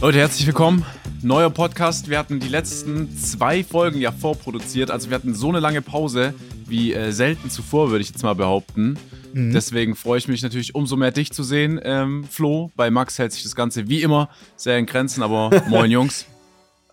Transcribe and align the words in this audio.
Leute, 0.00 0.18
herzlich 0.18 0.46
willkommen. 0.46 0.86
Neuer 1.22 1.50
Podcast. 1.50 2.08
Wir 2.08 2.20
hatten 2.20 2.38
die 2.38 2.46
letzten 2.46 3.18
zwei 3.18 3.64
Folgen 3.64 4.00
ja 4.00 4.12
vorproduziert. 4.12 4.92
Also 4.92 5.10
wir 5.10 5.16
hatten 5.16 5.34
so 5.34 5.48
eine 5.48 5.58
lange 5.58 5.82
Pause 5.82 6.34
wie 6.68 6.92
äh, 6.92 7.10
selten 7.10 7.50
zuvor, 7.50 7.90
würde 7.90 8.02
ich 8.02 8.10
jetzt 8.10 8.22
mal 8.22 8.36
behaupten. 8.36 8.96
Mhm. 9.32 9.52
Deswegen 9.52 9.96
freue 9.96 10.18
ich 10.18 10.28
mich 10.28 10.40
natürlich 10.40 10.76
umso 10.76 10.94
mehr 10.94 11.10
dich 11.10 11.32
zu 11.32 11.42
sehen, 11.42 11.80
ähm, 11.82 12.22
Flo. 12.30 12.70
Bei 12.76 12.92
Max 12.92 13.18
hält 13.18 13.32
sich 13.32 13.42
das 13.42 13.56
Ganze 13.56 13.88
wie 13.88 14.02
immer 14.02 14.30
sehr 14.54 14.78
in 14.78 14.86
Grenzen, 14.86 15.20
aber 15.20 15.64
moin 15.68 15.90
Jungs. 15.90 16.26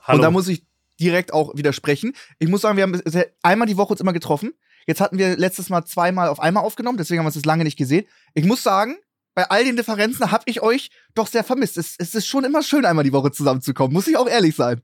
Hallo. 0.02 0.18
Und 0.18 0.24
da 0.24 0.32
muss 0.32 0.48
ich 0.48 0.64
direkt 1.00 1.32
auch 1.32 1.56
widersprechen. 1.56 2.14
Ich 2.40 2.50
muss 2.50 2.62
sagen, 2.62 2.76
wir 2.76 2.84
haben 2.84 3.00
einmal 3.44 3.68
die 3.68 3.78
Woche 3.78 3.92
uns 3.92 4.02
immer 4.02 4.14
getroffen. 4.14 4.54
Jetzt 4.88 5.00
hatten 5.00 5.20
wir 5.20 5.38
letztes 5.38 5.70
Mal 5.70 5.86
zweimal 5.86 6.30
auf 6.30 6.40
einmal 6.40 6.64
aufgenommen, 6.64 6.98
deswegen 6.98 7.20
haben 7.20 7.26
wir 7.26 7.38
es 7.38 7.46
lange 7.46 7.66
nicht 7.66 7.78
gesehen. 7.78 8.06
Ich 8.34 8.46
muss 8.46 8.64
sagen, 8.64 8.98
bei 9.36 9.50
all 9.50 9.66
den 9.66 9.76
Differenzen 9.76 10.32
habe 10.32 10.46
ich 10.48 10.62
euch 10.62 10.90
doch 11.14 11.28
sehr 11.28 11.44
vermisst. 11.44 11.78
Es, 11.78 11.96
es 12.00 12.16
ist 12.16 12.26
schon 12.26 12.46
immer 12.46 12.64
schön, 12.64 12.86
einmal 12.86 13.04
die 13.04 13.14
Woche 13.14 13.32
zusammenzukommen, 13.32 13.94
muss 13.94 14.08
ich 14.08 14.18
auch 14.18 14.28
ehrlich 14.28 14.56
sein. 14.56 14.82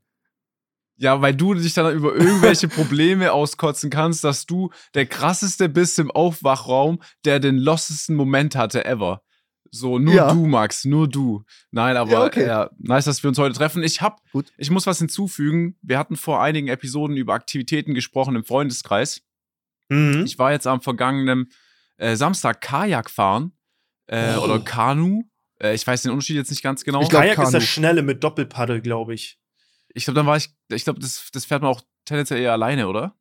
Ja, 0.96 1.20
weil 1.22 1.34
du 1.34 1.54
dich 1.54 1.72
dann 1.74 1.94
über 1.94 2.14
irgendwelche 2.14 2.68
Probleme 2.68 3.32
auskotzen 3.32 3.90
kannst, 3.90 4.22
dass 4.24 4.46
du 4.46 4.70
der 4.94 5.06
krasseste 5.06 5.68
bist 5.68 5.98
im 5.98 6.10
Aufwachraum, 6.10 7.02
der 7.24 7.40
den 7.40 7.56
lossesten 7.56 8.14
Moment 8.14 8.54
hatte 8.54 8.84
ever. 8.84 9.22
So, 9.70 9.98
nur 9.98 10.14
ja. 10.14 10.30
du, 10.30 10.46
Max, 10.46 10.84
nur 10.84 11.08
du. 11.08 11.44
Nein, 11.70 11.96
aber 11.96 12.12
ja, 12.12 12.24
okay. 12.24 12.46
ja, 12.46 12.70
nice, 12.76 13.06
dass 13.06 13.22
wir 13.22 13.28
uns 13.28 13.38
heute 13.38 13.54
treffen. 13.54 13.82
Ich 13.82 14.02
hab, 14.02 14.20
Gut. 14.30 14.52
ich 14.58 14.70
muss 14.70 14.86
was 14.86 14.98
hinzufügen. 14.98 15.78
Wir 15.80 15.98
hatten 15.98 16.16
vor 16.16 16.42
einigen 16.42 16.68
Episoden 16.68 17.16
über 17.16 17.32
Aktivitäten 17.32 17.94
gesprochen 17.94 18.36
im 18.36 18.44
Freundeskreis. 18.44 19.22
Mhm. 19.88 20.24
Ich 20.26 20.38
war 20.38 20.52
jetzt 20.52 20.66
am 20.66 20.82
vergangenen 20.82 21.50
äh, 21.96 22.16
Samstag 22.16 22.60
Kajak 22.60 23.08
fahren 23.08 23.52
äh, 24.12 24.36
oh. 24.36 24.42
oder 24.42 24.60
Kanu. 24.60 25.24
Äh, 25.60 25.74
ich 25.74 25.86
weiß 25.86 26.02
den 26.02 26.12
Unterschied 26.12 26.36
jetzt 26.36 26.50
nicht 26.50 26.62
ganz 26.62 26.84
genau. 26.84 27.02
Ich 27.02 27.08
glaub, 27.08 27.22
Kajak 27.22 27.36
Kanu. 27.36 27.48
ist 27.48 27.54
das 27.54 27.64
Schnelle 27.64 28.02
mit 28.02 28.22
Doppelpaddel, 28.22 28.80
glaube 28.80 29.14
ich. 29.14 29.38
Ich 29.94 30.04
glaube, 30.04 30.16
dann 30.16 30.26
war 30.26 30.36
ich, 30.36 30.50
ich 30.70 30.84
glaube, 30.84 31.00
das, 31.00 31.28
das 31.32 31.44
fährt 31.44 31.62
man 31.62 31.70
auch 31.70 31.82
tendenziell 32.04 32.40
eher 32.40 32.52
alleine, 32.52 32.88
oder? 32.88 33.16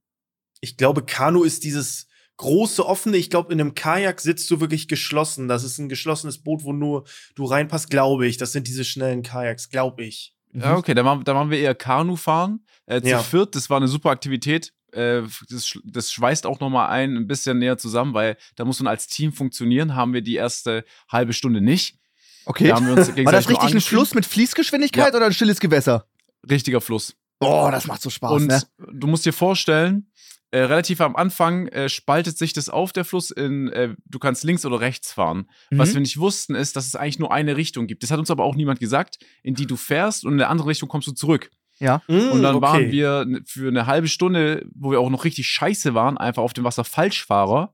Ich 0.59 0.77
glaube, 0.77 1.03
Kanu 1.03 1.43
ist 1.43 1.63
dieses 1.63 2.07
große 2.37 2.85
offene. 2.85 3.17
Ich 3.17 3.29
glaube, 3.29 3.53
in 3.53 3.59
einem 3.59 3.73
Kajak 3.73 4.19
sitzt 4.19 4.49
du 4.51 4.59
wirklich 4.59 4.87
geschlossen. 4.87 5.47
Das 5.47 5.63
ist 5.63 5.77
ein 5.77 5.89
geschlossenes 5.89 6.43
Boot, 6.43 6.63
wo 6.63 6.73
nur 6.73 7.05
du 7.35 7.45
reinpasst, 7.45 7.89
glaube 7.89 8.27
ich. 8.27 8.37
Das 8.37 8.51
sind 8.51 8.67
diese 8.67 8.83
schnellen 8.83 9.23
Kajaks, 9.23 9.69
glaube 9.69 10.03
ich. 10.03 10.35
Ja, 10.53 10.75
okay, 10.75 10.93
dann 10.93 11.05
waren, 11.05 11.25
waren 11.25 11.49
wir 11.49 11.59
eher 11.59 11.75
Kanu 11.75 12.15
fahren. 12.15 12.65
Äh, 12.85 13.01
zu 13.01 13.09
ja. 13.09 13.23
viert, 13.23 13.55
das 13.55 13.69
war 13.69 13.77
eine 13.77 13.87
super 13.87 14.09
Aktivität. 14.09 14.73
Äh, 14.91 15.23
das, 15.49 15.77
das, 15.83 16.11
schweißt 16.11 16.45
auch 16.45 16.59
nochmal 16.59 16.89
ein, 16.89 17.15
ein 17.15 17.27
bisschen 17.27 17.59
näher 17.59 17.77
zusammen, 17.77 18.13
weil 18.13 18.37
da 18.55 18.65
muss 18.65 18.79
man 18.79 18.87
als 18.87 19.07
Team 19.07 19.31
funktionieren. 19.31 19.95
Haben 19.95 20.13
wir 20.13 20.21
die 20.21 20.35
erste 20.35 20.83
halbe 21.09 21.33
Stunde 21.33 21.61
nicht. 21.61 21.97
Okay. 22.45 22.67
Da 22.67 22.75
war 22.85 23.31
das 23.31 23.49
richtig 23.49 23.73
ein 23.73 23.81
Fluss 23.81 24.13
mit 24.13 24.25
Fließgeschwindigkeit 24.25 25.13
ja. 25.13 25.17
oder 25.17 25.27
ein 25.27 25.33
stilles 25.33 25.59
Gewässer? 25.59 26.07
Richtiger 26.49 26.81
Fluss. 26.81 27.15
Boah, 27.39 27.71
das 27.71 27.87
macht 27.87 28.01
so 28.01 28.09
Spaß. 28.09 28.31
Und 28.31 28.47
ne? 28.47 28.61
du 28.93 29.07
musst 29.07 29.25
dir 29.25 29.33
vorstellen, 29.33 30.11
äh, 30.51 30.59
relativ 30.59 30.99
am 30.99 31.15
Anfang 31.15 31.67
äh, 31.67 31.87
spaltet 31.87 32.37
sich 32.37 32.51
das 32.51 32.67
auf, 32.67 32.91
der 32.91 33.05
Fluss, 33.05 33.31
in 33.31 33.69
äh, 33.69 33.95
du 34.05 34.19
kannst 34.19 34.43
links 34.43 34.65
oder 34.65 34.81
rechts 34.81 35.13
fahren. 35.13 35.49
Mhm. 35.69 35.77
Was 35.77 35.93
wir 35.93 36.01
nicht 36.01 36.19
wussten, 36.19 36.55
ist, 36.55 36.75
dass 36.75 36.87
es 36.87 36.95
eigentlich 36.95 37.19
nur 37.19 37.31
eine 37.31 37.55
Richtung 37.55 37.87
gibt. 37.87 38.03
Das 38.03 38.11
hat 38.11 38.19
uns 38.19 38.29
aber 38.29 38.43
auch 38.43 38.55
niemand 38.55 38.79
gesagt, 38.79 39.17
in 39.43 39.55
die 39.55 39.65
du 39.65 39.77
fährst 39.77 40.25
und 40.25 40.33
in 40.33 40.41
eine 40.41 40.49
andere 40.49 40.67
Richtung 40.67 40.89
kommst 40.89 41.07
du 41.07 41.13
zurück. 41.13 41.49
Ja. 41.81 42.03
Mm, 42.07 42.29
und 42.31 42.43
dann 42.43 42.55
okay. 42.55 42.65
waren 42.65 42.91
wir 42.91 43.41
für 43.45 43.67
eine 43.67 43.87
halbe 43.87 44.07
Stunde, 44.07 44.65
wo 44.75 44.91
wir 44.91 44.99
auch 44.99 45.09
noch 45.09 45.25
richtig 45.25 45.47
scheiße 45.47 45.95
waren, 45.95 46.17
einfach 46.17 46.43
auf 46.43 46.53
dem 46.53 46.63
Wasser 46.63 46.83
Falschfahrer. 46.83 47.73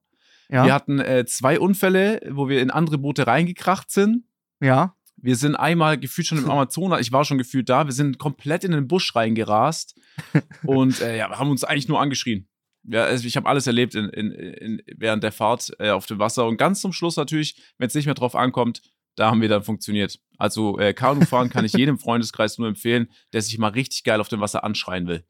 Ja. 0.50 0.66
Wir 0.66 0.74
hatten 0.74 1.00
äh, 1.00 1.26
zwei 1.26 1.60
Unfälle, 1.60 2.22
wo 2.32 2.48
wir 2.48 2.62
in 2.62 2.72
andere 2.72 2.98
Boote 2.98 3.28
reingekracht 3.28 3.92
sind. 3.92 4.24
Ja. 4.62 4.96
Wir 5.18 5.36
sind 5.36 5.56
einmal 5.58 5.98
gefühlt 5.98 6.28
schon 6.28 6.38
im 6.38 6.50
Amazonas, 6.50 7.02
ich 7.02 7.12
war 7.12 7.26
schon 7.26 7.38
gefühlt 7.38 7.68
da, 7.68 7.86
wir 7.86 7.92
sind 7.92 8.18
komplett 8.18 8.64
in 8.64 8.72
den 8.72 8.88
Busch 8.88 9.14
reingerast 9.14 10.00
und 10.64 11.02
äh, 11.02 11.18
ja, 11.18 11.30
haben 11.38 11.52
uns 11.52 11.66
eigentlich 11.66 11.90
nur 11.90 12.00
angeschrien. 12.00 12.48
Ja, 12.90 13.04
also 13.04 13.28
ich 13.28 13.36
habe 13.36 13.50
alles 13.50 13.67
erlebt 13.67 13.96
in, 13.96 14.08
in, 14.08 14.32
in, 14.32 14.82
während 14.96 15.22
der 15.22 15.34
Fahrt 15.34 15.73
äh, 15.80 15.90
auf 15.90 16.06
dem 16.06 16.20
Wasser 16.20 16.48
und 16.48 16.56
ganz 16.56 16.80
zum 16.80 16.94
Schluss 16.94 17.17
natürlich, 17.17 17.62
wenn 17.78 17.88
es 17.88 17.94
nicht 17.94 18.06
mehr 18.06 18.16
drauf 18.16 18.36
ankommt, 18.36 18.82
da 19.17 19.32
haben 19.32 19.42
wir 19.42 19.50
dann 19.50 19.64
funktioniert. 19.64 20.20
Also 20.38 20.80
äh, 20.80 20.94
Kanufahren 20.94 21.50
kann 21.50 21.66
ich 21.66 21.73
jedem 21.78 22.00
Freundeskreis 22.00 22.58
nur 22.58 22.70
empfehlen, 22.70 23.11
der 23.33 23.42
sich 23.42 23.58
mal 23.58 23.72
richtig 23.72 24.04
geil 24.04 24.22
auf 24.22 24.30
dem 24.30 24.39
Wasser 24.39 24.64
anschreien 24.64 25.08
will. 25.08 25.26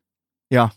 Ja, 0.49 0.71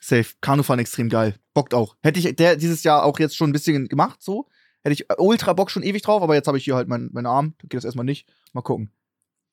safe. 0.00 0.34
Kanufahren 0.40 0.80
extrem 0.80 1.08
geil. 1.08 1.36
Bockt 1.52 1.74
auch. 1.74 1.96
Hätte 2.02 2.18
ich 2.18 2.34
der 2.34 2.56
dieses 2.56 2.82
Jahr 2.82 3.04
auch 3.04 3.18
jetzt 3.20 3.36
schon 3.36 3.50
ein 3.50 3.52
bisschen 3.52 3.86
gemacht, 3.86 4.22
so. 4.22 4.48
Hätte 4.82 4.94
ich 4.94 5.06
ultra 5.18 5.52
Bock 5.52 5.70
schon 5.70 5.82
ewig 5.82 6.02
drauf, 6.02 6.22
aber 6.22 6.34
jetzt 6.34 6.46
habe 6.46 6.58
ich 6.58 6.64
hier 6.64 6.74
halt 6.74 6.88
meinen 6.88 7.10
mein 7.12 7.26
Arm. 7.26 7.54
Da 7.58 7.68
geht 7.68 7.78
das 7.78 7.84
erstmal 7.84 8.04
nicht. 8.04 8.28
Mal 8.52 8.62
gucken. 8.62 8.90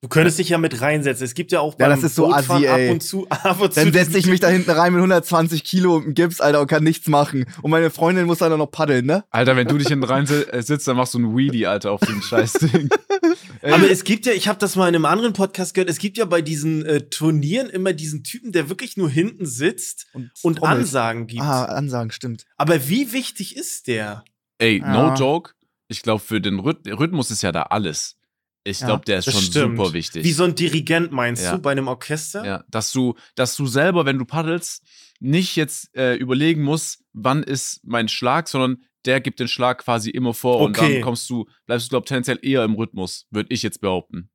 Du 0.04 0.08
könntest 0.08 0.40
dich 0.40 0.50
ja 0.50 0.58
mit 0.58 0.82
reinsetzen. 0.82 1.24
Es 1.24 1.36
gibt 1.36 1.52
ja 1.52 1.60
auch 1.60 1.78
ja, 1.80 1.88
das 1.88 2.02
ist 2.02 2.16
so 2.16 2.34
assi, 2.34 2.66
ey. 2.66 2.88
ab 2.88 2.92
und 2.92 3.04
zu. 3.04 3.28
Ab 3.30 3.62
und 3.62 3.78
dann 3.78 3.94
setze 3.94 4.18
ich 4.18 4.26
mich 4.26 4.40
da 4.40 4.48
hinten 4.48 4.72
rein 4.72 4.94
mit 4.94 4.98
120 4.98 5.64
Kilo 5.64 5.98
und 5.98 6.16
Gips, 6.16 6.42
Alter, 6.42 6.60
und 6.60 6.66
kann 6.66 6.84
nichts 6.84 7.08
machen. 7.08 7.46
Und 7.62 7.70
meine 7.70 7.92
Freundin 7.92 8.26
muss 8.26 8.40
dann 8.40 8.58
noch 8.58 8.72
paddeln, 8.72 9.06
ne? 9.06 9.24
Alter, 9.30 9.56
wenn 9.56 9.68
du 9.68 9.78
dich 9.78 9.90
hinten 9.90 10.06
rein 10.06 10.28
äh, 10.28 10.64
sitzt, 10.64 10.88
dann 10.88 10.98
machst 10.98 11.14
du 11.14 11.20
ein 11.20 11.38
Wheelie, 11.38 11.70
Alter, 11.70 11.92
auf 11.92 12.00
dem 12.00 12.20
Scheißding. 12.20 12.90
Aber 13.62 13.92
es 13.92 14.04
gibt 14.04 14.26
ja, 14.26 14.34
ich 14.34 14.48
habe 14.48 14.58
das 14.58 14.76
mal 14.76 14.90
in 14.90 14.96
einem 14.96 15.06
anderen 15.06 15.34
Podcast 15.34 15.76
gehört, 15.76 15.90
es 15.90 16.00
gibt 16.00 16.18
ja 16.18 16.26
bei 16.26 16.42
diesen 16.42 16.84
äh, 16.84 17.02
Turnieren 17.02 17.70
immer 17.70 17.94
diesen 17.94 18.24
Typen, 18.24 18.52
der 18.52 18.70
wirklich 18.70 18.98
nur 18.98 19.10
hinten 19.10 19.46
sitzt 19.46 20.08
und, 20.14 20.32
und 20.42 20.64
Ansagen 20.64 21.28
gibt. 21.28 21.44
Ah, 21.44 21.66
Ansagen, 21.66 22.10
stimmt. 22.10 22.46
Aber 22.58 22.90
wie 22.90 23.14
wichtig 23.14 23.56
ist 23.56 23.86
der? 23.86 24.24
Ey, 24.58 24.80
no 24.80 25.14
joke. 25.14 25.52
Ich 25.90 26.02
glaube, 26.02 26.24
für 26.24 26.42
den 26.42 26.60
Rhythmus 26.60 27.30
ist 27.30 27.44
ja 27.44 27.52
da 27.52 27.64
alles. 27.64 28.18
Ich 28.64 28.80
glaube, 28.80 29.02
ja, 29.02 29.06
der 29.06 29.20
ist 29.20 29.32
schon 29.32 29.42
stimmt. 29.42 29.78
super 29.78 29.94
wichtig. 29.94 30.24
Wie 30.24 30.32
so 30.32 30.44
ein 30.44 30.54
Dirigent 30.54 31.12
meinst 31.12 31.44
ja. 31.44 31.56
du 31.56 31.62
bei 31.62 31.72
einem 31.72 31.88
Orchester? 31.88 32.46
Ja, 32.46 32.64
dass 32.70 32.92
du, 32.92 33.16
dass 33.36 33.56
du 33.56 33.66
selber, 33.66 34.06
wenn 34.06 34.20
du 34.20 34.26
paddelst, 34.26 34.84
nicht 35.20 35.56
jetzt 35.56 35.96
äh, 35.96 36.16
überlegen 36.16 36.62
musst, 36.62 37.04
wann 37.14 37.42
ist 37.44 37.82
mein 37.84 38.08
Schlag, 38.08 38.48
sondern 38.48 38.84
der 39.06 39.20
gibt 39.20 39.40
den 39.40 39.48
Schlag 39.48 39.80
quasi 39.80 40.10
immer 40.12 40.34
vor 40.34 40.62
okay. 40.62 40.66
und 40.66 40.80
dann 40.80 41.02
kommst 41.02 41.30
du, 41.30 41.48
bleibst 41.66 41.88
du, 41.88 41.90
glaube 41.90 42.04
ich, 42.06 42.10
tendenziell 42.10 42.40
eher 42.42 42.64
im 42.64 42.76
Rhythmus, 42.76 43.28
würde 43.32 43.52
ich 43.52 43.64
jetzt 43.64 43.82
behaupten. 43.82 44.30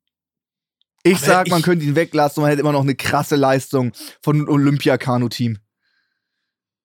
Ich 1.03 1.17
Aber 1.17 1.25
sag, 1.25 1.47
ich 1.47 1.51
man 1.51 1.61
könnte 1.61 1.85
ihn 1.85 1.95
weglassen 1.95 2.41
und 2.41 2.43
man 2.43 2.49
hätte 2.51 2.61
immer 2.61 2.73
noch 2.73 2.81
eine 2.81 2.95
krasse 2.95 3.37
Leistung 3.37 3.93
von 4.21 4.35
einem 4.35 4.49
Olympia-Kanu-Team. 4.49 5.59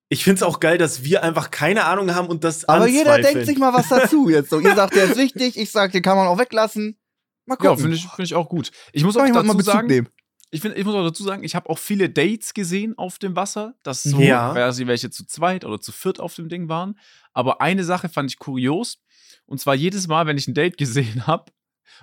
Ich 0.09 0.23
finde 0.23 0.37
es 0.37 0.43
auch 0.43 0.59
geil, 0.59 0.77
dass 0.77 1.03
wir 1.03 1.23
einfach 1.23 1.49
keine 1.49 1.85
Ahnung 1.85 2.13
haben 2.13 2.27
und 2.27 2.43
das 2.43 2.65
Aber 2.65 2.85
anzweifeln. 2.85 2.97
jeder 2.97 3.17
denkt 3.19 3.45
sich 3.47 3.57
mal 3.57 3.73
was 3.73 3.89
dazu 3.89 4.29
jetzt 4.29 4.49
so. 4.49 4.59
Ihr 4.59 4.75
sagt, 4.75 4.95
der 4.95 5.05
ist 5.05 5.17
wichtig, 5.17 5.57
ich 5.57 5.71
sag, 5.71 5.91
den 5.91 6.03
kann 6.03 6.15
man 6.15 6.27
auch 6.27 6.37
weglassen. 6.37 6.97
Mal 7.45 7.55
gucken. 7.55 7.71
Ja, 7.71 7.75
finde 7.77 7.95
ich, 7.97 8.07
find 8.07 8.27
ich 8.27 8.35
auch 8.35 8.49
gut. 8.49 8.71
Ich 8.91 9.03
muss 9.03 9.17
auch 9.17 9.25
dazu 9.25 9.43
mal 9.43 9.63
sagen, 9.63 9.87
nehmen. 9.87 10.09
Ich, 10.51 10.61
find, 10.61 10.77
ich 10.77 10.85
muss 10.85 10.93
auch 10.93 11.03
dazu 11.03 11.23
sagen, 11.23 11.43
ich 11.43 11.55
habe 11.55 11.69
auch 11.69 11.79
viele 11.79 12.09
Dates 12.09 12.53
gesehen 12.53 12.97
auf 12.97 13.17
dem 13.17 13.35
Wasser, 13.35 13.73
dass 13.83 14.03
so 14.03 14.19
ja. 14.19 14.51
quasi 14.53 14.85
welche 14.85 15.09
zu 15.09 15.25
zweit 15.25 15.65
oder 15.65 15.81
zu 15.81 15.91
viert 15.91 16.19
auf 16.19 16.35
dem 16.35 16.47
Ding 16.47 16.69
waren. 16.69 16.99
Aber 17.33 17.59
eine 17.59 17.83
Sache 17.83 18.07
fand 18.07 18.29
ich 18.29 18.37
kurios. 18.37 18.99
Und 19.45 19.59
zwar 19.59 19.75
jedes 19.75 20.07
Mal, 20.07 20.25
wenn 20.27 20.37
ich 20.37 20.47
ein 20.47 20.53
Date 20.53 20.77
gesehen 20.77 21.27
habe, 21.27 21.51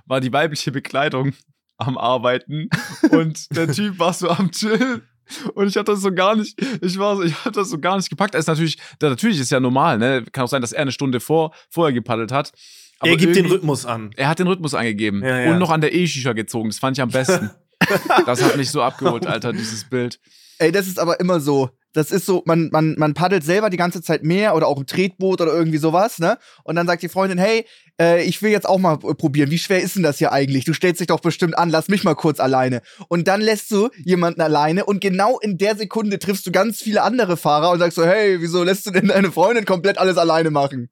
war 0.04 0.20
die 0.20 0.32
weibliche 0.32 0.72
Bekleidung 0.72 1.32
am 1.78 1.96
Arbeiten 1.96 2.68
und 3.10 3.54
der 3.56 3.72
Typ 3.72 3.98
war 3.98 4.12
so 4.12 4.28
am 4.28 4.50
Chillen. 4.50 5.02
Und 5.54 5.68
ich 5.68 5.76
hatte 5.76 5.92
das 5.92 6.00
so 6.00 6.12
gar 6.12 6.34
nicht, 6.34 6.60
ich 6.82 6.98
war 6.98 7.16
so, 7.16 7.22
ich 7.22 7.44
hatte 7.44 7.60
das 7.60 7.70
so 7.70 7.78
gar 7.78 7.96
nicht 7.96 8.10
gepackt. 8.10 8.34
Das 8.34 8.40
ist 8.40 8.48
natürlich, 8.48 8.78
natürlich 9.00 9.38
ist 9.38 9.50
ja 9.50 9.60
normal, 9.60 9.96
ne? 9.96 10.24
Kann 10.32 10.44
auch 10.44 10.48
sein, 10.48 10.60
dass 10.60 10.72
er 10.72 10.82
eine 10.82 10.92
Stunde 10.92 11.20
vor, 11.20 11.54
vorher 11.68 11.92
gepaddelt 11.92 12.32
hat. 12.32 12.52
Aber 13.00 13.10
er 13.10 13.16
gibt 13.16 13.34
den 13.34 13.46
Rhythmus 13.46 13.86
an. 13.86 14.10
Er 14.16 14.28
hat 14.28 14.38
den 14.38 14.46
Rhythmus 14.46 14.74
angegeben 14.74 15.22
ja, 15.24 15.40
ja. 15.40 15.52
und 15.52 15.58
noch 15.58 15.70
an 15.70 15.80
der 15.80 15.94
E-Shisha 15.94 16.34
gezogen. 16.34 16.68
Das 16.68 16.78
fand 16.78 16.98
ich 16.98 17.02
am 17.02 17.08
besten. 17.08 17.50
das 18.26 18.42
hat 18.42 18.56
mich 18.56 18.70
so 18.70 18.82
abgeholt, 18.82 19.26
Alter, 19.26 19.52
dieses 19.52 19.84
Bild. 19.84 20.20
Ey, 20.58 20.70
das 20.70 20.86
ist 20.86 20.98
aber 20.98 21.18
immer 21.18 21.40
so. 21.40 21.70
Das 21.94 22.12
ist 22.12 22.26
so, 22.26 22.42
man, 22.44 22.68
man, 22.70 22.94
man 22.98 23.14
paddelt 23.14 23.42
selber 23.42 23.68
die 23.70 23.78
ganze 23.78 24.00
Zeit 24.02 24.22
mehr 24.22 24.54
oder 24.54 24.68
auch 24.68 24.76
im 24.76 24.86
Tretboot 24.86 25.40
oder 25.40 25.52
irgendwie 25.52 25.78
sowas, 25.78 26.18
ne? 26.18 26.38
Und 26.62 26.76
dann 26.76 26.86
sagt 26.86 27.02
die 27.02 27.08
Freundin, 27.08 27.38
hey, 27.38 27.66
äh, 28.00 28.22
ich 28.22 28.42
will 28.42 28.50
jetzt 28.50 28.68
auch 28.68 28.78
mal 28.78 28.98
probieren. 28.98 29.50
Wie 29.50 29.58
schwer 29.58 29.80
ist 29.80 29.96
denn 29.96 30.04
das 30.04 30.18
hier 30.18 30.30
eigentlich? 30.30 30.66
Du 30.66 30.72
stellst 30.72 31.00
dich 31.00 31.08
doch 31.08 31.20
bestimmt 31.20 31.58
an, 31.58 31.70
lass 31.70 31.88
mich 31.88 32.04
mal 32.04 32.14
kurz 32.14 32.38
alleine. 32.38 32.82
Und 33.08 33.26
dann 33.26 33.40
lässt 33.40 33.72
du 33.72 33.88
jemanden 34.04 34.42
alleine 34.42 34.84
und 34.84 35.00
genau 35.00 35.40
in 35.40 35.58
der 35.58 35.74
Sekunde 35.74 36.20
triffst 36.20 36.46
du 36.46 36.52
ganz 36.52 36.80
viele 36.80 37.02
andere 37.02 37.36
Fahrer 37.36 37.70
und 37.70 37.80
sagst 37.80 37.96
so, 37.96 38.04
hey, 38.04 38.40
wieso 38.40 38.62
lässt 38.62 38.86
du 38.86 38.90
denn 38.90 39.08
deine 39.08 39.32
Freundin 39.32 39.64
komplett 39.64 39.98
alles 39.98 40.18
alleine 40.18 40.50
machen? 40.50 40.90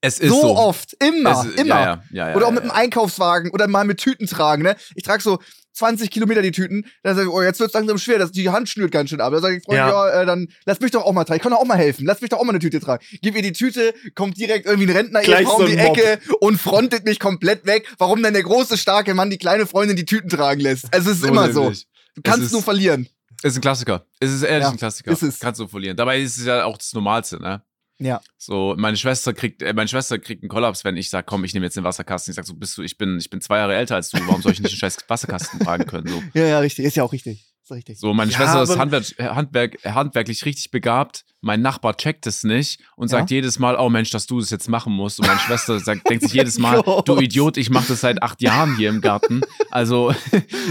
Es 0.00 0.20
ist 0.20 0.30
so, 0.30 0.40
so. 0.40 0.56
oft, 0.56 0.94
immer, 1.02 1.44
es, 1.44 1.60
immer. 1.60 1.74
Ja, 1.74 2.02
ja, 2.10 2.28
ja, 2.28 2.36
oder 2.36 2.46
auch 2.46 2.52
mit 2.52 2.62
einem 2.62 2.70
Einkaufswagen 2.70 3.50
oder 3.50 3.66
mal 3.66 3.84
mit 3.84 3.98
Tüten 3.98 4.26
tragen, 4.26 4.62
ne? 4.62 4.76
Ich 4.94 5.02
trage 5.02 5.22
so 5.22 5.40
20 5.78 6.10
Kilometer 6.10 6.42
die 6.42 6.50
Tüten, 6.50 6.86
dann 7.02 7.16
sage 7.16 7.28
ich, 7.28 7.34
oh, 7.34 7.42
jetzt 7.42 7.60
wird's 7.60 7.74
langsam 7.74 7.98
schwer, 7.98 8.18
das, 8.18 8.32
die 8.32 8.48
Hand 8.50 8.68
schnürt 8.68 8.90
ganz 8.90 9.10
schön 9.10 9.20
ab. 9.20 9.32
Dann 9.32 9.42
sage 9.42 9.56
ich, 9.56 9.64
Freunde, 9.64 9.80
ja, 9.80 10.22
äh, 10.22 10.26
dann 10.26 10.48
lass 10.66 10.80
mich 10.80 10.90
doch 10.90 11.04
auch 11.04 11.12
mal 11.12 11.24
tragen. 11.24 11.36
Ich 11.36 11.42
kann 11.42 11.52
doch 11.52 11.58
auch 11.58 11.64
mal 11.64 11.78
helfen. 11.78 12.04
Lass 12.04 12.20
mich 12.20 12.30
doch 12.30 12.38
auch 12.38 12.44
mal 12.44 12.50
eine 12.50 12.58
Tüte 12.58 12.80
tragen. 12.80 13.04
Gib 13.22 13.36
ihr 13.36 13.42
die 13.42 13.52
Tüte, 13.52 13.94
kommt 14.14 14.36
direkt 14.38 14.66
irgendwie 14.66 14.88
ein 14.88 14.96
Rentner 14.96 15.20
Gleich 15.22 15.48
um 15.48 15.66
die 15.66 15.76
Ecke 15.76 16.18
und 16.40 16.58
frontet 16.58 17.04
mich 17.04 17.20
komplett 17.20 17.66
weg. 17.66 17.88
Warum 17.98 18.22
denn 18.22 18.34
der 18.34 18.42
große, 18.42 18.76
starke 18.76 19.14
Mann 19.14 19.30
die 19.30 19.38
kleine 19.38 19.66
Freundin 19.66 19.96
die 19.96 20.04
Tüten 20.04 20.28
tragen 20.28 20.60
lässt? 20.60 20.92
Also, 20.92 21.10
es 21.10 21.16
ist 21.16 21.22
so 21.22 21.28
immer 21.28 21.48
nämlich. 21.48 21.78
so. 21.78 21.84
Du 22.16 22.22
kannst 22.22 22.46
ist, 22.46 22.52
nur 22.52 22.62
verlieren. 22.62 23.08
Es 23.42 23.52
Ist 23.52 23.58
ein 23.58 23.60
Klassiker. 23.62 24.04
Es 24.18 24.32
ist 24.32 24.42
ehrlich 24.42 24.66
ein 24.66 24.76
Klassiker. 24.76 25.12
Ist 25.12 25.22
es. 25.22 25.38
Kannst 25.38 25.60
du 25.60 25.68
verlieren. 25.68 25.96
Dabei 25.96 26.20
ist 26.20 26.38
es 26.38 26.44
ja 26.44 26.64
auch 26.64 26.76
das 26.76 26.92
Normalste, 26.92 27.40
ne? 27.40 27.62
Ja. 27.98 28.20
So, 28.36 28.74
meine 28.78 28.96
Schwester 28.96 29.32
kriegt, 29.32 29.62
äh, 29.62 29.72
meine 29.72 29.88
Schwester 29.88 30.18
kriegt 30.18 30.42
einen 30.42 30.48
Kollaps, 30.48 30.84
wenn 30.84 30.96
ich 30.96 31.10
sage, 31.10 31.24
komm, 31.26 31.44
ich 31.44 31.52
nehme 31.52 31.66
jetzt 31.66 31.76
den 31.76 31.84
Wasserkasten. 31.84 32.30
Ich 32.30 32.36
sag 32.36 32.46
so, 32.46 32.54
bist 32.54 32.78
du, 32.78 32.82
ich 32.82 32.96
bin, 32.96 33.18
ich 33.18 33.28
bin 33.28 33.40
zwei 33.40 33.58
Jahre 33.58 33.74
älter 33.74 33.96
als 33.96 34.10
du, 34.10 34.18
warum 34.26 34.40
soll 34.40 34.52
ich 34.52 34.60
nicht 34.60 34.72
einen 34.72 34.78
scheiß 34.78 34.98
Wasserkasten 35.08 35.60
tragen 35.60 35.86
können? 35.86 36.06
So. 36.06 36.22
Ja, 36.34 36.46
ja, 36.46 36.58
richtig, 36.60 36.84
ist 36.84 36.96
ja 36.96 37.02
auch 37.02 37.12
richtig. 37.12 37.46
Ist 37.62 37.72
richtig. 37.72 37.98
So, 37.98 38.14
meine 38.14 38.30
ja, 38.30 38.36
Schwester 38.36 38.62
ist 38.62 38.78
Handwerk, 38.78 39.04
Handwerk, 39.18 39.84
handwerklich 39.84 40.44
richtig 40.44 40.70
begabt. 40.70 41.24
Mein 41.40 41.60
Nachbar 41.60 41.96
checkt 41.96 42.26
es 42.26 42.44
nicht 42.44 42.80
und 42.96 43.08
sagt 43.08 43.30
ja? 43.30 43.36
jedes 43.36 43.58
Mal, 43.58 43.76
oh 43.76 43.88
Mensch, 43.88 44.10
dass 44.10 44.26
du 44.26 44.38
das 44.38 44.50
jetzt 44.50 44.68
machen 44.68 44.92
musst. 44.92 45.18
Und 45.18 45.26
meine 45.26 45.40
Schwester 45.40 45.78
sagt, 45.80 46.08
denkt 46.08 46.22
sich 46.22 46.32
jedes 46.32 46.58
Mal, 46.58 46.82
du 47.04 47.18
Idiot, 47.18 47.56
ich 47.56 47.70
mache 47.70 47.88
das 47.88 48.00
seit 48.00 48.22
acht 48.22 48.40
Jahren 48.40 48.76
hier 48.76 48.90
im 48.90 49.00
Garten. 49.00 49.40
Also, 49.70 50.14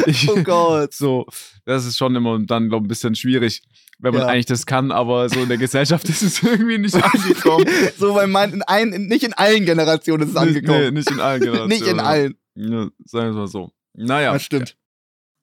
ich, 0.05 0.29
oh 0.29 0.41
Gott. 0.43 0.93
So, 0.93 1.25
das 1.65 1.85
ist 1.85 1.97
schon 1.97 2.15
immer 2.15 2.39
dann, 2.39 2.69
glaube 2.69 2.83
ich, 2.83 2.85
ein 2.85 2.89
bisschen 2.89 3.15
schwierig 3.15 3.63
wenn 3.99 4.13
man 4.13 4.23
ja. 4.23 4.27
eigentlich 4.27 4.45
das 4.45 4.65
kann, 4.65 4.91
aber 4.91 5.29
so 5.29 5.41
in 5.41 5.49
der 5.49 5.57
Gesellschaft 5.57 6.07
ist 6.09 6.21
es 6.21 6.43
irgendwie 6.43 6.77
nicht 6.77 6.95
angekommen. 6.95 7.65
so, 7.97 8.15
weil 8.15 8.27
man 8.27 8.53
in 8.53 8.61
ein, 8.63 8.89
nicht 8.89 9.23
in 9.23 9.33
allen 9.33 9.65
Generationen 9.65 10.23
ist 10.23 10.29
es 10.31 10.35
angekommen. 10.35 10.79
Nee, 10.79 10.91
nicht 10.91 11.11
in 11.11 11.19
allen 11.19 11.41
Generationen. 11.41 11.69
nicht 11.79 11.87
in 11.87 11.99
allen. 11.99 12.35
Ja, 12.55 12.89
sagen 13.05 13.25
wir 13.25 13.29
es 13.29 13.35
mal 13.35 13.47
so. 13.47 13.71
Naja. 13.93 14.33
Das 14.33 14.43
stimmt. 14.43 14.77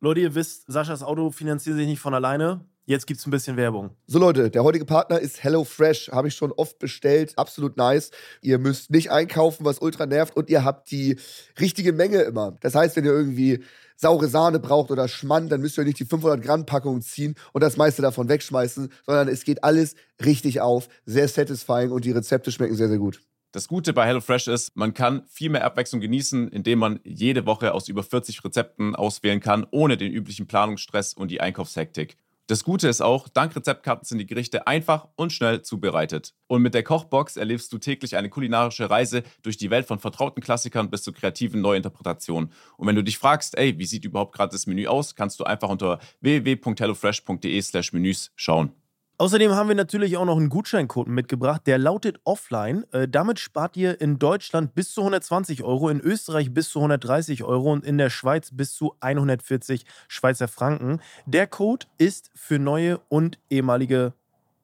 Leute, 0.00 0.20
ihr 0.20 0.34
wisst, 0.34 0.70
Saschas 0.70 1.02
Auto 1.02 1.30
finanziert 1.30 1.76
sich 1.76 1.86
nicht 1.86 2.00
von 2.00 2.14
alleine. 2.14 2.64
Jetzt 2.86 3.06
gibt 3.06 3.18
es 3.18 3.26
ein 3.26 3.30
bisschen 3.30 3.56
Werbung. 3.56 3.96
So 4.06 4.18
Leute, 4.18 4.50
der 4.50 4.62
heutige 4.62 4.84
Partner 4.84 5.18
ist 5.18 5.42
HelloFresh. 5.42 6.10
Habe 6.12 6.28
ich 6.28 6.34
schon 6.34 6.52
oft 6.52 6.78
bestellt. 6.78 7.32
Absolut 7.36 7.78
nice. 7.78 8.10
Ihr 8.42 8.58
müsst 8.58 8.90
nicht 8.90 9.10
einkaufen, 9.10 9.64
was 9.64 9.78
ultra 9.78 10.04
nervt. 10.04 10.36
Und 10.36 10.50
ihr 10.50 10.64
habt 10.64 10.90
die 10.90 11.16
richtige 11.58 11.94
Menge 11.94 12.20
immer. 12.20 12.58
Das 12.60 12.74
heißt, 12.74 12.96
wenn 12.96 13.06
ihr 13.06 13.12
irgendwie 13.12 13.64
saure 13.96 14.28
Sahne 14.28 14.58
braucht 14.58 14.90
oder 14.90 15.08
Schmand, 15.08 15.50
dann 15.52 15.60
müsst 15.60 15.78
ihr 15.78 15.84
nicht 15.84 15.98
die 15.98 16.04
500 16.04 16.42
Gramm 16.42 16.66
Packung 16.66 17.02
ziehen 17.02 17.34
und 17.52 17.62
das 17.62 17.76
meiste 17.76 18.02
davon 18.02 18.28
wegschmeißen, 18.28 18.90
sondern 19.06 19.28
es 19.28 19.44
geht 19.44 19.64
alles 19.64 19.94
richtig 20.24 20.60
auf. 20.60 20.88
Sehr 21.06 21.28
satisfying 21.28 21.90
und 21.90 22.04
die 22.04 22.12
Rezepte 22.12 22.52
schmecken 22.52 22.76
sehr, 22.76 22.88
sehr 22.88 22.98
gut. 22.98 23.20
Das 23.52 23.68
Gute 23.68 23.92
bei 23.92 24.04
HelloFresh 24.04 24.48
ist, 24.48 24.74
man 24.74 24.94
kann 24.94 25.22
viel 25.28 25.48
mehr 25.48 25.64
Abwechslung 25.64 26.00
genießen, 26.00 26.48
indem 26.48 26.80
man 26.80 26.98
jede 27.04 27.46
Woche 27.46 27.72
aus 27.72 27.88
über 27.88 28.02
40 28.02 28.44
Rezepten 28.44 28.96
auswählen 28.96 29.38
kann, 29.38 29.64
ohne 29.70 29.96
den 29.96 30.10
üblichen 30.10 30.48
Planungsstress 30.48 31.14
und 31.14 31.30
die 31.30 31.40
Einkaufshektik. 31.40 32.18
Das 32.46 32.62
Gute 32.62 32.88
ist 32.88 33.00
auch, 33.00 33.26
dank 33.28 33.56
Rezeptkarten 33.56 34.04
sind 34.04 34.18
die 34.18 34.26
Gerichte 34.26 34.66
einfach 34.66 35.08
und 35.16 35.32
schnell 35.32 35.62
zubereitet. 35.62 36.34
Und 36.46 36.60
mit 36.60 36.74
der 36.74 36.82
Kochbox 36.82 37.38
erlebst 37.38 37.72
du 37.72 37.78
täglich 37.78 38.16
eine 38.16 38.28
kulinarische 38.28 38.90
Reise 38.90 39.22
durch 39.40 39.56
die 39.56 39.70
Welt 39.70 39.86
von 39.86 39.98
vertrauten 39.98 40.42
Klassikern 40.42 40.90
bis 40.90 41.02
zu 41.02 41.14
kreativen 41.14 41.62
Neuinterpretationen. 41.62 42.52
Und 42.76 42.86
wenn 42.86 42.96
du 42.96 43.02
dich 43.02 43.16
fragst, 43.16 43.56
ey, 43.56 43.78
wie 43.78 43.86
sieht 43.86 44.04
überhaupt 44.04 44.34
gerade 44.34 44.52
das 44.52 44.66
Menü 44.66 44.86
aus, 44.86 45.14
kannst 45.14 45.40
du 45.40 45.44
einfach 45.44 45.70
unter 45.70 46.00
www.hellofresh.de/menüs 46.20 48.32
schauen. 48.36 48.72
Außerdem 49.16 49.52
haben 49.52 49.68
wir 49.68 49.76
natürlich 49.76 50.16
auch 50.16 50.24
noch 50.24 50.36
einen 50.36 50.48
Gutscheincode 50.48 51.06
mitgebracht, 51.06 51.62
der 51.66 51.78
lautet 51.78 52.18
Offline. 52.24 52.84
Äh, 52.90 53.06
damit 53.06 53.38
spart 53.38 53.76
ihr 53.76 54.00
in 54.00 54.18
Deutschland 54.18 54.74
bis 54.74 54.92
zu 54.92 55.02
120 55.02 55.62
Euro, 55.62 55.88
in 55.88 56.00
Österreich 56.00 56.52
bis 56.52 56.70
zu 56.70 56.80
130 56.80 57.44
Euro 57.44 57.72
und 57.72 57.84
in 57.84 57.96
der 57.96 58.10
Schweiz 58.10 58.50
bis 58.52 58.74
zu 58.74 58.96
140 58.98 59.84
Schweizer 60.08 60.48
Franken. 60.48 61.00
Der 61.26 61.46
Code 61.46 61.86
ist 61.96 62.32
für 62.34 62.58
neue 62.58 62.98
und 63.08 63.38
ehemalige 63.50 64.14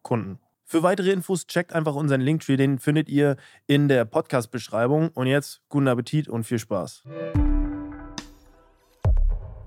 Kunden. 0.02 0.40
Für 0.64 0.82
weitere 0.82 1.12
Infos 1.12 1.46
checkt 1.46 1.72
einfach 1.72 1.94
unseren 1.94 2.20
Linktree, 2.20 2.56
den 2.56 2.80
findet 2.80 3.08
ihr 3.08 3.36
in 3.68 3.86
der 3.86 4.04
Podcast-Beschreibung. 4.04 5.10
Und 5.10 5.28
jetzt 5.28 5.62
guten 5.68 5.86
Appetit 5.86 6.28
und 6.28 6.42
viel 6.42 6.58
Spaß. 6.58 7.04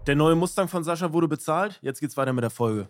Der 0.07 0.15
neue 0.15 0.35
Mustang 0.35 0.67
von 0.67 0.83
Sascha 0.83 1.13
wurde 1.13 1.29
bezahlt. 1.29 1.79
Jetzt 1.81 2.01
geht's 2.01 2.17
weiter 2.17 2.33
mit 2.33 2.43
der 2.43 2.49
Folge. 2.49 2.89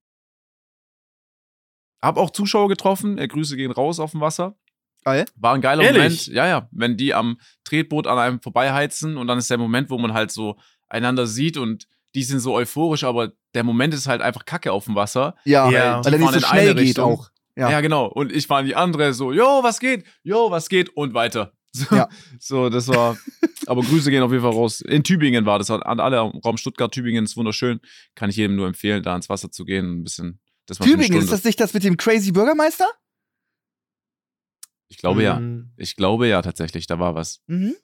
Hab 2.01 2.17
auch 2.17 2.31
Zuschauer 2.31 2.67
getroffen. 2.67 3.17
Äh, 3.17 3.27
Grüße 3.27 3.55
gehen 3.55 3.71
raus 3.71 3.99
auf 3.99 4.11
dem 4.11 4.21
Wasser. 4.21 4.55
Geil. 5.03 5.25
War 5.35 5.55
ein 5.55 5.61
geiler 5.61 5.83
Ehrlich? 5.83 5.97
Moment. 5.97 6.27
Ja, 6.27 6.47
ja. 6.47 6.69
Wenn 6.71 6.97
die 6.97 7.13
am 7.13 7.39
Tretboot 7.63 8.07
an 8.07 8.17
einem 8.17 8.41
vorbeiheizen 8.41 9.17
und 9.17 9.27
dann 9.27 9.37
ist 9.37 9.49
der 9.49 9.57
Moment, 9.57 9.89
wo 9.89 9.97
man 9.97 10.13
halt 10.13 10.31
so 10.31 10.57
einander 10.89 11.25
sieht 11.27 11.57
und 11.57 11.87
die 12.13 12.23
sind 12.23 12.39
so 12.39 12.53
euphorisch, 12.53 13.03
aber 13.03 13.31
der 13.53 13.63
Moment 13.63 13.93
ist 13.93 14.07
halt 14.07 14.21
einfach 14.21 14.45
Kacke 14.45 14.71
auf 14.71 14.85
dem 14.85 14.95
Wasser. 14.95 15.35
Ja, 15.45 15.69
ja. 15.69 16.03
weil 16.03 16.13
er 16.13 16.19
nicht 16.19 16.33
so 16.33 16.39
schnell 16.39 16.75
geht 16.75 16.99
auch. 16.99 17.29
Ja. 17.55 17.69
ja, 17.69 17.81
genau. 17.81 18.05
Und 18.05 18.31
ich 18.31 18.49
war 18.49 18.61
in 18.61 18.65
die 18.65 18.75
andere 18.75 19.13
so, 19.13 19.31
jo, 19.31 19.61
was 19.61 19.79
geht? 19.79 20.05
Jo, 20.23 20.51
was 20.51 20.69
geht? 20.69 20.89
Und 20.95 21.13
weiter. 21.13 21.53
So, 21.73 21.95
ja. 21.95 22.09
so 22.37 22.69
das 22.69 22.89
war. 22.89 23.17
aber 23.65 23.81
Grüße 23.81 24.11
gehen 24.11 24.21
auf 24.23 24.31
jeden 24.31 24.43
Fall 24.43 24.51
raus. 24.51 24.81
In 24.81 25.05
Tübingen 25.05 25.45
war 25.45 25.57
das. 25.57 25.71
An 25.71 26.01
alle 26.01 26.17
Raum 26.19 26.57
Stuttgart, 26.57 26.93
Tübingen 26.93 27.23
ist 27.23 27.37
wunderschön. 27.37 27.79
Kann 28.13 28.29
ich 28.29 28.35
jedem 28.35 28.57
nur 28.57 28.67
empfehlen, 28.67 29.01
da 29.01 29.15
ins 29.15 29.29
Wasser 29.29 29.51
zu 29.51 29.63
gehen, 29.63 29.99
ein 29.99 30.03
bisschen 30.03 30.40
Tübingen, 30.67 31.19
ist 31.19 31.31
das 31.31 31.43
nicht 31.43 31.59
das 31.59 31.73
mit 31.73 31.83
dem 31.83 31.97
Crazy 31.97 32.31
Bürgermeister? 32.31 32.87
Ich 34.87 34.97
glaube 34.97 35.21
mhm. 35.21 35.25
ja. 35.25 35.73
Ich 35.77 35.95
glaube 35.95 36.27
ja 36.27 36.41
tatsächlich, 36.41 36.87
da 36.87 36.99
war 36.99 37.15
was. 37.15 37.41
Mhm. 37.47 37.75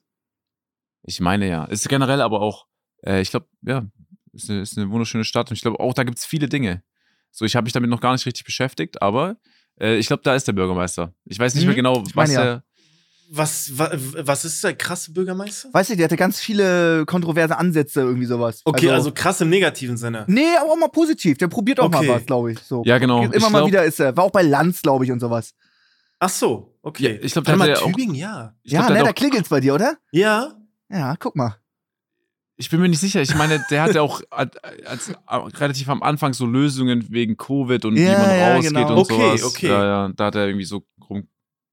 Ich 1.04 1.20
meine 1.20 1.48
ja. 1.48 1.66
Ist 1.66 1.88
generell 1.88 2.22
aber 2.22 2.42
auch, 2.42 2.68
äh, 3.04 3.22
ich 3.22 3.30
glaube, 3.30 3.48
ja, 3.62 3.88
ist 4.34 4.50
eine, 4.50 4.62
ist 4.62 4.78
eine, 4.78 4.90
wunderschöne 4.90 5.24
Stadt 5.24 5.50
und 5.50 5.56
ich 5.56 5.62
glaube 5.62 5.80
auch, 5.80 5.94
da 5.94 6.04
gibt 6.04 6.18
es 6.18 6.26
viele 6.26 6.50
Dinge. 6.50 6.84
So, 7.32 7.46
ich 7.46 7.56
habe 7.56 7.64
mich 7.64 7.74
damit 7.74 7.90
noch 7.90 8.02
gar 8.02 8.14
nicht 8.14 8.26
richtig 8.26 8.44
beschäftigt, 8.44 9.02
aber 9.02 9.38
äh, 9.80 9.96
ich 9.98 10.08
glaube, 10.08 10.24
da 10.24 10.36
ist 10.36 10.48
der 10.48 10.54
Bürgermeister. 10.54 11.14
Ich 11.26 11.40
weiß 11.40 11.56
nicht 11.56 11.64
mhm. 11.64 11.70
mehr 11.70 11.76
genau, 11.76 12.04
was 12.14 12.32
er. 12.32 12.46
Ja. 12.46 12.64
Was, 13.30 13.78
was, 13.78 13.92
was 14.18 14.46
ist 14.46 14.64
der 14.64 14.74
krasse 14.74 15.12
Bürgermeister? 15.12 15.70
Weißt 15.74 15.90
du, 15.90 15.96
der 15.98 16.06
hatte 16.06 16.16
ganz 16.16 16.40
viele 16.40 17.06
kontroverse 17.06 17.58
Ansätze, 17.58 18.02
irgendwie 18.02 18.26
sowas. 18.26 18.62
Okay, 18.64 18.88
also, 18.88 19.10
also 19.10 19.12
krass 19.12 19.42
im 19.42 19.50
negativen 19.50 19.98
Sinne. 19.98 20.24
Nee, 20.28 20.56
aber 20.62 20.72
auch 20.72 20.78
mal 20.78 20.88
positiv. 20.88 21.38
Der 21.38 21.48
probiert 21.48 21.80
auch 21.80 21.88
okay. 21.88 22.08
mal 22.08 22.16
was, 22.16 22.26
glaube 22.26 22.54
ich. 22.54 22.60
So. 22.60 22.84
Ja, 22.86 22.98
genau. 23.00 23.24
Immer 23.24 23.36
ich 23.36 23.42
mal 23.42 23.50
glaub, 23.50 23.68
wieder 23.68 23.84
ist 23.84 24.00
er. 24.00 24.16
War 24.16 24.24
auch 24.24 24.32
bei 24.32 24.44
Lanz, 24.44 24.82
glaube 24.82 25.04
ich, 25.04 25.12
und 25.12 25.20
sowas. 25.20 25.54
Ach 26.20 26.30
so, 26.30 26.74
okay. 26.82 27.16
Ja, 27.16 27.22
ich 27.22 27.34
glaube, 27.34 27.46
der 27.46 27.60
hat 27.60 27.84
Tübingen, 27.84 28.16
ja. 28.16 28.56
Ich 28.64 28.72
ja, 28.72 28.86
glaub, 28.86 28.98
ne, 28.98 29.04
da 29.04 29.14
klingelt's 29.14 29.50
bei 29.50 29.60
dir, 29.60 29.76
oder? 29.76 29.98
Ja. 30.12 30.54
Ja, 30.90 31.16
guck 31.20 31.36
mal. 31.36 31.58
Ich 32.60 32.72
bin 32.72 32.80
mir 32.80 32.90
nicht 32.90 33.00
sicher. 33.00 33.22
Ich 33.22 33.36
meine, 33.36 33.64
der 33.70 33.84
hatte 33.84 34.02
auch 34.02 34.22
als, 34.32 34.58
als, 34.86 35.12
relativ 35.60 35.90
am 35.90 36.02
Anfang 36.02 36.34
so 36.34 36.46
Lösungen 36.46 37.06
wegen 37.12 37.38
Covid 37.38 37.86
und 37.86 37.98
ja, 37.98 38.04
wie 38.04 38.22
man 38.22 38.40
ja, 38.40 38.54
rausgeht 38.56 38.74
genau. 38.74 38.92
und 38.94 38.98
okay, 38.98 39.38
sowas. 39.38 39.44
Okay, 39.44 39.68
ja, 39.68 39.84
ja, 39.84 40.10
da 40.16 40.26
hat 40.26 40.36
er 40.36 40.48
irgendwie 40.48 40.66
so 40.66 40.84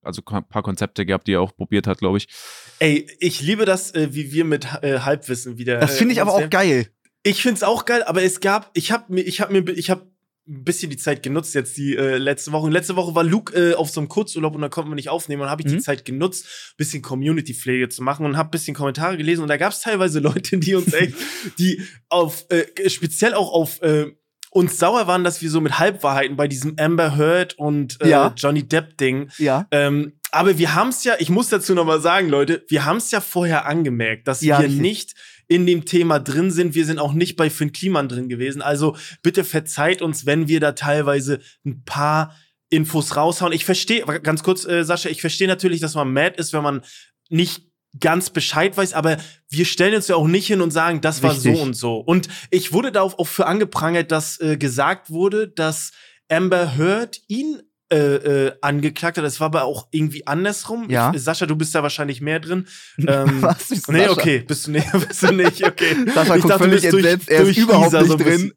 also 0.04 0.23
ein 0.26 0.49
paar 0.49 0.62
Konzepte 0.62 1.06
gehabt, 1.06 1.26
die 1.26 1.32
er 1.32 1.40
auch 1.40 1.54
probiert 1.54 1.87
hat, 1.87 1.99
glaube 1.99 2.18
ich. 2.18 2.28
Ey, 2.78 3.06
ich 3.20 3.40
liebe 3.40 3.64
das, 3.64 3.94
äh, 3.94 4.08
wie 4.12 4.32
wir 4.32 4.44
mit 4.44 4.66
äh, 4.82 5.00
Halbwissen 5.00 5.58
wieder. 5.58 5.78
Das 5.78 5.96
finde 5.96 6.12
ich 6.12 6.18
äh, 6.18 6.23
aber 6.23 6.34
auch 6.34 6.50
geil. 6.50 6.88
Ich 7.23 7.42
finde 7.42 7.56
es 7.56 7.62
auch 7.62 7.87
geil, 7.87 8.02
aber 8.02 8.23
es 8.23 8.40
gab, 8.40 8.70
ich 8.75 8.92
habe 8.92 9.12
mir, 9.12 9.23
ich 9.23 9.40
habe 9.40 9.52
mir, 9.52 9.73
ich 9.73 9.88
habe 9.90 10.06
ein 10.46 10.64
bisschen 10.64 10.90
die 10.90 10.99
Zeit 10.99 11.23
genutzt 11.23 11.54
jetzt 11.54 11.76
die 11.76 11.96
äh, 11.96 12.18
letzte 12.18 12.52
Woche. 12.52 12.66
Und 12.66 12.73
letzte 12.73 12.96
Woche 12.96 13.14
war 13.14 13.25
Luke 13.25 13.54
äh, 13.54 13.75
auf 13.75 13.88
so 13.88 14.00
einem 14.00 14.08
Kurzurlaub 14.08 14.54
und 14.54 14.61
da 14.61 14.68
konnten 14.68 14.90
wir 14.90 14.94
nicht 14.94 15.08
aufnehmen. 15.08 15.42
Und 15.42 15.50
habe 15.50 15.62
ich 15.62 15.68
mhm. 15.68 15.78
die 15.78 15.82
Zeit 15.82 16.04
genutzt, 16.04 16.75
bisschen 16.76 17.00
Community-Pflege 17.00 17.88
zu 17.88 18.02
machen 18.02 18.26
und 18.26 18.37
habe 18.37 18.50
bisschen 18.50 18.75
Kommentare 18.75 19.16
gelesen. 19.16 19.40
Und 19.40 19.49
da 19.49 19.56
gab 19.56 19.73
es 19.73 19.80
teilweise 19.80 20.20
Leute, 20.20 20.58
die 20.58 20.75
uns 20.75 20.92
echt, 20.92 21.14
die 21.58 21.82
auf, 22.11 22.44
äh, 22.50 22.90
speziell 22.90 23.32
auch 23.32 23.52
auf 23.52 23.80
äh, 23.80 24.12
uns 24.54 24.78
sauer 24.78 25.08
waren, 25.08 25.25
dass 25.25 25.42
wir 25.42 25.50
so 25.50 25.61
mit 25.61 25.80
Halbwahrheiten 25.80 26.37
bei 26.37 26.46
diesem 26.46 26.76
Amber 26.78 27.16
Heard 27.16 27.58
und 27.58 28.00
äh, 28.00 28.08
ja. 28.08 28.32
Johnny 28.37 28.62
Depp 28.62 28.96
Ding. 28.96 29.28
Ja. 29.38 29.66
Ähm, 29.73 30.12
aber 30.30 30.58
wir 30.58 30.76
haben 30.76 30.90
es 30.90 31.02
ja, 31.02 31.14
ich 31.18 31.28
muss 31.28 31.49
dazu 31.49 31.75
noch 31.75 31.84
mal 31.84 32.00
sagen, 32.00 32.28
Leute, 32.28 32.64
wir 32.68 32.84
haben 32.84 32.99
es 32.99 33.11
ja 33.11 33.20
vorher 33.20 33.66
angemerkt, 33.66 34.28
dass 34.28 34.42
ja, 34.42 34.58
wir 34.58 34.66
richtig. 34.66 34.80
nicht 34.80 35.14
in 35.49 35.66
dem 35.66 35.84
Thema 35.84 36.20
drin 36.20 36.52
sind. 36.52 36.76
Wir 36.76 36.87
sind 36.87 37.00
auch 37.00 37.12
nicht 37.12 37.34
bei 37.34 37.50
Finn 37.50 37.73
Kliman 37.73 38.08
drin 38.08 38.28
gewesen. 38.28 38.62
Also 38.62 38.96
bitte 39.23 39.42
verzeiht 39.42 40.02
uns, 40.02 40.25
wenn 40.25 40.46
wir 40.46 40.61
da 40.61 40.73
teilweise 40.73 41.40
ein 41.66 41.82
paar 41.84 42.37
Infos 42.70 43.16
raushauen. 43.16 43.52
Ich 43.52 43.64
verstehe, 43.64 44.04
ganz 44.23 44.44
kurz, 44.44 44.64
äh, 44.64 44.84
Sascha, 44.84 45.08
ich 45.08 45.20
verstehe 45.20 45.49
natürlich, 45.49 45.80
dass 45.80 45.96
man 45.96 46.12
mad 46.12 46.37
ist, 46.37 46.52
wenn 46.52 46.62
man 46.62 46.82
nicht 47.28 47.74
ganz 48.00 48.30
Bescheid 48.30 48.76
weiß, 48.76 48.92
aber 48.92 49.18
wir 49.48 49.64
stellen 49.64 49.94
uns 49.94 50.08
ja 50.08 50.16
auch 50.16 50.26
nicht 50.26 50.46
hin 50.46 50.60
und 50.60 50.72
sagen, 50.72 51.00
das 51.00 51.22
war 51.22 51.32
Richtig. 51.32 51.56
so 51.56 51.62
und 51.62 51.74
so. 51.74 51.96
Und 51.96 52.28
ich 52.50 52.72
wurde 52.72 52.92
darauf 52.92 53.18
auch 53.18 53.28
für 53.28 53.46
angeprangert, 53.46 54.10
dass 54.10 54.40
äh, 54.40 54.56
gesagt 54.56 55.10
wurde, 55.10 55.48
dass 55.48 55.92
Amber 56.28 56.76
Heard 56.76 57.20
ihn 57.28 57.62
äh, 57.92 58.46
äh, 58.46 58.52
angeklagt 58.62 59.18
hat. 59.18 59.24
Das 59.24 59.40
war 59.40 59.46
aber 59.46 59.64
auch 59.64 59.88
irgendwie 59.90 60.26
andersrum. 60.26 60.88
Ja. 60.88 61.12
Ich, 61.14 61.22
Sascha, 61.22 61.46
du 61.46 61.54
bist 61.54 61.74
da 61.74 61.82
wahrscheinlich 61.82 62.20
mehr 62.20 62.40
drin. 62.40 62.66
Ähm, 63.06 63.42
Was? 63.42 63.70
Ist 63.70 63.90
nee, 63.90 64.08
okay, 64.08 64.38
bist 64.46 64.66
du, 64.66 64.70
nee, 64.70 64.82
bist 65.08 65.22
du 65.22 65.32
nicht, 65.32 65.64
okay. 65.64 65.94
Sascha 66.14 66.36
ich 66.36 66.44
dachte, 66.44 66.64
du 66.64 66.70
bist 66.70 66.92
durch, 66.92 67.04
er 67.26 67.42
durch 67.42 67.58
überhaupt 67.58 67.88
Isa 67.88 68.00
nicht 68.00 68.10
so 68.10 68.16
drin. 68.16 68.54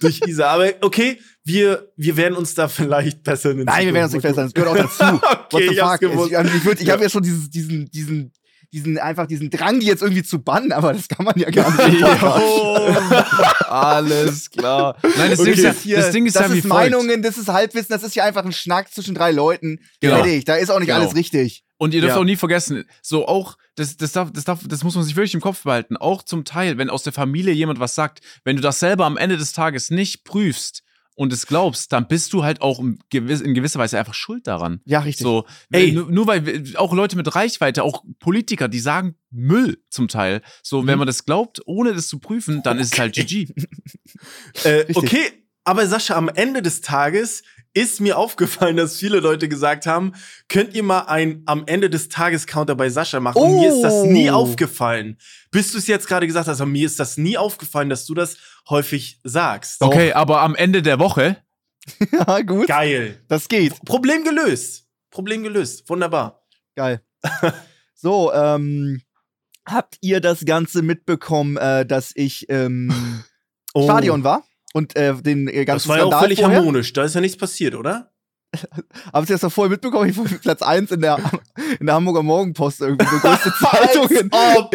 durch 0.00 0.20
Isa. 0.26 0.48
Aber 0.48 0.70
okay, 0.82 1.18
wir, 1.44 1.90
wir 1.96 2.16
werden 2.16 2.36
uns 2.36 2.54
da 2.54 2.68
vielleicht 2.68 3.22
besser 3.22 3.54
Nein, 3.54 3.86
wir 3.86 3.94
werden 3.94 4.04
uns 4.04 4.12
nicht 4.12 4.22
besser. 4.22 4.42
Das 4.44 4.52
gehört 4.52 4.70
auch 4.70 4.98
dazu. 4.98 5.20
okay, 5.52 5.70
ich, 5.72 5.80
hab's 5.80 6.00
gewusst. 6.00 6.32
ich, 6.32 6.72
ich, 6.72 6.80
ich 6.82 6.90
habe 6.90 7.02
ja 7.02 7.08
schon 7.08 7.22
dieses, 7.22 7.48
diesen, 7.48 7.90
diesen 7.90 8.32
diesen, 8.76 8.98
einfach 8.98 9.26
diesen 9.26 9.48
Drang, 9.50 9.80
die 9.80 9.86
jetzt 9.86 10.02
irgendwie 10.02 10.22
zu 10.22 10.38
bannen, 10.38 10.70
aber 10.70 10.92
das 10.92 11.08
kann 11.08 11.24
man 11.24 11.34
ja 11.38 11.48
gar 11.50 11.70
nicht. 11.88 12.02
oh, 12.22 12.94
alles 13.68 14.50
klar. 14.50 14.96
Nein, 15.02 15.30
das 15.30 15.40
okay. 15.40 15.54
Ding 15.54 15.58
ist 15.58 15.64
ja, 15.64 15.74
hier, 15.82 15.96
das 15.96 16.10
Ding 16.10 16.26
ist 16.26 16.36
das 16.36 16.48
ja 16.48 16.54
ist 16.54 16.64
Meinungen, 16.66 17.22
das 17.22 17.38
ist 17.38 17.48
Halbwissen, 17.48 17.88
das 17.88 18.02
ist 18.02 18.14
ja 18.14 18.24
einfach 18.24 18.44
ein 18.44 18.52
Schnack 18.52 18.92
zwischen 18.92 19.14
drei 19.14 19.30
Leuten. 19.32 19.80
Genau. 20.00 20.16
Fertig, 20.16 20.44
da 20.44 20.56
ist 20.56 20.70
auch 20.70 20.78
nicht 20.78 20.88
genau. 20.88 21.00
alles 21.00 21.14
richtig. 21.14 21.64
Und 21.78 21.94
ihr 21.94 22.00
dürft 22.00 22.16
ja. 22.16 22.20
auch 22.20 22.24
nie 22.24 22.36
vergessen, 22.36 22.84
so 23.02 23.26
auch, 23.26 23.56
das, 23.74 23.96
das, 23.96 24.12
darf, 24.12 24.30
das, 24.32 24.44
darf, 24.44 24.60
das 24.66 24.84
muss 24.84 24.94
man 24.94 25.04
sich 25.04 25.16
wirklich 25.16 25.34
im 25.34 25.40
Kopf 25.40 25.62
behalten, 25.64 25.96
auch 25.96 26.22
zum 26.22 26.44
Teil, 26.44 26.78
wenn 26.78 26.90
aus 26.90 27.02
der 27.02 27.12
Familie 27.12 27.52
jemand 27.52 27.80
was 27.80 27.94
sagt, 27.94 28.20
wenn 28.44 28.56
du 28.56 28.62
das 28.62 28.78
selber 28.78 29.04
am 29.04 29.16
Ende 29.16 29.36
des 29.36 29.52
Tages 29.52 29.90
nicht 29.90 30.24
prüfst, 30.24 30.82
und 31.16 31.32
es 31.32 31.46
glaubst, 31.46 31.92
dann 31.92 32.06
bist 32.06 32.32
du 32.32 32.44
halt 32.44 32.60
auch 32.60 32.78
in 32.78 32.98
gewisser 33.10 33.78
Weise 33.78 33.98
einfach 33.98 34.14
schuld 34.14 34.46
daran. 34.46 34.80
Ja, 34.84 35.00
richtig. 35.00 35.24
So, 35.24 35.46
Ey. 35.72 35.92
Nur, 35.92 36.12
nur 36.12 36.26
weil 36.26 36.64
auch 36.76 36.92
Leute 36.92 37.16
mit 37.16 37.34
Reichweite, 37.34 37.82
auch 37.82 38.04
Politiker, 38.20 38.68
die 38.68 38.78
sagen 38.78 39.16
Müll 39.30 39.82
zum 39.90 40.08
Teil. 40.08 40.42
So, 40.62 40.82
mhm. 40.82 40.86
wenn 40.86 40.98
man 40.98 41.06
das 41.06 41.24
glaubt, 41.24 41.62
ohne 41.66 41.94
das 41.94 42.06
zu 42.08 42.18
prüfen, 42.18 42.62
dann 42.62 42.76
okay. 42.76 42.82
ist 42.82 42.92
es 42.92 42.98
halt 42.98 43.14
GG. 43.14 43.48
äh, 44.64 44.84
okay, 44.94 45.24
aber 45.64 45.86
Sascha, 45.86 46.14
am 46.14 46.28
Ende 46.28 46.62
des 46.62 46.82
Tages 46.82 47.42
ist 47.76 48.00
mir 48.00 48.16
aufgefallen, 48.16 48.78
dass 48.78 48.96
viele 48.96 49.20
Leute 49.20 49.50
gesagt 49.50 49.84
haben, 49.84 50.14
könnt 50.48 50.74
ihr 50.74 50.82
mal 50.82 51.00
ein 51.00 51.42
am 51.44 51.64
Ende 51.66 51.90
des 51.90 52.08
Tages 52.08 52.46
Counter 52.46 52.74
bei 52.74 52.88
Sascha 52.88 53.20
machen? 53.20 53.36
Oh. 53.36 53.44
Und 53.44 53.60
mir 53.60 53.68
ist 53.68 53.82
das 53.82 54.04
nie 54.04 54.30
oh. 54.30 54.34
aufgefallen. 54.34 55.18
Bis 55.50 55.72
du 55.72 55.78
es 55.78 55.86
jetzt 55.86 56.08
gerade 56.08 56.26
gesagt 56.26 56.48
hast, 56.48 56.62
aber 56.62 56.70
mir 56.70 56.86
ist 56.86 56.98
das 56.98 57.18
nie 57.18 57.36
aufgefallen, 57.36 57.90
dass 57.90 58.06
du 58.06 58.14
das 58.14 58.38
häufig 58.70 59.20
sagst. 59.24 59.82
Okay, 59.82 60.08
Doch. 60.08 60.16
aber 60.16 60.40
am 60.40 60.54
Ende 60.54 60.80
der 60.80 60.98
Woche. 60.98 61.36
ja, 62.12 62.40
gut. 62.40 62.66
Geil. 62.66 63.22
Das 63.28 63.46
geht. 63.46 63.84
Problem 63.84 64.24
gelöst. 64.24 64.86
Problem 65.10 65.42
gelöst. 65.42 65.86
Wunderbar. 65.90 66.46
Geil. 66.76 67.02
so, 67.94 68.32
ähm, 68.32 69.02
habt 69.66 69.98
ihr 70.00 70.20
das 70.20 70.46
Ganze 70.46 70.80
mitbekommen, 70.80 71.58
äh, 71.58 71.84
dass 71.84 72.12
ich 72.14 72.46
ähm, 72.48 73.22
oh. 73.74 73.84
Stadion 73.84 74.24
war? 74.24 74.45
Und 74.76 74.94
äh, 74.94 75.14
den 75.14 75.48
äh, 75.48 75.64
ganzen 75.64 75.88
Das 75.88 75.88
war 75.88 75.98
ja 75.98 76.04
auch 76.04 76.20
völlig 76.20 76.40
vorher. 76.40 76.58
harmonisch, 76.58 76.92
da 76.92 77.04
ist 77.04 77.14
ja 77.14 77.22
nichts 77.22 77.38
passiert, 77.38 77.74
oder? 77.74 78.12
Habt 79.12 79.28
ihr 79.28 79.34
das 79.34 79.40
doch 79.40 79.52
vorher 79.52 79.70
mitbekommen? 79.70 80.08
Ich 80.08 80.16
war 80.16 80.24
Platz 80.24 80.62
1 80.62 80.90
in 80.90 81.00
der, 81.00 81.18
in 81.80 81.86
der 81.86 81.94
Hamburger 81.94 82.22
Morgenpost, 82.22 82.80
irgendwie 82.80 83.06
die 83.06 83.20
größte 83.20 83.52
Zeitung 83.60 84.08
in, 84.10 84.30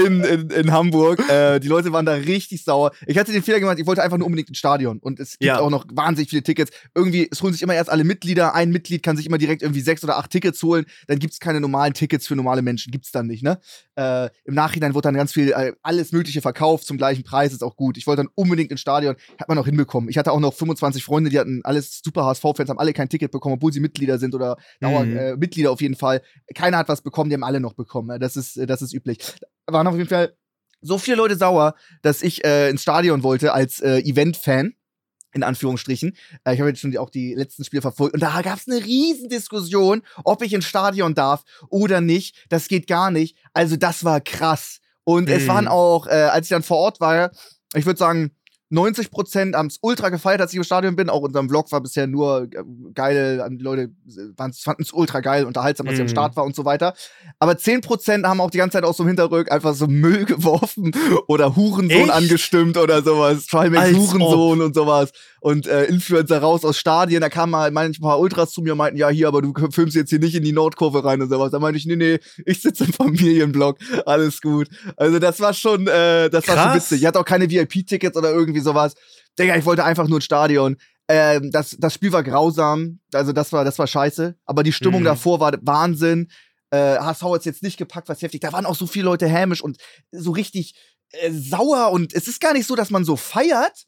in, 0.06 0.24
in, 0.24 0.50
in 0.50 0.72
Hamburg. 0.72 1.20
Äh, 1.30 1.60
die 1.60 1.68
Leute 1.68 1.92
waren 1.94 2.06
da 2.06 2.14
richtig 2.14 2.64
sauer. 2.64 2.92
Ich 3.06 3.18
hatte 3.18 3.32
den 3.32 3.44
Fehler 3.44 3.60
gemacht, 3.60 3.80
ich 3.80 3.88
wollte 3.88 4.04
einfach 4.04 4.18
nur 4.18 4.26
unbedingt 4.26 4.50
ins 4.50 4.58
Stadion. 4.58 5.00
Und 5.00 5.20
es 5.20 5.32
gibt 5.40 5.48
ja. 5.48 5.60
auch 5.60 5.70
noch 5.70 5.86
wahnsinnig 5.94 6.30
viele 6.30 6.44
Tickets. 6.44 6.72
Irgendwie, 6.96 7.28
es 7.32 7.42
holen 7.42 7.54
sich 7.54 7.62
immer 7.62 7.74
erst 7.74 7.90
alle 7.90 8.04
Mitglieder. 8.04 8.56
Ein 8.56 8.72
Mitglied 8.72 9.04
kann 9.04 9.18
sich 9.18 9.26
immer 9.26 9.38
direkt 9.38 9.62
irgendwie 9.62 9.82
sechs 9.82 10.04
oder 10.04 10.18
acht 10.18 10.32
Tickets 10.32 10.62
holen. 10.64 10.86
Dann 11.08 11.20
gibt 11.20 11.34
es 11.34 11.40
keine 11.40 11.60
normalen 11.60 11.94
Tickets 11.94 12.28
für 12.28 12.36
normale 12.36 12.62
Menschen. 12.62 12.92
Gibt 12.92 13.06
es 13.06 13.12
dann 13.12 13.28
nicht, 13.28 13.44
ne? 13.44 13.60
Äh, 13.96 14.30
Im 14.46 14.54
Nachhinein 14.54 14.94
wurde 14.94 15.08
dann 15.08 15.16
ganz 15.16 15.34
viel, 15.34 15.52
äh, 15.52 15.74
alles 15.84 16.12
Mögliche 16.12 16.42
verkauft 16.42 16.86
zum 16.86 16.98
gleichen 16.98 17.24
Preis, 17.24 17.54
ist 17.54 17.64
auch 17.64 17.76
gut. 17.76 17.98
Ich 17.98 18.08
wollte 18.08 18.24
dann 18.24 18.32
unbedingt 18.36 18.72
ins 18.72 18.82
Stadion. 18.82 19.16
Hat 19.40 19.48
man 19.48 19.58
auch 19.58 19.66
hinbekommen. 19.66 20.10
Ich 20.10 20.18
hatte 20.18 20.32
auch 20.32 20.40
noch 20.40 20.54
25 20.54 21.04
Freunde, 21.04 21.30
die 21.30 21.40
hatten 21.40 21.62
alles 21.64 22.02
super 22.04 22.26
HSV-Fans, 22.26 22.70
haben 22.70 22.80
alle 22.80 22.94
kein 22.94 23.10
Ticket 23.10 23.32
bekommen, 23.32 23.56
obwohl 23.56 23.71
sie 23.72 23.80
Mitglieder 23.80 24.20
sind 24.20 24.36
oder 24.36 24.58
Dauermitglieder 24.80 25.70
mhm. 25.70 25.72
äh, 25.72 25.74
auf 25.74 25.82
jeden 25.82 25.96
Fall. 25.96 26.22
Keiner 26.56 26.78
hat 26.78 26.90
was 26.90 27.02
bekommen, 27.02 27.30
die 27.30 27.36
haben 27.36 27.44
alle 27.44 27.60
noch 27.60 27.74
bekommen. 27.74 28.20
Das 28.20 28.36
ist, 28.36 28.60
das 28.70 28.82
ist 28.82 28.94
üblich. 28.94 29.20
Waren 29.68 29.88
auf 29.88 29.96
jeden 29.96 30.10
Fall 30.10 30.36
so 30.82 30.98
viele 30.98 31.18
Leute 31.18 31.36
sauer, 31.36 31.76
dass 32.02 32.22
ich 32.22 32.44
äh, 32.44 32.70
ins 32.70 32.82
Stadion 32.82 33.24
wollte 33.24 33.54
als 33.54 33.80
äh, 33.80 34.00
Event-Fan 34.00 34.74
in 35.34 35.44
Anführungsstrichen. 35.44 36.16
Äh, 36.44 36.54
ich 36.54 36.60
habe 36.60 36.70
jetzt 36.70 36.82
schon 36.82 36.96
auch 36.98 37.10
die 37.10 37.34
letzten 37.34 37.64
Spiele 37.64 37.82
verfolgt 37.82 38.14
und 38.14 38.22
da 38.22 38.42
gab 38.42 38.58
es 38.58 38.68
eine 38.68 38.84
Riesendiskussion, 38.84 40.02
ob 40.24 40.42
ich 40.42 40.54
ins 40.54 40.66
Stadion 40.66 41.16
darf 41.16 41.44
oder 41.70 42.02
nicht. 42.02 42.46
Das 42.50 42.68
geht 42.68 42.88
gar 42.88 43.12
nicht. 43.12 43.38
Also 43.54 43.76
das 43.76 44.04
war 44.04 44.22
krass. 44.22 44.80
Und 45.04 45.30
mhm. 45.30 45.36
es 45.36 45.48
waren 45.48 45.68
auch, 45.68 46.08
äh, 46.08 46.12
als 46.12 46.48
ich 46.48 46.50
dann 46.50 46.64
vor 46.64 46.78
Ort 46.78 47.00
war, 47.00 47.32
ich 47.74 47.86
würde 47.86 47.98
sagen, 47.98 48.32
90 48.72 49.12
Prozent 49.12 49.56
haben 49.56 49.68
es 49.68 49.78
ultra 49.82 50.10
gefeiert, 50.10 50.40
als 50.40 50.52
ich 50.54 50.58
im 50.58 50.64
Stadion 50.64 50.96
bin. 50.96 51.10
Auch 51.10 51.22
unserem 51.22 51.50
Vlog 51.50 51.72
war 51.72 51.82
bisher 51.82 52.08
nur 52.08 52.44
äh, 52.44 52.64
geil. 52.94 53.46
Die 53.52 53.64
Leute 53.64 53.92
fanden 54.38 54.84
es 54.84 54.94
ultra 54.94 55.20
geil, 55.20 55.46
unterhaltsam, 55.46 55.88
als 55.88 55.94
mhm. 55.94 55.96
ich 55.96 56.02
am 56.02 56.08
mhm. 56.08 56.12
Start 56.12 56.36
war 56.38 56.46
und 56.46 56.56
so 56.56 56.64
weiter. 56.64 56.94
Aber 57.40 57.58
10 57.58 57.82
Prozent 57.82 58.26
haben 58.26 58.40
auch 58.40 58.50
die 58.50 58.60
ganze 58.60 58.78
Zeit 58.78 58.86
aus 58.86 58.96
so 58.96 59.04
dem 59.04 59.10
Hinterrück 59.10 59.52
einfach 59.52 59.74
so 59.74 59.88
Müll 59.88 60.26
geworfen 60.32 60.94
oder 61.28 61.56
Hurensohn 61.56 61.90
Echt? 61.90 62.12
angestimmt 62.12 62.78
oder 62.78 63.04
sowas. 63.04 63.46
Trimax 63.48 63.92
Hurensohn 63.92 64.62
ob. 64.62 64.68
und 64.68 64.74
sowas. 64.74 65.12
Und 65.42 65.68
äh, 65.68 65.86
Influencer 65.86 66.40
raus 66.40 66.64
aus 66.64 66.78
Stadien. 66.78 67.20
Da 67.20 67.30
kamen 67.30 67.52
mal 67.52 67.72
manchmal 67.72 68.20
Ultras 68.20 68.52
zu 68.52 68.62
mir 68.62 68.72
und 68.72 68.78
meinten, 68.78 68.98
ja, 68.98 69.10
hier, 69.10 69.28
aber 69.28 69.42
du 69.42 69.54
filmst 69.72 69.96
jetzt 69.96 70.12
hier 70.12 70.20
nicht 70.20 70.36
in 70.36 70.44
die 70.44 70.54
Nordkurve 70.54 71.04
rein 71.04 71.22
und 71.22 71.30
sowas. 71.30 71.52
Da 71.52 71.60
meinte 71.60 71.78
ich, 71.78 71.86
nee, 71.86 71.98
nee, 71.98 72.20
ich 72.46 72.62
sitze 72.62 72.86
im 72.86 72.94
Familienblock. 72.94 73.80
Alles 74.06 74.40
gut. 74.40 74.70
Also 74.96 75.20
das 75.20 75.42
war 75.42 75.54
schon, 75.54 75.88
äh, 75.88 76.30
das 76.30 76.46
Krass. 76.46 76.56
war 76.56 76.68
schon 76.68 76.76
witzig. 76.76 77.02
Ich 77.02 77.08
hatte 77.08 77.20
auch 77.20 77.26
keine 77.26 77.50
VIP-Tickets 77.50 78.16
oder 78.16 78.32
irgendwie 78.32 78.61
irgendwie 78.62 78.64
sowas. 78.64 78.94
Digga, 79.38 79.56
ich 79.56 79.66
wollte 79.66 79.84
einfach 79.84 80.08
nur 80.08 80.20
ein 80.20 80.24
Stadion. 80.24 80.78
Ähm, 81.08 81.52
das, 81.52 81.76
das 81.80 81.94
Spiel 81.94 82.12
war 82.12 82.24
grausam, 82.24 83.00
also 83.14 83.34
das 83.34 83.52
war, 83.52 83.66
das 83.66 83.80
war 83.80 83.88
scheiße. 83.88 84.36
Aber 84.46 84.64
die 84.64 84.72
Stimmung 84.72 85.02
mhm. 85.02 85.06
davor 85.06 85.40
war 85.40 85.54
Wahnsinn. 85.62 86.30
Äh, 86.70 86.98
HSV 86.98 87.24
hat 87.24 87.40
es 87.40 87.46
jetzt 87.46 87.64
nicht 87.64 87.78
gepackt, 87.78 88.08
was 88.08 88.22
heftig. 88.22 88.42
Da 88.42 88.54
waren 88.54 88.66
auch 88.66 88.76
so 88.76 88.88
viele 88.88 89.06
Leute 89.06 89.28
hämisch 89.28 89.62
und 89.62 89.78
so 90.12 90.32
richtig 90.32 90.76
äh, 91.12 91.32
sauer. 91.32 91.92
Und 91.92 92.14
es 92.14 92.28
ist 92.28 92.40
gar 92.40 92.54
nicht 92.54 92.68
so, 92.68 92.76
dass 92.76 92.92
man 92.92 93.04
so 93.04 93.16
feiert, 93.16 93.86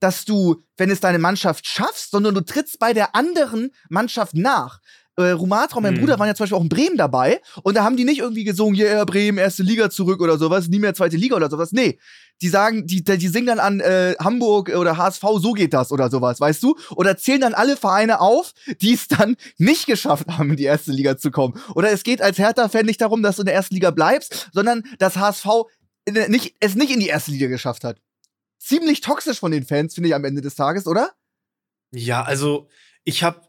dass 0.00 0.26
du, 0.26 0.62
wenn 0.76 0.90
es 0.90 1.00
deine 1.00 1.18
Mannschaft 1.18 1.66
schaffst, 1.66 2.10
sondern 2.10 2.34
du 2.34 2.42
trittst 2.42 2.78
bei 2.78 2.92
der 2.92 3.14
anderen 3.14 3.70
Mannschaft 3.88 4.34
nach 4.34 4.80
äh, 5.16 5.30
Rumatra 5.30 5.78
und 5.78 5.82
mein 5.82 5.94
mhm. 5.94 6.00
Bruder 6.00 6.18
waren 6.18 6.28
ja 6.28 6.34
zum 6.34 6.44
Beispiel 6.44 6.58
auch 6.58 6.62
in 6.62 6.68
Bremen 6.68 6.96
dabei 6.96 7.40
und 7.62 7.76
da 7.76 7.84
haben 7.84 7.96
die 7.96 8.04
nicht 8.04 8.18
irgendwie 8.18 8.44
gesungen, 8.44 8.74
ja, 8.74 8.86
yeah, 8.86 9.04
Bremen, 9.04 9.38
erste 9.38 9.62
Liga 9.62 9.90
zurück 9.90 10.20
oder 10.20 10.38
sowas, 10.38 10.68
nie 10.68 10.78
mehr 10.78 10.94
zweite 10.94 11.16
Liga 11.16 11.36
oder 11.36 11.50
sowas. 11.50 11.72
Nee, 11.72 11.98
die 12.42 12.48
sagen, 12.48 12.86
die, 12.86 13.02
die 13.02 13.28
singen 13.28 13.46
dann 13.46 13.58
an 13.58 13.80
äh, 13.80 14.14
Hamburg 14.18 14.68
oder 14.68 14.96
HSV, 14.96 15.22
so 15.38 15.52
geht 15.52 15.72
das 15.72 15.90
oder 15.90 16.10
sowas, 16.10 16.40
weißt 16.40 16.62
du? 16.62 16.76
Oder 16.90 17.16
zählen 17.16 17.40
dann 17.40 17.54
alle 17.54 17.76
Vereine 17.76 18.20
auf, 18.20 18.52
die 18.80 18.92
es 18.92 19.08
dann 19.08 19.36
nicht 19.58 19.86
geschafft 19.86 20.26
haben, 20.28 20.50
in 20.50 20.56
die 20.56 20.64
erste 20.64 20.92
Liga 20.92 21.16
zu 21.16 21.30
kommen. 21.30 21.58
Oder 21.74 21.90
es 21.92 22.02
geht 22.02 22.20
als 22.20 22.38
Hertha-Fan 22.38 22.84
nicht 22.84 23.00
darum, 23.00 23.22
dass 23.22 23.36
du 23.36 23.42
in 23.42 23.46
der 23.46 23.54
ersten 23.54 23.74
Liga 23.74 23.90
bleibst, 23.90 24.50
sondern 24.52 24.82
dass 24.98 25.16
HSV 25.16 25.46
nicht, 26.28 26.56
es 26.60 26.74
nicht 26.74 26.92
in 26.92 27.00
die 27.00 27.08
erste 27.08 27.30
Liga 27.30 27.46
geschafft 27.46 27.84
hat. 27.84 27.98
Ziemlich 28.58 29.00
toxisch 29.00 29.38
von 29.38 29.52
den 29.52 29.64
Fans, 29.64 29.94
finde 29.94 30.08
ich 30.08 30.14
am 30.14 30.24
Ende 30.24 30.40
des 30.42 30.54
Tages, 30.56 30.86
oder? 30.86 31.12
Ja, 31.92 32.22
also 32.22 32.68
ich 33.04 33.22
habe 33.22 33.45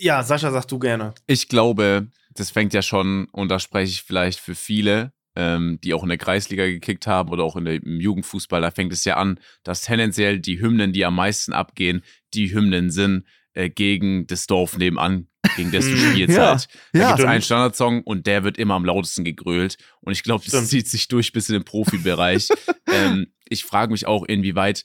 ja, 0.00 0.22
Sascha, 0.22 0.50
sag 0.50 0.66
du 0.66 0.78
gerne. 0.78 1.14
Ich 1.26 1.48
glaube, 1.48 2.08
das 2.34 2.50
fängt 2.50 2.74
ja 2.74 2.82
schon, 2.82 3.26
und 3.32 3.48
da 3.48 3.58
spreche 3.58 3.92
ich 3.92 4.02
vielleicht 4.02 4.40
für 4.40 4.54
viele, 4.54 5.12
ähm, 5.36 5.78
die 5.82 5.94
auch 5.94 6.02
in 6.02 6.08
der 6.08 6.18
Kreisliga 6.18 6.66
gekickt 6.66 7.06
haben 7.06 7.30
oder 7.30 7.44
auch 7.44 7.56
in 7.56 7.64
der, 7.64 7.74
im 7.74 8.00
Jugendfußball, 8.00 8.60
da 8.60 8.70
fängt 8.70 8.92
es 8.92 9.04
ja 9.04 9.16
an, 9.16 9.38
dass 9.62 9.82
tendenziell 9.82 10.40
die 10.40 10.60
Hymnen, 10.60 10.92
die 10.92 11.04
am 11.04 11.14
meisten 11.14 11.52
abgehen, 11.52 12.02
die 12.34 12.52
Hymnen 12.52 12.90
sind 12.90 13.24
äh, 13.52 13.68
gegen 13.68 14.26
das 14.26 14.46
Dorf 14.46 14.76
nebenan, 14.76 15.28
gegen 15.56 15.70
das 15.70 15.84
du 15.84 15.96
spielst 15.96 16.36
ja, 16.36 16.50
halt. 16.50 16.68
Da 16.92 16.98
ja, 16.98 17.08
gibt 17.08 17.20
es 17.20 17.26
einen 17.26 17.42
Standardsong 17.42 18.02
und 18.02 18.26
der 18.26 18.44
wird 18.44 18.58
immer 18.58 18.74
am 18.74 18.84
lautesten 18.84 19.24
gegrölt. 19.24 19.76
Und 20.00 20.12
ich 20.12 20.22
glaube, 20.22 20.44
das 20.48 20.68
zieht 20.68 20.88
sich 20.88 21.08
durch 21.08 21.32
bis 21.32 21.48
in 21.48 21.54
den 21.54 21.64
Profibereich. 21.64 22.48
ähm, 22.92 23.32
ich 23.48 23.64
frage 23.64 23.92
mich 23.92 24.06
auch, 24.06 24.24
inwieweit, 24.24 24.84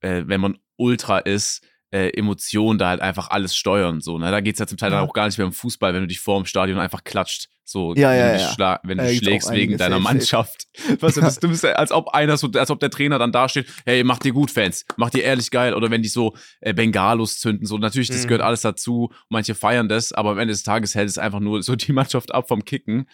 äh, 0.00 0.24
wenn 0.26 0.40
man 0.40 0.58
Ultra 0.76 1.18
ist, 1.18 1.62
äh, 1.90 2.10
Emotionen 2.10 2.78
da 2.78 2.88
halt 2.88 3.00
einfach 3.00 3.28
alles 3.30 3.56
steuern. 3.56 4.00
So, 4.00 4.18
ne? 4.18 4.30
Da 4.30 4.40
geht 4.40 4.54
es 4.54 4.60
ja 4.60 4.66
zum 4.66 4.78
Teil 4.78 4.90
ja. 4.90 4.98
dann 4.98 5.08
auch 5.08 5.12
gar 5.12 5.26
nicht 5.26 5.38
mehr 5.38 5.46
um 5.46 5.52
Fußball, 5.52 5.94
wenn 5.94 6.02
du 6.02 6.06
dich 6.06 6.20
vor 6.20 6.40
dem 6.40 6.46
Stadion 6.46 6.78
einfach 6.78 7.04
klatscht. 7.04 7.48
So, 7.68 7.94
ja, 7.96 8.14
ja, 8.14 8.30
wenn, 8.30 8.38
du, 8.38 8.62
ja. 8.62 8.80
wenn 8.84 8.98
du 8.98 9.14
schlägst 9.16 9.50
wegen 9.50 9.76
deiner 9.76 9.98
Mannschaft. 9.98 10.68
Weißt 11.00 11.16
du, 11.16 11.20
das, 11.20 11.62
ja, 11.62 11.72
als 11.72 11.90
ob 11.90 12.10
einer 12.10 12.36
so, 12.36 12.48
als 12.54 12.70
ob 12.70 12.78
der 12.78 12.90
Trainer 12.90 13.18
dann 13.18 13.32
da 13.32 13.48
steht, 13.48 13.66
hey, 13.84 14.04
macht 14.04 14.22
dir 14.22 14.32
gut, 14.32 14.52
Fans, 14.52 14.84
macht 14.96 15.14
dir 15.14 15.24
ehrlich 15.24 15.50
geil. 15.50 15.74
Oder 15.74 15.90
wenn 15.90 16.00
die 16.00 16.08
so 16.08 16.36
äh, 16.60 16.72
Bengalos 16.72 17.40
zünden, 17.40 17.66
so 17.66 17.76
natürlich, 17.76 18.06
das 18.06 18.22
mhm. 18.22 18.28
gehört 18.28 18.42
alles 18.42 18.60
dazu. 18.60 19.10
Manche 19.30 19.56
feiern 19.56 19.88
das, 19.88 20.12
aber 20.12 20.30
am 20.30 20.38
Ende 20.38 20.54
des 20.54 20.62
Tages 20.62 20.94
hält 20.94 21.08
es 21.08 21.18
einfach 21.18 21.40
nur 21.40 21.60
so 21.64 21.74
die 21.74 21.92
Mannschaft 21.92 22.32
ab 22.32 22.46
vom 22.46 22.64
Kicken, 22.64 23.08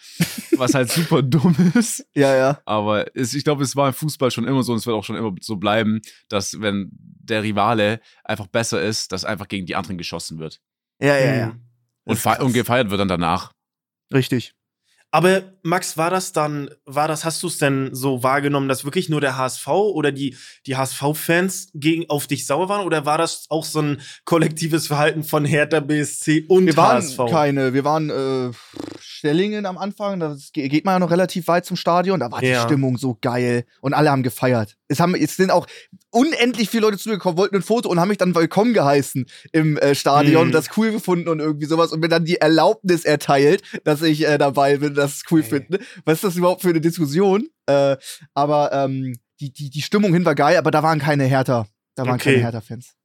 was 0.59 0.75
halt 0.75 0.90
super 0.90 1.23
dumm 1.23 1.56
ist. 1.75 2.06
Ja, 2.14 2.37
ja. 2.37 2.61
Aber 2.66 3.06
es, 3.16 3.32
ich 3.32 3.44
glaube, 3.44 3.62
es 3.62 3.75
war 3.75 3.88
im 3.88 3.94
Fußball 3.94 4.30
schon 4.30 4.47
immer 4.47 4.62
so 4.62 4.73
und 4.73 4.78
es 4.80 4.87
wird 4.87 4.94
auch 4.94 5.04
schon 5.04 5.16
immer 5.16 5.35
so 5.40 5.56
bleiben, 5.56 6.02
dass 6.28 6.61
wenn 6.61 6.90
der 6.92 7.42
Rivale 7.42 8.00
einfach 8.23 8.49
besser 8.49 8.82
ist, 8.82 9.12
dass 9.12 9.25
einfach 9.25 9.49
gegen 9.49 9.64
die 9.64 9.76
anderen 9.76 9.97
geschossen 9.97 10.38
wird. 10.38 10.61
Ja, 11.00 11.16
ja, 11.16 11.35
ja. 11.35 11.56
Und, 12.04 12.26
und 12.26 12.52
gefeiert 12.52 12.90
wird 12.90 13.00
dann 13.00 13.09
danach. 13.09 13.52
Richtig. 14.12 14.54
Aber 15.14 15.42
Max, 15.62 15.99
war 15.99 16.09
das 16.09 16.33
dann, 16.33 16.71
war 16.87 17.07
das, 17.07 17.26
hast 17.26 17.42
du 17.42 17.49
es 17.49 17.59
denn 17.59 17.90
so 17.92 18.23
wahrgenommen, 18.23 18.66
dass 18.66 18.87
wirklich 18.87 19.11
nur 19.11 19.21
der 19.21 19.37
HSV 19.37 19.69
oder 19.69 20.11
die, 20.11 20.37
die 20.66 20.75
HSV-Fans 20.75 21.73
gegen 21.75 22.09
auf 22.09 22.26
dich 22.26 22.47
sauer 22.47 22.71
waren? 22.71 22.87
Oder 22.87 23.04
war 23.04 23.19
das 23.19 23.45
auch 23.50 23.66
so 23.66 23.81
ein 23.83 24.00
kollektives 24.25 24.87
Verhalten 24.87 25.23
von 25.23 25.45
Hertha 25.45 25.81
BSC 25.81 26.47
und 26.49 26.64
wir 26.64 26.76
waren 26.78 26.97
HSV? 26.97 27.19
Keine, 27.28 27.75
wir 27.75 27.85
waren 27.85 28.09
äh, 28.09 28.52
Stellingen 29.23 29.67
am 29.67 29.79
Anfang, 29.79 30.19
da 30.19 30.37
geht 30.52 30.85
man 30.85 30.97
ja 30.97 30.99
noch 30.99 31.12
relativ 31.12 31.47
weit 31.47 31.64
zum 31.64 31.76
Stadion, 31.76 32.19
da 32.19 32.33
war 32.33 32.43
ja. 32.43 32.59
die 32.59 32.67
Stimmung 32.67 32.99
so 32.99 33.17
geil 33.21 33.64
und 33.81 33.95
alle 33.95 34.11
haben 34.11 34.25
gefeiert. 34.25 34.76
Es, 34.88 34.99
haben, 34.99 35.14
es 35.14 35.37
sind 35.37 35.52
auch 35.52 35.69
unendlich 36.11 36.69
viele 36.69 36.83
Leute 36.83 36.99
zugekommen, 36.99 37.38
wollten 37.38 37.55
ein 37.55 37.62
Foto 37.62 37.88
und 37.88 38.00
haben 38.00 38.09
mich 38.09 38.19
dann 38.19 38.35
willkommen 38.35 38.75
geheißen 38.75 39.26
im 39.52 39.76
äh, 39.76 39.95
Stadion, 39.95 40.49
mhm. 40.49 40.50
das 40.50 40.76
cool 40.76 40.91
gefunden 40.91 41.29
und 41.29 41.38
irgendwie 41.38 41.67
sowas 41.67 41.93
und 41.93 42.00
mir 42.00 42.09
dann 42.09 42.25
die 42.25 42.41
Erlaubnis 42.41 43.05
erteilt, 43.05 43.62
dass 43.85 44.02
ich 44.02 44.26
äh, 44.26 44.38
dabei 44.38 44.79
bin, 44.79 44.95
das 44.95 45.23
cool 45.31 45.38
okay. 45.38 45.50
finden. 45.50 45.85
Was 46.05 46.14
ist 46.14 46.25
das 46.25 46.35
überhaupt 46.35 46.62
für 46.62 46.71
eine 46.71 46.81
Diskussion? 46.81 47.47
Äh, 47.67 47.99
aber 48.35 48.73
ähm, 48.73 49.14
die, 49.38 49.52
die, 49.52 49.71
die 49.71 49.83
Stimmung 49.83 50.12
hin 50.12 50.25
war 50.25 50.35
geil, 50.35 50.57
aber 50.57 50.73
da 50.73 50.83
waren 50.83 50.99
keine 50.99 51.26
Hertha. 51.26 51.69
Da 51.95 52.07
waren 52.07 52.17
okay. 52.17 52.33
keine 52.33 52.43
Hertha-Fans. 52.43 52.97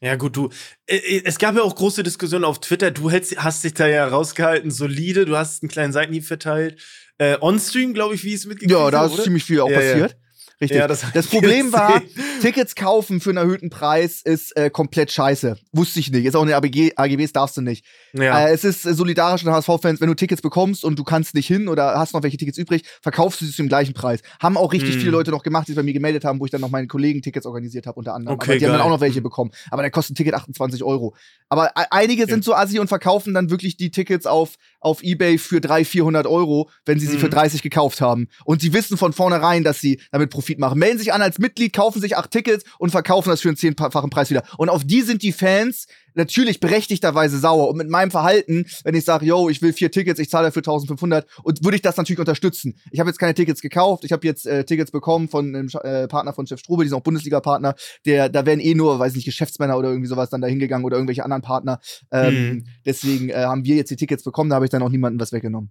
Ja, 0.00 0.16
gut, 0.16 0.36
du. 0.36 0.48
Äh, 0.86 0.96
äh, 0.96 1.22
es 1.24 1.38
gab 1.38 1.54
ja 1.56 1.62
auch 1.62 1.74
große 1.74 2.02
Diskussionen 2.02 2.44
auf 2.44 2.60
Twitter. 2.60 2.90
Du 2.90 3.10
hast, 3.10 3.36
hast 3.36 3.64
dich 3.64 3.74
da 3.74 3.86
ja 3.86 4.06
rausgehalten, 4.06 4.70
solide. 4.70 5.26
Du 5.26 5.36
hast 5.36 5.62
einen 5.62 5.70
kleinen 5.70 5.92
Seitenhieb 5.92 6.24
verteilt. 6.24 6.80
Äh, 7.18 7.36
On-Stream, 7.40 7.92
glaube 7.92 8.14
ich, 8.14 8.24
wie 8.24 8.32
es 8.32 8.46
mitgekriegt 8.46 8.72
Ja, 8.72 8.90
da 8.90 9.04
ist 9.04 9.12
oder? 9.12 9.24
ziemlich 9.24 9.44
viel 9.44 9.60
auch 9.60 9.68
ja, 9.70 9.76
passiert. 9.76 10.10
Ja. 10.12 10.16
Richtig. 10.62 10.78
Ja, 10.78 10.88
das, 10.88 11.04
das 11.14 11.26
Problem 11.26 11.72
war, 11.72 12.02
Tickets 12.42 12.74
kaufen 12.74 13.20
für 13.20 13.30
einen 13.30 13.38
erhöhten 13.38 13.70
Preis 13.70 14.20
ist 14.20 14.54
äh, 14.56 14.68
komplett 14.68 15.10
scheiße. 15.10 15.56
Wusste 15.72 16.00
ich 16.00 16.10
nicht. 16.10 16.26
Ist 16.26 16.36
auch 16.36 16.42
in 16.42 16.48
den 16.48 16.56
ABG, 16.56 16.92
AGBs 16.96 17.32
darfst 17.32 17.56
du 17.56 17.62
nicht. 17.62 17.86
Ja. 18.12 18.46
Äh, 18.46 18.52
es 18.52 18.64
ist 18.64 18.82
solidarisch 18.82 19.46
an 19.46 19.52
HSV-Fans, 19.52 20.00
wenn 20.00 20.08
du 20.08 20.14
Tickets 20.14 20.42
bekommst 20.42 20.84
und 20.84 20.98
du 20.98 21.04
kannst 21.04 21.34
nicht 21.34 21.46
hin 21.46 21.68
oder 21.68 21.98
hast 21.98 22.14
noch 22.14 22.22
welche 22.22 22.36
Tickets 22.36 22.58
übrig, 22.58 22.82
verkaufst 23.02 23.40
du 23.40 23.44
sie 23.44 23.52
zu 23.52 23.62
dem 23.62 23.68
gleichen 23.68 23.94
Preis. 23.94 24.20
Haben 24.40 24.56
auch 24.56 24.72
richtig 24.72 24.94
hm. 24.94 25.00
viele 25.00 25.12
Leute 25.12 25.30
noch 25.30 25.42
gemacht, 25.42 25.68
die 25.68 25.72
sich 25.72 25.76
bei 25.76 25.82
mir 25.82 25.92
gemeldet 25.92 26.24
haben, 26.24 26.40
wo 26.40 26.44
ich 26.44 26.50
dann 26.50 26.60
noch 26.60 26.70
meinen 26.70 26.88
Kollegen 26.88 27.22
Tickets 27.22 27.46
organisiert 27.46 27.86
habe, 27.86 27.98
unter 27.98 28.14
anderem. 28.14 28.36
Okay, 28.36 28.44
Aber 28.44 28.54
die 28.54 28.60
geil. 28.60 28.70
haben 28.70 28.78
dann 28.78 28.86
auch 28.86 28.90
noch 28.90 29.00
welche 29.00 29.20
bekommen. 29.20 29.50
Aber 29.70 29.82
der 29.82 29.90
kostet 29.90 30.14
ein 30.14 30.16
Ticket 30.16 30.34
28 30.34 30.82
Euro. 30.82 31.14
Aber 31.48 31.68
äh, 31.68 31.84
einige 31.90 32.24
okay. 32.24 32.32
sind 32.32 32.44
so 32.44 32.54
assi 32.54 32.78
und 32.78 32.88
verkaufen 32.88 33.34
dann 33.34 33.50
wirklich 33.50 33.76
die 33.76 33.90
Tickets 33.90 34.26
auf, 34.26 34.56
auf 34.80 35.02
Ebay 35.02 35.38
für 35.38 35.60
300, 35.60 35.86
400 35.86 36.26
Euro, 36.26 36.70
wenn 36.84 36.98
sie 36.98 37.06
sie 37.06 37.18
für 37.18 37.28
30 37.28 37.60
hm. 37.60 37.62
gekauft 37.62 38.00
haben. 38.00 38.28
Und 38.44 38.60
sie 38.60 38.72
wissen 38.72 38.96
von 38.96 39.12
vornherein, 39.12 39.64
dass 39.64 39.80
sie 39.80 40.00
damit 40.10 40.30
Profit 40.30 40.58
machen. 40.58 40.78
Melden 40.78 40.98
sich 40.98 41.12
an 41.12 41.22
als 41.22 41.38
Mitglied, 41.38 41.72
kaufen 41.72 42.00
sich 42.00 42.16
acht 42.16 42.30
Tickets 42.30 42.64
und 42.78 42.90
verkaufen 42.90 43.30
das 43.30 43.40
für 43.40 43.48
einen 43.48 43.56
zehnfachen 43.56 44.10
Preis 44.10 44.30
wieder. 44.30 44.42
Und 44.56 44.68
auf 44.68 44.84
die 44.84 45.02
sind 45.02 45.22
die 45.22 45.32
Fans 45.32 45.86
natürlich 46.14 46.60
berechtigterweise 46.60 47.38
sauer. 47.38 47.68
Und 47.68 47.76
mit 47.76 47.88
meinem 47.88 48.10
Verhalten, 48.10 48.66
wenn 48.84 48.94
ich 48.94 49.04
sage, 49.04 49.26
yo, 49.26 49.48
ich 49.48 49.62
will 49.62 49.72
vier 49.72 49.90
Tickets, 49.90 50.20
ich 50.20 50.30
zahle 50.30 50.48
dafür 50.48 50.60
1500, 50.60 51.26
und 51.42 51.64
würde 51.64 51.76
ich 51.76 51.82
das 51.82 51.96
natürlich 51.96 52.18
unterstützen. 52.18 52.78
Ich 52.90 53.00
habe 53.00 53.10
jetzt 53.10 53.18
keine 53.18 53.34
Tickets 53.34 53.60
gekauft, 53.60 54.04
ich 54.04 54.12
habe 54.12 54.26
jetzt 54.26 54.46
äh, 54.46 54.64
Tickets 54.64 54.90
bekommen 54.90 55.28
von 55.28 55.54
einem 55.54 55.68
äh, 55.82 56.08
Partner 56.08 56.32
von 56.32 56.46
Chef 56.46 56.60
Strube, 56.60 56.84
die 56.84 56.88
sind 56.88 56.98
auch 56.98 57.02
Bundesliga-Partner, 57.02 57.74
der, 58.04 58.28
da 58.28 58.46
wären 58.46 58.60
eh 58.60 58.74
nur, 58.74 58.98
weiß 58.98 59.14
nicht, 59.14 59.24
Geschäftsmänner 59.24 59.78
oder 59.78 59.88
irgendwie 59.88 60.08
sowas 60.08 60.30
dann 60.30 60.40
da 60.40 60.48
hingegangen 60.48 60.84
oder 60.84 60.96
irgendwelche 60.96 61.24
anderen 61.24 61.42
Partner. 61.42 61.80
Ähm, 62.10 62.34
mhm. 62.34 62.66
Deswegen 62.84 63.30
äh, 63.30 63.34
haben 63.34 63.64
wir 63.64 63.76
jetzt 63.76 63.90
die 63.90 63.96
Tickets 63.96 64.24
bekommen, 64.24 64.50
da 64.50 64.56
habe 64.56 64.66
ich 64.66 64.70
dann 64.70 64.82
auch 64.82 64.90
niemandem 64.90 65.20
was 65.20 65.32
weggenommen. 65.32 65.70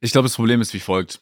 Ich 0.00 0.12
glaube, 0.12 0.26
das 0.26 0.34
Problem 0.34 0.60
ist 0.60 0.74
wie 0.74 0.80
folgt. 0.80 1.20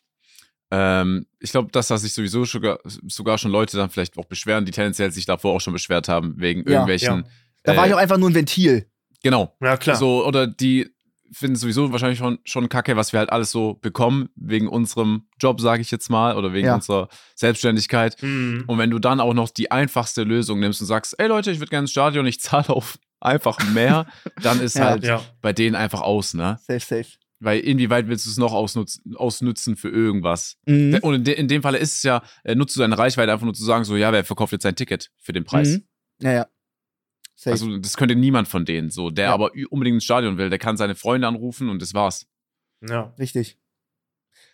Ähm, 0.71 1.27
ich 1.39 1.53
glaube, 1.53 1.71
dass 1.71 1.89
da 1.89 1.97
sich 1.97 2.13
sowieso 2.13 2.45
sogar, 2.45 2.81
sogar 2.85 3.39
schon 3.39 3.53
Leute 3.53 3.77
dann 3.77 3.91
vielleicht 3.91 4.19
auch 4.19 4.25
beschweren, 4.25 4.65
die 4.65 4.73
tendenziell 4.73 5.13
sich 5.13 5.27
davor 5.27 5.55
auch 5.55 5.61
schon 5.61 5.73
beschwert 5.73 6.09
haben, 6.09 6.35
wegen 6.39 6.63
ja, 6.63 6.73
irgendwelchen. 6.73 7.25
Ja. 7.25 7.31
Da 7.67 7.75
äh, 7.75 7.77
war 7.77 7.87
ich 7.87 7.95
auch 7.95 7.99
einfach 7.99 8.17
nur 8.17 8.31
ein 8.31 8.35
Ventil. 8.35 8.87
Genau. 9.23 9.55
Ja, 9.61 9.77
klar. 9.77 9.97
So, 9.97 10.25
oder 10.25 10.47
die 10.47 10.89
finden 11.33 11.57
sowieso 11.57 11.91
wahrscheinlich 11.91 12.19
schon, 12.19 12.39
schon 12.45 12.69
kacke, 12.69 12.97
was 12.97 13.13
wir 13.13 13.19
halt 13.19 13.31
alles 13.31 13.51
so 13.51 13.75
bekommen, 13.75 14.29
wegen 14.37 14.69
unserem 14.69 15.29
Job, 15.41 15.61
sage 15.61 15.83
ich 15.83 15.91
jetzt 15.91 16.09
mal, 16.09 16.37
oder 16.37 16.53
wegen 16.53 16.69
ja. 16.69 16.75
unserer 16.77 17.09
Selbstständigkeit. 17.35 18.23
Mhm. 18.23 18.65
Und 18.67 18.79
wenn 18.79 18.91
du 18.91 18.99
dann 19.01 19.21
auch 19.21 19.35
noch 19.35 19.51
die 19.51 19.71
einfachste 19.71 20.23
Lösung 20.23 20.61
nimmst 20.61 20.81
und 20.81 20.87
sagst, 20.87 21.19
ey 21.19 21.27
Leute, 21.27 21.51
ich 21.51 21.59
würde 21.59 21.71
gerne 21.71 21.85
ins 21.85 21.91
Stadion, 21.91 22.27
ich 22.27 22.41
zahle 22.41 22.71
auf 22.71 22.99
einfach 23.21 23.59
mehr, 23.73 24.07
dann 24.43 24.61
ist 24.61 24.79
halt 24.79 25.11
bei 25.41 25.53
denen 25.53 25.75
einfach 25.75 26.01
aus, 26.01 26.35
ne? 26.35 26.59
Safe, 26.63 26.81
safe. 26.81 27.19
Weil 27.39 27.61
inwieweit 27.61 28.09
willst 28.09 28.25
du 28.25 28.31
es 28.31 28.39
noch 28.39 28.53
ausnutzen, 28.53 29.15
ausnutzen 29.17 29.77
für 29.77 29.91
irgendwas? 29.91 30.57
Mhm. 30.67 31.01
Und 31.03 31.15
in, 31.15 31.25
de, 31.25 31.35
in, 31.35 31.49
dem 31.49 31.63
Fall 31.63 31.75
ist 31.75 31.97
es 31.97 32.03
ja, 32.03 32.23
äh, 32.45 32.55
nutzt 32.55 32.77
du 32.77 32.81
deine 32.81 32.97
Reichweite 32.97 33.31
einfach 33.31 33.45
nur 33.45 33.53
zu 33.53 33.65
sagen, 33.65 33.85
so, 33.85 33.97
ja, 33.97 34.11
wer 34.13 34.25
verkauft 34.25 34.53
jetzt 34.53 34.63
sein 34.63 34.77
Ticket 34.77 35.11
für 35.21 35.33
den 35.33 35.45
Preis? 35.45 35.69
Mhm. 35.69 35.85
Ja, 36.23 36.33
ja. 36.33 36.47
Safe. 37.37 37.53
Also, 37.53 37.77
das 37.79 37.97
könnte 37.97 38.17
niemand 38.17 38.49
von 38.49 38.65
denen 38.65 38.91
so, 38.91 39.11
der 39.11 39.27
ja. 39.27 39.35
aber 39.35 39.53
unbedingt 39.71 39.97
ins 39.97 40.05
Stadion 40.05 40.39
will, 40.39 40.49
der 40.49 40.59
kann 40.59 40.77
seine 40.77 40.95
Freunde 40.95 41.29
anrufen 41.29 41.69
und 41.69 41.83
das 41.83 41.93
war's. 41.93 42.27
Ja. 42.81 43.15
Richtig. 43.19 43.59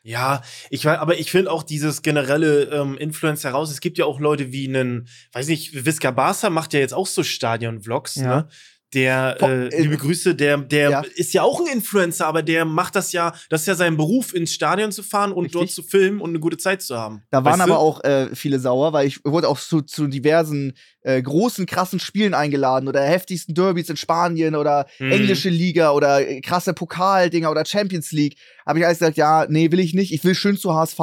Ja, 0.04 0.42
ich 0.68 0.88
aber 0.88 1.18
ich 1.18 1.30
finde 1.30 1.52
auch 1.52 1.62
dieses 1.62 2.02
generelle 2.02 2.64
ähm, 2.64 2.98
Influencer 2.98 3.50
heraus. 3.50 3.70
Es 3.70 3.80
gibt 3.80 3.98
ja 3.98 4.04
auch 4.04 4.18
Leute 4.18 4.50
wie 4.50 4.66
einen, 4.66 5.06
weiß 5.32 5.46
nicht, 5.46 5.86
Visca 5.86 6.10
Barca 6.10 6.50
macht 6.50 6.72
ja 6.74 6.80
jetzt 6.80 6.94
auch 6.94 7.06
so 7.06 7.22
Stadion-Vlogs, 7.22 8.16
ja. 8.16 8.36
ne? 8.36 8.48
Der, 8.94 9.38
äh, 9.40 9.68
äh, 9.68 9.82
liebe 9.82 9.96
Grüße, 9.96 10.34
der, 10.34 10.58
der 10.58 10.90
ja. 10.90 11.02
ist 11.14 11.32
ja 11.32 11.42
auch 11.42 11.60
ein 11.60 11.66
Influencer, 11.72 12.26
aber 12.26 12.42
der 12.42 12.66
macht 12.66 12.94
das 12.94 13.12
ja, 13.12 13.32
das 13.48 13.62
ist 13.62 13.66
ja 13.66 13.74
sein 13.74 13.96
Beruf, 13.96 14.34
ins 14.34 14.52
Stadion 14.52 14.92
zu 14.92 15.02
fahren 15.02 15.32
und 15.32 15.44
Richtig. 15.44 15.60
dort 15.60 15.70
zu 15.70 15.82
filmen 15.82 16.20
und 16.20 16.30
eine 16.30 16.40
gute 16.40 16.58
Zeit 16.58 16.82
zu 16.82 16.98
haben. 16.98 17.22
Da 17.30 17.42
waren 17.42 17.62
aber 17.62 17.78
auch 17.78 18.04
äh, 18.04 18.34
viele 18.34 18.58
sauer, 18.58 18.92
weil 18.92 19.06
ich 19.06 19.24
wurde 19.24 19.48
auch 19.48 19.58
zu, 19.58 19.80
zu 19.80 20.08
diversen 20.08 20.74
äh, 21.02 21.20
großen, 21.20 21.66
krassen 21.66 22.00
Spielen 22.00 22.34
eingeladen 22.34 22.88
oder 22.88 23.02
heftigsten 23.02 23.54
Derbys 23.54 23.88
in 23.88 23.96
Spanien 23.96 24.54
oder 24.54 24.86
mhm. 24.98 25.12
englische 25.12 25.48
Liga 25.48 25.92
oder 25.92 26.26
äh, 26.26 26.40
krasse 26.40 26.74
Pokaldinger 26.74 27.50
oder 27.50 27.64
Champions 27.64 28.12
League. 28.12 28.36
Habe 28.64 28.78
ich 28.78 28.86
alles 28.86 28.98
gesagt, 28.98 29.16
ja, 29.16 29.46
nee, 29.48 29.72
will 29.72 29.80
ich 29.80 29.94
nicht. 29.94 30.12
Ich 30.12 30.22
will 30.24 30.34
schön 30.34 30.56
zu 30.56 30.74
HSV. 30.74 31.00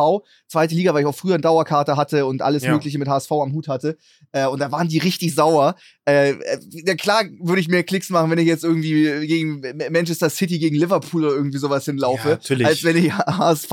Zweite 0.48 0.76
Liga, 0.76 0.94
weil 0.94 1.02
ich 1.02 1.08
auch 1.08 1.16
früher 1.16 1.34
eine 1.34 1.42
Dauerkarte 1.42 1.98
hatte 1.98 2.26
und 2.26 2.42
alles 2.42 2.64
ja. 2.64 2.72
Mögliche 2.72 2.98
mit 2.98 3.08
HSV 3.08 3.32
am 3.32 3.54
Hut 3.54 3.68
hatte. 3.68 3.98
Äh, 4.32 4.48
und 4.48 4.60
da 4.60 4.72
waren 4.72 4.88
die 4.88 5.00
richtig 5.00 5.36
sauer. 5.36 5.76
Äh, 6.08 6.32
äh, 6.32 6.60
ja, 6.86 6.96
klar 6.96 7.24
würde 7.42 7.62
ich 7.62 7.68
mehr 7.68 7.84
Klicks 7.84 8.10
machen, 8.10 8.32
wenn 8.32 8.40
ich 8.40 8.48
jetzt 8.48 8.64
irgendwie 8.64 9.28
gegen 9.28 9.62
Manchester 9.92 10.30
City 10.30 10.60
gegen 10.60 10.76
Liverpool 10.76 11.26
oder 11.26 11.36
irgendwie 11.36 11.58
sowas 11.58 11.86
hinlaufe, 11.86 12.40
ja, 12.42 12.66
als 12.66 12.84
wenn 12.84 12.98
ich 12.98 13.14
HSV 13.14 13.72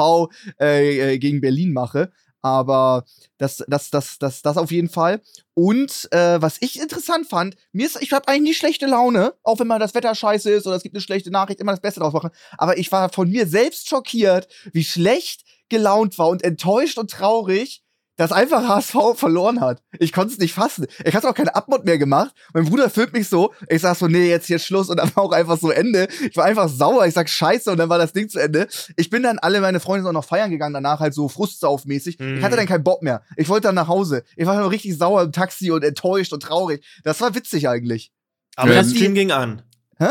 äh, 0.61 1.15
äh, 1.15 1.19
gegen 1.19 1.41
Berlin 1.41 1.73
mache. 1.73 2.11
Aber 2.43 3.05
das, 3.39 3.65
das, 3.67 3.91
das, 3.91 4.19
das, 4.19 4.43
das 4.43 4.57
auf 4.57 4.71
jeden 4.71 4.89
Fall. 4.89 5.21
Und 5.55 6.09
äh, 6.13 6.41
was 6.41 6.59
ich 6.61 6.81
interessant 6.81 7.29
fand, 7.29 7.57
mir 7.73 7.87
ist, 7.87 8.01
ich 8.01 8.13
habe 8.13 8.29
eigentlich 8.29 8.43
nie 8.43 8.55
schlechte 8.55 8.87
Laune, 8.87 9.35
auch 9.43 9.59
wenn 9.59 9.67
mal 9.67 9.79
das 9.79 9.95
Wetter 9.95 10.15
scheiße 10.15 10.51
ist 10.51 10.67
oder 10.67 10.77
es 10.77 10.83
gibt 10.83 10.95
eine 10.95 11.03
schlechte 11.03 11.31
Nachricht, 11.31 11.61
immer 11.61 11.73
das 11.73 11.81
Beste 11.81 12.01
draus 12.01 12.13
machen. 12.13 12.31
Aber 12.59 12.79
ich 12.79 12.93
war 12.93 13.09
von 13.11 13.29
mir 13.29 13.47
selbst 13.47 13.89
schockiert, 13.89 14.49
wie 14.73 14.85
schlecht 14.85 15.45
gelaunt 15.69 16.19
war 16.19 16.29
und 16.29 16.45
enttäuscht 16.45 16.99
und 16.99 17.11
traurig, 17.11 17.83
dass 18.17 18.33
einfach 18.33 18.67
HSV 18.67 19.15
verloren 19.15 19.61
hat. 19.61 19.83
Ich 19.99 20.13
konnte 20.13 20.33
es 20.33 20.39
nicht 20.39 20.55
fassen. 20.55 20.87
Ich 21.05 21.15
hatte 21.15 21.29
auch 21.29 21.35
keine 21.35 21.55
Abmod 21.55 21.85
mehr 21.85 21.99
gemacht. 21.99 22.35
Mein 22.55 22.65
Bruder 22.65 22.91
filmt 22.91 23.13
mich 23.13 23.29
so. 23.29 23.53
Ich 23.69 23.83
sag 23.83 23.97
so, 23.97 24.09
nee, 24.09 24.29
jetzt 24.29 24.47
hier 24.47 24.59
Schluss. 24.59 24.89
Und 24.89 24.97
dann 24.97 25.15
war 25.15 25.25
auch 25.25 25.33
einfach 25.33 25.59
so 25.59 25.71
Ende. 25.71 26.09
Ich 26.29 26.37
war 26.37 26.45
einfach 26.45 26.69
sauer. 26.69 27.07
Ich 27.07 27.15
sag 27.15 27.29
Scheiße. 27.29 27.71
Und 27.71 27.79
dann 27.79 27.89
war 27.89 27.99
das 27.99 28.13
Ding 28.13 28.29
zu 28.29 28.39
Ende. 28.39 28.69
Ich 28.97 29.11
bin 29.11 29.23
dann 29.23 29.39
alle 29.39 29.61
meine 29.61 29.81
Freunde 29.81 30.09
auch 30.09 30.13
noch 30.13 30.25
feiern 30.25 30.51
gegangen 30.51 30.75
danach, 30.75 31.01
halt 31.01 31.15
so 31.15 31.29
frustsaufmäßig. 31.29 32.19
Mhm. 32.19 32.39
Ich 32.39 32.43
hatte 32.43 32.55
mhm. 32.55 32.59
dann 32.59 32.67
keinen 32.67 32.85
Bock 32.85 33.03
mehr. 33.03 33.23
Ich 33.37 33.49
wollte 33.49 33.69
dann 33.69 33.75
nach 33.75 33.89
Hause. 33.89 34.25
Ich 34.37 34.47
war 34.47 34.59
nur 34.59 34.71
richtig 34.71 34.97
sauer 34.97 35.23
im 35.23 35.33
Taxi 35.33 35.71
und 35.71 35.85
enttäuscht 35.85 36.33
und 36.33 36.43
traurig. 36.43 36.85
Das 37.05 37.21
war 37.21 37.35
witzig 37.35 37.69
eigentlich. 37.69 38.13
Aber 38.57 38.73
der 38.73 38.85
Stream 38.85 39.15
ging 39.15 39.31
an. 39.31 39.63
Hä? 39.99 40.09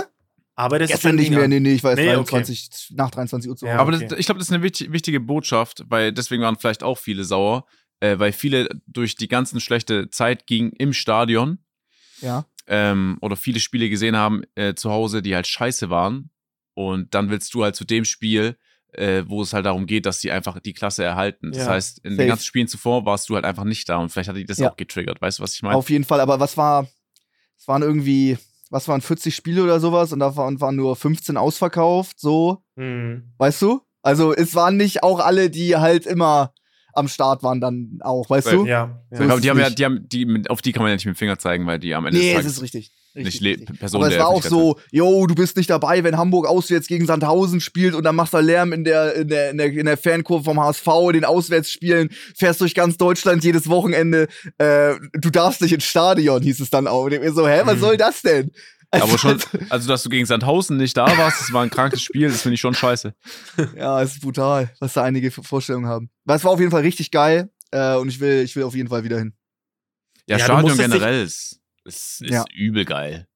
Aber 0.56 0.80
das 0.80 0.89
Gestern 0.89 1.15
nicht 1.15 1.32
mehr, 1.32 1.48
nee, 1.48 1.60
nee, 1.60 1.74
ich 1.74 1.84
war 1.84 1.96
nee, 1.96 2.06
23, 2.06 2.70
okay. 2.72 2.94
nach 2.96 3.10
23 3.10 3.50
Uhr 3.50 3.58
zu 3.58 3.65
Hause. 3.65 3.76
Ja, 3.76 3.82
okay. 3.82 3.82
Aber 3.82 3.91
das, 3.91 4.20
ich 4.20 4.26
glaube, 4.26 4.39
das 4.39 4.48
ist 4.48 4.54
eine 4.54 4.63
wichtige 4.63 5.20
Botschaft, 5.20 5.84
weil 5.89 6.13
deswegen 6.13 6.44
waren 6.44 6.56
vielleicht 6.56 6.84
auch 6.84 6.98
viele 6.98 7.26
sauer 7.26 7.65
äh, 8.00 8.20
weil 8.20 8.32
viele 8.32 8.70
durch 8.88 9.16
die 9.16 9.28
ganzen 9.28 9.60
schlechte 9.60 10.10
Zeit 10.10 10.48
gingen 10.48 10.72
im 10.74 10.94
Stadion. 10.94 11.60
Ja. 12.22 12.46
Ähm, 12.68 13.18
oder 13.22 13.36
viele 13.36 13.60
Spiele 13.60 13.90
gesehen 13.90 14.16
haben 14.16 14.44
äh, 14.56 14.74
zu 14.74 14.92
Hause, 14.92 15.22
die 15.22 15.36
halt 15.36 15.48
scheiße 15.48 15.90
waren. 15.90 16.32
Und 16.74 17.14
dann 17.14 17.30
willst 17.30 17.54
du 17.54 17.64
halt 17.64 17.76
zu 17.76 17.86
dem 17.86 18.06
Spiel, 18.06 18.58
äh, 18.94 19.24
wo 19.28 19.42
es 19.42 19.54
halt 19.54 19.66
darum 19.66 19.86
geht, 19.86 20.06
dass 20.06 20.20
sie 20.20 20.32
einfach 20.32 20.60
die 20.60 20.74
Klasse 20.74 21.04
erhalten. 21.04 21.52
Das 21.52 21.66
ja, 21.66 21.70
heißt, 21.72 22.00
in 22.00 22.12
safe. 22.12 22.24
den 22.24 22.28
ganzen 22.28 22.46
Spielen 22.46 22.68
zuvor 22.68 23.06
warst 23.06 23.30
du 23.30 23.36
halt 23.36 23.46
einfach 23.46 23.64
nicht 23.64 23.88
da 23.90 23.98
und 23.98 24.10
vielleicht 24.10 24.30
hat 24.30 24.36
die 24.36 24.46
das 24.46 24.58
ja. 24.58 24.72
auch 24.72 24.78
getriggert. 24.78 25.22
Weißt 25.22 25.40
du, 25.40 25.44
was 25.44 25.54
ich 25.54 25.64
meine? 25.64 25.76
Auf 25.76 25.90
jeden 25.90 26.04
Fall, 26.04 26.20
aber 26.20 26.40
was 26.40 26.58
war, 26.58 26.88
es 27.58 27.68
waren 27.68 27.82
irgendwie, 27.82 28.38
was 28.70 28.88
waren 28.88 29.02
40 29.02 29.36
Spiele 29.36 29.64
oder 29.64 29.80
sowas 29.80 30.12
und 30.12 30.20
da 30.20 30.36
waren, 30.36 30.60
waren 30.62 30.76
nur 30.76 30.96
15 30.96 31.38
ausverkauft, 31.38 32.20
so. 32.20 32.64
Mhm. 32.76 33.34
Weißt 33.38 33.62
du? 33.62 33.82
Also 34.02 34.34
es 34.34 34.54
waren 34.56 34.78
nicht 34.78 35.04
auch 35.04 35.20
alle, 35.20 35.50
die 35.50 35.78
halt 35.78 36.06
immer 36.06 36.54
am 36.96 37.08
Start 37.08 37.44
waren 37.44 37.62
dann 37.62 38.00
auch, 38.02 38.30
weißt 38.30 38.52
du? 38.52 38.66
Ja. 38.66 39.02
ja. 39.12 39.18
So 39.18 39.40
die 39.40 39.50
haben 39.50 39.60
ja, 39.60 39.70
die 39.70 39.86
haben, 39.86 40.08
die, 40.10 40.44
auf 40.50 40.62
die 40.62 40.72
kann 40.72 40.84
man 40.84 40.90
ja 40.90 40.96
nicht 40.96 41.06
mit 41.06 41.16
dem 41.16 41.18
Finger 41.18 41.38
zeigen, 41.38 41.68
weil 41.68 41.78
die 41.78 41.94
am 41.94 42.06
Ende 42.06 42.18
nee, 42.18 42.28
des 42.28 42.36
Tages. 42.36 42.54
ist 42.54 42.62
richtig. 42.62 42.92
Richtig, 43.16 43.42
nicht 43.42 43.60
richtig. 43.60 43.80
Personen 43.80 44.04
Aber 44.04 44.14
es 44.14 44.20
war 44.20 44.28
auch 44.28 44.44
so, 44.44 44.78
yo, 44.92 45.26
du 45.26 45.36
bist 45.36 45.56
nicht 45.56 45.70
dabei, 45.70 46.04
wenn 46.04 46.18
Hamburg 46.18 46.48
auswärts 46.48 46.88
gegen 46.88 47.06
Sandhausen 47.06 47.62
spielt 47.62 47.96
und 47.96 48.04
dann 48.04 48.16
machst 48.16 48.34
du 48.34 48.40
Lärm 48.40 48.74
in 48.74 48.84
der, 48.84 49.16
in 49.16 49.30
der, 49.30 49.52
in 49.52 49.58
der, 49.58 49.72
in 49.72 49.86
der 49.86 49.98
Fankurve 49.98 50.44
vom 50.44 50.60
HSV, 50.60 50.88
in 51.08 51.14
den 51.14 51.26
Auswärtsspielen, 51.26 52.10
fährst 52.36 52.60
durch 52.60 52.76
ganz 52.76 52.98
Deutschland 52.98 53.44
jedes 53.46 53.70
Wochenende, 53.70 54.28
äh, 54.58 54.96
du 55.14 55.30
darfst 55.30 55.62
nicht 55.62 55.72
ins 55.72 55.86
Stadion, 55.86 56.42
hieß 56.42 56.60
es 56.60 56.70
dann 56.70 56.88
auch. 56.88 57.06
Und 57.06 57.14
ich 57.14 57.22
mir 57.22 57.32
so, 57.32 57.48
hä, 57.48 57.62
was 57.64 57.78
mhm. 57.78 57.82
soll 57.82 57.98
das 57.98 58.22
denn? 58.22 58.52
Aber 59.02 59.18
schon, 59.18 59.40
also 59.70 59.88
dass 59.88 60.04
du 60.04 60.10
gegen 60.10 60.26
Sandhausen 60.26 60.78
nicht 60.78 60.96
da 60.98 61.06
warst, 61.18 61.42
das 61.42 61.54
war 61.54 61.64
ein 61.64 61.70
krankes 61.70 62.02
Spiel, 62.02 62.28
das 62.28 62.42
finde 62.42 62.56
ich 62.56 62.62
schon 62.62 62.74
scheiße. 62.74 63.14
Ja, 63.76 64.02
es 64.02 64.14
ist 64.14 64.22
brutal, 64.22 64.72
was 64.80 64.94
da 64.94 65.04
einige 65.04 65.32
Vorstellungen 65.32 65.88
haben. 65.88 66.10
Aber 66.26 66.36
es 66.36 66.44
war 66.44 66.52
auf 66.52 66.60
jeden 66.60 66.72
Fall 66.72 66.82
richtig 66.82 67.12
geil 67.12 67.50
äh, 67.72 67.96
und 67.96 68.10
ich 68.10 68.20
will, 68.20 68.44
ich 68.44 68.56
will 68.56 68.64
auf 68.64 68.76
jeden 68.76 68.90
Fall 68.90 69.04
wieder 69.04 69.18
hin. 69.18 69.34
Ja, 70.28 70.38
ja 70.38 70.46
Stadion 70.46 70.78
generell 70.78 71.24
ist, 71.24 71.62
ist, 71.84 72.22
ist 72.22 72.32
ja. 72.32 72.44
übel 72.54 72.86
geil. 72.86 73.28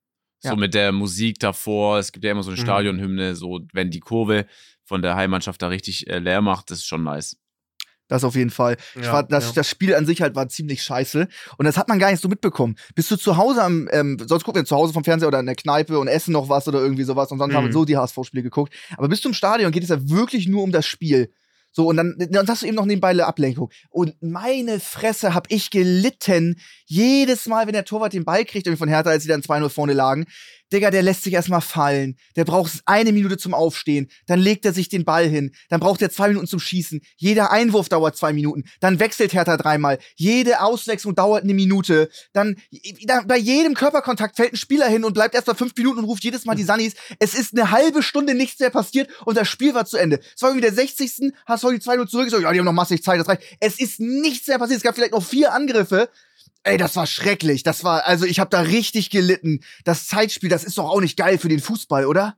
So 0.41 0.50
ja. 0.50 0.56
mit 0.56 0.74
der 0.74 0.91
Musik 0.91 1.39
davor, 1.39 2.00
es 2.00 2.12
gibt 2.12 2.24
ja 2.24 2.32
immer 2.32 2.43
so 2.43 2.52
eine 2.52 2.60
mhm. 2.60 2.63
Stadionhymne, 2.63 3.36
so 3.36 3.60
wenn 3.74 3.91
die 3.91 4.00
Kurve 4.00 4.45
von 4.86 5.02
der 5.02 5.15
Heimmannschaft 5.15 5.62
da 5.62 5.67
richtig 5.67 6.08
äh, 6.08 6.19
leer 6.19 6.41
macht, 6.41 6.72
das 6.72 6.80
ist 6.80 6.88
schon 6.88 7.04
nice. 7.04 7.38
Das 8.10 8.26
auf 8.26 8.36
jeden 8.36 8.50
Fall. 8.50 8.76
Ja, 9.02 9.13
war, 9.13 9.24
das, 9.24 9.45
ja. 9.48 9.52
das, 9.56 9.69
Spiel 9.69 9.95
an 9.95 10.06
sich 10.06 10.22
halt 10.22 10.36
war 10.36 10.50
ziemlich 10.50 10.84
scheiße. 10.84 11.28
Und 11.58 11.65
das 11.65 11.78
hat 11.78 11.88
man 11.88 12.00
gar 12.00 12.12
nicht 12.12 12.22
so 12.22 12.28
mitbekommen. 12.28 12.76
Bist 12.95 13.10
du 13.12 13.15
zu 13.15 13.38
Hause 13.38 13.63
am, 13.63 13.88
ähm, 13.91 14.17
sonst 14.28 14.43
gucken 14.43 14.62
wir 14.62 14.65
zu 14.65 14.76
Hause 14.76 14.91
vom 14.91 15.04
Fernseher 15.04 15.28
oder 15.28 15.39
in 15.39 15.45
der 15.45 15.56
Kneipe 15.56 15.98
und 15.98 16.08
essen 16.08 16.34
noch 16.34 16.50
was 16.50 16.67
oder 16.67 16.80
irgendwie 16.80 17.04
sowas 17.04 17.32
und 17.32 17.38
sonst 17.38 17.54
mhm. 17.54 17.58
haben 17.58 17.63
wir 17.65 17.69
mhm. 17.69 17.74
so 17.74 17.86
die 17.86 17.95
HSV-Spiele 17.95 18.43
geguckt. 18.43 18.74
Aber 18.98 19.08
bist 19.08 19.24
du 19.24 19.30
im 19.30 19.34
Stadion, 19.34 19.72
geht 19.72 19.84
es 19.84 19.89
ja 19.89 20.10
wirklich 20.10 20.48
nur 20.48 20.63
um 20.63 20.72
das 20.72 20.86
Spiel. 20.86 21.32
So, 21.72 21.88
und 21.88 21.98
dann, 21.98 22.15
dann 22.17 22.48
hast 22.48 22.63
du 22.63 22.65
eben 22.65 22.76
noch 22.76 22.86
nebenbei 22.86 23.10
eine 23.10 23.28
Ablenkung. 23.28 23.69
Und 23.91 24.15
meine 24.22 24.80
Fresse 24.80 25.36
hab 25.36 25.52
ich 25.52 25.69
gelitten. 25.69 26.60
Jedes 26.86 27.45
Mal, 27.45 27.67
wenn 27.67 27.74
der 27.74 27.86
Torwart 27.86 28.13
den 28.13 28.26
Ball 28.26 28.43
kriegt, 28.43 28.65
irgendwie 28.65 28.80
von 28.80 28.89
Hertha, 28.89 29.12
als 29.12 29.24
sie 29.24 29.30
dann 29.30 29.41
2-0 29.41 29.69
vorne 29.69 29.93
lagen, 29.93 30.26
Digga, 30.71 30.91
der 30.91 31.01
lässt 31.01 31.23
sich 31.23 31.34
erstmal 31.34 31.62
fallen. 31.62 32.15
Der 32.36 32.45
braucht 32.45 32.73
eine 32.86 33.12
Minute 33.12 33.38
zum 33.38 33.53
Aufstehen. 33.53 34.10
Dann 34.27 34.39
legt 34.39 34.65
er 34.65 34.73
sich 34.73 34.89
den 34.89 35.05
Ball 35.05 35.27
hin. 35.27 35.51
Dann 35.69 35.79
braucht 35.79 36.01
er 36.01 36.12
zwei 36.12 36.27
Minuten 36.27 36.47
zum 36.47 36.60
Schießen. 36.60 37.01
Jeder 37.15 37.51
Einwurf 37.51 37.89
dauert 37.89 38.15
zwei 38.15 38.34
Minuten. 38.34 38.63
Dann 38.79 38.99
wechselt 38.99 39.34
Hertha 39.34 39.58
dreimal. 39.58 39.97
Jede 40.15 40.62
Auswechslung 40.62 41.15
dauert 41.15 41.43
eine 41.43 41.53
Minute. 41.53 42.10
Dann 42.34 42.58
bei 43.25 43.38
jedem 43.38 43.73
Körperkontakt 43.73 44.36
fällt 44.36 44.53
ein 44.53 44.58
Spieler 44.58 44.88
hin 44.88 45.03
und 45.03 45.13
bleibt 45.13 45.36
erst 45.36 45.47
mal 45.47 45.55
fünf 45.55 45.75
Minuten 45.75 45.99
und 45.99 46.05
ruft 46.05 46.23
jedes 46.23 46.45
Mal 46.45 46.55
die 46.55 46.63
Sunnies. 46.63 46.93
Es 47.19 47.34
ist 47.34 47.53
eine 47.53 47.71
halbe 47.71 48.03
Stunde 48.03 48.36
nichts 48.36 48.60
mehr 48.60 48.69
passiert 48.69 49.10
und 49.25 49.38
das 49.38 49.47
Spiel 49.47 49.73
war 49.73 49.86
zu 49.86 49.97
Ende. 49.97 50.19
Es 50.36 50.41
war 50.41 50.49
irgendwie 50.49 50.67
der 50.67 50.73
60. 50.73 51.34
Hast 51.45 51.63
du 51.63 51.71
die 51.71 51.77
2-0 51.77 52.08
zurück. 52.08 52.29
So, 52.29 52.39
ja, 52.39 52.51
die 52.51 52.60
haben 52.60 52.65
noch 52.65 52.73
massig 52.73 53.03
Zeit, 53.03 53.19
das 53.19 53.27
reicht. 53.27 53.41
Es 53.60 53.79
ist 53.79 53.99
nichts 53.99 54.47
mehr 54.47 54.60
passiert. 54.60 54.77
Es 54.77 54.84
gab 54.84 54.95
vielleicht 54.95 55.13
noch 55.13 55.23
vier 55.23 55.53
Angriffe. 55.53 56.10
Ey, 56.63 56.78
das 56.78 56.95
war 56.95 57.08
schrecklich. 57.08 57.63
Das 57.63 57.84
war, 57.84 58.06
also 58.06 58.26
ich 58.26 58.39
habe 58.39 58.50
da 58.50 58.62
richtig 58.62 59.10
gelitten. 59.10 59.62
Das 59.86 60.08
Zeitspiel, 60.08 60.50
das 60.50 60.63
ist 60.63 60.78
doch 60.78 60.89
auch 60.89 61.02
nicht 61.02 61.17
geil 61.17 61.38
für 61.38 61.50
den 61.50 61.60
Fußball, 61.60 62.06
oder? 62.06 62.38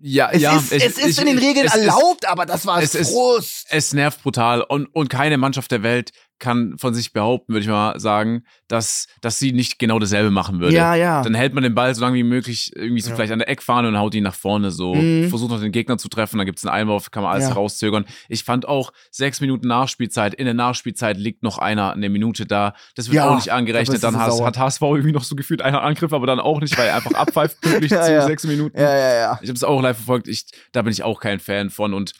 Ja, 0.00 0.30
es 0.30 0.42
ja. 0.42 0.56
Ist, 0.56 0.72
es, 0.72 0.82
es 0.82 0.98
ist 0.98 1.08
ich, 1.08 1.18
in 1.18 1.26
den 1.26 1.38
Regeln 1.38 1.66
erlaubt, 1.66 2.26
aber 2.26 2.46
das 2.46 2.66
war 2.66 2.80
es 2.82 2.92
Frust. 2.92 3.66
Ist, 3.66 3.66
es 3.70 3.92
nervt 3.92 4.22
brutal 4.22 4.62
und, 4.62 4.86
und 4.86 5.08
keine 5.10 5.38
Mannschaft 5.38 5.70
der 5.72 5.82
Welt 5.82 6.12
kann 6.38 6.78
von 6.78 6.94
sich 6.94 7.12
behaupten, 7.12 7.52
würde 7.52 7.62
ich 7.62 7.68
mal 7.68 7.98
sagen, 7.98 8.44
dass, 8.68 9.06
dass 9.20 9.38
sie 9.38 9.52
nicht 9.52 9.78
genau 9.78 9.98
dasselbe 9.98 10.30
machen 10.30 10.60
würde. 10.60 10.74
Ja, 10.74 10.94
ja. 10.94 11.22
Dann 11.22 11.34
hält 11.34 11.54
man 11.54 11.62
den 11.62 11.74
Ball 11.74 11.94
so 11.94 12.00
lange 12.00 12.16
wie 12.16 12.22
möglich 12.22 12.72
irgendwie 12.74 13.00
so 13.00 13.10
ja. 13.10 13.16
vielleicht 13.16 13.32
an 13.32 13.38
der 13.38 13.48
Eckfahne 13.48 13.88
und 13.88 13.98
haut 13.98 14.14
ihn 14.14 14.24
nach 14.24 14.34
vorne 14.34 14.70
so. 14.70 14.94
Mhm. 14.94 15.28
Versucht 15.28 15.50
noch 15.50 15.60
den 15.60 15.72
Gegner 15.72 15.98
zu 15.98 16.08
treffen, 16.08 16.38
dann 16.38 16.46
gibt 16.46 16.58
es 16.58 16.64
einen 16.64 16.74
Einwurf, 16.74 17.10
kann 17.10 17.22
man 17.22 17.32
alles 17.32 17.48
ja. 17.48 17.54
rauszögern. 17.54 18.04
Ich 18.28 18.44
fand 18.44 18.66
auch 18.66 18.92
sechs 19.10 19.40
Minuten 19.40 19.68
Nachspielzeit, 19.68 20.34
in 20.34 20.44
der 20.44 20.54
Nachspielzeit 20.54 21.16
liegt 21.16 21.42
noch 21.42 21.58
einer 21.58 21.92
eine 21.92 22.08
Minute 22.08 22.46
da. 22.46 22.74
Das 22.94 23.08
wird 23.08 23.16
ja, 23.16 23.30
auch 23.30 23.34
nicht 23.34 23.52
angerechnet. 23.52 24.02
Dann 24.02 24.16
has, 24.16 24.40
hat 24.40 24.58
HSV 24.58 24.82
irgendwie 24.82 25.12
noch 25.12 25.24
so 25.24 25.36
gefühlt 25.36 25.62
einen 25.62 25.76
Angriff, 25.76 26.12
aber 26.12 26.26
dann 26.26 26.40
auch 26.40 26.60
nicht, 26.60 26.76
weil 26.78 26.88
er 26.88 26.96
einfach 26.96 27.12
abpfeift 27.12 27.60
pünktlich 27.60 27.90
ja, 27.90 28.04
zu 28.04 28.26
sechs 28.26 28.44
Minuten. 28.44 28.78
Ja, 28.78 28.96
ja, 28.96 29.14
ja. 29.14 29.38
Ich 29.42 29.48
habe 29.48 29.56
es 29.56 29.64
auch 29.64 29.80
live 29.80 29.96
verfolgt. 29.96 30.28
Ich, 30.28 30.46
da 30.72 30.82
bin 30.82 30.92
ich 30.92 31.02
auch 31.02 31.20
kein 31.20 31.40
Fan 31.40 31.70
von 31.70 31.94
und 31.94 32.12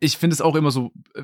ich 0.00 0.18
finde 0.18 0.34
es 0.34 0.40
auch 0.40 0.56
immer 0.56 0.70
so, 0.70 0.92
äh, 1.14 1.22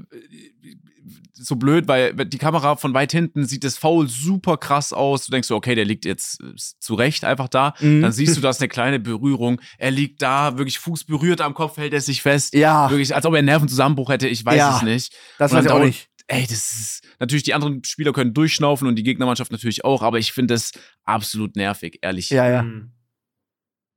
so 1.39 1.57
blöd, 1.57 1.87
weil 1.89 2.15
die 2.15 2.39
Kamera 2.39 2.77
von 2.77 2.95
weit 2.95 3.13
hinten 3.13 3.47
sieht 3.47 3.65
das 3.65 3.77
Foul 3.77 4.09
super 4.09 4.57
krass 4.57 4.93
aus. 4.93 5.27
Du 5.27 5.31
denkst 5.31 5.49
so, 5.49 5.57
okay, 5.57 5.75
der 5.75 5.85
liegt 5.85 6.05
jetzt 6.05 6.41
äh, 6.41 6.55
zu 6.79 6.95
Recht 6.95 7.25
einfach 7.25 7.49
da. 7.49 7.75
Mhm. 7.81 8.03
Dann 8.03 8.13
siehst 8.13 8.37
du, 8.37 8.41
da 8.43 8.51
ist 8.51 8.61
eine 8.61 8.69
kleine 8.69 8.99
Berührung. 8.99 9.61
Er 9.79 9.91
liegt 9.91 10.23
da, 10.23 10.57
wirklich 10.59 10.79
Fuß 10.79 11.05
berührt 11.05 11.41
am 11.41 11.55
Kopf, 11.55 11.77
hält 11.77 11.93
er 11.93 12.01
sich 12.01 12.23
fest. 12.23 12.55
Ja. 12.55 12.91
Wirklich, 12.91 13.15
als 13.15 13.27
ob 13.27 13.35
er 13.35 13.39
einen 13.39 13.47
Nervenzusammenbruch 13.47 14.11
hätte. 14.11 14.29
Ich 14.29 14.45
weiß 14.45 14.57
ja. 14.57 14.77
es 14.77 14.83
nicht. 14.83 15.15
Das 15.39 15.53
weiß 15.53 15.67
ich 15.67 15.71
auch 15.71 15.85
nicht. 15.85 16.09
Ey, 16.29 16.43
das 16.43 16.73
ist 16.73 17.03
natürlich, 17.21 17.45
die 17.45 17.55
anderen 17.55 17.85
Spieler 17.85 18.13
können 18.13 18.35
durchschnaufen 18.35 18.89
und 18.89 18.97
die 18.97 19.05
Gegnermannschaft 19.05 19.53
natürlich 19.53 19.85
auch, 19.85 20.03
aber 20.03 20.19
ich 20.19 20.33
finde 20.33 20.55
das 20.55 20.73
absolut 21.05 21.55
nervig, 21.55 21.99
ehrlich. 22.03 22.31
Ja, 22.31 22.49
ja. 22.49 22.63
Mhm. 22.63 22.93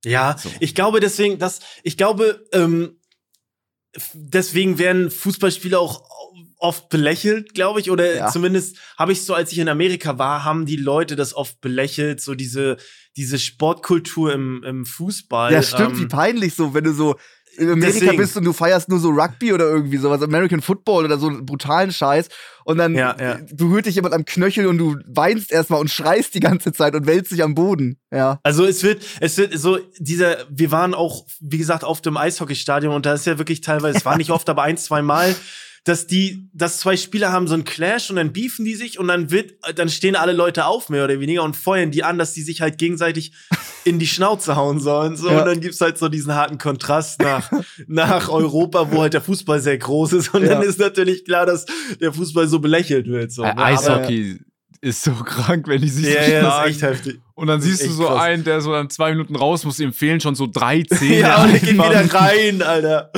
Ja, 0.05 0.37
so. 0.37 0.49
ich 0.59 0.75
glaube 0.75 0.99
deswegen, 0.99 1.39
dass, 1.39 1.59
ich 1.83 1.97
glaube, 1.97 2.45
ähm, 2.53 2.99
deswegen 4.13 4.77
werden 4.77 5.09
Fußballspieler 5.11 5.79
auch 5.79 6.08
oft 6.59 6.89
belächelt, 6.89 7.53
glaube 7.53 7.79
ich, 7.79 7.89
oder 7.89 8.15
ja. 8.15 8.27
zumindest 8.27 8.77
habe 8.97 9.11
ich 9.11 9.25
so, 9.25 9.33
als 9.33 9.51
ich 9.51 9.59
in 9.59 9.69
Amerika 9.69 10.17
war, 10.17 10.43
haben 10.43 10.65
die 10.65 10.75
Leute 10.75 11.15
das 11.15 11.33
oft 11.33 11.59
belächelt, 11.61 12.21
so 12.21 12.35
diese 12.35 12.77
diese 13.17 13.39
Sportkultur 13.39 14.31
im, 14.33 14.63
im 14.63 14.85
Fußball. 14.85 15.51
Ja, 15.51 15.61
stimmt, 15.61 15.95
ähm, 15.95 15.99
wie 15.99 16.05
peinlich 16.05 16.55
so, 16.55 16.73
wenn 16.73 16.85
du 16.85 16.93
so 16.93 17.15
in 17.57 17.69
Amerika 17.69 17.99
Deswegen. 17.99 18.17
bist 18.17 18.37
und 18.37 18.45
du 18.45 18.53
feierst 18.53 18.87
nur 18.87 18.99
so 18.99 19.09
Rugby 19.09 19.51
oder 19.51 19.65
irgendwie 19.65 19.97
sowas, 19.97 20.21
American 20.21 20.61
Football 20.61 21.05
oder 21.05 21.17
so 21.17 21.27
einen 21.27 21.45
brutalen 21.45 21.91
Scheiß 21.91 22.29
und 22.63 22.77
dann 22.77 22.95
ja, 22.95 23.15
ja. 23.19 23.39
berührt 23.51 23.85
dich 23.85 23.95
jemand 23.95 24.13
am 24.13 24.23
Knöchel 24.23 24.67
und 24.67 24.77
du 24.77 24.95
weinst 25.07 25.51
erstmal 25.51 25.81
und 25.81 25.89
schreist 25.89 26.33
die 26.35 26.39
ganze 26.39 26.71
Zeit 26.71 26.95
und 26.95 27.05
wälzt 27.07 27.31
dich 27.31 27.43
am 27.43 27.55
Boden. 27.55 27.99
Ja. 28.11 28.39
Also 28.43 28.65
es 28.65 28.83
wird, 28.83 29.03
es 29.19 29.37
wird 29.37 29.57
so, 29.59 29.79
dieser, 29.97 30.37
wir 30.49 30.71
waren 30.71 30.93
auch, 30.93 31.25
wie 31.41 31.57
gesagt, 31.57 31.83
auf 31.83 32.01
dem 32.01 32.15
Eishockeystadion 32.15 32.93
und 32.93 33.05
da 33.05 33.13
ist 33.13 33.25
ja 33.25 33.37
wirklich 33.37 33.61
teilweise, 33.61 33.97
es 33.97 34.05
war 34.05 34.17
nicht 34.17 34.29
oft, 34.29 34.47
aber 34.47 34.63
ein, 34.63 34.77
zwei 34.77 35.01
Mal, 35.01 35.35
dass 35.89 36.05
die, 36.05 36.47
dass 36.53 36.77
zwei 36.77 36.95
Spieler 36.95 37.31
haben 37.31 37.47
so 37.47 37.55
einen 37.55 37.63
Clash 37.63 38.11
und 38.11 38.17
dann 38.17 38.31
beefen 38.31 38.63
die 38.63 38.75
sich 38.75 38.99
und 38.99 39.07
dann 39.07 39.31
wird, 39.31 39.55
dann 39.75 39.89
stehen 39.89 40.15
alle 40.15 40.33
Leute 40.33 40.65
auf, 40.65 40.89
mehr 40.89 41.03
oder 41.03 41.19
weniger, 41.19 41.41
und 41.41 41.55
feuern 41.55 41.89
die 41.89 42.03
an, 42.03 42.19
dass 42.19 42.33
die 42.33 42.43
sich 42.43 42.61
halt 42.61 42.77
gegenseitig 42.77 43.31
in 43.85 43.97
die 43.97 44.05
Schnauze 44.05 44.55
hauen 44.55 44.79
sollen. 44.79 45.17
So. 45.17 45.31
Ja. 45.31 45.39
Und 45.39 45.47
dann 45.47 45.61
gibt's 45.61 45.81
halt 45.81 45.97
so 45.97 46.07
diesen 46.07 46.35
harten 46.35 46.59
Kontrast 46.59 47.21
nach, 47.23 47.51
nach 47.87 48.29
Europa, 48.29 48.91
wo 48.91 49.01
halt 49.01 49.15
der 49.15 49.21
Fußball 49.21 49.59
sehr 49.61 49.79
groß 49.79 50.13
ist. 50.13 50.33
Und 50.33 50.43
ja. 50.43 50.49
dann 50.49 50.61
ist 50.61 50.79
natürlich 50.79 51.25
klar, 51.25 51.47
dass 51.47 51.65
der 51.99 52.13
Fußball 52.13 52.47
so 52.47 52.59
belächelt 52.59 53.07
wird. 53.07 53.31
So. 53.31 53.43
Äh, 53.43 53.55
Eishockey 53.57 54.39
ist 54.81 55.03
so 55.03 55.11
krank, 55.11 55.67
wenn 55.67 55.81
die 55.81 55.89
sich 55.89 56.13
ja, 56.13 56.23
so 56.23 56.31
ja, 56.31 56.41
das 56.41 56.59
ist 56.59 56.69
echt 56.69 56.81
heftig. 56.83 57.19
Und 57.39 57.47
dann 57.47 57.61
siehst 57.61 57.85
du 57.85 57.89
so 57.91 58.05
krass. 58.05 58.21
einen, 58.21 58.43
der 58.43 58.59
so 58.59 58.73
dann 58.73 58.89
zwei 58.89 59.11
Minuten 59.11 59.33
raus 59.37 59.63
muss, 59.63 59.79
ihm 59.79 59.93
fehlen 59.93 60.19
schon 60.19 60.35
so 60.35 60.45
drei 60.45 60.83
Zähne. 60.89 61.19
ja, 61.19 61.43
und 61.43 61.53
der 61.53 61.59
geht 61.61 61.73
wieder 61.73 62.13
rein, 62.13 62.61
Alter. 62.61 63.11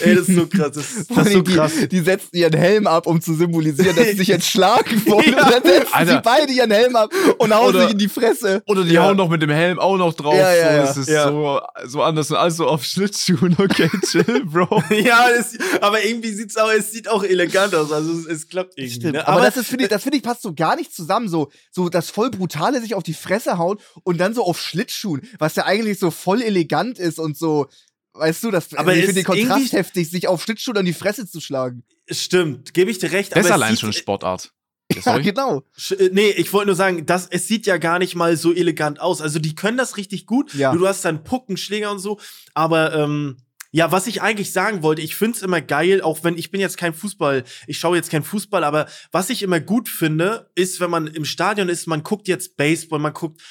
Ey, 0.00 0.16
das 0.16 0.28
ist 0.28 0.34
so 0.34 0.46
krass. 0.48 0.72
Das, 0.74 1.06
das 1.14 1.26
ist 1.28 1.32
so 1.32 1.42
krass. 1.44 1.72
Die, 1.82 1.88
die 1.88 2.00
setzen 2.00 2.30
ihren 2.32 2.54
Helm 2.54 2.88
ab, 2.88 3.06
um 3.06 3.20
zu 3.20 3.34
symbolisieren, 3.34 3.94
dass 3.94 4.08
sie 4.08 4.16
sich 4.16 4.28
jetzt 4.28 4.48
schlagen 4.48 5.00
wollen. 5.06 5.30
ja. 5.30 5.44
Und 5.44 5.52
dann 5.52 5.62
setzen 5.62 5.92
Alter. 5.92 6.12
sie 6.12 6.20
beide 6.22 6.52
ihren 6.52 6.70
Helm 6.72 6.96
ab 6.96 7.12
und 7.38 7.54
hauen 7.54 7.68
oder, 7.68 7.82
sich 7.82 7.92
in 7.92 7.98
die 7.98 8.08
Fresse. 8.08 8.62
Oder 8.66 8.82
die 8.82 8.94
ja. 8.94 9.04
hauen 9.04 9.16
noch 9.16 9.28
mit 9.28 9.42
dem 9.42 9.50
Helm 9.50 9.78
auch 9.78 9.96
noch 9.96 10.12
drauf. 10.12 10.34
Ja, 10.34 10.52
ja, 10.52 10.80
so, 10.80 10.86
das 10.86 10.96
ist 10.96 11.22
so, 11.22 11.60
so 11.86 12.02
anders. 12.02 12.32
Also 12.32 12.66
auf 12.66 12.84
Schlittschuhen. 12.84 13.56
Okay, 13.58 13.90
chill, 14.04 14.44
Bro. 14.44 14.82
ja, 14.90 15.28
das, 15.36 15.56
aber 15.80 16.04
irgendwie 16.04 16.32
sieht's 16.32 16.56
auch, 16.56 16.70
es 16.70 16.90
sieht 16.90 17.08
auch 17.08 17.22
elegant 17.22 17.74
aus. 17.76 17.92
Also 17.92 18.12
es, 18.12 18.26
es 18.26 18.48
klappt 18.48 18.74
irgendwie. 18.76 19.12
Ne? 19.12 19.26
Aber, 19.26 19.38
aber, 19.38 19.46
das 19.46 19.56
ist, 19.56 19.68
finde 19.68 19.84
ich, 19.84 19.90
das 19.90 20.02
finde 20.02 20.16
ich 20.16 20.22
passt 20.24 20.42
so 20.42 20.52
gar 20.54 20.74
nicht 20.74 20.92
zusammen. 20.92 21.28
So, 21.28 21.50
so 21.70 21.88
das 21.88 22.10
voll 22.10 22.30
brutale 22.30 22.80
sich 22.80 22.94
auf 22.94 23.02
die 23.02 23.14
Fresse 23.14 23.58
hauen 23.58 23.67
und 24.04 24.18
dann 24.18 24.34
so 24.34 24.44
auf 24.44 24.60
Schlittschuhen, 24.60 25.22
was 25.38 25.56
ja 25.56 25.64
eigentlich 25.64 25.98
so 25.98 26.10
voll 26.10 26.42
elegant 26.42 26.98
ist 26.98 27.18
und 27.18 27.36
so, 27.36 27.68
weißt 28.14 28.44
du, 28.44 28.50
das 28.50 28.74
aber 28.74 28.94
ich 28.94 29.04
finde 29.04 29.22
den 29.22 29.24
Kontrast 29.24 29.72
heftig, 29.72 30.10
sich 30.10 30.28
auf 30.28 30.42
Schlittschuhen 30.42 30.78
an 30.78 30.84
die 30.84 30.92
Fresse 30.92 31.26
zu 31.26 31.40
schlagen. 31.40 31.84
Stimmt, 32.10 32.74
gebe 32.74 32.90
ich 32.90 32.98
dir 32.98 33.12
recht. 33.12 33.34
Das 33.34 33.46
ist 33.46 33.52
allein 33.52 33.76
schon 33.76 33.92
Sportart. 33.92 34.52
Ja, 35.04 35.18
genau. 35.18 35.64
Äh, 35.90 36.08
nee, 36.12 36.30
ich 36.30 36.50
wollte 36.52 36.68
nur 36.68 36.74
sagen, 36.74 37.04
das, 37.04 37.26
es 37.30 37.46
sieht 37.46 37.66
ja 37.66 37.76
gar 37.76 37.98
nicht 37.98 38.14
mal 38.14 38.38
so 38.38 38.54
elegant 38.54 39.00
aus. 39.00 39.20
Also 39.20 39.38
die 39.38 39.54
können 39.54 39.76
das 39.76 39.98
richtig 39.98 40.24
gut. 40.24 40.54
Ja. 40.54 40.74
Du 40.74 40.86
hast 40.86 41.04
dann 41.04 41.24
Puckenschläger 41.24 41.90
und 41.90 41.98
so, 41.98 42.18
aber 42.54 42.94
ähm, 42.94 43.36
ja, 43.70 43.92
was 43.92 44.06
ich 44.06 44.22
eigentlich 44.22 44.52
sagen 44.52 44.82
wollte, 44.82 45.02
ich 45.02 45.14
find's 45.14 45.42
immer 45.42 45.60
geil, 45.60 46.00
auch 46.00 46.24
wenn 46.24 46.38
ich 46.38 46.50
bin 46.50 46.60
jetzt 46.60 46.78
kein 46.78 46.94
Fußball, 46.94 47.44
ich 47.66 47.78
schaue 47.78 47.96
jetzt 47.96 48.10
kein 48.10 48.22
Fußball, 48.22 48.64
aber 48.64 48.86
was 49.12 49.28
ich 49.28 49.42
immer 49.42 49.60
gut 49.60 49.88
finde, 49.90 50.50
ist, 50.54 50.80
wenn 50.80 50.90
man 50.90 51.06
im 51.06 51.26
Stadion 51.26 51.68
ist, 51.68 51.86
man 51.86 52.02
guckt 52.02 52.28
jetzt 52.28 52.56
Baseball, 52.56 52.98
man 52.98 53.12
guckt 53.12 53.42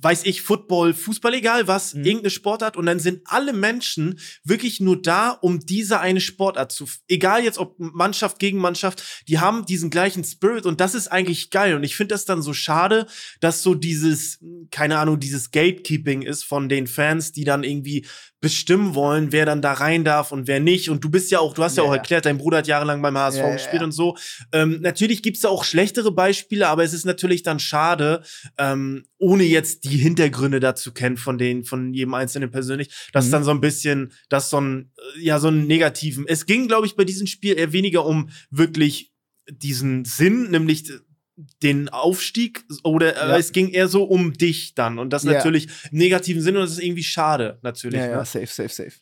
weiß 0.00 0.24
ich, 0.24 0.42
Football, 0.42 0.94
Fußball, 0.94 1.34
egal 1.34 1.68
was, 1.68 1.94
mhm. 1.94 2.04
irgendeine 2.04 2.30
Sportart 2.30 2.76
und 2.76 2.86
dann 2.86 3.00
sind 3.00 3.22
alle 3.24 3.52
Menschen 3.52 4.18
wirklich 4.44 4.80
nur 4.80 5.00
da, 5.00 5.30
um 5.30 5.60
diese 5.60 6.00
eine 6.00 6.20
Sportart 6.20 6.72
zu, 6.72 6.86
egal 7.08 7.44
jetzt 7.44 7.58
ob 7.58 7.74
Mannschaft 7.78 8.38
gegen 8.38 8.58
Mannschaft, 8.58 9.24
die 9.28 9.38
haben 9.38 9.66
diesen 9.66 9.90
gleichen 9.90 10.24
Spirit 10.24 10.66
und 10.66 10.80
das 10.80 10.94
ist 10.94 11.08
eigentlich 11.08 11.50
geil 11.50 11.74
und 11.74 11.84
ich 11.84 11.96
finde 11.96 12.14
das 12.14 12.24
dann 12.24 12.42
so 12.42 12.52
schade, 12.52 13.06
dass 13.40 13.62
so 13.62 13.74
dieses, 13.74 14.38
keine 14.70 14.98
Ahnung, 14.98 15.20
dieses 15.20 15.50
Gatekeeping 15.50 16.22
ist 16.22 16.44
von 16.44 16.68
den 16.68 16.86
Fans, 16.86 17.32
die 17.32 17.44
dann 17.44 17.64
irgendwie 17.64 18.06
bestimmen 18.40 18.94
wollen, 18.94 19.32
wer 19.32 19.46
dann 19.46 19.62
da 19.62 19.72
rein 19.72 20.04
darf 20.04 20.30
und 20.30 20.46
wer 20.46 20.60
nicht. 20.60 20.90
Und 20.90 21.02
du 21.02 21.10
bist 21.10 21.30
ja 21.30 21.40
auch, 21.40 21.54
du 21.54 21.64
hast 21.64 21.76
ja, 21.76 21.82
ja 21.82 21.88
auch 21.88 21.92
erklärt, 21.92 22.24
dein 22.24 22.38
Bruder 22.38 22.58
hat 22.58 22.68
jahrelang 22.68 23.02
beim 23.02 23.18
HSV 23.18 23.38
ja, 23.38 23.52
gespielt 23.52 23.80
ja. 23.80 23.84
und 23.84 23.92
so. 23.92 24.16
Ähm, 24.52 24.78
natürlich 24.80 25.22
gibt's 25.22 25.40
da 25.40 25.48
auch 25.48 25.64
schlechtere 25.64 26.12
Beispiele, 26.12 26.68
aber 26.68 26.84
es 26.84 26.92
ist 26.92 27.04
natürlich 27.04 27.42
dann 27.42 27.58
schade, 27.58 28.22
ähm, 28.56 29.04
ohne 29.18 29.44
jetzt 29.44 29.84
die 29.84 29.96
Hintergründe 29.96 30.60
dazu 30.60 30.92
kennen 30.92 31.16
von 31.16 31.38
den, 31.38 31.64
von 31.64 31.92
jedem 31.92 32.14
Einzelnen 32.14 32.50
persönlich, 32.50 33.08
dass 33.12 33.26
mhm. 33.26 33.32
dann 33.32 33.44
so 33.44 33.50
ein 33.50 33.60
bisschen, 33.60 34.12
dass 34.28 34.50
so 34.50 34.60
ein, 34.60 34.92
äh, 35.16 35.24
ja, 35.24 35.38
so 35.38 35.48
einen 35.48 35.66
negativen. 35.66 36.24
Es 36.26 36.46
ging, 36.46 36.68
glaube 36.68 36.86
ich, 36.86 36.96
bei 36.96 37.04
diesem 37.04 37.26
Spiel 37.26 37.58
eher 37.58 37.72
weniger 37.72 38.06
um 38.06 38.30
wirklich 38.50 39.12
diesen 39.50 40.04
Sinn, 40.04 40.50
nämlich 40.50 40.90
den 41.62 41.88
Aufstieg 41.88 42.64
oder 42.82 43.16
äh, 43.16 43.28
ja. 43.28 43.36
es 43.36 43.52
ging 43.52 43.68
eher 43.68 43.88
so 43.88 44.04
um 44.04 44.32
dich 44.32 44.74
dann 44.74 44.98
und 44.98 45.12
das 45.12 45.22
ja. 45.22 45.32
natürlich 45.32 45.68
im 45.90 45.98
negativen 45.98 46.42
Sinne 46.42 46.58
und 46.58 46.64
das 46.64 46.72
ist 46.72 46.82
irgendwie 46.82 47.04
schade 47.04 47.58
natürlich. 47.62 48.00
Ja, 48.00 48.06
ne? 48.06 48.12
ja, 48.12 48.24
safe, 48.24 48.46
safe, 48.46 48.68
safe. 48.68 48.92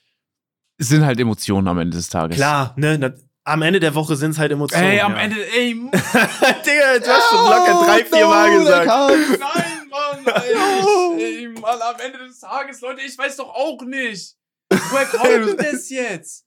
Es 0.78 0.88
sind 0.88 1.04
halt 1.06 1.18
Emotionen 1.18 1.66
am 1.68 1.78
Ende 1.78 1.96
des 1.96 2.10
Tages. 2.10 2.36
Klar, 2.36 2.74
ne, 2.76 3.14
am 3.44 3.62
Ende 3.62 3.80
der 3.80 3.94
Woche 3.94 4.16
sind 4.16 4.32
es 4.32 4.38
halt 4.38 4.52
Emotionen. 4.52 4.84
Ey, 4.84 5.00
am 5.00 5.12
ja. 5.12 5.20
Ende, 5.20 5.36
ey. 5.56 5.74
Digga, 5.82 6.98
du 6.98 7.06
hast 7.06 7.30
schon 7.30 7.44
locker 7.44 7.86
drei, 7.86 8.04
vier 8.04 8.26
Mal 8.26 8.58
gesagt. 8.58 8.86
Nein, 8.86 9.75
Mann, 9.96 10.26
ey, 11.18 11.22
ey, 11.22 11.48
Mann, 11.48 11.80
am 11.80 12.00
Ende 12.00 12.18
des 12.18 12.40
Tages, 12.40 12.80
Leute, 12.80 13.02
ich 13.02 13.16
weiß 13.16 13.36
doch 13.36 13.48
auch 13.48 13.80
nicht. 13.82 14.36
Woher 14.68 15.06
kommt 15.46 15.60
das 15.60 15.88
jetzt? 15.90 16.46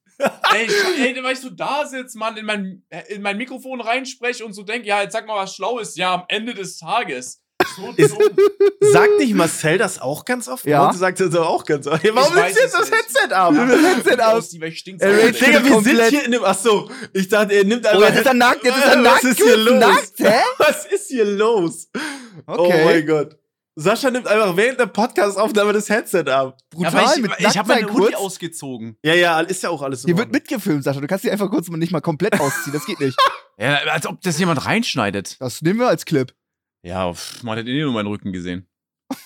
ey, 0.53 0.67
ey, 0.97 1.23
weil 1.23 1.33
ich 1.33 1.39
so 1.39 1.49
da 1.49 1.85
sitze, 1.85 2.17
Mann, 2.17 2.35
in 2.37 2.45
mein, 2.45 2.85
in 3.07 3.21
mein 3.21 3.37
Mikrofon 3.37 3.81
reinspreche 3.81 4.45
und 4.45 4.53
so 4.53 4.63
denke, 4.63 4.87
ja, 4.87 5.01
jetzt 5.01 5.13
sag 5.13 5.25
mal 5.25 5.37
was 5.37 5.55
Schlaues. 5.55 5.95
Ja, 5.95 6.13
am 6.13 6.25
Ende 6.27 6.53
des 6.53 6.77
Tages. 6.77 7.41
So 7.75 7.93
Sagt 8.91 9.17
nicht 9.19 9.33
Marcel 9.33 9.77
das 9.77 9.99
auch 9.99 10.25
ganz 10.25 10.47
oft? 10.47 10.65
Ja. 10.65 10.83
Monte 10.83 10.97
sagt 10.97 11.19
das 11.19 11.35
auch 11.35 11.65
ganz 11.65 11.87
oft. 11.87 12.03
Ja, 12.03 12.15
warum 12.15 12.33
nimmst 12.33 12.57
du 12.57 12.61
jetzt 12.61 12.73
das 12.73 12.91
Headset 12.91 13.33
ab? 13.33 13.53
Das 13.55 13.69
Headset 13.69 14.19
ab. 14.21 14.43
Ey, 14.99 15.31
Digga, 15.31 15.63
wir 15.63 15.81
sind 15.81 16.01
hier 16.09 16.25
in 16.25 16.31
dem. 16.31 16.43
Achso, 16.43 16.89
ich 17.13 17.27
dachte, 17.27 17.53
er 17.53 17.63
nimmt 17.63 17.85
einfach. 17.85 18.01
Oh, 18.01 18.05
jetzt 18.05 18.19
ist 18.19 18.25
er 18.25 18.33
nackt, 18.33 18.63
jetzt 18.63 18.77
ist 18.77 18.85
er 18.85 18.95
nackt. 19.01 19.23
Was 19.23 19.31
ist 19.31 19.37
hier 19.37 19.57
los? 19.57 19.79
Nackt, 19.79 20.19
hä? 20.19 20.39
Was 20.57 20.85
ist 20.85 21.07
hier 21.07 21.25
los? 21.25 21.89
Okay. 22.45 22.81
Oh 22.81 22.85
mein 22.85 23.05
Gott. 23.05 23.35
Sascha 23.75 24.11
nimmt 24.11 24.27
einfach 24.27 24.57
während 24.57 24.77
der 24.77 24.87
Podcast-Aufnahme 24.87 25.71
das 25.71 25.87
Headset 25.89 26.25
ab. 26.27 26.57
Brutal, 26.69 26.93
ja, 26.93 27.13
ich, 27.15 27.21
mit 27.21 27.31
ich 27.37 27.57
habe 27.57 27.69
meine 27.69 27.93
Hoodie 27.93 28.15
ausgezogen. 28.15 28.97
Ja, 29.03 29.13
ja, 29.13 29.39
ist 29.39 29.63
ja 29.63 29.69
auch 29.69 29.81
alles 29.81 30.01
so. 30.01 30.07
Hier 30.07 30.17
wird 30.17 30.33
mitgefilmt, 30.33 30.83
Sascha. 30.83 30.99
Du 30.99 31.07
kannst 31.07 31.23
dich 31.23 31.31
einfach 31.31 31.49
kurz 31.49 31.69
mal 31.69 31.77
nicht 31.77 31.93
mal 31.93 32.01
komplett 32.01 32.41
ausziehen. 32.41 32.73
Das 32.73 32.85
geht 32.85 32.99
nicht. 32.99 33.17
ja, 33.57 33.75
als 33.89 34.05
ob 34.05 34.19
das 34.21 34.37
jemand 34.37 34.65
reinschneidet. 34.65 35.37
Das 35.39 35.61
nehmen 35.61 35.79
wir 35.79 35.87
als 35.87 36.03
Clip. 36.03 36.33
Ja, 36.83 37.13
man 37.43 37.57
hat 37.57 37.67
eh 37.67 37.81
nur 37.81 37.93
meinen 37.93 38.07
Rücken 38.07 38.31
gesehen. 38.31 38.67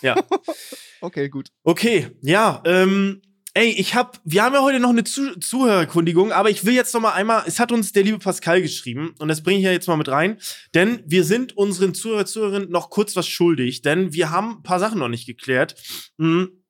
Ja. 0.02 0.16
okay, 1.02 1.30
gut. 1.30 1.50
Okay, 1.64 2.10
ja, 2.22 2.62
ähm, 2.66 3.22
ey, 3.54 3.70
ich 3.70 3.96
hab, 3.96 4.20
wir 4.24 4.44
haben 4.44 4.54
ja 4.54 4.62
heute 4.62 4.80
noch 4.80 4.90
eine 4.90 5.04
Zu 5.04 5.40
Zuhörerkundigung, 5.40 6.32
aber 6.32 6.50
ich 6.50 6.66
will 6.66 6.74
jetzt 6.74 6.94
noch 6.94 7.02
mal 7.02 7.14
einmal, 7.14 7.44
es 7.46 7.60
hat 7.60 7.72
uns 7.72 7.92
der 7.92 8.04
liebe 8.04 8.20
Pascal 8.20 8.62
geschrieben 8.62 9.14
und 9.20 9.28
das 9.28 9.44
bringe 9.44 9.60
ich 9.60 9.66
ja 9.66 9.72
jetzt 9.72 9.88
mal 9.88 9.98
mit 9.98 10.10
rein, 10.10 10.40
denn 10.74 11.04
wir 11.06 11.24
sind 11.24 11.56
unseren 11.56 11.94
Zuhörer, 11.94 12.26
Zuhörerinnen 12.26 12.70
noch 12.70 12.90
kurz 12.90 13.16
was 13.16 13.28
schuldig, 13.28 13.82
denn 13.82 14.14
wir 14.14 14.32
haben 14.32 14.58
ein 14.58 14.64
paar 14.64 14.80
Sachen 14.80 15.00
noch 15.00 15.10
nicht 15.10 15.28
geklärt. 15.28 15.76
Mhm. 16.18 16.64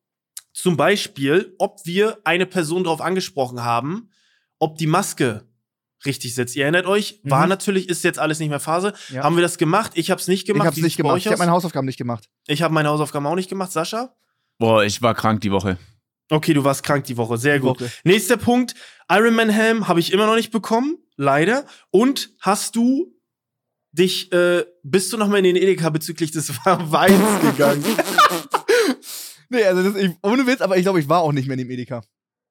Zum 0.52 0.78
Beispiel, 0.78 1.56
ob 1.58 1.80
wir 1.86 2.20
eine 2.26 2.46
Person 2.46 2.84
darauf 2.84 3.02
angesprochen 3.02 3.64
haben, 3.64 4.12
ob 4.60 4.78
die 4.78 4.88
Maske 4.88 5.48
richtig 6.06 6.36
sitzt. 6.36 6.56
Ihr 6.56 6.64
erinnert 6.64 6.86
euch, 6.86 7.20
mhm. 7.24 7.32
war 7.32 7.48
natürlich, 7.48 7.90
ist 7.90 8.04
jetzt 8.04 8.20
alles 8.20 8.40
nicht 8.40 8.50
mehr 8.50 8.60
Phase. 8.60 8.94
Ja. 9.10 9.24
Haben 9.24 9.36
wir 9.36 9.42
das 9.42 9.58
gemacht? 9.58 9.92
Ich 9.96 10.12
habe 10.12 10.20
es 10.22 10.28
nicht 10.28 10.46
gemacht. 10.46 10.64
Ich 10.64 10.68
habe 10.68 10.78
es 10.78 10.84
nicht 10.84 10.98
gemacht. 10.98 11.18
Ich 11.18 11.28
habe 11.28 11.38
meine 11.38 11.52
Hausaufgaben 11.52 11.86
nicht 11.86 11.98
gemacht. 11.98 12.30
Ich 12.48 12.62
habe 12.62 12.74
meine 12.74 12.90
Hausaufgaben 12.90 13.26
auch 13.26 13.36
nicht 13.36 13.50
gemacht. 13.50 13.72
Sascha? 13.72 14.16
Boah, 14.60 14.84
ich 14.84 15.02
war 15.02 15.14
krank 15.16 15.42
die 15.42 15.52
Woche. 15.52 15.78
Okay, 16.30 16.54
du 16.54 16.64
warst 16.64 16.84
krank 16.84 17.06
die 17.06 17.18
Woche. 17.18 17.38
Sehr 17.38 17.60
gut. 17.60 17.82
Woche. 17.82 17.92
Nächster 18.04 18.38
Punkt. 18.38 18.76
Ironman 19.10 19.50
Helm 19.50 19.88
habe 19.88 20.00
ich 20.00 20.12
immer 20.12 20.26
noch 20.26 20.36
nicht 20.36 20.52
bekommen. 20.52 20.98
Leider. 21.16 21.66
Und 21.92 22.32
hast 22.40 22.76
du 22.76 23.14
dich, 23.92 24.32
äh, 24.32 24.66
bist 24.84 25.14
du 25.14 25.18
noch 25.18 25.28
mal 25.28 25.38
in 25.38 25.44
den 25.44 25.56
Edeka 25.56 25.90
bezüglich 25.90 26.32
des 26.32 26.50
Weins 26.66 27.42
gegangen? 27.42 27.84
nee, 29.50 29.64
also 29.64 29.84
das, 29.84 30.02
ich, 30.02 30.12
ohne 30.24 30.48
Witz, 30.48 30.62
aber 30.62 30.78
ich 30.78 30.84
glaube, 30.84 31.00
ich 31.00 31.10
war 31.10 31.22
auch 31.22 31.32
nicht 31.32 31.48
mehr 31.48 31.58
in 31.58 31.68
dem 31.68 31.72
Edeka. 31.72 32.02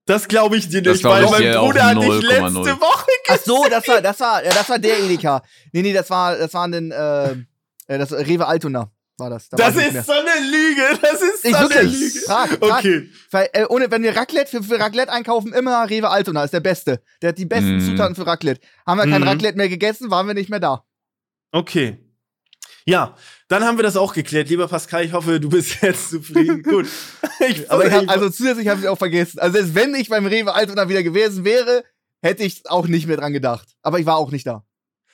Das 0.07 0.27
glaube 0.27 0.57
ich 0.57 0.69
dir 0.69 0.83
nicht, 0.83 1.05
weil 1.05 1.25
mein 1.25 1.55
Bruder 1.55 1.85
hat 1.85 2.03
dich 2.03 2.23
letzte 2.23 2.51
0, 2.51 2.67
Woche. 2.81 3.12
Ach 3.35 3.45
so, 3.45 3.67
das 3.69 3.87
war, 3.89 4.01
das 4.01 4.21
war, 4.21 4.45
ja, 4.45 4.51
das 4.51 4.69
war 4.69 4.79
der 4.79 4.99
Edeka. 5.01 5.43
Nee, 5.73 5.83
nee, 5.83 5.93
das 5.93 6.09
war, 6.11 6.37
das 6.37 6.53
war 6.55 6.67
ein, 6.67 6.91
äh, 6.91 7.33
äh 7.87 7.99
das 7.99 8.13
Rewe 8.13 8.47
Altona 8.47 8.91
war 9.23 9.31
das. 9.31 9.49
Da 9.49 9.57
das 9.57 9.77
ist 9.77 10.07
so 10.07 10.13
eine 10.13 10.51
Lüge, 10.51 10.83
das 11.01 11.23
ist 11.23 11.45
ich 11.45 11.57
so 11.57 11.69
eine 11.69 11.83
Lüge. 11.83 12.21
Frag, 12.27 12.51
frag. 12.51 12.79
Okay. 12.79 13.09
Weil, 13.31 13.49
äh, 13.53 13.65
ohne, 13.69 13.91
wenn 13.91 14.03
wir 14.03 14.17
Raclette, 14.17 14.51
für, 14.51 14.63
für 14.63 14.79
Raclette 14.79 15.13
einkaufen, 15.13 15.53
immer 15.53 15.89
Rewe 15.89 16.11
Altona 16.11 16.45
ist 16.45 16.53
der 16.53 16.61
Beste. 16.61 17.03
Der 17.21 17.31
hat 17.31 17.39
die 17.39 17.47
besten 17.47 17.77
mm. 17.77 17.81
Zutaten 17.81 18.15
für 18.15 18.27
Raclette. 18.27 18.61
Haben 18.87 18.99
wir 18.99 19.11
kein 19.11 19.23
mm. 19.23 19.29
Raclette 19.29 19.57
mehr 19.57 19.69
gegessen, 19.69 20.11
waren 20.11 20.27
wir 20.27 20.35
nicht 20.35 20.51
mehr 20.51 20.61
da. 20.61 20.85
Okay. 21.53 21.99
Ja, 22.85 23.15
dann 23.47 23.65
haben 23.65 23.79
wir 23.79 23.85
das 23.85 23.97
auch 23.97 24.13
geklärt. 24.13 24.49
Lieber 24.49 24.67
Pascal, 24.67 25.05
ich 25.05 25.13
hoffe, 25.13 25.39
du 25.39 25.49
bist 25.49 25.77
jetzt 25.83 26.11
zufrieden. 26.11 26.63
Gut. 26.63 26.89
Ich 27.49 27.71
Aber 27.71 27.87
ich 27.87 27.93
hab, 27.93 28.09
also 28.09 28.29
zusätzlich 28.29 28.69
habe 28.69 28.81
ich 28.81 28.89
auch 28.89 28.99
vergessen. 28.99 29.39
Also 29.39 29.59
selbst 29.59 29.75
wenn 29.75 29.95
ich 29.95 30.09
beim 30.09 30.27
Rewe 30.27 30.55
Altona 30.55 30.89
wieder 30.89 31.03
gewesen 31.03 31.45
wäre, 31.45 31.85
hätte 32.23 32.45
ich 32.45 32.69
auch 32.71 32.87
nicht 32.87 33.07
mehr 33.07 33.17
dran 33.17 33.33
gedacht. 33.33 33.69
Aber 33.83 33.99
ich 33.99 34.07
war 34.07 34.17
auch 34.17 34.31
nicht 34.31 34.47
da. 34.47 34.65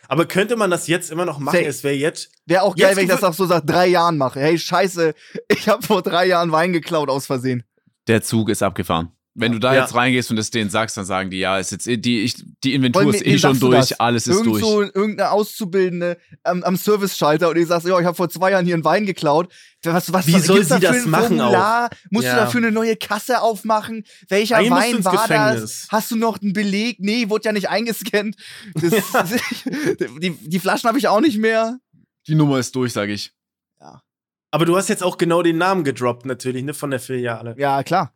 Aber 0.06 0.26
könnte 0.26 0.56
man 0.56 0.70
das 0.70 0.86
jetzt 0.86 1.10
immer 1.10 1.24
noch 1.24 1.38
machen? 1.38 1.58
Es 1.64 1.84
wäre 1.84 1.94
jetzt. 1.94 2.30
Wäre 2.46 2.62
auch 2.62 2.76
geil, 2.76 2.96
wenn 2.96 3.04
ich 3.04 3.10
das 3.10 3.24
auch 3.24 3.34
so 3.34 3.46
seit 3.46 3.68
drei 3.68 3.88
Jahren 3.88 4.16
mache. 4.16 4.40
Hey, 4.40 4.58
scheiße, 4.58 5.14
ich 5.48 5.68
habe 5.68 5.82
vor 5.82 6.02
drei 6.02 6.26
Jahren 6.26 6.52
Wein 6.52 6.72
geklaut 6.72 7.10
aus 7.10 7.26
Versehen. 7.26 7.64
Der 8.06 8.22
Zug 8.22 8.48
ist 8.48 8.62
abgefahren. 8.62 9.12
Wenn 9.40 9.52
du 9.52 9.58
da 9.58 9.74
ja. 9.74 9.82
jetzt 9.82 9.94
reingehst 9.94 10.30
und 10.30 10.36
das 10.36 10.50
denen 10.50 10.68
sagst, 10.68 10.96
dann 10.96 11.04
sagen 11.04 11.30
die, 11.30 11.38
ja, 11.38 11.58
ist 11.58 11.70
jetzt 11.70 11.86
die, 11.86 12.22
ich, 12.22 12.34
die 12.64 12.74
Inventur 12.74 13.04
Wollen, 13.04 13.14
ist 13.14 13.26
eh 13.26 13.38
schon 13.38 13.58
durch, 13.60 14.00
alles 14.00 14.26
ist 14.26 14.34
Irgend 14.36 14.46
durch. 14.46 14.62
So 14.62 14.82
irgendeine 14.82 15.30
Auszubildende 15.30 16.18
am, 16.42 16.62
am 16.62 16.76
Service-Schalter 16.76 17.50
und 17.50 17.56
ich 17.56 17.66
sagst, 17.66 17.86
ja, 17.86 17.98
ich 17.98 18.04
habe 18.04 18.16
vor 18.16 18.28
zwei 18.28 18.50
Jahren 18.50 18.64
hier 18.64 18.74
einen 18.74 18.84
Wein 18.84 19.06
geklaut. 19.06 19.52
Was, 19.84 20.12
was, 20.12 20.26
Wie 20.26 20.34
was, 20.34 20.46
soll 20.46 20.64
sie 20.64 20.80
das 20.80 21.06
machen 21.06 21.38
Formular? 21.38 21.86
auch? 21.86 21.96
Musst 22.10 22.26
ja. 22.26 22.34
du 22.34 22.40
dafür 22.40 22.58
eine 22.58 22.72
neue 22.72 22.96
Kasse 22.96 23.40
aufmachen? 23.40 24.04
Welcher 24.28 24.56
Ein 24.56 24.70
Wein 24.70 25.04
war 25.04 25.12
Gefängnis. 25.12 25.60
das? 25.60 25.88
Hast 25.90 26.10
du 26.10 26.16
noch 26.16 26.42
einen 26.42 26.52
Beleg? 26.52 26.96
Nee, 26.98 27.28
wurde 27.28 27.44
ja 27.44 27.52
nicht 27.52 27.68
eingescannt. 27.68 28.34
Das, 28.74 28.92
ja. 29.12 29.22
die, 30.20 30.30
die 30.30 30.58
Flaschen 30.58 30.88
habe 30.88 30.98
ich 30.98 31.06
auch 31.06 31.20
nicht 31.20 31.38
mehr. 31.38 31.78
Die 32.26 32.34
Nummer 32.34 32.58
ist 32.58 32.74
durch, 32.74 32.92
sage 32.92 33.12
ich. 33.12 33.32
Ja. 33.80 34.02
Aber 34.50 34.64
du 34.66 34.76
hast 34.76 34.88
jetzt 34.88 35.02
auch 35.02 35.16
genau 35.16 35.42
den 35.42 35.58
Namen 35.58 35.84
gedroppt, 35.84 36.26
natürlich, 36.26 36.64
ne, 36.64 36.74
von 36.74 36.90
der 36.90 37.00
Filiale. 37.00 37.54
Ja, 37.56 37.82
klar. 37.84 38.12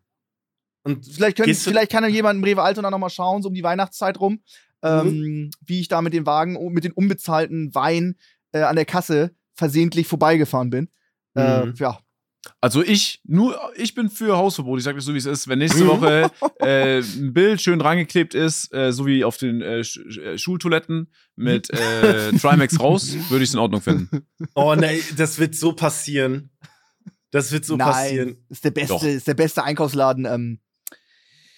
Und 0.85 1.07
vielleicht, 1.07 1.37
können, 1.37 1.55
vielleicht 1.55 1.93
kann 1.93 2.05
ja 2.05 2.11
jemand 2.11 2.39
im 2.39 2.45
Rewe 2.45 2.63
Altona 2.63 2.91
noch 2.91 2.99
mal 2.99 3.11
schauen, 3.11 3.43
so 3.43 3.49
um 3.49 3.55
die 3.55 3.63
Weihnachtszeit 3.63 4.19
rum, 4.21 4.41
mhm. 4.83 4.89
ähm, 4.89 5.51
wie 5.65 5.81
ich 5.81 5.89
da 5.89 6.03
mit 6.03 6.13
dem 6.13 6.27
Wagen, 6.27 6.59
mit 6.73 6.85
den 6.85 6.93
unbezahlten 6.93 7.75
Wein 7.75 8.17
äh, 8.53 8.63
an 8.63 8.77
der 8.77 8.85
Kasse 8.85 9.35
versehentlich 9.55 10.07
vorbeigefahren 10.07 10.71
bin. 10.71 10.89
Äh, 11.35 11.67
mhm. 11.67 11.73
Äh, 11.73 11.75
ja, 11.77 11.99
also 12.61 12.83
ich, 12.83 13.21
nur, 13.25 13.57
ich 13.77 13.95
bin 13.95 14.09
für 14.09 14.37
Hausverbot. 14.37 14.79
Ich 14.79 14.85
sage 14.85 14.97
das 14.97 15.05
so, 15.05 15.15
wie 15.15 15.19
es 15.19 15.27
ist. 15.27 15.47
Wenn 15.47 15.61
nächste 15.61 15.87
Woche 15.87 16.31
äh, 16.61 16.99
ein 16.99 17.33
Bild 17.33 17.61
schön 17.61 17.81
rangeklebt 17.81 18.35
ist, 18.35 18.73
äh, 18.75 18.93
so 18.93 19.07
wie 19.07 19.25
auf 19.25 19.37
den 19.37 19.63
äh, 19.63 19.85
Sch 19.85 20.01
Schultoiletten 20.37 21.13
mit 21.37 21.71
äh, 21.71 22.33
Trimax 22.39 22.81
raus, 22.81 23.15
würde 23.29 23.45
ich 23.45 23.51
es 23.51 23.55
in 23.55 23.61
Ordnung 23.61 23.81
finden. 23.81 24.27
Oh 24.55 24.75
nein, 24.75 25.01
das 25.17 25.39
wird 25.39 25.55
so 25.55 25.73
passieren. 25.73 26.51
Das 27.31 27.51
wird 27.51 27.65
so 27.65 27.77
Nein, 27.77 27.89
passieren. 27.89 28.37
Ist 28.51 28.65
der 28.65 28.73
beste, 28.73 29.09
ist 29.09 29.27
der 29.27 29.35
beste 29.35 29.65
Einkaufsladen 29.65 30.27
ähm, 30.27 30.61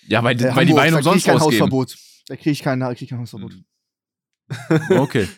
ja, 0.08 0.22
weil, 0.22 0.40
äh, 0.40 0.54
weil 0.54 0.66
die 0.66 0.74
Weine 0.74 0.96
umsonst 0.96 1.26
kein 1.26 1.36
ausgeben. 1.36 1.52
Hausverbot. 1.52 1.96
Da 2.26 2.36
kriege 2.36 2.50
ich 2.50 2.62
kein, 2.62 2.80
krieg 2.80 3.02
ich 3.02 3.08
kein 3.08 3.18
Hausverbot. 3.18 3.52
okay. 4.90 5.28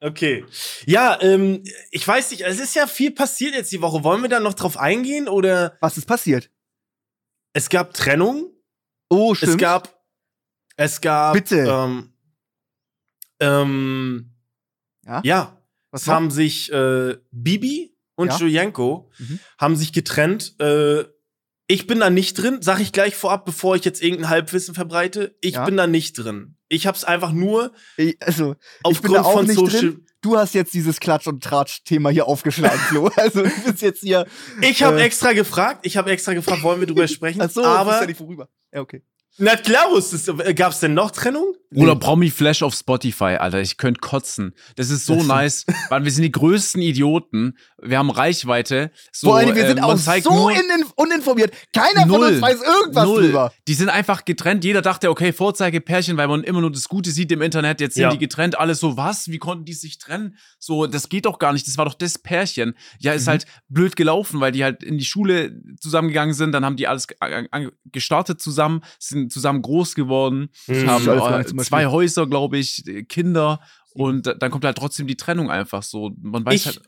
Okay. 0.00 0.44
Ja, 0.86 1.20
ähm, 1.20 1.64
ich 1.90 2.06
weiß 2.06 2.30
nicht, 2.30 2.42
es 2.42 2.60
ist 2.60 2.76
ja 2.76 2.86
viel 2.86 3.10
passiert 3.10 3.54
jetzt 3.54 3.72
die 3.72 3.82
Woche. 3.82 4.04
Wollen 4.04 4.22
wir 4.22 4.28
da 4.28 4.38
noch 4.38 4.54
drauf 4.54 4.76
eingehen 4.76 5.28
oder? 5.28 5.76
Was 5.80 5.98
ist 5.98 6.06
passiert? 6.06 6.50
Es 7.52 7.68
gab 7.68 7.94
Trennung. 7.94 8.52
Oh, 9.08 9.34
stimmt. 9.34 9.52
Es 9.52 9.58
gab, 9.58 10.02
es 10.76 11.00
gab, 11.00 11.34
Bitte. 11.34 11.66
Ähm, 11.68 12.12
ähm, 13.40 14.30
ja. 15.04 15.20
ja. 15.24 15.62
Was 15.90 16.02
es 16.02 16.08
haben 16.08 16.30
sich 16.30 16.70
äh, 16.70 17.16
Bibi 17.32 17.96
und 18.14 18.28
ja? 18.28 18.38
Julienko 18.38 19.10
mhm. 19.18 19.40
haben 19.58 19.74
sich 19.74 19.92
getrennt. 19.92 20.54
Äh, 20.60 21.04
ich 21.68 21.86
bin 21.86 22.00
da 22.00 22.10
nicht 22.10 22.34
drin, 22.34 22.58
sag 22.62 22.80
ich 22.80 22.92
gleich 22.92 23.14
vorab, 23.14 23.44
bevor 23.44 23.76
ich 23.76 23.84
jetzt 23.84 24.02
irgendein 24.02 24.30
Halbwissen 24.30 24.74
verbreite. 24.74 25.36
Ich 25.42 25.54
ja. 25.54 25.64
bin 25.66 25.76
da 25.76 25.86
nicht 25.86 26.14
drin. 26.14 26.56
Ich 26.68 26.86
hab's 26.86 27.04
einfach 27.04 27.30
nur 27.30 27.72
ich, 27.96 28.16
also, 28.20 28.56
ich 28.88 29.00
bin 29.00 29.12
da 29.12 29.22
auch 29.22 29.42
nicht 29.42 29.54
Social 29.54 29.80
drin. 29.80 30.06
Du 30.20 30.36
hast 30.36 30.54
jetzt 30.54 30.74
dieses 30.74 30.98
Klatsch- 30.98 31.28
und 31.28 31.44
Tratsch-Thema 31.44 32.10
hier 32.10 32.26
aufgeschlagen, 32.26 32.80
Flo. 32.80 33.10
Also 33.16 33.42
du 33.42 33.50
bist 33.66 33.82
jetzt 33.82 34.00
hier. 34.00 34.26
Ich 34.62 34.82
habe 34.82 34.98
äh, 35.00 35.04
extra 35.04 35.32
gefragt, 35.32 35.80
ich 35.86 35.96
habe 35.96 36.10
extra 36.10 36.32
gefragt, 36.32 36.62
wollen 36.62 36.80
wir 36.80 36.86
drüber 36.88 37.06
sprechen? 37.08 37.40
Ach 37.40 37.50
so, 37.50 37.64
aber 37.64 37.94
ist 37.94 38.00
ja 38.00 38.06
nicht 38.06 38.16
vorüber. 38.16 38.48
Ja, 38.72 38.80
okay. 38.80 39.02
Na 39.38 39.56
klar, 39.56 39.86
gab 40.54 40.72
es 40.72 40.80
denn 40.80 40.94
noch 40.94 41.12
Trennung? 41.12 41.54
Oder 41.74 41.96
Promi 41.96 42.30
Flash 42.30 42.62
auf 42.62 42.74
Spotify, 42.74 43.36
Alter. 43.36 43.60
Ich 43.60 43.76
könnte 43.76 44.00
kotzen. 44.00 44.54
Das 44.76 44.88
ist 44.88 45.04
so 45.04 45.16
das 45.16 45.26
nice. 45.26 45.66
Weil 45.90 46.04
wir 46.04 46.10
sind 46.10 46.22
die 46.22 46.32
größten 46.32 46.80
Idioten. 46.80 47.58
Wir 47.80 47.98
haben 47.98 48.10
Reichweite. 48.10 48.90
So, 49.12 49.28
Vor 49.28 49.36
allem, 49.36 49.54
wir 49.54 49.66
sind 49.66 49.78
äh, 49.78 49.82
auch 49.82 49.96
so 49.96 50.50
uninformiert. 50.96 51.52
Keiner 51.74 52.06
null, 52.06 52.20
von 52.20 52.32
uns 52.32 52.42
weiß 52.42 52.62
irgendwas 52.62 53.04
null. 53.04 53.22
drüber. 53.24 53.52
Die 53.68 53.74
sind 53.74 53.90
einfach 53.90 54.24
getrennt. 54.24 54.64
Jeder 54.64 54.80
dachte, 54.80 55.10
okay, 55.10 55.32
Vorzeigepärchen, 55.32 56.16
weil 56.16 56.28
man 56.28 56.42
immer 56.42 56.62
nur 56.62 56.72
das 56.72 56.88
Gute 56.88 57.10
sieht 57.10 57.30
im 57.32 57.42
Internet. 57.42 57.82
Jetzt 57.82 57.94
sind 57.94 58.04
ja. 58.04 58.10
die 58.10 58.18
getrennt. 58.18 58.58
Alles 58.58 58.80
so, 58.80 58.96
was? 58.96 59.28
Wie 59.28 59.38
konnten 59.38 59.66
die 59.66 59.74
sich 59.74 59.98
trennen? 59.98 60.38
So, 60.58 60.86
das 60.86 61.10
geht 61.10 61.26
doch 61.26 61.38
gar 61.38 61.52
nicht. 61.52 61.66
Das 61.66 61.76
war 61.76 61.84
doch 61.84 61.94
das 61.94 62.16
Pärchen. 62.18 62.74
Ja, 62.98 63.12
ist 63.12 63.26
mhm. 63.26 63.30
halt 63.30 63.46
blöd 63.68 63.94
gelaufen, 63.94 64.40
weil 64.40 64.52
die 64.52 64.64
halt 64.64 64.82
in 64.82 64.96
die 64.96 65.04
Schule 65.04 65.60
zusammengegangen 65.78 66.34
sind. 66.34 66.52
Dann 66.52 66.64
haben 66.64 66.76
die 66.76 66.86
alles 66.86 67.08
gestartet 67.92 68.40
zusammen, 68.40 68.80
sind 68.98 69.27
zusammen 69.30 69.62
groß 69.62 69.94
geworden, 69.94 70.50
mhm. 70.66 70.86
haben 70.86 71.08
äh, 71.08 71.46
zwei 71.56 71.86
Häuser, 71.86 72.26
glaube 72.26 72.58
ich, 72.58 72.84
Kinder 73.08 73.60
Und 73.92 74.34
dann 74.38 74.50
kommt 74.50 74.64
halt 74.64 74.78
trotzdem 74.78 75.06
die 75.06 75.16
Trennung 75.16 75.50
einfach 75.50 75.82
so. 75.82 76.12
Man 76.20 76.44
weiß 76.44 76.54
ich, 76.54 76.66
halt. 76.66 76.82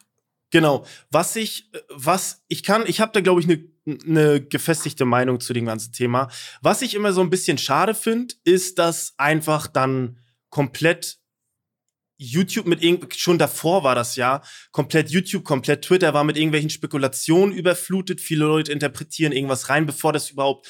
Genau. 0.51 0.85
Was 1.11 1.37
ich, 1.37 1.71
was 1.89 2.45
ich 2.49 2.63
kann, 2.63 2.85
ich 2.87 3.01
habe 3.01 3.13
da, 3.13 3.21
glaube 3.21 3.41
ich, 3.41 3.47
eine 3.47 3.65
ne 3.85 4.41
gefestigte 4.41 5.05
Meinung 5.05 5.41
zu 5.41 5.53
dem 5.53 5.67
ganzen 5.67 5.93
Thema. 5.93 6.29
Was 6.61 6.83
ich 6.83 6.95
immer 6.95 7.13
so 7.13 7.21
ein 7.21 7.31
bisschen 7.31 7.59
schade 7.59 7.95
finde, 7.95 8.35
ist, 8.45 8.79
dass 8.79 9.15
einfach 9.17 9.67
dann 9.67 10.19
komplett 10.51 11.19
YouTube 12.17 12.67
mit 12.67 12.83
irgend 12.83 13.15
schon 13.15 13.39
davor 13.39 13.83
war 13.83 13.95
das 13.95 14.15
ja 14.17 14.43
komplett 14.73 15.09
YouTube, 15.09 15.43
komplett 15.43 15.83
Twitter 15.83 16.13
war 16.13 16.23
mit 16.23 16.37
irgendwelchen 16.37 16.69
Spekulationen 16.69 17.55
überflutet. 17.55 18.21
Viele 18.21 18.45
Leute 18.45 18.73
interpretieren 18.73 19.33
irgendwas 19.33 19.71
rein, 19.71 19.87
bevor 19.87 20.13
das 20.13 20.31
überhaupt 20.31 20.69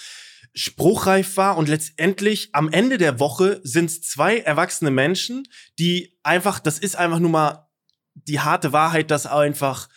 spruchreif 0.54 1.36
war. 1.36 1.56
Und 1.56 1.68
letztendlich 1.68 2.50
am 2.52 2.70
Ende 2.70 2.98
der 2.98 3.20
Woche 3.20 3.60
sind 3.62 3.86
es 3.86 4.02
zwei 4.02 4.38
erwachsene 4.38 4.90
Menschen, 4.90 5.44
die 5.78 6.18
einfach, 6.22 6.60
das 6.60 6.78
ist 6.78 6.96
einfach 6.96 7.18
nur 7.18 7.30
mal 7.30 7.68
die 8.14 8.40
harte 8.40 8.72
Wahrheit, 8.72 9.10
dass 9.10 9.26
einfach 9.26 9.88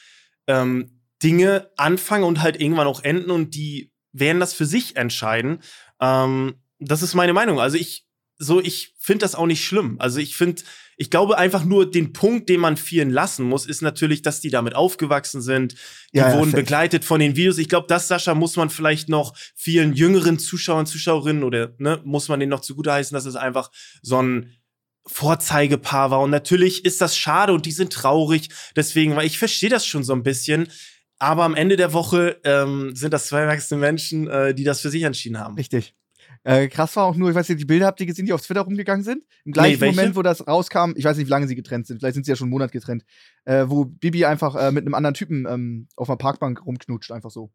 ähm, 0.48 1.02
Dinge 1.22 1.72
anfangen 1.78 2.24
und 2.24 2.42
halt 2.42 2.60
irgendwann 2.60 2.88
auch 2.88 3.04
enden 3.04 3.32
und 3.32 3.56
die 3.56 3.94
werden 4.12 4.40
das 4.40 4.54
für 4.54 4.66
sich 4.66 4.96
entscheiden. 4.96 5.60
Ähm, 6.00 6.56
das 6.80 7.02
ist 7.02 7.16
meine 7.16 7.34
Meinung. 7.34 7.60
Also 7.60 7.78
ich 7.78 8.06
so, 8.38 8.62
ich 8.62 8.94
finde 9.00 9.24
das 9.24 9.36
auch 9.36 9.46
nicht 9.46 9.64
schlimm. 9.64 9.98
Also 10.00 10.20
ich 10.20 10.36
finde, 10.36 10.64
ich 10.98 11.10
glaube 11.10 11.38
einfach 11.38 11.64
nur, 11.66 11.90
den 11.90 12.14
Punkt, 12.14 12.50
den 12.50 12.60
man 12.60 12.78
vielen 12.78 13.10
lassen 13.10 13.46
muss, 13.46 13.66
ist 13.66 13.82
natürlich, 13.82 14.22
dass 14.22 14.42
die 14.42 14.50
damit 14.50 14.76
aufgewachsen 14.76 15.42
sind. 15.42 15.76
Die 16.14 16.20
ja, 16.20 16.38
wurden 16.38 16.52
ja, 16.52 16.58
begleitet 16.58 17.04
von 17.04 17.20
den 17.20 17.36
Videos. 17.36 17.58
Ich 17.58 17.70
glaube, 17.70 17.88
das, 17.88 18.08
Sascha, 18.08 18.36
muss 18.36 18.56
man 18.56 18.70
vielleicht 18.70 19.10
noch 19.10 19.36
vielen 19.56 19.94
jüngeren 19.94 20.40
Zuschauern, 20.40 20.86
Zuschauerinnen 20.86 21.44
oder 21.44 21.74
ne, 21.78 22.00
muss 22.04 22.28
man 22.28 22.40
denen 22.40 22.52
noch 22.52 22.62
zugute 22.62 22.92
heißen, 22.92 23.16
dass 23.16 23.26
es 23.26 23.36
einfach 23.36 23.72
so 24.02 24.22
ein 24.22 24.54
Vorzeigepaar 25.06 26.12
war. 26.12 26.22
Und 26.22 26.30
natürlich 26.30 26.86
ist 26.86 27.02
das 27.02 27.18
schade 27.18 27.54
und 27.54 27.66
die 27.66 27.72
sind 27.72 27.92
traurig. 27.92 28.50
Deswegen, 28.76 29.16
weil 29.16 29.26
ich 29.26 29.38
verstehe 29.38 29.70
das 29.70 29.86
schon 29.86 30.04
so 30.04 30.14
ein 30.14 30.24
bisschen. 30.24 30.68
Aber 31.20 31.44
am 31.44 31.56
Ende 31.56 31.76
der 31.76 31.94
Woche 31.94 32.40
ähm, 32.44 32.96
sind 32.96 33.14
das 33.14 33.28
zwei 33.28 33.42
erwachsene 33.42 33.80
Menschen, 33.80 34.28
äh, 34.28 34.54
die 34.54 34.64
das 34.64 34.82
für 34.82 34.90
sich 34.90 35.04
entschieden 35.04 35.40
haben. 35.40 35.56
Richtig. 35.56 35.96
Äh, 36.44 36.68
krass 36.68 36.96
war 36.96 37.06
auch 37.06 37.16
nur, 37.16 37.30
ich 37.30 37.36
weiß 37.36 37.48
nicht, 37.50 37.62
die 37.62 37.66
Bilder 37.66 37.86
habt 37.86 38.00
ihr 38.02 38.06
gesehen, 38.06 38.26
die 38.26 38.34
auf 38.34 38.42
Twitter 38.42 38.62
rumgegangen 38.62 39.04
sind? 39.04 39.24
Im 39.46 39.54
gleichen 39.54 39.80
nee, 39.80 39.92
Moment, 39.92 40.16
wo 40.16 40.22
das 40.22 40.46
rauskam, 40.46 40.92
ich 40.96 41.06
weiß 41.06 41.18
nicht, 41.18 41.28
wie 41.28 41.32
lange 41.32 41.48
sie 41.48 41.56
getrennt 41.56 41.88
sind, 41.88 42.00
vielleicht 42.00 42.16
sind 42.16 42.26
sie 42.26 42.32
ja 42.32 42.36
schon 42.36 42.46
einen 42.46 42.52
Monat 42.52 42.72
getrennt, 42.72 43.06
äh, 43.46 43.66
wo 43.68 43.86
Bibi 43.86 44.26
einfach 44.26 44.56
äh, 44.56 44.72
mit 44.72 44.86
einem 44.86 44.94
anderen 44.94 45.14
Typen 45.14 45.46
ähm, 45.50 45.88
auf 45.96 46.10
einer 46.10 46.18
Parkbank 46.18 46.66
rumknutscht, 46.66 47.12
einfach 47.12 47.32
so. 47.32 47.52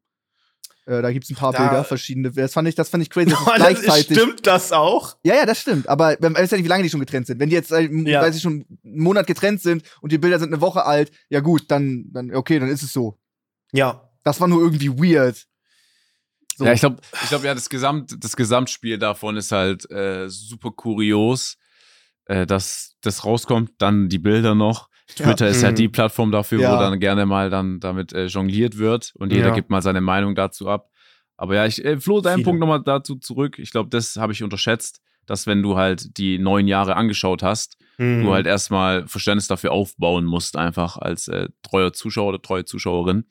Äh, 0.88 1.02
da 1.02 1.12
gibt's 1.12 1.28
ein 1.28 1.36
paar 1.36 1.52
da, 1.52 1.58
Bilder, 1.58 1.84
verschiedene. 1.84 2.30
Das 2.30 2.54
fand 2.54 2.66
ich, 2.66 2.74
das 2.74 2.88
fand 2.88 3.02
ich 3.02 3.10
crazy. 3.10 3.28
Das 3.28 3.40
oh, 3.46 3.52
gleichzeitig. 3.54 4.16
stimmt 4.16 4.46
das 4.46 4.72
auch? 4.72 5.16
Ja, 5.22 5.34
ja, 5.34 5.44
das 5.44 5.60
stimmt. 5.60 5.86
Aber 5.86 6.14
ich 6.14 6.22
weiß 6.22 6.50
ja 6.50 6.56
nicht, 6.56 6.64
wie 6.64 6.68
lange 6.68 6.82
die 6.82 6.88
schon 6.88 7.00
getrennt 7.00 7.26
sind. 7.26 7.38
Wenn 7.38 7.50
die 7.50 7.56
jetzt, 7.56 7.70
äh, 7.72 7.82
ja. 7.82 8.22
weiß 8.22 8.34
ich 8.34 8.40
schon 8.40 8.64
einen 8.82 9.02
Monat 9.02 9.26
getrennt 9.26 9.60
sind 9.60 9.82
und 10.00 10.12
die 10.12 10.18
Bilder 10.18 10.38
sind 10.38 10.50
eine 10.50 10.62
Woche 10.62 10.86
alt, 10.86 11.12
ja 11.28 11.40
gut, 11.40 11.70
dann, 11.70 12.06
dann 12.10 12.34
okay, 12.34 12.58
dann 12.58 12.70
ist 12.70 12.82
es 12.82 12.94
so. 12.94 13.18
Ja. 13.72 14.08
Das 14.24 14.40
war 14.40 14.48
nur 14.48 14.62
irgendwie 14.62 14.88
weird. 14.88 15.46
So. 16.58 16.64
Ja, 16.64 16.72
ich 16.72 16.80
glaube, 16.80 16.96
ich 17.22 17.28
glaube 17.28 17.46
ja, 17.46 17.54
das, 17.54 17.70
Gesamt, 17.70 18.16
das 18.18 18.34
Gesamtspiel 18.34 18.98
davon 18.98 19.36
ist 19.36 19.52
halt 19.52 19.88
äh, 19.92 20.28
super 20.28 20.72
kurios, 20.72 21.56
äh, 22.24 22.46
dass 22.46 22.96
das 23.00 23.24
rauskommt, 23.24 23.70
dann 23.78 24.08
die 24.08 24.18
Bilder 24.18 24.56
noch. 24.56 24.88
Twitter 25.06 25.44
ja. 25.44 25.52
ist 25.52 25.62
ja 25.62 25.70
mhm. 25.70 25.76
die 25.76 25.88
Plattform 25.88 26.32
dafür, 26.32 26.60
ja. 26.60 26.74
wo 26.74 26.80
dann 26.80 26.98
gerne 26.98 27.26
mal 27.26 27.48
dann 27.48 27.78
damit 27.78 28.12
äh, 28.12 28.26
jongliert 28.26 28.76
wird 28.76 29.12
und 29.14 29.32
jeder 29.32 29.48
ja. 29.48 29.54
gibt 29.54 29.70
mal 29.70 29.82
seine 29.82 30.00
Meinung 30.00 30.34
dazu 30.34 30.68
ab. 30.68 30.90
Aber 31.36 31.54
ja, 31.54 31.64
ich 31.64 31.84
äh, 31.84 32.00
floh 32.00 32.20
deinen 32.20 32.42
Punkt 32.42 32.58
nochmal 32.58 32.82
dazu 32.82 33.14
zurück. 33.14 33.60
Ich 33.60 33.70
glaube, 33.70 33.88
das 33.88 34.16
habe 34.16 34.32
ich 34.32 34.42
unterschätzt, 34.42 35.00
dass 35.26 35.46
wenn 35.46 35.62
du 35.62 35.76
halt 35.76 36.18
die 36.18 36.40
neun 36.40 36.66
Jahre 36.66 36.96
angeschaut 36.96 37.44
hast, 37.44 37.78
mhm. 37.98 38.24
du 38.24 38.32
halt 38.32 38.48
erstmal 38.48 39.06
Verständnis 39.06 39.46
dafür 39.46 39.70
aufbauen 39.70 40.24
musst, 40.24 40.56
einfach 40.56 40.96
als 40.96 41.28
äh, 41.28 41.50
treuer 41.62 41.92
Zuschauer 41.92 42.30
oder 42.30 42.42
treue 42.42 42.64
Zuschauerin. 42.64 43.26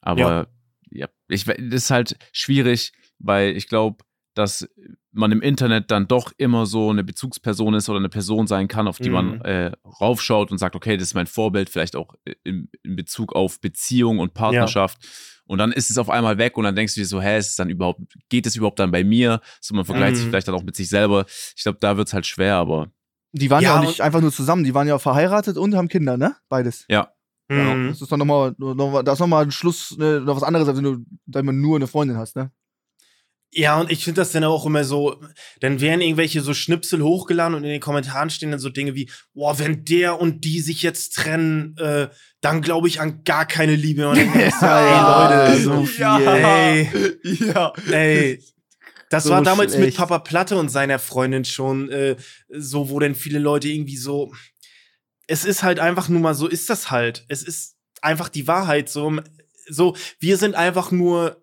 Aber 0.00 0.48
ja, 0.94 1.08
ich, 1.28 1.44
das 1.44 1.56
ist 1.58 1.90
halt 1.90 2.16
schwierig, 2.32 2.92
weil 3.18 3.56
ich 3.56 3.68
glaube, 3.68 4.04
dass 4.34 4.68
man 5.12 5.30
im 5.30 5.42
Internet 5.42 5.90
dann 5.90 6.08
doch 6.08 6.32
immer 6.36 6.66
so 6.66 6.90
eine 6.90 7.04
Bezugsperson 7.04 7.74
ist 7.74 7.88
oder 7.88 7.98
eine 7.98 8.08
Person 8.08 8.46
sein 8.46 8.66
kann, 8.66 8.88
auf 8.88 8.98
die 8.98 9.08
mhm. 9.08 9.14
man 9.14 9.40
äh, 9.42 9.72
raufschaut 10.00 10.50
und 10.50 10.58
sagt, 10.58 10.74
okay, 10.74 10.96
das 10.96 11.08
ist 11.08 11.14
mein 11.14 11.28
Vorbild, 11.28 11.70
vielleicht 11.70 11.94
auch 11.94 12.14
in, 12.42 12.68
in 12.82 12.96
Bezug 12.96 13.34
auf 13.34 13.60
Beziehung 13.60 14.18
und 14.18 14.34
Partnerschaft. 14.34 14.98
Ja. 15.02 15.08
Und 15.46 15.58
dann 15.58 15.72
ist 15.72 15.90
es 15.90 15.98
auf 15.98 16.10
einmal 16.10 16.38
weg 16.38 16.56
und 16.56 16.64
dann 16.64 16.74
denkst 16.74 16.94
du 16.94 17.00
dir 17.00 17.06
so, 17.06 17.20
hä, 17.20 17.38
ist 17.38 17.50
es 17.50 17.56
dann 17.56 17.68
überhaupt, 17.68 18.00
geht 18.28 18.46
es 18.46 18.56
überhaupt 18.56 18.78
dann 18.78 18.90
bei 18.90 19.04
mir? 19.04 19.40
So, 19.60 19.74
man 19.74 19.84
vergleicht 19.84 20.14
mhm. 20.14 20.16
sich 20.16 20.28
vielleicht 20.28 20.48
dann 20.48 20.54
auch 20.54 20.62
mit 20.62 20.74
sich 20.74 20.88
selber. 20.88 21.26
Ich 21.56 21.62
glaube, 21.62 21.78
da 21.80 21.96
wird 21.96 22.08
es 22.08 22.14
halt 22.14 22.26
schwer, 22.26 22.56
aber. 22.56 22.90
Die 23.32 23.50
waren 23.50 23.62
ja, 23.62 23.74
ja 23.74 23.80
auch 23.80 23.86
nicht 23.86 24.00
einfach 24.00 24.20
nur 24.20 24.32
zusammen, 24.32 24.64
die 24.64 24.74
waren 24.74 24.88
ja 24.88 24.98
verheiratet 24.98 25.58
und 25.58 25.74
haben 25.74 25.88
Kinder, 25.88 26.16
ne? 26.16 26.36
Beides. 26.48 26.86
Ja. 26.88 27.13
Ja, 27.50 27.74
mhm. 27.74 27.88
das 27.88 28.00
ist 28.00 28.10
dann 28.10 28.18
nochmal, 28.18 28.54
noch, 28.58 29.02
das 29.02 29.14
ist 29.14 29.20
nochmal 29.20 29.44
ein 29.44 29.50
Schluss, 29.50 29.96
ne, 29.98 30.20
noch 30.20 30.36
was 30.36 30.42
anderes, 30.42 30.66
als 30.66 30.78
wenn 30.78 30.84
du 30.84 31.42
man 31.42 31.60
nur 31.60 31.76
eine 31.76 31.86
Freundin 31.86 32.16
hast, 32.16 32.36
ne? 32.36 32.50
Ja, 33.56 33.78
und 33.78 33.90
ich 33.92 34.02
finde 34.02 34.20
das 34.20 34.32
dann 34.32 34.42
auch 34.42 34.66
immer 34.66 34.82
so, 34.82 35.20
dann 35.60 35.80
werden 35.80 36.00
irgendwelche 36.00 36.40
so 36.40 36.54
Schnipsel 36.54 37.02
hochgeladen 37.02 37.54
und 37.54 37.62
in 37.62 37.70
den 37.70 37.80
Kommentaren 37.80 38.28
stehen 38.28 38.50
dann 38.50 38.58
so 38.58 38.68
Dinge 38.68 38.96
wie, 38.96 39.08
boah, 39.32 39.58
wenn 39.60 39.84
der 39.84 40.20
und 40.20 40.44
die 40.44 40.60
sich 40.60 40.82
jetzt 40.82 41.14
trennen, 41.14 41.76
äh, 41.78 42.08
dann 42.40 42.62
glaube 42.62 42.88
ich 42.88 43.00
an 43.00 43.22
gar 43.22 43.46
keine 43.46 43.76
Liebe. 43.76 44.08
Und 44.08 44.18
dann 44.18 44.32
du, 44.32 44.40
ey, 44.40 45.52
Leute, 45.52 45.62
so 45.62 45.84
viel, 45.84 46.00
ja. 46.00 46.18
ey, 46.18 46.90
ja. 47.22 47.72
ey. 47.92 48.42
Das 49.08 49.24
so 49.24 49.30
war 49.30 49.42
damals 49.42 49.74
schlecht. 49.74 49.86
mit 49.86 49.96
Papa 49.96 50.18
Platte 50.18 50.56
und 50.56 50.68
seiner 50.68 50.98
Freundin 50.98 51.44
schon 51.44 51.88
äh, 51.90 52.16
so, 52.48 52.90
wo 52.90 52.98
dann 52.98 53.14
viele 53.14 53.38
Leute 53.38 53.68
irgendwie 53.68 53.96
so, 53.96 54.32
es 55.26 55.44
ist 55.44 55.62
halt 55.62 55.78
einfach 55.78 56.08
nur 56.08 56.20
mal 56.20 56.34
so, 56.34 56.46
ist 56.46 56.70
das 56.70 56.90
halt. 56.90 57.24
Es 57.28 57.42
ist 57.42 57.76
einfach 58.02 58.28
die 58.28 58.46
Wahrheit 58.46 58.88
so. 58.88 59.20
So, 59.66 59.96
wir 60.18 60.36
sind 60.36 60.54
einfach 60.54 60.90
nur 60.90 61.42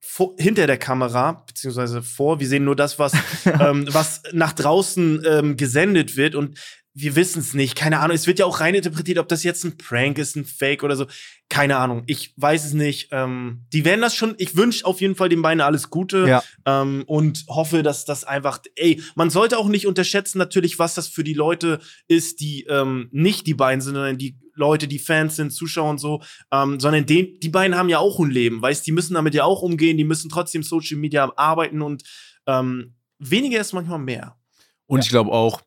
vor, 0.00 0.34
hinter 0.38 0.66
der 0.66 0.78
Kamera, 0.78 1.44
beziehungsweise 1.46 2.02
vor. 2.02 2.38
Wir 2.38 2.48
sehen 2.48 2.64
nur 2.64 2.76
das, 2.76 2.98
was, 2.98 3.12
ähm, 3.44 3.86
was 3.92 4.22
nach 4.32 4.52
draußen 4.52 5.24
ähm, 5.26 5.56
gesendet 5.56 6.16
wird. 6.16 6.34
Und 6.34 6.58
wir 6.98 7.14
wissen 7.14 7.40
es 7.40 7.52
nicht. 7.52 7.76
Keine 7.76 8.00
Ahnung. 8.00 8.14
Es 8.14 8.26
wird 8.26 8.38
ja 8.38 8.46
auch 8.46 8.60
reininterpretiert, 8.60 9.18
ob 9.18 9.28
das 9.28 9.42
jetzt 9.44 9.64
ein 9.64 9.76
Prank 9.76 10.16
ist, 10.16 10.34
ein 10.34 10.46
Fake 10.46 10.82
oder 10.82 10.96
so. 10.96 11.06
Keine 11.50 11.76
Ahnung. 11.76 12.04
Ich 12.06 12.32
weiß 12.36 12.64
es 12.64 12.72
nicht. 12.72 13.08
Ähm, 13.12 13.66
die 13.74 13.84
werden 13.84 14.00
das 14.00 14.14
schon. 14.14 14.34
Ich 14.38 14.56
wünsche 14.56 14.86
auf 14.86 15.02
jeden 15.02 15.14
Fall 15.14 15.28
den 15.28 15.42
beiden 15.42 15.60
alles 15.60 15.90
Gute 15.90 16.26
ja. 16.26 16.42
ähm, 16.64 17.04
und 17.06 17.44
hoffe, 17.48 17.82
dass 17.82 18.06
das 18.06 18.24
einfach. 18.24 18.60
Ey, 18.76 19.02
man 19.14 19.28
sollte 19.28 19.58
auch 19.58 19.68
nicht 19.68 19.86
unterschätzen, 19.86 20.38
natürlich, 20.38 20.78
was 20.78 20.94
das 20.94 21.06
für 21.06 21.22
die 21.22 21.34
Leute 21.34 21.80
ist, 22.08 22.40
die 22.40 22.64
ähm, 22.64 23.08
nicht 23.12 23.46
die 23.46 23.54
beiden 23.54 23.82
sind, 23.82 23.94
sondern 23.94 24.16
die 24.16 24.38
Leute, 24.54 24.88
die 24.88 24.98
Fans 24.98 25.36
sind, 25.36 25.52
Zuschauer 25.52 25.90
und 25.90 25.98
so, 25.98 26.22
ähm, 26.50 26.80
sondern 26.80 27.04
den, 27.04 27.38
die 27.40 27.50
beiden 27.50 27.76
haben 27.76 27.90
ja 27.90 27.98
auch 27.98 28.18
ein 28.20 28.30
Leben, 28.30 28.62
weißt, 28.62 28.86
die 28.86 28.92
müssen 28.92 29.12
damit 29.12 29.34
ja 29.34 29.44
auch 29.44 29.60
umgehen, 29.60 29.98
die 29.98 30.04
müssen 30.04 30.30
trotzdem 30.30 30.62
Social 30.62 30.96
Media 30.96 31.30
arbeiten 31.36 31.82
und 31.82 32.04
ähm, 32.46 32.94
weniger 33.18 33.60
ist 33.60 33.74
manchmal 33.74 33.98
mehr. 33.98 34.38
Und 34.86 35.00
ja. 35.00 35.02
ich 35.02 35.08
glaube 35.10 35.30
auch, 35.30 35.60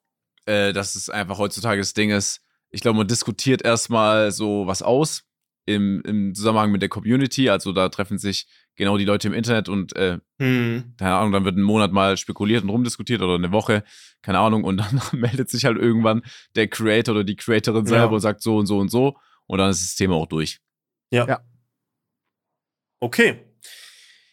äh, 0.50 0.74
dass 0.74 0.96
es 0.96 1.10
einfach 1.10 1.38
heutzutage 1.38 1.80
das 1.80 1.94
Ding 1.94 2.10
ist. 2.10 2.42
Ich 2.72 2.82
glaube, 2.82 2.98
man 2.98 3.08
diskutiert 3.08 3.62
erstmal 3.62 4.32
so 4.32 4.66
was 4.66 4.82
aus 4.82 5.24
im, 5.66 6.02
im 6.06 6.34
Zusammenhang 6.34 6.72
mit 6.72 6.82
der 6.82 6.90
Community. 6.90 7.50
Also 7.50 7.72
da 7.72 7.90
treffen 7.90 8.18
sich 8.18 8.48
genau 8.76 8.98
die 8.98 9.06
Leute 9.06 9.28
im 9.28 9.34
Internet 9.34 9.70
und 9.70 9.96
äh, 9.96 10.18
hm. 10.40 10.96
keine 10.98 11.16
Ahnung, 11.16 11.32
dann 11.34 11.46
wird 11.46 11.58
ein 11.58 11.62
Monat 11.62 11.92
mal 11.92 12.18
spekuliert 12.18 12.64
und 12.64 12.70
rumdiskutiert 12.70 13.22
oder 13.22 13.36
eine 13.36 13.52
Woche, 13.52 13.84
keine 14.24 14.40
Ahnung, 14.40 14.64
und 14.64 14.78
dann 14.78 15.02
meldet 15.12 15.50
sich 15.50 15.66
halt 15.66 15.78
irgendwann 15.78 16.24
der 16.56 16.68
Creator 16.68 17.14
oder 17.14 17.24
die 17.24 17.36
Creatorin 17.36 17.86
selber 17.86 18.06
ja. 18.06 18.16
und 18.16 18.22
sagt 18.22 18.42
so 18.42 18.58
und 18.58 18.66
so 18.66 18.80
und 18.80 18.90
so 18.90 19.18
und 19.46 19.60
dann 19.60 19.70
ist 19.70 19.84
das 19.84 19.96
Thema 19.96 20.16
auch 20.16 20.28
durch. 20.28 20.60
Ja. 21.12 21.28
ja. 21.28 21.40
Okay. 23.00 23.46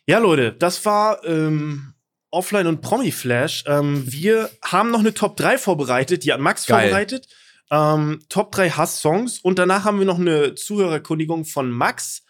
Ja, 0.06 0.18
Leute, 0.18 0.52
das 0.52 0.84
war 0.86 1.24
ähm, 1.24 1.95
Offline 2.30 2.66
und 2.66 2.80
Promi-Flash. 2.80 3.64
Ähm, 3.66 4.04
wir 4.10 4.50
haben 4.64 4.90
noch 4.90 5.00
eine 5.00 5.14
Top 5.14 5.36
3 5.36 5.58
vorbereitet, 5.58 6.24
die 6.24 6.32
hat 6.32 6.40
Max 6.40 6.66
Geil. 6.66 6.88
vorbereitet. 6.88 7.28
Ähm, 7.70 8.22
Top 8.28 8.52
3 8.52 8.70
Hass-Songs 8.70 9.40
und 9.40 9.58
danach 9.58 9.84
haben 9.84 9.98
wir 9.98 10.06
noch 10.06 10.18
eine 10.18 10.54
Zuhörerkundigung 10.54 11.44
von 11.44 11.70
Max 11.70 12.22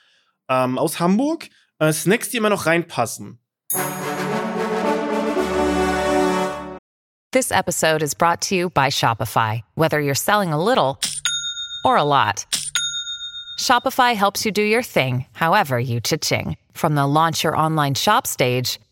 ähm, 0.49 0.79
aus 0.79 1.01
Hamburg. 1.01 1.49
Äh, 1.79 1.93
Snacks, 1.93 2.31
die 2.31 2.39
immer 2.39 2.51
noch 2.51 2.67
reinpassen. 2.67 3.39
This 7.33 7.51
episode 7.51 8.03
is 8.03 8.15
brought 8.15 8.41
to 8.49 8.55
you 8.55 8.71
by 8.71 8.89
Shopify. 8.89 9.63
Whether 9.75 10.01
you're 10.01 10.15
selling 10.15 10.55
a 10.55 10.63
little 10.63 10.99
or 11.85 11.97
a 11.97 12.05
lot, 12.05 12.47
Shopify 13.59 14.15
helps 14.15 14.47
you 14.47 14.53
do 14.53 14.63
your 14.63 14.83
thing, 14.83 15.27
however 15.35 15.79
you 15.79 16.01
cha-ching. 16.01 16.57
From 16.73 16.95
the 16.95 17.07
launch 17.07 17.45
your 17.45 17.55
online 17.55 17.95
shop 17.95 18.27
stage 18.27 18.79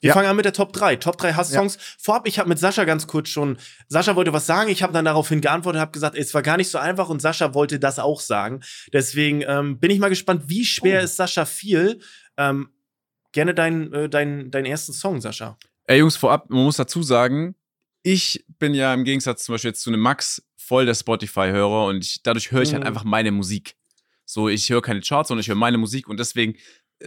Wir 0.00 0.08
ja. 0.08 0.14
fangen 0.14 0.28
an 0.28 0.36
mit 0.36 0.44
der 0.44 0.52
Top 0.52 0.72
3. 0.72 0.96
Top 0.96 1.16
3 1.16 1.32
Hass-Songs. 1.32 1.74
Ja. 1.76 1.80
Vorab, 1.98 2.28
ich 2.28 2.38
habe 2.38 2.48
mit 2.48 2.58
Sascha 2.58 2.84
ganz 2.84 3.06
kurz 3.06 3.28
schon, 3.28 3.56
Sascha 3.88 4.14
wollte 4.14 4.32
was 4.32 4.46
sagen, 4.46 4.68
ich 4.68 4.82
habe 4.82 4.92
dann 4.92 5.06
daraufhin 5.06 5.40
geantwortet, 5.40 5.80
habe 5.80 5.92
gesagt, 5.92 6.16
es 6.16 6.34
war 6.34 6.42
gar 6.42 6.58
nicht 6.58 6.70
so 6.70 6.78
einfach 6.78 7.08
und 7.08 7.22
Sascha 7.22 7.54
wollte 7.54 7.78
das 7.78 7.98
auch 7.98 8.20
sagen. 8.20 8.60
Deswegen 8.92 9.42
ähm, 9.46 9.78
bin 9.78 9.90
ich 9.90 9.98
mal 9.98 10.08
gespannt, 10.08 10.44
wie 10.46 10.64
schwer 10.64 11.00
oh. 11.00 11.04
es 11.04 11.16
Sascha 11.16 11.46
fiel. 11.46 12.00
Ähm, 12.36 12.68
gerne 13.32 13.54
deinen 13.54 13.92
äh, 13.92 14.08
dein, 14.08 14.50
dein 14.50 14.66
ersten 14.66 14.92
Song, 14.92 15.20
Sascha. 15.20 15.56
Ey, 15.86 15.98
Jungs, 15.98 16.16
vorab, 16.16 16.50
man 16.50 16.64
muss 16.64 16.76
dazu 16.76 17.02
sagen, 17.02 17.54
ich 18.02 18.44
bin 18.58 18.74
ja 18.74 18.92
im 18.92 19.04
Gegensatz 19.04 19.44
zum 19.44 19.54
Beispiel 19.54 19.70
jetzt 19.70 19.82
zu 19.82 19.90
einem 19.90 20.00
Max 20.00 20.42
voll 20.56 20.84
der 20.84 20.94
Spotify-Hörer 20.94 21.86
und 21.86 22.04
ich, 22.04 22.22
dadurch 22.22 22.50
höre 22.50 22.62
ich 22.62 22.72
halt 22.72 22.82
mhm. 22.82 22.86
halt 22.86 22.96
einfach 22.96 23.04
meine 23.04 23.30
Musik. 23.30 23.76
So, 24.24 24.48
ich 24.48 24.68
höre 24.68 24.82
keine 24.82 25.00
Charts, 25.00 25.28
sondern 25.28 25.40
ich 25.40 25.48
höre 25.48 25.54
meine 25.54 25.78
Musik 25.78 26.08
und 26.08 26.18
deswegen 26.18 26.56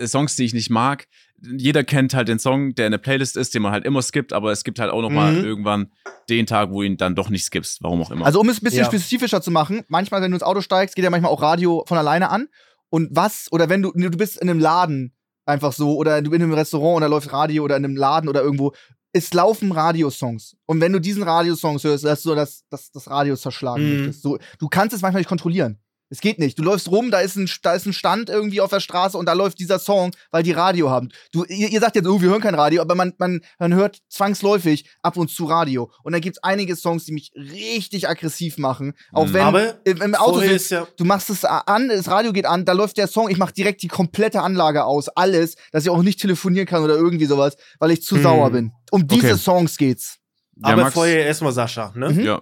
Songs, 0.05 0.35
die 0.35 0.45
ich 0.45 0.53
nicht 0.53 0.69
mag. 0.69 1.07
Jeder 1.41 1.83
kennt 1.83 2.13
halt 2.13 2.27
den 2.27 2.39
Song, 2.39 2.75
der 2.75 2.87
in 2.87 2.91
der 2.91 2.97
Playlist 2.97 3.37
ist, 3.37 3.55
den 3.55 3.61
man 3.61 3.71
halt 3.71 3.85
immer 3.85 4.01
skippt, 4.01 4.33
aber 4.33 4.51
es 4.51 4.63
gibt 4.63 4.79
halt 4.79 4.91
auch 4.91 5.01
noch 5.01 5.09
mal 5.09 5.33
mhm. 5.33 5.45
irgendwann 5.45 5.91
den 6.29 6.45
Tag, 6.45 6.71
wo 6.71 6.83
ihn 6.83 6.97
dann 6.97 7.15
doch 7.15 7.29
nicht 7.29 7.45
skippst, 7.45 7.81
warum 7.81 8.01
auch 8.01 8.11
immer. 8.11 8.25
Also 8.25 8.39
um 8.39 8.49
es 8.49 8.61
ein 8.61 8.65
bisschen 8.65 8.79
ja. 8.79 8.85
spezifischer 8.85 9.41
zu 9.41 9.51
machen, 9.51 9.83
manchmal, 9.87 10.21
wenn 10.21 10.31
du 10.31 10.35
ins 10.35 10.43
Auto 10.43 10.61
steigst, 10.61 10.95
geht 10.95 11.03
ja 11.03 11.09
manchmal 11.09 11.31
auch 11.31 11.41
Radio 11.41 11.83
von 11.87 11.97
alleine 11.97 12.29
an. 12.29 12.49
Und 12.89 13.09
was, 13.11 13.47
oder 13.51 13.69
wenn 13.69 13.81
du, 13.81 13.91
du 13.91 14.09
bist 14.09 14.37
in 14.37 14.49
einem 14.49 14.59
Laden 14.59 15.13
einfach 15.45 15.73
so, 15.73 15.95
oder 15.95 16.21
du 16.21 16.29
bist 16.29 16.41
in 16.41 16.43
einem 16.43 16.53
Restaurant 16.53 16.97
und 16.97 17.01
da 17.01 17.07
läuft 17.07 17.31
Radio 17.31 17.63
oder 17.63 17.77
in 17.77 17.85
einem 17.85 17.95
Laden 17.95 18.29
oder 18.29 18.41
irgendwo, 18.41 18.73
es 19.13 19.33
laufen 19.33 19.71
Radiosongs. 19.71 20.55
Und 20.65 20.81
wenn 20.81 20.93
du 20.93 20.99
diesen 20.99 21.23
Radiosongs 21.23 21.83
hörst, 21.83 22.03
dass 22.03 22.23
du 22.23 22.35
das, 22.35 22.63
das, 22.69 22.91
das 22.91 23.09
Radio 23.09 23.35
zerschlagen 23.35 24.05
mhm. 24.05 24.11
So, 24.11 24.37
du 24.59 24.67
kannst 24.67 24.95
es 24.95 25.01
manchmal 25.01 25.21
nicht 25.21 25.29
kontrollieren. 25.29 25.79
Es 26.09 26.21
geht 26.21 26.39
nicht. 26.39 26.57
Du 26.59 26.63
läufst 26.63 26.89
rum, 26.89 27.11
da 27.11 27.19
ist, 27.19 27.35
ein, 27.35 27.49
da 27.61 27.73
ist 27.73 27.85
ein 27.85 27.93
Stand 27.93 28.29
irgendwie 28.29 28.61
auf 28.61 28.69
der 28.69 28.79
Straße 28.79 29.17
und 29.17 29.25
da 29.25 29.33
läuft 29.33 29.59
dieser 29.59 29.79
Song, 29.79 30.11
weil 30.31 30.43
die 30.43 30.51
Radio 30.51 30.89
haben. 30.89 31.09
Du, 31.31 31.43
ihr, 31.45 31.69
ihr 31.69 31.79
sagt 31.79 31.95
jetzt, 31.95 32.07
oh, 32.07 32.21
wir 32.21 32.29
hören 32.29 32.41
kein 32.41 32.55
Radio, 32.55 32.81
aber 32.81 32.95
man, 32.95 33.13
man, 33.17 33.41
man 33.57 33.73
hört 33.73 33.99
zwangsläufig 34.09 34.89
ab 35.01 35.17
und 35.17 35.29
zu 35.29 35.45
Radio. 35.45 35.91
Und 36.03 36.13
da 36.13 36.19
gibt's 36.19 36.41
einige 36.43 36.75
Songs, 36.75 37.05
die 37.05 37.13
mich 37.13 37.31
richtig 37.35 38.09
aggressiv 38.09 38.57
machen. 38.57 38.93
Auch 39.11 39.27
mhm. 39.27 39.33
wenn 39.33 39.41
aber 39.41 39.85
im, 39.85 40.01
im 40.01 40.15
Auto 40.15 40.39
sitzt, 40.39 40.71
ja 40.71 40.87
du 40.99 41.05
machst 41.05 41.29
es 41.29 41.45
an, 41.45 41.89
das 41.89 42.07
Radio 42.07 42.33
geht 42.33 42.45
an, 42.45 42.65
da 42.65 42.73
läuft 42.73 42.97
der 42.97 43.07
Song, 43.07 43.29
ich 43.29 43.37
mach 43.37 43.51
direkt 43.51 43.81
die 43.81 43.87
komplette 43.87 44.41
Anlage 44.41 44.83
aus, 44.83 45.09
alles, 45.09 45.55
dass 45.71 45.83
ich 45.83 45.89
auch 45.89 46.03
nicht 46.03 46.19
telefonieren 46.19 46.67
kann 46.67 46.83
oder 46.83 46.95
irgendwie 46.95 47.25
sowas, 47.25 47.55
weil 47.79 47.91
ich 47.91 48.03
zu 48.03 48.15
mhm. 48.15 48.23
sauer 48.23 48.51
bin. 48.51 48.71
Um 48.91 49.07
diese 49.07 49.27
okay. 49.27 49.37
Songs 49.37 49.77
geht's. 49.77 50.17
Ja, 50.57 50.73
aber 50.73 50.83
Max, 50.83 50.93
vorher 50.93 51.25
erstmal 51.25 51.53
Sascha, 51.53 51.93
ne? 51.95 52.09
Mhm. 52.09 52.19
Ja. 52.19 52.41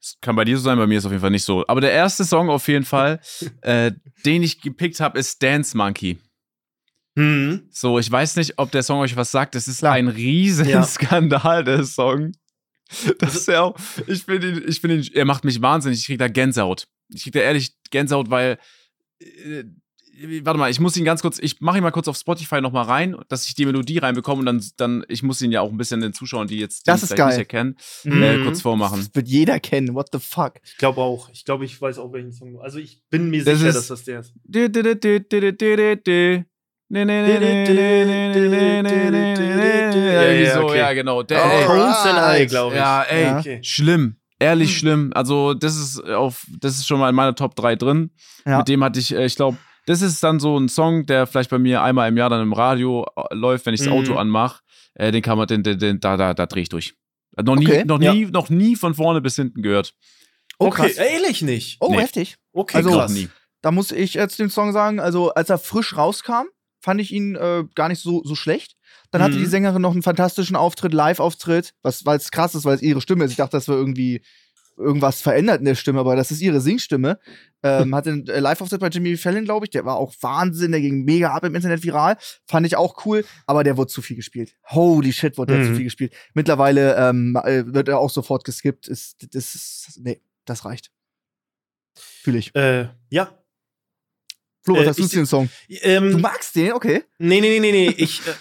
Das 0.00 0.16
kann 0.22 0.34
bei 0.34 0.44
dir 0.44 0.56
so 0.56 0.64
sein, 0.64 0.78
bei 0.78 0.86
mir 0.86 0.96
ist 0.96 1.02
es 1.02 1.06
auf 1.06 1.12
jeden 1.12 1.20
Fall 1.20 1.30
nicht 1.30 1.44
so. 1.44 1.64
Aber 1.66 1.80
der 1.80 1.92
erste 1.92 2.24
Song 2.24 2.48
auf 2.48 2.66
jeden 2.68 2.84
Fall, 2.84 3.20
äh, 3.60 3.92
den 4.24 4.42
ich 4.42 4.60
gepickt 4.60 5.00
habe, 5.00 5.18
ist 5.18 5.42
Dance 5.42 5.76
Monkey. 5.76 6.18
Mhm. 7.16 7.68
So, 7.70 7.98
ich 7.98 8.10
weiß 8.10 8.36
nicht, 8.36 8.58
ob 8.58 8.70
der 8.70 8.82
Song 8.82 9.00
euch 9.00 9.16
was 9.16 9.30
sagt. 9.30 9.54
Es 9.54 9.68
ist 9.68 9.78
Klar. 9.78 9.94
ein 9.94 10.08
Riesenskandal, 10.08 11.58
ja. 11.58 11.62
der 11.62 11.84
Song. 11.84 12.32
Das 13.18 13.36
ist 13.36 13.48
ja 13.48 13.62
auch, 13.62 13.78
ich 14.06 14.24
finde 14.24 14.48
ihn, 14.48 14.64
ich 14.66 14.80
finde 14.80 14.96
ihn, 14.96 15.10
er 15.14 15.24
macht 15.24 15.44
mich 15.44 15.60
wahnsinnig. 15.62 16.00
Ich 16.00 16.06
kriege 16.06 16.18
da 16.18 16.28
Gänsehaut. 16.28 16.88
Ich 17.08 17.22
kriege 17.22 17.38
da 17.38 17.44
ehrlich 17.44 17.76
Gänsehaut, 17.90 18.30
weil 18.30 18.58
äh, 19.20 19.64
warte 20.42 20.58
mal, 20.58 20.70
ich 20.70 20.80
muss 20.80 20.96
ihn 20.96 21.04
ganz 21.04 21.22
kurz, 21.22 21.38
ich 21.38 21.60
mache 21.60 21.78
ihn 21.78 21.82
mal 21.82 21.90
kurz 21.90 22.08
auf 22.08 22.16
Spotify 22.16 22.60
nochmal 22.60 22.84
rein, 22.84 23.16
dass 23.28 23.46
ich 23.46 23.54
die 23.54 23.66
Melodie 23.66 23.98
reinbekomme 23.98 24.40
und 24.40 24.46
dann, 24.46 24.64
dann, 24.76 25.04
ich 25.08 25.22
muss 25.22 25.40
ihn 25.42 25.52
ja 25.52 25.60
auch 25.60 25.70
ein 25.70 25.76
bisschen 25.76 26.00
den 26.00 26.12
Zuschauern, 26.12 26.48
die 26.48 26.58
jetzt 26.58 26.86
das 26.88 27.02
ist 27.02 27.16
geil. 27.16 27.28
nicht 27.28 27.38
erkennen, 27.38 27.76
mhm. 28.04 28.22
äh, 28.22 28.38
kurz 28.44 28.60
vormachen. 28.62 28.98
Das 28.98 29.14
wird 29.14 29.28
jeder 29.28 29.60
kennen, 29.60 29.94
what 29.94 30.08
the 30.12 30.18
fuck. 30.18 30.54
Ich 30.64 30.76
glaube 30.76 31.00
auch, 31.00 31.28
ich 31.30 31.44
glaube, 31.44 31.64
ich 31.64 31.80
weiß 31.80 31.98
auch 31.98 32.12
welchen 32.12 32.32
Song. 32.32 32.60
Also 32.60 32.78
ich 32.78 33.02
bin 33.10 33.30
mir 33.30 33.44
das 33.44 33.58
sicher, 33.58 33.70
ist, 33.70 33.76
dass 33.76 33.88
das 33.88 34.04
der 34.04 34.20
ist. 34.20 34.34
Irgendwie 40.26 40.50
so, 40.50 40.74
ja, 40.74 40.92
genau. 40.92 41.22
Der, 41.22 41.44
ey, 41.44 42.42
I, 42.42 42.46
glaube 42.46 42.74
ich. 42.74 42.80
Ja, 42.80 43.02
ey, 43.02 43.38
okay. 43.38 43.60
schlimm. 43.62 44.16
Ehrlich 44.40 44.76
schlimm. 44.78 45.12
Also, 45.14 45.54
das 45.54 45.76
ist 45.76 46.02
auf, 46.02 46.46
das 46.58 46.76
ist 46.76 46.86
schon 46.86 46.98
mal 46.98 47.10
in 47.10 47.14
meiner 47.14 47.34
Top 47.34 47.54
3 47.54 47.76
drin. 47.76 48.10
Ja. 48.46 48.58
Mit 48.58 48.68
dem 48.68 48.82
hatte 48.82 48.98
ich, 48.98 49.12
ich 49.14 49.36
glaube, 49.36 49.58
das 49.90 50.02
ist 50.02 50.22
dann 50.22 50.38
so 50.38 50.56
ein 50.56 50.68
Song, 50.68 51.04
der 51.04 51.26
vielleicht 51.26 51.50
bei 51.50 51.58
mir 51.58 51.82
einmal 51.82 52.08
im 52.08 52.16
Jahr 52.16 52.30
dann 52.30 52.42
im 52.42 52.52
Radio 52.52 53.04
äh, 53.16 53.34
läuft, 53.34 53.66
wenn 53.66 53.74
ich 53.74 53.80
das 53.80 53.88
mhm. 53.88 53.94
Auto 53.94 54.14
anmache. 54.14 54.62
Äh, 54.94 55.10
den 55.10 55.20
kann 55.20 55.36
man, 55.36 55.48
den, 55.48 55.64
den, 55.64 55.80
den 55.80 55.98
da, 55.98 56.16
da, 56.16 56.32
da 56.32 56.46
drehe 56.46 56.62
ich 56.62 56.68
durch. 56.68 56.94
Noch 57.36 57.56
nie, 57.56 57.66
okay. 57.66 57.84
noch 57.84 57.98
nie, 57.98 58.22
ja. 58.22 58.30
noch 58.30 58.50
nie 58.50 58.76
von 58.76 58.94
vorne 58.94 59.20
bis 59.20 59.34
hinten 59.34 59.62
gehört. 59.62 59.94
Oh, 60.60 60.66
okay, 60.66 60.92
ehrlich 60.96 61.42
nicht. 61.42 61.78
Oh, 61.80 61.90
nee. 61.90 61.98
heftig. 61.98 62.36
Okay, 62.52 62.76
also, 62.76 62.90
krass. 62.90 63.12
Nie. 63.12 63.28
Da 63.62 63.72
muss 63.72 63.90
ich 63.90 64.14
jetzt 64.14 64.38
den 64.38 64.48
Song 64.48 64.72
sagen, 64.72 65.00
also 65.00 65.30
als 65.30 65.50
er 65.50 65.58
frisch 65.58 65.96
rauskam, 65.96 66.46
fand 66.80 67.00
ich 67.00 67.12
ihn 67.12 67.34
äh, 67.34 67.64
gar 67.74 67.88
nicht 67.88 68.00
so, 68.00 68.22
so 68.24 68.36
schlecht. 68.36 68.76
Dann 69.10 69.20
mhm. 69.20 69.24
hatte 69.24 69.36
die 69.38 69.44
mhm. 69.44 69.50
Sängerin 69.50 69.82
noch 69.82 69.92
einen 69.92 70.04
fantastischen 70.04 70.54
Auftritt, 70.54 70.94
Live-Auftritt, 70.94 71.74
was 71.82 72.06
weil 72.06 72.18
es 72.18 72.30
krass 72.30 72.54
ist, 72.54 72.64
weil 72.64 72.76
es 72.76 72.82
ihre 72.82 73.00
Stimme 73.00 73.24
ist. 73.24 73.32
Ich 73.32 73.38
dachte, 73.38 73.56
das 73.56 73.66
wäre 73.66 73.78
irgendwie 73.78 74.22
irgendwas 74.80 75.20
verändert 75.20 75.60
in 75.60 75.66
der 75.66 75.74
Stimme, 75.74 76.00
aber 76.00 76.16
das 76.16 76.30
ist 76.30 76.40
ihre 76.40 76.60
Singstimme. 76.60 77.18
Ähm, 77.62 77.94
hat 77.94 78.08
einen 78.08 78.26
äh, 78.26 78.40
Live-Auftritt 78.40 78.80
bei 78.80 78.88
Jimmy 78.88 79.16
Fallon, 79.16 79.44
glaube 79.44 79.66
ich. 79.66 79.70
Der 79.70 79.84
war 79.84 79.96
auch 79.96 80.14
Wahnsinn, 80.20 80.72
der 80.72 80.80
ging 80.80 81.04
mega 81.04 81.32
ab 81.32 81.44
im 81.44 81.54
Internet 81.54 81.82
viral. 81.82 82.16
Fand 82.46 82.66
ich 82.66 82.76
auch 82.76 83.04
cool, 83.04 83.24
aber 83.46 83.64
der 83.64 83.76
wurde 83.76 83.92
zu 83.92 84.00
viel 84.00 84.16
gespielt. 84.16 84.56
Holy 84.70 85.12
shit, 85.12 85.36
wurde 85.36 85.54
der 85.54 85.62
mhm. 85.64 85.68
zu 85.68 85.74
viel 85.74 85.84
gespielt. 85.84 86.14
Mittlerweile 86.32 86.96
ähm, 86.96 87.36
äh, 87.44 87.64
wird 87.66 87.88
er 87.88 87.98
auch 87.98 88.10
sofort 88.10 88.44
geskippt. 88.44 88.88
Ist, 88.88 89.34
das 89.34 89.54
ist, 89.54 90.00
nee, 90.02 90.22
das 90.46 90.64
reicht. 90.64 90.90
Fühle 91.94 92.38
ich. 92.38 92.54
Äh, 92.54 92.88
ja. 93.10 93.36
Flo, 94.62 94.76
was 94.76 94.84
äh, 94.84 94.88
hast 94.88 94.98
du 94.98 95.06
dem 95.06 95.26
Song? 95.26 95.50
Ähm, 95.68 96.12
du 96.12 96.18
magst 96.18 96.54
den? 96.56 96.72
Okay. 96.72 97.04
Nee, 97.18 97.40
nee, 97.40 97.58
nee, 97.58 97.60
nee, 97.60 97.72
nee. 97.72 97.94
ich, 97.96 98.26
äh, 98.26 98.32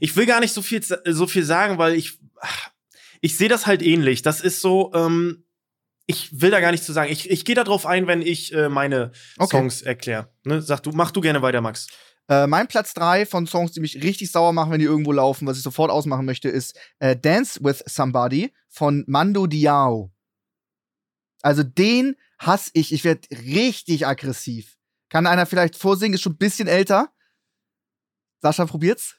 ich 0.00 0.16
will 0.16 0.26
gar 0.26 0.40
nicht 0.40 0.52
so 0.52 0.62
viel, 0.62 0.82
so 0.82 1.26
viel 1.26 1.44
sagen, 1.44 1.78
weil 1.78 1.94
ich, 1.94 2.18
ich 3.20 3.36
sehe 3.36 3.48
das 3.48 3.66
halt 3.66 3.82
ähnlich. 3.82 4.22
Das 4.22 4.40
ist 4.40 4.60
so, 4.60 4.92
ähm, 4.94 5.45
ich 6.06 6.40
will 6.40 6.50
da 6.50 6.60
gar 6.60 6.70
nicht 6.70 6.84
zu 6.84 6.92
sagen. 6.92 7.10
Ich, 7.10 7.30
ich 7.30 7.44
gehe 7.44 7.54
darauf 7.54 7.84
ein, 7.84 8.06
wenn 8.06 8.22
ich 8.22 8.52
äh, 8.52 8.68
meine 8.68 9.12
okay. 9.38 9.56
Songs 9.56 9.82
erkläre. 9.82 10.30
Ne? 10.44 10.62
Sag 10.62 10.82
du, 10.82 10.90
mach 10.90 11.10
du 11.10 11.20
gerne 11.20 11.42
weiter, 11.42 11.60
Max. 11.60 11.88
Äh, 12.28 12.46
mein 12.46 12.68
Platz 12.68 12.94
3 12.94 13.26
von 13.26 13.46
Songs, 13.46 13.72
die 13.72 13.80
mich 13.80 14.02
richtig 14.02 14.30
sauer 14.30 14.52
machen, 14.52 14.72
wenn 14.72 14.78
die 14.78 14.86
irgendwo 14.86 15.12
laufen, 15.12 15.46
was 15.46 15.56
ich 15.56 15.62
sofort 15.62 15.90
ausmachen 15.90 16.24
möchte, 16.24 16.48
ist 16.48 16.78
äh, 16.98 17.16
Dance 17.16 17.60
with 17.62 17.82
Somebody 17.86 18.52
von 18.68 19.04
Mando 19.06 19.46
Diao. 19.46 20.12
Also 21.42 21.62
den 21.62 22.16
hasse 22.38 22.70
ich. 22.74 22.92
Ich 22.92 23.04
werde 23.04 23.28
richtig 23.30 24.06
aggressiv. 24.06 24.76
Kann 25.08 25.26
einer 25.26 25.46
vielleicht 25.46 25.76
vorsingen? 25.76 26.14
Ist 26.14 26.22
schon 26.22 26.32
ein 26.32 26.38
bisschen 26.38 26.68
älter. 26.68 27.12
Sascha, 28.42 28.66
probiert's. 28.66 29.16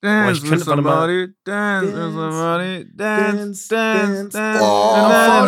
Dance 0.00 0.40
with 0.42 0.62
somebody, 0.62 1.26
dance 1.44 1.86
with 1.86 2.14
somebody, 2.14 2.84
dance, 2.94 3.66
dance, 3.68 4.32
dance. 4.32 4.60
Oh, 4.62 5.08
na, 5.08 5.40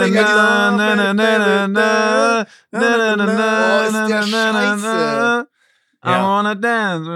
na, 0.95 1.15
na, 3.17 3.27
na, 3.27 3.87
ist 3.87 4.09
der 4.09 4.23
scheiße. 4.23 5.50
I 6.03 6.09
wanna 6.09 6.55
dance. 6.55 7.07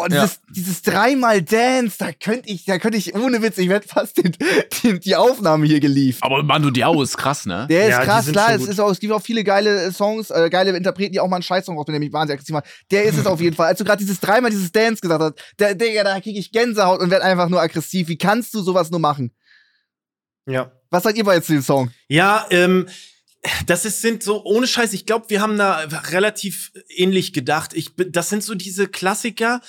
Oh, 0.00 0.06
dieses, 0.08 0.34
ja. 0.36 0.40
dieses 0.48 0.80
dreimal 0.80 1.42
Dance, 1.42 1.96
da 1.98 2.12
könnte 2.12 2.48
ich, 2.48 2.64
da 2.64 2.78
könnte 2.78 2.96
ich, 2.96 3.14
ohne 3.14 3.42
Witz, 3.42 3.58
ich 3.58 3.68
werde 3.68 3.86
fast 3.86 4.16
den, 4.16 4.34
den, 4.82 5.00
die 5.00 5.16
Aufnahme 5.16 5.66
hier 5.66 5.80
geliefert. 5.80 6.22
Aber 6.22 6.42
Mando 6.42 6.70
Diao 6.70 7.02
ist 7.02 7.18
krass, 7.18 7.44
ne? 7.44 7.66
Der 7.68 7.88
ist 7.88 7.90
ja, 7.90 8.04
krass, 8.04 8.32
klar. 8.32 8.54
Es, 8.54 8.66
ist 8.66 8.80
auch, 8.80 8.90
es 8.90 9.00
gibt 9.00 9.12
auch 9.12 9.20
viele 9.20 9.44
geile 9.44 9.92
Songs, 9.92 10.30
äh, 10.30 10.48
geile 10.48 10.74
Interpreten, 10.74 11.12
die 11.12 11.20
auch 11.20 11.28
mal 11.28 11.36
einen 11.36 11.42
Scheißsong 11.42 11.76
rausbringen, 11.76 12.00
der 12.00 12.06
mich 12.06 12.12
wahnsinnig 12.14 12.38
aggressiv 12.38 12.54
macht. 12.54 12.66
Der 12.90 13.04
ist 13.04 13.18
es 13.18 13.26
auf 13.26 13.40
jeden 13.40 13.54
Fall. 13.54 13.66
Als 13.66 13.78
du 13.78 13.84
gerade 13.84 13.98
dieses 13.98 14.18
dreimal 14.18 14.50
dieses 14.50 14.72
Dance 14.72 15.02
gesagt 15.02 15.22
hast, 15.22 15.54
der, 15.58 15.74
Digga, 15.74 16.02
da 16.02 16.18
kriege 16.20 16.38
ich 16.38 16.52
Gänsehaut 16.52 17.00
und 17.00 17.10
werde 17.10 17.26
einfach 17.26 17.50
nur 17.50 17.60
aggressiv. 17.60 18.08
Wie 18.08 18.16
kannst 18.16 18.54
du 18.54 18.62
sowas 18.62 18.90
nur 18.90 19.00
machen? 19.00 19.30
Ja. 20.46 20.72
Was 20.90 21.02
sagt 21.02 21.18
ihr 21.18 21.24
bei 21.24 21.34
jetzt 21.34 21.46
zu 21.46 21.52
dem 21.52 21.62
Song? 21.62 21.90
Ja, 22.08 22.46
ähm, 22.50 22.86
das 23.66 23.84
ist, 23.84 24.00
sind 24.00 24.22
so, 24.22 24.44
ohne 24.44 24.66
Scheiß, 24.66 24.92
ich 24.92 25.06
glaube, 25.06 25.30
wir 25.30 25.40
haben 25.40 25.58
da 25.58 25.78
relativ 26.10 26.72
ähnlich 26.88 27.32
gedacht. 27.32 27.74
Ich, 27.74 27.90
das 27.96 28.28
sind 28.28 28.44
so 28.44 28.54
diese 28.54 28.88
Klassiker, 28.88 29.60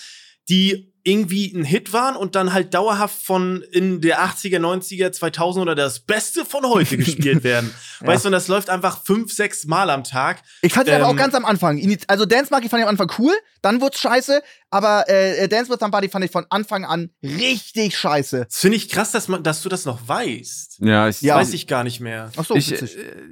die 0.49 0.92
irgendwie 1.03 1.53
ein 1.53 1.65
Hit 1.65 1.91
waren 1.91 2.15
und 2.15 2.35
dann 2.35 2.53
halt 2.53 2.73
dauerhaft 2.73 3.25
von 3.25 3.61
in 3.71 3.99
der 3.99 4.21
80er, 4.21 4.59
90er, 4.59 5.11
2000 5.11 5.61
oder 5.61 5.75
das 5.75 5.99
Beste 5.99 6.45
von 6.45 6.65
heute 6.65 6.97
gespielt 6.97 7.43
werden. 7.43 7.73
ja. 7.99 8.07
Weißt 8.07 8.23
du, 8.23 8.29
und 8.29 8.31
das 8.31 8.47
läuft 8.47 8.69
einfach 8.69 9.03
fünf, 9.03 9.33
sechs 9.33 9.65
Mal 9.65 9.89
am 9.89 10.05
Tag. 10.05 10.41
Ich 10.61 10.73
fand 10.73 10.87
ähm, 10.87 10.95
aber 10.95 11.07
auch 11.07 11.15
ganz 11.15 11.35
am 11.35 11.43
Anfang. 11.43 11.81
Also 12.07 12.25
Dance 12.25 12.51
Monkey 12.51 12.69
fand 12.69 12.79
ich 12.79 12.85
am 12.85 12.89
Anfang 12.89 13.11
cool, 13.19 13.33
dann 13.61 13.81
wurd's 13.81 13.99
scheiße, 13.99 14.41
aber 14.69 15.09
äh, 15.09 15.47
Dance 15.49 15.69
with 15.69 15.79
Somebody 15.79 16.07
fand 16.07 16.23
ich 16.23 16.31
von 16.31 16.45
Anfang 16.49 16.85
an 16.85 17.09
richtig 17.21 17.97
scheiße. 17.97 18.45
Das 18.45 18.59
finde 18.59 18.77
ich 18.77 18.87
krass, 18.87 19.11
dass, 19.11 19.27
man, 19.27 19.43
dass 19.43 19.61
du 19.61 19.67
das 19.67 19.83
noch 19.83 20.07
weißt. 20.07 20.79
Ja, 20.79 21.09
ich 21.09 21.21
ja. 21.21 21.35
weiß 21.35 21.53
ich 21.53 21.67
gar 21.67 21.83
nicht 21.83 21.99
mehr. 21.99 22.31
Ach 22.37 22.45
so, 22.45 22.55
ich, 22.55 22.71
äh, 22.71 22.87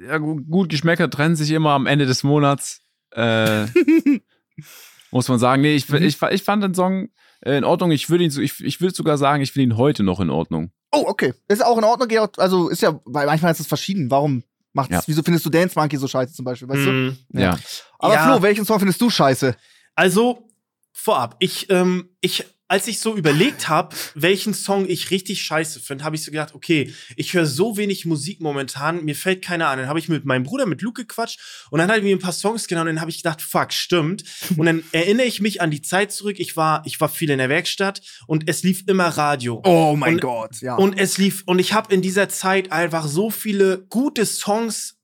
ja, 0.08 0.18
gut, 0.18 0.68
Geschmäcker 0.68 1.08
trennen 1.08 1.36
sich 1.36 1.50
immer 1.50 1.70
am 1.70 1.86
Ende 1.86 2.04
des 2.04 2.22
Monats. 2.22 2.82
Äh, 3.12 3.64
muss 5.10 5.28
man 5.28 5.38
sagen. 5.38 5.62
Nee, 5.62 5.74
ich, 5.74 5.88
mhm. 5.88 6.02
ich, 6.02 6.20
ich 6.20 6.42
fand 6.42 6.62
den 6.62 6.74
Song 6.74 7.08
äh, 7.44 7.56
in 7.56 7.64
Ordnung. 7.64 7.90
Ich 7.90 8.10
würde 8.10 8.24
ihn 8.24 8.30
so, 8.30 8.40
ich, 8.40 8.62
ich 8.64 8.80
würde 8.80 8.94
sogar 8.94 9.18
sagen, 9.18 9.42
ich 9.42 9.52
finde 9.52 9.74
ihn 9.74 9.76
heute 9.76 10.02
noch 10.02 10.20
in 10.20 10.30
Ordnung. 10.30 10.70
Oh, 10.90 11.04
okay. 11.06 11.34
Ist 11.48 11.64
auch 11.64 11.78
in 11.78 11.84
Ordnung. 11.84 12.10
Also 12.36 12.68
ist 12.68 12.82
ja, 12.82 13.00
weil 13.04 13.26
manchmal 13.26 13.52
ist 13.52 13.60
es 13.60 13.66
verschieden. 13.66 14.10
Warum 14.10 14.42
macht 14.72 14.90
ja. 14.90 15.02
wieso 15.06 15.22
findest 15.22 15.44
du 15.44 15.50
Dance 15.50 15.78
Monkey 15.78 15.96
so 15.96 16.08
scheiße 16.08 16.32
zum 16.32 16.44
Beispiel, 16.44 16.68
weißt 16.68 16.80
mm, 16.80 16.84
du? 16.84 17.40
Ja. 17.40 17.40
ja. 17.40 17.58
Aber 17.98 18.14
ja. 18.14 18.26
Flo, 18.26 18.42
welchen 18.42 18.64
Song 18.64 18.78
findest 18.78 19.00
du 19.00 19.10
scheiße? 19.10 19.54
Also, 19.94 20.48
vorab, 20.92 21.36
ich, 21.40 21.68
ähm, 21.70 22.08
ich 22.20 22.46
als 22.72 22.88
ich 22.88 23.00
so 23.00 23.14
überlegt 23.14 23.68
habe, 23.68 23.94
welchen 24.14 24.54
Song 24.54 24.88
ich 24.88 25.10
richtig 25.10 25.42
scheiße 25.42 25.78
finde, 25.78 26.04
habe 26.04 26.16
ich 26.16 26.24
so 26.24 26.30
gedacht, 26.30 26.54
okay, 26.54 26.90
ich 27.16 27.34
höre 27.34 27.44
so 27.44 27.76
wenig 27.76 28.06
Musik 28.06 28.40
momentan, 28.40 29.04
mir 29.04 29.14
fällt 29.14 29.44
keiner 29.44 29.68
an. 29.68 29.78
Dann 29.78 29.88
habe 29.88 29.98
ich 29.98 30.08
mit 30.08 30.24
meinem 30.24 30.44
Bruder, 30.44 30.64
mit 30.64 30.80
Luke 30.80 31.02
gequatscht 31.02 31.68
und 31.68 31.80
dann 31.80 31.90
hat 31.90 31.98
er 31.98 32.02
mir 32.02 32.16
ein 32.16 32.18
paar 32.18 32.32
Songs 32.32 32.66
genannt 32.68 32.88
und 32.88 32.96
dann 32.96 33.02
habe 33.02 33.10
ich 33.10 33.18
gedacht, 33.18 33.42
fuck, 33.42 33.74
stimmt. 33.74 34.24
Und 34.56 34.64
dann 34.64 34.82
erinnere 34.92 35.26
ich 35.26 35.42
mich 35.42 35.60
an 35.60 35.70
die 35.70 35.82
Zeit 35.82 36.12
zurück. 36.12 36.36
Ich 36.38 36.56
war, 36.56 36.82
ich 36.86 36.98
war 36.98 37.10
viel 37.10 37.28
in 37.28 37.36
der 37.36 37.50
Werkstatt 37.50 38.00
und 38.26 38.48
es 38.48 38.62
lief 38.62 38.84
immer 38.86 39.08
Radio. 39.08 39.60
Oh 39.66 39.94
mein 39.94 40.14
und, 40.14 40.20
Gott, 40.22 40.62
ja. 40.62 40.76
Und 40.76 40.98
es 40.98 41.18
lief, 41.18 41.42
und 41.44 41.58
ich 41.58 41.74
habe 41.74 41.92
in 41.92 42.00
dieser 42.00 42.30
Zeit 42.30 42.72
einfach 42.72 43.06
so 43.06 43.28
viele 43.28 43.84
gute 43.90 44.24
Songs 44.24 44.96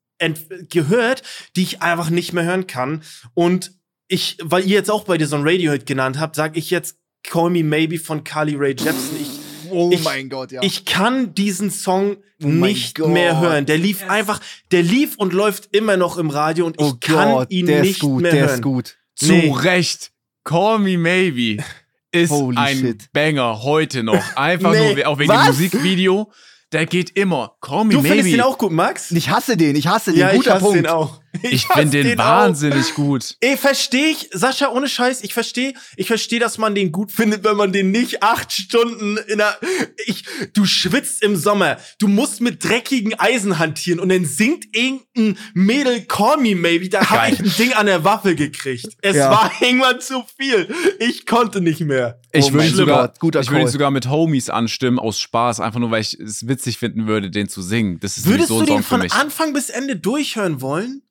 gehört, 0.71 1.23
die 1.55 1.65
ich 1.65 1.83
einfach 1.83 2.09
nicht 2.09 2.33
mehr 2.33 2.45
hören 2.45 2.67
kann. 2.67 3.03
Und 3.35 3.73
ich, 4.09 4.39
weil 4.43 4.63
ihr 4.63 4.71
jetzt 4.71 4.91
auch 4.91 5.05
bei 5.05 5.19
dir 5.19 5.27
so 5.27 5.37
ein 5.37 5.43
Radiohead 5.47 5.85
genannt 5.85 6.19
habt, 6.19 6.35
sage 6.35 6.59
ich 6.59 6.71
jetzt 6.71 6.97
Call 7.23 7.51
Me 7.51 7.63
Maybe 7.63 7.99
von 7.99 8.25
Carly 8.25 8.55
Ray 8.57 8.71
Jepsen. 8.71 9.21
Ich, 9.21 9.71
oh 9.71 9.91
ich, 9.93 10.03
mein 10.05 10.29
Gott, 10.29 10.53
ja. 10.53 10.63
Ich 10.63 10.85
kann 10.85 11.35
diesen 11.35 11.71
Song 11.71 12.17
oh 12.43 12.47
nicht 12.47 12.99
mehr 12.99 13.41
hören. 13.41 13.67
Der 13.67 13.79
lief 13.79 14.01
yes. 14.01 14.11
einfach, 14.11 14.41
der 14.71 14.83
lief 14.83 15.17
und 15.17 15.33
läuft 15.33 15.75
immer 15.75 15.97
noch 15.97 16.19
im 16.19 16.31
Radio 16.31 16.67
und 16.67 16.81
ich 16.81 16.87
oh 16.87 16.97
kann 17.01 17.33
Gott, 17.33 17.51
ihn 17.51 17.67
nicht 17.67 18.01
gut, 18.01 18.23
mehr 18.23 18.33
der 18.33 18.41
hören. 18.43 18.55
Ist 18.55 18.63
gut. 18.63 18.97
Zu 19.15 19.33
nee. 19.33 19.53
Recht. 19.53 20.13
Call 20.45 20.79
Me 20.79 20.97
Maybe 20.97 21.63
ist 22.13 22.31
Holy 22.31 22.57
ein 22.57 22.79
shit. 22.79 23.13
Banger 23.13 23.63
heute 23.63 24.03
noch. 24.03 24.23
Einfach 24.37 24.73
nee. 24.73 24.95
nur 24.95 25.07
auch 25.07 25.19
wegen 25.19 25.31
Was? 25.31 25.47
dem 25.47 25.55
Musikvideo 25.55 26.33
der 26.73 26.87
geht 26.87 27.17
immer. 27.17 27.57
Call 27.61 27.85
me 27.85 27.93
du 27.93 28.01
maybe. 28.01 28.09
findest 28.09 28.35
den 28.35 28.41
auch 28.43 28.59
gut, 28.59 28.73
Max? 28.73 29.11
Ich 29.11 29.31
hasse 29.31 29.57
den, 29.57 29.77
ich 29.77 29.87
hasse 29.87 30.13
den. 30.13 30.21
Ja, 30.21 30.33
Guter 30.33 30.41
ich 30.41 30.55
hasse 30.55 30.65
Punkt. 30.65 30.79
den 30.79 30.87
auch. 30.87 31.21
Ich, 31.43 31.53
ich 31.53 31.67
finde 31.67 31.99
den, 31.99 32.07
den 32.09 32.19
wahnsinnig 32.19 32.95
gut. 32.95 33.37
Ey, 33.41 33.57
verstehe 33.57 34.09
ich, 34.09 34.29
Sascha, 34.33 34.71
ohne 34.71 34.89
Scheiß, 34.89 35.23
ich 35.23 35.35
verstehe, 35.35 35.75
ich 35.97 36.07
verstehe, 36.07 36.41
dass 36.41 36.59
man 36.59 36.75
den 36.75 36.93
gut 36.93 37.13
findet, 37.13 37.45
wenn 37.45 37.57
man 37.57 37.73
den 37.73 37.91
nicht 37.91 38.23
acht 38.23 38.53
Stunden 38.53 39.19
in 39.29 39.39
der, 39.39 39.59
ich, 40.07 40.25
du 40.55 40.65
schwitzt 40.65 41.23
im 41.23 41.37
Sommer, 41.37 41.79
du 41.99 42.09
musst 42.09 42.41
mit 42.41 42.65
dreckigen 42.65 43.19
Eisen 43.19 43.59
hantieren 43.59 44.01
und 44.01 44.09
dann 44.09 44.25
singt 44.25 44.65
irgendein 44.75 45.39
Mädel 45.55 46.03
Call 46.03 46.39
Me 46.39 46.55
Maybe, 46.55 46.89
da 46.89 47.09
habe 47.09 47.33
ich 47.33 47.41
ein 47.41 47.53
Ding 47.59 47.73
an 47.73 47.87
der 47.87 48.05
Waffe 48.05 48.35
gekriegt. 48.35 48.89
Es 49.03 49.17
ja. 49.17 49.31
war 49.31 49.53
irgendwann 49.61 50.01
zu 50.01 50.25
viel. 50.37 50.73
Ich 50.99 51.27
konnte 51.27 51.61
nicht 51.61 51.81
mehr. 51.81 52.21
Ich 52.33 52.47
oh 52.47 52.53
würde 52.53 52.69
sogar, 52.69 53.13
guter 53.19 53.41
ich 53.41 53.51
würde 53.51 53.69
sogar 53.69 53.91
mit 53.91 54.09
Homies 54.09 54.51
anstimmen 54.51 54.99
aus 54.99 55.19
Spaß, 55.21 55.61
einfach 55.61 55.81
nur, 55.81 55.91
weil 55.91 56.03
ich 56.03 56.15
es 56.15 56.47
witzig 56.47 56.79
finden 56.79 57.07
würde, 57.07 57.31
den 57.31 57.49
zu 57.49 57.63
singen. 57.63 57.99
Das 58.01 58.17
ist 58.17 58.27
Würdest 58.27 58.49
so 58.49 58.61
du 58.61 58.67
den 58.67 58.83
von 58.83 59.03
Anfang 59.11 59.53
bis 59.53 59.71
Ende 59.71 59.97
durchhören 59.97 60.61
wollen? 60.61 61.03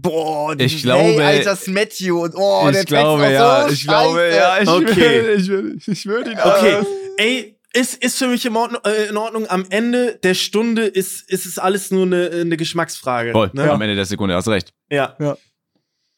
Boah, 0.00 0.54
ich 0.58 0.82
glaube, 0.82 1.22
hey, 1.22 1.46
alter 1.46 1.58
Matthew 1.70 2.22
und 2.22 2.34
oh, 2.36 2.66
ich 2.66 2.72
der 2.72 2.84
glaube, 2.84 3.22
Text 3.22 3.34
ja, 3.34 3.66
so 3.66 3.72
ich 3.72 3.86
glaube, 3.86 4.30
ja, 4.34 4.60
ich 4.60 4.68
okay. 4.68 4.96
will, 4.96 5.40
ich 5.40 5.48
will, 5.48 5.78
ich 5.84 6.06
würde 6.06 6.30
ihn. 6.32 6.38
Okay, 6.38 6.76
ey, 7.16 7.58
ist, 7.72 8.02
ist 8.02 8.18
für 8.18 8.28
mich 8.28 8.44
in 8.46 8.54
Ordnung, 8.54 8.80
äh, 8.84 9.08
in 9.08 9.16
Ordnung. 9.16 9.48
Am 9.48 9.66
Ende 9.70 10.18
der 10.22 10.34
Stunde 10.34 10.84
ist, 10.84 11.28
ist 11.28 11.46
es 11.46 11.58
alles 11.58 11.90
nur 11.90 12.06
eine, 12.06 12.30
eine 12.30 12.56
Geschmacksfrage. 12.56 13.32
Voll, 13.32 13.50
ne? 13.54 13.66
ja. 13.66 13.72
am 13.72 13.80
Ende 13.80 13.96
der 13.96 14.04
Sekunde, 14.04 14.34
hast 14.34 14.46
recht. 14.48 14.72
Ja. 14.88 15.16
ja. 15.18 15.36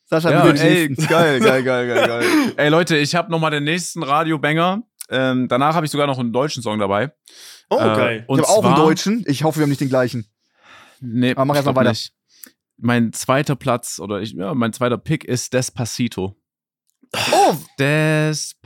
Sascha, 0.07 0.31
ja, 0.31 0.47
ey, 0.47 0.89
geil, 0.89 1.41
geil, 1.41 1.62
geil, 1.62 1.87
geil, 1.87 2.07
geil. 2.07 2.24
ey, 2.57 2.68
Leute, 2.68 2.97
ich 2.99 3.14
habe 3.14 3.31
noch 3.31 3.39
mal 3.39 3.51
den 3.51 3.64
nächsten 3.64 4.03
Radio-Banger. 4.03 4.83
Ähm, 5.09 5.49
danach 5.49 5.74
habe 5.74 5.87
ich 5.87 5.93
sogar 5.93 6.07
noch 6.07 6.18
einen 6.18 6.33
deutschen 6.33 6.62
Song 6.62 6.78
dabei. 6.78 7.12
Oh, 7.70 7.78
geil. 7.78 8.24
Äh, 8.26 8.31
und 8.31 8.41
ich 8.41 8.47
habe 8.47 8.59
auch 8.59 8.64
einen 8.64 8.76
deutschen. 8.76 9.24
Ich 9.26 9.45
hoffe, 9.45 9.59
wir 9.59 9.62
haben 9.62 9.70
nicht 9.70 9.81
den 9.81 9.89
gleichen. 9.89 10.26
Nee, 11.01 11.31
Aber 11.31 11.47
mach 11.47 11.55
erst 11.55 11.66
mal 11.66 11.74
weiter. 11.74 11.91
Nicht 11.91 12.12
mein 12.81 13.12
zweiter 13.12 13.57
Platz 13.57 13.99
oder 14.01 14.20
ich, 14.20 14.33
ja, 14.33 14.55
mein 14.55 14.72
zweiter 14.72 14.99
Pick 14.99 15.24
ist 15.24 15.53
Despacito. 15.53 16.37
Oh! 17.33 17.55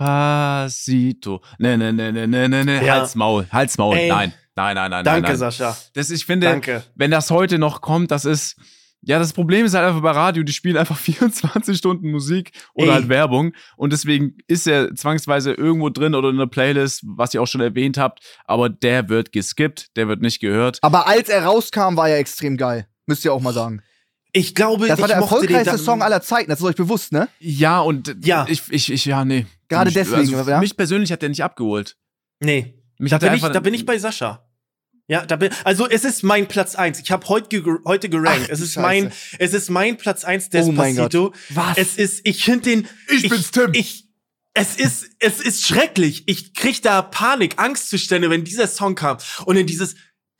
Despacito. 0.04 1.42
Ne, 1.58 1.78
ne, 1.78 1.92
ne, 1.92 2.12
ne, 2.12 2.26
ne, 2.28 2.48
ne, 2.48 2.64
ne. 2.64 2.84
Ja. 2.84 2.94
Halt's 2.96 3.14
Maul, 3.14 3.46
Halt's 3.50 3.78
Maul. 3.78 3.96
Ey. 3.96 4.08
Nein, 4.08 4.32
nein, 4.54 4.74
nein, 4.74 4.90
nein. 4.90 5.04
Danke, 5.04 5.28
nein. 5.28 5.36
Sascha. 5.36 5.76
Das, 5.94 6.10
ich 6.10 6.26
finde, 6.26 6.46
Danke. 6.48 6.84
wenn 6.94 7.10
das 7.10 7.30
heute 7.30 7.58
noch 7.58 7.80
kommt, 7.80 8.10
das 8.10 8.24
ist. 8.24 8.56
Ja, 9.06 9.18
das 9.18 9.34
Problem 9.34 9.66
ist 9.66 9.74
halt 9.74 9.86
einfach 9.86 10.00
bei 10.00 10.12
Radio, 10.12 10.42
die 10.44 10.52
spielen 10.54 10.78
einfach 10.78 10.96
24 11.00 11.76
Stunden 11.76 12.10
Musik 12.10 12.52
oder 12.72 12.86
Ey. 12.86 12.92
halt 12.94 13.10
Werbung. 13.10 13.52
Und 13.76 13.92
deswegen 13.92 14.38
ist 14.46 14.66
er 14.66 14.94
zwangsweise 14.94 15.52
irgendwo 15.52 15.90
drin 15.90 16.14
oder 16.14 16.30
in 16.30 16.36
einer 16.36 16.46
Playlist, 16.46 17.02
was 17.04 17.34
ihr 17.34 17.42
auch 17.42 17.46
schon 17.46 17.60
erwähnt 17.60 17.98
habt. 17.98 18.20
Aber 18.46 18.70
der 18.70 19.10
wird 19.10 19.30
geskippt, 19.32 19.94
der 19.96 20.08
wird 20.08 20.22
nicht 20.22 20.40
gehört. 20.40 20.78
Aber 20.80 21.06
als 21.06 21.28
er 21.28 21.44
rauskam, 21.44 21.98
war 21.98 22.08
er 22.08 22.16
extrem 22.16 22.56
geil. 22.56 22.86
Müsst 23.04 23.26
ihr 23.26 23.34
auch 23.34 23.42
mal 23.42 23.52
sagen. 23.52 23.82
Ich 24.36 24.56
glaube, 24.56 24.88
das 24.88 25.00
war 25.00 25.06
der 25.06 25.18
erfolgreichste 25.18 25.78
Song 25.78 26.02
aller 26.02 26.20
Zeiten. 26.20 26.50
Das 26.50 26.58
ist 26.58 26.64
euch 26.64 26.74
bewusst, 26.74 27.12
ne? 27.12 27.28
Ja, 27.38 27.80
und 27.80 28.16
ja. 28.24 28.44
ich, 28.48 28.62
ich, 28.68 28.90
ich 28.90 29.04
ja, 29.04 29.24
nee. 29.24 29.46
Gerade 29.68 29.92
deswegen, 29.92 30.34
also, 30.34 30.50
ja? 30.50 30.58
Mich 30.58 30.76
persönlich 30.76 31.12
hat 31.12 31.22
der 31.22 31.28
nicht 31.28 31.44
abgeholt. 31.44 31.96
Nee. 32.40 32.74
Mich 32.98 33.12
da, 33.12 33.18
bin 33.18 33.32
ich, 33.32 33.42
da 33.42 33.60
bin 33.60 33.74
ich 33.74 33.86
bei 33.86 33.96
Sascha. 33.96 34.44
Ja, 35.06 35.24
da 35.24 35.36
bin, 35.36 35.50
also 35.62 35.88
es 35.88 36.04
ist 36.04 36.24
mein 36.24 36.48
Platz 36.48 36.74
eins. 36.74 36.98
Ich 36.98 37.12
habe 37.12 37.28
heute 37.28 37.62
ge, 37.62 37.74
heute 37.84 38.08
gerankt. 38.08 38.46
Ach, 38.46 38.52
es 38.52 38.60
ist 38.60 38.72
Scheiße. 38.72 38.80
mein 38.80 39.12
es 39.38 39.54
ist 39.54 39.70
mein 39.70 39.98
Platz 39.98 40.24
eins 40.24 40.48
Despacito. 40.48 40.72
Oh 40.72 40.76
mein 40.76 40.96
Gott. 40.96 41.32
Was? 41.50 41.78
Es 41.78 41.96
ist 41.96 42.20
ich 42.24 42.44
finde 42.44 42.70
den 42.70 42.88
ich, 43.08 43.24
ich 43.24 43.30
bin's 43.30 43.50
Tim. 43.52 43.70
Ich 43.72 44.08
es 44.54 44.76
ist 44.76 45.10
es 45.20 45.40
ist 45.40 45.64
schrecklich. 45.64 46.24
Ich 46.26 46.54
krieg 46.54 46.82
da 46.82 47.02
Panik, 47.02 47.58
Angstzustände, 47.58 48.30
wenn 48.30 48.42
dieser 48.42 48.66
Song 48.66 48.94
kam 48.96 49.18
und 49.44 49.56
in 49.56 49.66
dieses 49.66 49.94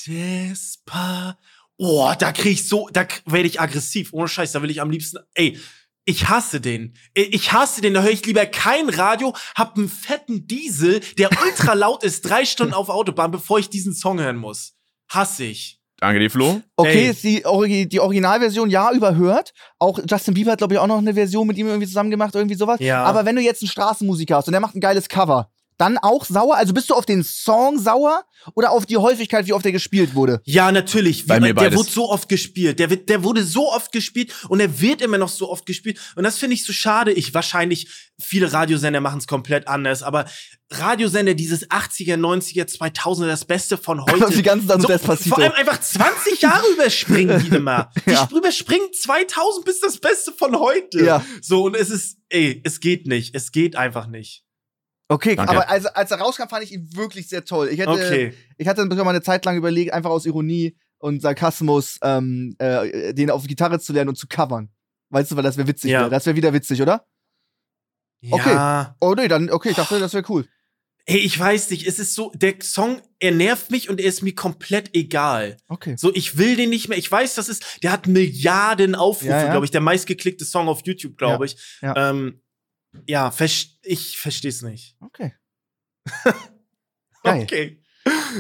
Despacito 0.07 1.39
oh, 1.79 2.13
da 2.19 2.33
krieg 2.33 2.53
ich 2.53 2.69
so, 2.69 2.89
da 2.93 3.07
werde 3.27 3.49
ich 3.49 3.61
aggressiv. 3.61 4.13
Ohne 4.13 4.29
Scheiß, 4.29 4.53
da 4.53 4.63
will 4.63 4.71
ich 4.71 4.81
am 4.81 4.91
liebsten, 4.91 5.19
ey, 5.35 5.59
ich 6.07 6.29
hasse 6.29 6.61
den. 6.61 6.95
Ich 7.15 7.53
hasse 7.53 7.81
den. 7.81 7.95
Da 7.95 8.03
höre 8.03 8.11
ich 8.11 8.27
lieber 8.27 8.45
kein 8.47 8.89
Radio, 8.91 9.35
hab 9.55 9.77
einen 9.77 9.89
fetten 9.89 10.47
Diesel, 10.47 11.01
der 11.19 11.31
ultra 11.45 11.75
laut 11.75 12.05
ist, 12.05 12.23
drei 12.23 12.45
Stunden 12.45 12.75
auf 12.75 12.89
Autobahn, 12.89 13.31
bevor 13.31 13.59
ich 13.59 13.71
diesen 13.71 13.95
Song 13.95 14.21
hören 14.21 14.37
muss. 14.37 14.75
Hasse 15.09 15.45
ich. 15.45 15.81
Danke 15.99 16.21
dir, 16.21 16.31
Flo. 16.31 16.61
Okay, 16.77 17.09
ist 17.09 17.23
die, 17.23 17.89
die 17.89 18.01
Originalversion 18.01 18.69
ja 18.69 18.93
überhört. 18.93 19.55
Auch 19.79 20.01
Justin 20.07 20.35
Bieber 20.35 20.53
hat, 20.53 20.59
glaube 20.59 20.75
ich, 20.75 20.81
auch 20.81 20.87
noch 20.87 20.99
eine 20.99 21.15
Version 21.15 21.47
mit 21.47 21.57
ihm 21.57 21.69
irgendwie 21.69 21.87
zusammen 21.87 22.11
gemacht, 22.11 22.35
irgendwie 22.35 22.57
sowas. 22.57 22.79
Ja. 22.81 23.05
Aber 23.05 23.25
wenn 23.25 23.37
du 23.37 23.43
jetzt 23.43 23.63
einen 23.63 23.71
Straßenmusiker 23.71 24.37
hast 24.37 24.49
und 24.49 24.53
der 24.53 24.61
macht 24.61 24.75
ein 24.75 24.81
geiles 24.81 25.09
Cover, 25.09 25.51
dann 25.79 25.99
auch 25.99 26.25
sauer? 26.25 26.57
Also 26.57 26.73
bist 26.73 26.91
du 26.91 26.95
auf 26.95 27.07
den 27.07 27.25
Song 27.25 27.79
sauer 27.79 28.25
oder 28.55 28.71
auf 28.71 28.87
die 28.87 28.97
Häufigkeit, 28.97 29.47
wie 29.47 29.53
oft 29.53 29.65
der 29.65 29.73
gespielt 29.73 30.15
wurde? 30.15 30.41
Ja, 30.45 30.71
natürlich. 30.71 31.27
Bei 31.27 31.39
wie, 31.39 31.49
mir 31.49 31.55
der 31.55 31.75
wurde 31.75 31.91
so 31.91 32.11
oft 32.11 32.29
gespielt. 32.29 32.79
Der, 32.79 32.91
wird, 32.91 33.09
der 33.09 33.25
wurde 33.25 33.45
so 33.45 33.71
oft 33.73 33.93
gespielt 33.93 34.33
und 34.49 34.61
er 34.61 34.81
wird 34.81 35.03
immer 35.03 35.19
noch 35.19 35.29
so 35.29 35.51
oft 35.51 35.67
gespielt. 35.67 35.99
Und 36.17 36.25
das 36.25 36.39
finde 36.39 36.55
ich 36.55 36.65
so 36.65 36.73
schade. 36.73 37.13
Ich 37.13 37.35
wahrscheinlich, 37.35 37.89
viele 38.21 38.53
Radiosender 38.53 39.01
machen 39.01 39.19
es 39.19 39.27
komplett 39.27 39.69
anders, 39.69 40.03
aber 40.03 40.27
Radiosender 40.71 41.35
dieses 41.35 41.69
80er, 41.71 42.17
90er, 42.17 42.65
2000er, 42.65 43.27
das 43.27 43.45
Beste 43.45 43.77
von 43.77 44.01
heute. 44.11 44.33
die 44.33 44.43
ganzen 44.43 44.67
Sachen 44.67 44.83
so, 44.83 44.89
Despacito. 44.89 45.35
Vor 45.35 45.45
allem 45.45 45.53
einfach 45.53 45.81
20 45.81 46.41
Jahre 46.41 46.67
überspringen 46.73 47.41
die 47.41 47.49
immer. 47.57 47.91
Die 48.07 48.13
ja. 48.13 48.29
überspringen 48.35 48.87
2000 48.93 49.65
bis 49.65 49.81
das 49.81 49.99
Beste 49.99 50.33
von 50.33 50.59
heute. 50.59 51.05
Ja. 51.05 51.25
So, 51.41 51.65
und 51.65 51.77
es 51.77 51.91
ist, 51.91 52.19
ey, 52.29 52.61
es 52.65 52.81
geht 52.81 53.07
nicht. 53.07 53.35
Es 53.35 53.53
geht 53.53 53.77
einfach 53.77 54.07
nicht. 54.07 54.44
Okay, 55.15 55.37
Danke. 55.37 55.53
aber 55.53 55.69
als, 55.71 55.87
als 55.87 56.11
er 56.11 56.19
rauskam, 56.19 56.49
fand 56.49 56.65
ich 56.65 56.73
ihn 56.73 56.89
wirklich 56.97 57.29
sehr 57.29 57.45
toll. 57.45 57.69
Ich 57.69 57.79
hätte, 57.79 57.91
okay. 57.91 58.35
ich 58.59 58.67
hatte 58.67 58.85
mal 58.85 59.09
eine 59.09 59.23
Zeit 59.23 59.45
lang 59.45 59.57
überlegt, 59.57 59.93
einfach 59.93 60.11
aus 60.11 60.27
Ironie 60.27 60.77
und 60.99 61.23
Sarkasmus 61.23 61.99
ähm, 62.03 62.57
äh, 62.59 63.15
den 63.15 63.31
auf 63.31 63.47
Gitarre 63.47 63.79
zu 63.79 63.93
lernen 63.93 64.09
und 64.09 64.17
zu 64.17 64.27
covern. 64.27 64.71
Weißt 65.11 65.31
du, 65.31 65.37
weil 65.37 65.45
das 65.45 65.57
wäre 65.57 65.69
witzig. 65.69 65.93
Ja. 65.93 66.03
Wär. 66.03 66.11
Das 66.11 66.27
wäre 66.27 66.35
wieder 66.35 66.53
witzig, 66.53 66.83
oder? 66.83 67.07
Okay. 68.29 68.55
Ja. 68.55 68.97
Oh 69.01 69.15
nee, 69.17 69.29
dann, 69.29 69.51
okay, 69.51 69.71
ich 69.71 69.77
dachte, 69.77 70.01
das 70.01 70.15
wäre 70.15 70.25
cool. 70.29 70.49
Hey, 71.07 71.19
ich 71.19 71.39
weiß 71.39 71.71
nicht, 71.71 71.87
es 71.87 72.01
ist 72.01 72.15
so, 72.15 72.33
der 72.35 72.55
Song, 72.61 73.01
er 73.21 73.31
nervt 73.31 73.71
mich 73.71 73.91
und 73.91 74.01
er 74.01 74.07
ist 74.07 74.23
mir 74.23 74.35
komplett 74.35 74.97
egal. 74.97 75.59
Okay. 75.69 75.95
So, 75.97 76.13
ich 76.13 76.39
will 76.39 76.57
den 76.57 76.71
nicht 76.71 76.89
mehr. 76.89 76.99
Ich 76.99 77.13
weiß, 77.13 77.35
das 77.35 77.49
ist, 77.49 77.85
der 77.85 77.93
hat 77.93 78.09
Milliarden 78.09 78.97
Aufrufe, 78.97 79.31
ja, 79.31 79.45
ja. 79.45 79.51
glaube 79.51 79.67
ich, 79.67 79.71
der 79.71 79.83
meistgeklickte 79.83 80.45
Song 80.45 80.67
auf 80.67 80.81
YouTube, 80.85 81.19
glaube 81.19 81.45
ich. 81.45 81.57
Ja. 81.83 82.11
Ähm, 82.11 82.41
ja, 83.07 83.33
ich 83.83 84.19
verstehe 84.19 84.51
es 84.51 84.63
nicht. 84.63 84.97
Okay. 85.01 85.35
okay. 87.23 87.81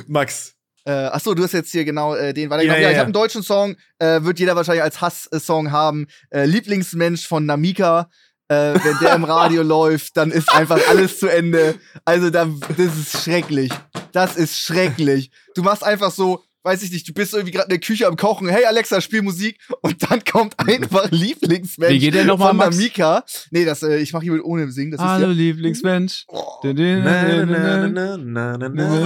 Max. 0.07 0.55
Äh, 0.86 0.92
achso, 0.92 1.34
du 1.34 1.42
hast 1.42 1.52
jetzt 1.52 1.72
hier 1.72 1.84
genau 1.84 2.14
äh, 2.14 2.34
den 2.34 2.50
weitergenommen. 2.50 2.82
Ja, 2.82 2.88
ja, 2.88 2.88
ja, 2.88 2.90
ich 2.90 2.98
habe 2.98 3.07
einen 3.07 3.14
deutschen 3.14 3.42
Song, 3.42 3.76
äh, 3.98 4.22
wird 4.22 4.38
jeder 4.38 4.55
wahrscheinlich 4.55 4.82
als 4.82 5.00
Hass-Song 5.00 5.72
haben. 5.72 6.07
Äh, 6.30 6.44
Lieblingsmensch 6.44 7.26
von 7.26 7.46
Namika. 7.46 8.11
Äh, 8.48 8.74
wenn 8.74 8.98
der 9.00 9.14
im 9.14 9.24
Radio 9.24 9.62
läuft, 9.62 10.18
dann 10.18 10.30
ist 10.30 10.52
einfach 10.52 10.78
alles 10.88 11.18
zu 11.18 11.28
Ende. 11.28 11.76
Also, 12.05 12.28
da, 12.28 12.46
das 12.76 12.98
ist 12.98 13.22
schrecklich. 13.22 13.72
Das 14.12 14.36
ist 14.36 14.59
schrecklich. 14.59 15.30
Du 15.55 15.62
machst 15.62 15.82
einfach 15.82 16.11
so, 16.11 16.44
weiß 16.64 16.82
ich 16.82 16.90
nicht, 16.90 17.06
du 17.06 17.12
bist 17.12 17.34
irgendwie 17.34 17.52
gerade 17.52 17.66
in 17.66 17.70
der 17.70 17.78
Küche 17.78 18.06
am 18.06 18.16
Kochen, 18.16 18.48
hey 18.48 18.64
Alexa, 18.64 19.02
spiel 19.02 19.20
Musik 19.20 19.58
und 19.82 20.10
dann 20.10 20.24
kommt 20.24 20.58
einfach 20.58 21.10
Lieblingsmensch 21.10 21.92
Wie 21.92 21.98
geht 21.98 22.14
der 22.14 22.24
noch 22.24 22.38
von 22.38 22.56
mal, 22.56 22.70
Mika. 22.70 23.22
Nee, 23.50 23.66
das, 23.66 23.82
äh, 23.82 23.98
ich 23.98 24.14
mache 24.14 24.22
hier 24.22 24.32
mit 24.32 24.42
ohne 24.42 24.70
Singen. 24.72 24.92
Das 24.92 25.00
Hallo 25.00 25.30
ist 25.30 25.36
ja, 25.36 25.42
Lieblingsmensch. 25.42 26.24
Oh. 26.28 26.60
Bei 26.62 26.72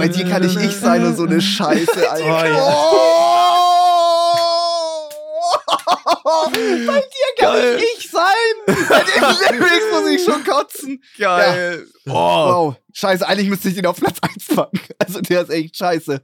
dir 0.07 0.25
kann 0.25 0.43
ich 0.43 0.55
ich 0.55 0.71
sein 0.75 1.05
und 1.05 1.17
so 1.17 1.25
eine 1.25 1.41
Scheiße, 1.49 2.09
Alter. 2.09 2.25
Oh, 2.25 2.45
ja. 2.45 2.89
oh. 2.93 3.19
Bei 6.51 7.01
dir 7.01 7.35
kann 7.37 7.53
Geil. 7.53 7.77
ich 7.77 8.05
ich 8.05 8.11
sein. 8.11 8.55
Bei 8.89 9.03
den 9.03 9.21
Lyrics 9.59 9.85
muss 9.91 10.09
ich 10.09 10.23
schon 10.23 10.43
kotzen. 10.45 11.03
Geil. 11.17 11.85
Ja. 12.05 12.13
Oh. 12.13 12.15
Wow. 12.15 12.75
Scheiße, 12.93 13.27
eigentlich 13.27 13.49
müsste 13.49 13.67
ich 13.69 13.75
den 13.75 13.85
auf 13.85 13.97
Platz 13.97 14.17
1 14.21 14.47
packen. 14.55 14.79
Also 14.97 15.19
der 15.21 15.41
ist 15.41 15.49
echt 15.49 15.75
scheiße. 15.77 16.21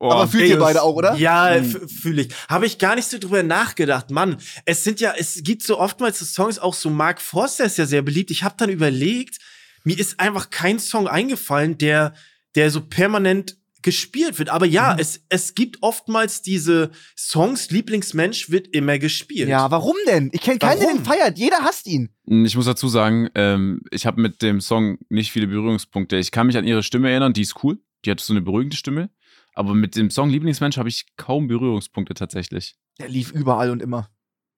Oh, 0.00 0.10
Aber 0.10 0.28
fühlt 0.28 0.44
ey, 0.44 0.50
ihr 0.50 0.58
beide 0.58 0.82
auch, 0.82 0.94
oder? 0.94 1.16
Ja, 1.16 1.54
hm. 1.54 1.88
fühle 1.88 2.22
ich. 2.22 2.28
Habe 2.48 2.66
ich 2.66 2.78
gar 2.78 2.94
nicht 2.94 3.08
so 3.08 3.18
drüber 3.18 3.42
nachgedacht. 3.42 4.10
Mann, 4.10 4.36
es 4.64 4.84
sind 4.84 5.00
ja, 5.00 5.14
es 5.18 5.42
gibt 5.42 5.62
so 5.62 5.78
oftmals 5.78 6.20
so 6.20 6.24
Songs, 6.24 6.58
auch 6.58 6.74
so 6.74 6.88
Mark 6.88 7.20
Forster 7.20 7.64
ist 7.64 7.78
ja 7.78 7.86
sehr 7.86 8.02
beliebt. 8.02 8.30
Ich 8.30 8.44
habe 8.44 8.54
dann 8.56 8.70
überlegt, 8.70 9.38
mir 9.82 9.98
ist 9.98 10.20
einfach 10.20 10.50
kein 10.50 10.78
Song 10.78 11.08
eingefallen, 11.08 11.78
der, 11.78 12.14
der 12.54 12.70
so 12.70 12.80
permanent 12.80 13.56
gespielt 13.82 14.38
wird. 14.38 14.50
Aber 14.50 14.66
ja, 14.66 14.94
mhm. 14.94 15.00
es, 15.00 15.24
es 15.28 15.54
gibt 15.54 15.78
oftmals 15.82 16.42
diese 16.42 16.90
Songs, 17.16 17.70
Lieblingsmensch 17.70 18.50
wird 18.50 18.68
immer 18.68 18.98
gespielt. 18.98 19.48
Ja, 19.48 19.70
warum 19.70 19.96
denn? 20.06 20.30
Ich 20.32 20.40
kenne 20.40 20.58
keinen, 20.58 20.80
der 20.80 20.92
den 20.92 21.04
feiert. 21.04 21.38
Jeder 21.38 21.58
hasst 21.58 21.86
ihn. 21.86 22.10
Hm, 22.28 22.44
ich 22.44 22.56
muss 22.56 22.66
dazu 22.66 22.88
sagen, 22.88 23.28
ähm, 23.34 23.82
ich 23.90 24.06
habe 24.06 24.20
mit 24.20 24.42
dem 24.42 24.60
Song 24.60 24.98
nicht 25.08 25.32
viele 25.32 25.46
Berührungspunkte. 25.46 26.16
Ich 26.16 26.30
kann 26.30 26.46
mich 26.46 26.56
an 26.56 26.66
ihre 26.66 26.82
Stimme 26.82 27.10
erinnern, 27.10 27.32
die 27.32 27.42
ist 27.42 27.62
cool. 27.62 27.78
Die 28.04 28.10
hat 28.10 28.20
so 28.20 28.32
eine 28.32 28.42
beruhigende 28.42 28.76
Stimme. 28.76 29.10
Aber 29.58 29.74
mit 29.74 29.96
dem 29.96 30.08
Song 30.08 30.30
Lieblingsmensch 30.30 30.76
habe 30.76 30.88
ich 30.88 31.16
kaum 31.16 31.48
Berührungspunkte 31.48 32.14
tatsächlich. 32.14 32.76
Der 33.00 33.08
lief 33.08 33.32
überall 33.32 33.70
und 33.70 33.82
immer. 33.82 34.08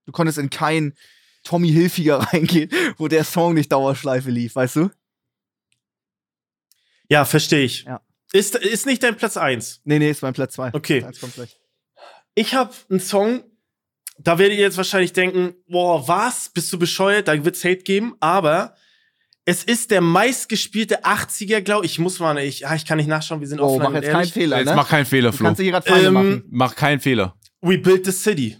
Du 0.04 0.12
konntest 0.12 0.36
in 0.36 0.50
kein 0.50 0.92
Tommy 1.42 1.72
Hilfiger 1.72 2.18
reingehen, 2.32 2.68
wo 2.98 3.08
der 3.08 3.24
Song 3.24 3.54
nicht 3.54 3.72
Dauerschleife 3.72 4.30
lief, 4.30 4.56
weißt 4.56 4.76
du? 4.76 4.90
Ja, 7.08 7.24
verstehe 7.24 7.64
ich. 7.64 7.84
Ja. 7.84 8.02
Ist, 8.34 8.56
ist 8.56 8.84
nicht 8.84 9.02
dein 9.02 9.16
Platz 9.16 9.38
1? 9.38 9.80
Nee, 9.84 9.98
nee, 9.98 10.10
ist 10.10 10.20
mein 10.20 10.34
Platz 10.34 10.52
2. 10.56 10.74
Okay. 10.74 11.06
Ich 12.34 12.52
habe 12.52 12.74
einen 12.90 13.00
Song, 13.00 13.42
da 14.18 14.38
werdet 14.38 14.58
ihr 14.58 14.64
jetzt 14.64 14.76
wahrscheinlich 14.76 15.14
denken, 15.14 15.54
boah, 15.66 16.06
was? 16.08 16.50
Bist 16.50 16.70
du 16.74 16.78
bescheuert? 16.78 17.26
Da 17.26 17.42
wird's 17.42 17.64
Hate 17.64 17.84
geben. 17.84 18.16
Aber 18.20 18.76
es 19.50 19.64
ist 19.64 19.90
der 19.90 20.00
meistgespielte 20.00 21.04
80er, 21.04 21.60
glaube 21.60 21.84
ich. 21.84 21.92
Ich 21.92 21.98
muss 21.98 22.20
mal, 22.20 22.38
ich, 22.38 22.62
ich 22.62 22.86
kann 22.86 22.98
nicht 22.98 23.08
nachschauen, 23.08 23.40
wir 23.40 23.48
sind 23.48 23.58
oh, 23.58 23.64
offline. 23.64 23.92
Mach 23.92 24.00
jetzt 24.00 24.12
keinen 24.12 24.28
Fehler, 24.28 24.56
ne? 24.58 24.62
Jetzt 24.62 24.76
mach 24.76 24.88
keinen 24.88 25.06
Fehler, 25.06 25.32
Flo. 25.32 25.38
Du 25.38 25.44
kannst 25.72 25.88
hier 25.88 26.06
ähm, 26.06 26.14
machen. 26.14 26.44
Mach 26.50 26.76
keinen 26.76 27.00
Fehler. 27.00 27.34
We 27.60 27.76
Built 27.76 28.06
the 28.06 28.12
City. 28.12 28.56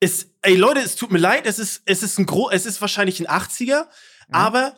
Es, 0.00 0.30
ey 0.42 0.54
Leute, 0.54 0.80
es 0.80 0.96
tut 0.96 1.10
mir 1.10 1.18
leid, 1.18 1.46
es 1.46 1.58
ist, 1.58 1.80
es 1.86 2.02
ist 2.02 2.18
ein 2.18 2.26
gro 2.26 2.50
es 2.50 2.66
ist 2.66 2.82
wahrscheinlich 2.82 3.20
ein 3.20 3.26
80er, 3.26 3.64
ja. 3.64 3.88
aber 4.30 4.76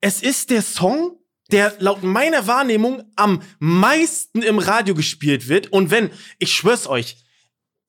es 0.00 0.22
ist 0.22 0.50
der 0.50 0.62
Song, 0.62 1.18
der 1.50 1.74
laut 1.80 2.04
meiner 2.04 2.46
Wahrnehmung 2.46 3.02
am 3.16 3.42
meisten 3.58 4.42
im 4.42 4.60
Radio 4.60 4.94
gespielt 4.94 5.48
wird. 5.48 5.72
Und 5.72 5.90
wenn, 5.90 6.10
ich 6.38 6.54
schwör's 6.54 6.86
euch, 6.86 7.16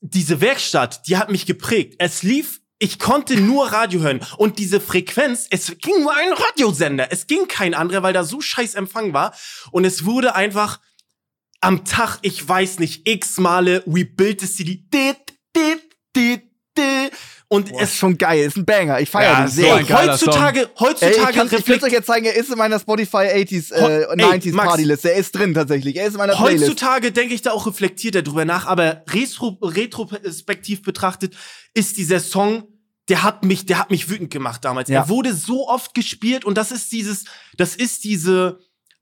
diese 0.02 0.42
Werkstatt, 0.42 1.08
die 1.08 1.18
hat 1.18 1.30
mich 1.30 1.46
geprägt. 1.46 1.98
Es 2.00 2.24
lief, 2.24 2.62
ich 2.80 2.98
konnte 2.98 3.40
nur 3.40 3.72
Radio 3.72 4.00
hören. 4.00 4.22
Und 4.38 4.58
diese 4.58 4.80
Frequenz, 4.80 5.48
es 5.50 5.78
ging 5.80 6.02
nur 6.02 6.16
ein 6.16 6.32
Radiosender. 6.32 7.12
Es 7.12 7.28
ging 7.28 7.48
kein 7.48 7.74
anderer, 7.74 8.04
weil 8.04 8.14
da 8.14 8.24
so 8.24 8.40
scheiß 8.40 8.76
Empfang 8.76 9.14
war. 9.14 9.36
Und 9.72 9.86
es 9.86 10.06
wurde 10.06 10.34
einfach 10.34 10.80
am 11.60 11.84
Tag, 11.84 12.20
ich 12.22 12.48
weiß 12.48 12.80
nicht, 12.80 13.08
x 13.08 13.38
Male 13.38 13.84
We 13.86 14.06
Built 14.06 14.40
the 14.40 14.48
City. 14.48 14.88
Dit, 14.90 15.18
dit, 15.56 15.82
dit, 16.16 16.42
dit. 16.78 17.12
Und 17.52 17.72
Boah, 17.72 17.82
es 17.82 17.90
ist 17.90 17.98
schon 17.98 18.16
geil, 18.16 18.46
ist 18.46 18.58
ein 18.58 18.66
Banger. 18.66 19.00
Ich 19.00 19.10
feiere 19.10 19.32
ja, 19.32 19.42
den 19.42 19.48
sehr. 19.50 19.84
So 19.84 19.90
heutzutage, 19.90 20.60
Song. 20.62 20.70
heutzutage 20.80 21.16
Ey, 21.16 21.30
ich, 21.30 21.36
kann, 21.36 21.48
ich 21.48 21.68
will 21.68 21.84
euch 21.84 21.92
jetzt 21.92 22.06
zeigen, 22.06 22.28
er 22.28 22.36
ist 22.36 22.52
in 22.52 22.58
meiner 22.60 22.80
Spotify 22.80 23.18
80s, 23.18 23.74
äh, 23.74 24.06
90s 24.14 24.56
Partyliste. 24.56 25.12
Er 25.12 25.18
ist 25.18 25.32
drin 25.36 25.56
tatsächlich. 25.56 25.96
Er 25.96 26.06
ist 26.06 26.14
in 26.14 26.20
meiner 26.20 26.36
Playlist. 26.36 26.66
Heutzutage 26.66 27.12
denke 27.12 27.34
ich 27.34 27.42
da 27.42 27.52
auch 27.52 27.66
reflektierter 27.66 28.22
drüber 28.22 28.46
nach, 28.46 28.68
aber 28.68 29.04
retro, 29.12 29.58
retrospektiv 29.64 30.84
betrachtet 30.84 31.36
ist 31.74 31.98
dieser 31.98 32.20
Song 32.20 32.68
der 33.10 33.24
hat 33.24 33.44
mich, 33.44 33.66
der 33.66 33.80
hat 33.80 33.90
mich 33.90 34.08
wütend 34.08 34.30
gemacht 34.30 34.64
damals. 34.64 34.88
Ja. 34.88 35.02
Er 35.02 35.10
wurde 35.10 35.34
so 35.34 35.68
oft 35.68 35.96
gespielt 35.96 36.46
und 36.46 36.60
das 36.60 36.72
ist 36.72 36.92
dieses, 36.92 37.26
das 37.58 37.76
ist 37.76 38.04
diese, 38.04 38.60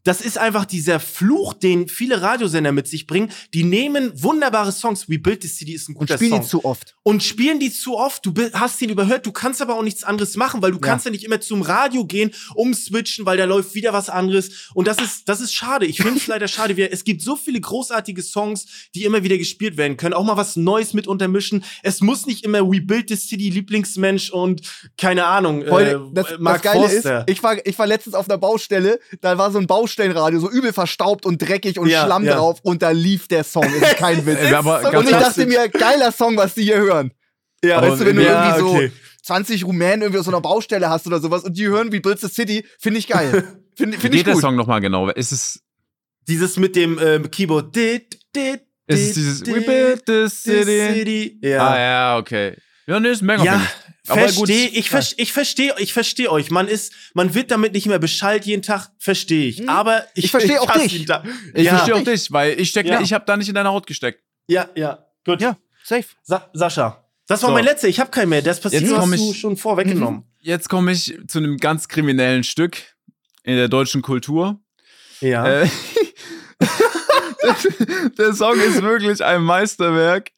das 0.07 0.21
ist 0.21 0.37
einfach 0.37 0.63
dieser 0.63 1.01
Fluch, 1.01 1.53
den 1.53 1.89
viele 1.89 2.21
Radiosender 2.21 2.71
mit 2.71 2.87
sich 2.87 3.07
bringen. 3.07 3.29
Die 3.53 3.65
nehmen 3.65 4.11
wunderbare 4.23 4.71
Songs. 4.71 5.09
We 5.09 5.19
Built 5.19 5.41
the 5.41 5.49
City 5.49 5.73
ist 5.73 5.89
ein 5.89 5.95
guter 5.95 6.13
und 6.13 6.17
spielen 6.17 6.31
Song. 6.31 6.41
die 6.41 6.47
zu 6.47 6.65
oft. 6.65 6.95
Und 7.03 7.23
spielen 7.23 7.59
die 7.59 7.73
zu 7.73 7.97
oft. 7.97 8.25
Du 8.25 8.33
hast 8.53 8.81
ihn 8.81 8.89
überhört. 8.89 9.25
Du 9.25 9.33
kannst 9.33 9.61
aber 9.61 9.75
auch 9.75 9.83
nichts 9.83 10.05
anderes 10.05 10.37
machen, 10.37 10.61
weil 10.61 10.71
du 10.71 10.77
ja. 10.77 10.81
kannst 10.81 11.03
ja 11.03 11.11
nicht 11.11 11.25
immer 11.25 11.41
zum 11.41 11.61
Radio 11.61 12.05
gehen, 12.05 12.31
umswitchen, 12.55 13.25
weil 13.25 13.37
da 13.37 13.43
läuft 13.43 13.75
wieder 13.75 13.91
was 13.91 14.09
anderes. 14.09 14.69
Und 14.73 14.87
das 14.87 14.97
ist, 14.99 15.27
das 15.27 15.41
ist 15.41 15.53
schade. 15.53 15.85
Ich 15.85 15.97
finde 15.97 16.19
es 16.19 16.27
leider 16.27 16.47
schade. 16.47 16.89
Es 16.89 17.03
gibt 17.03 17.21
so 17.21 17.35
viele 17.35 17.59
großartige 17.59 18.21
Songs, 18.21 18.65
die 18.95 19.03
immer 19.03 19.25
wieder 19.25 19.37
gespielt 19.37 19.75
werden 19.75 19.97
können. 19.97 20.13
Auch 20.13 20.23
mal 20.23 20.37
was 20.37 20.55
Neues 20.55 20.93
mit 20.93 21.07
untermischen. 21.07 21.65
Es 21.83 21.99
muss 21.99 22.25
nicht 22.25 22.45
immer 22.45 22.61
We 22.61 22.79
Built 22.79 23.09
the 23.09 23.17
City, 23.17 23.49
Lieblingsmensch 23.49 24.29
und 24.29 24.61
keine 24.95 25.25
Ahnung. 25.25 25.63
Äh, 25.63 25.97
das, 26.13 26.39
Mark 26.39 26.63
das 26.63 26.71
Geile 26.71 26.87
Forster. 26.87 27.19
ist, 27.27 27.29
ich 27.29 27.43
war, 27.43 27.65
ich 27.65 27.77
war 27.77 27.87
letztens 27.87 28.15
auf 28.15 28.29
einer 28.29 28.37
Baustelle. 28.37 29.01
Da 29.19 29.37
war 29.37 29.51
so 29.51 29.59
ein 29.59 29.67
Baustelle 29.67 29.96
Baustellenradio, 29.97 30.39
so 30.39 30.49
übel 30.49 30.73
verstaubt 30.73 31.25
und 31.25 31.41
dreckig 31.41 31.79
und 31.79 31.87
ja, 31.87 32.05
Schlamm 32.05 32.23
ja. 32.23 32.35
drauf 32.35 32.59
und 32.61 32.81
da 32.81 32.91
lief 32.91 33.27
der 33.27 33.43
Song. 33.43 33.65
Ist 33.65 33.97
kein 33.97 34.17
Witz. 34.25 34.39
ist 34.39 34.93
und 34.93 35.05
ich 35.05 35.11
dachte 35.11 35.45
mir, 35.45 35.67
geiler 35.69 36.11
Song, 36.11 36.37
was 36.37 36.53
die 36.53 36.63
hier 36.63 36.77
hören. 36.77 37.11
Ja, 37.63 37.81
weißt 37.81 38.01
du, 38.01 38.05
wenn 38.05 38.15
du 38.15 38.23
irgendwie 38.23 38.59
so 38.59 38.69
okay. 38.69 38.91
20 39.23 39.65
Rumänen 39.65 40.01
irgendwie 40.03 40.19
aus 40.19 40.25
so 40.25 40.31
einer 40.31 40.41
Baustelle 40.41 40.89
hast 40.89 41.07
oder 41.07 41.19
sowas 41.19 41.43
und 41.43 41.57
die 41.57 41.67
hören 41.67 41.91
wie 41.91 41.99
Build 41.99 42.19
the 42.19 42.27
City, 42.27 42.65
finde 42.79 42.99
ich 42.99 43.07
geil. 43.07 43.43
Finde 43.75 43.97
find 43.99 44.13
ich 44.13 44.23
gut. 44.23 44.35
der 44.35 44.41
Song 44.41 44.55
nochmal 44.55 44.79
genau? 44.79 45.09
Ist 45.09 45.31
es 45.31 45.63
dieses 46.27 46.57
mit 46.57 46.75
dem 46.75 46.99
ähm, 47.01 47.29
Keyboard? 47.31 47.75
Dit, 47.75 48.19
dit, 48.35 48.61
ist 48.85 49.09
es 49.09 49.13
dieses 49.15 49.45
We 49.47 49.61
build 49.61 50.03
the 50.05 50.29
city? 50.29 50.93
city? 50.93 51.39
Ja. 51.41 51.67
Ah 51.67 51.79
ja, 51.79 52.17
okay. 52.17 52.55
Ja, 52.85 52.99
nee, 52.99 53.09
ist 53.09 53.21
mega. 53.21 53.43
Ja, 53.43 53.61
verstehe, 54.07 54.67
ich, 54.69 54.89
ver 54.89 55.03
ich 55.17 55.33
verstehe, 55.33 55.75
ich 55.77 55.93
verstehe 55.93 56.31
euch. 56.31 56.49
Man 56.51 56.67
ist, 56.67 56.93
man 57.13 57.33
wird 57.33 57.51
damit 57.51 57.73
nicht 57.73 57.87
mehr 57.87 57.99
beschallt 57.99 58.45
jeden 58.45 58.61
Tag, 58.61 58.89
verstehe 58.99 59.47
ich. 59.47 59.59
Hm. 59.59 59.69
Aber 59.69 60.05
ich, 60.15 60.25
ich 60.25 60.31
verstehe 60.31 60.61
auch 60.61 60.71
dich. 60.71 61.05
Da. 61.05 61.23
Ich 61.53 61.65
ja. 61.65 61.75
verstehe 61.75 61.95
auch 61.95 62.03
dich, 62.03 62.31
weil 62.31 62.59
ich 62.59 62.69
steck, 62.69 62.87
ja. 62.87 63.01
ich 63.01 63.13
habe 63.13 63.25
da 63.25 63.37
nicht 63.37 63.49
in 63.49 63.55
deiner 63.55 63.71
Haut 63.71 63.85
gesteckt. 63.85 64.23
Ja, 64.47 64.69
ja, 64.75 65.05
gut. 65.25 65.41
Ja, 65.41 65.57
safe. 65.83 66.05
Sa 66.23 66.49
Sascha, 66.53 67.05
das 67.27 67.43
war 67.43 67.49
so. 67.49 67.53
mein 67.53 67.65
letzter. 67.65 67.87
Ich 67.87 67.99
habe 67.99 68.09
keinen 68.09 68.29
mehr. 68.29 68.41
Das 68.41 68.59
passiert, 68.59 68.83
hast 68.83 69.13
ich, 69.13 69.19
du 69.19 69.33
schon 69.33 69.57
vorweggenommen. 69.57 70.19
Mhm. 70.19 70.25
Jetzt 70.39 70.69
komme 70.69 70.93
ich 70.93 71.17
zu 71.27 71.39
einem 71.39 71.57
ganz 71.57 71.87
kriminellen 71.87 72.43
Stück 72.43 72.77
in 73.43 73.57
der 73.57 73.67
deutschen 73.67 74.01
Kultur. 74.01 74.59
Ja. 75.19 75.63
Äh, 75.63 75.69
der 78.17 78.33
Song 78.33 78.59
ist 78.59 78.81
wirklich 78.81 79.23
ein 79.23 79.43
Meisterwerk. 79.43 80.31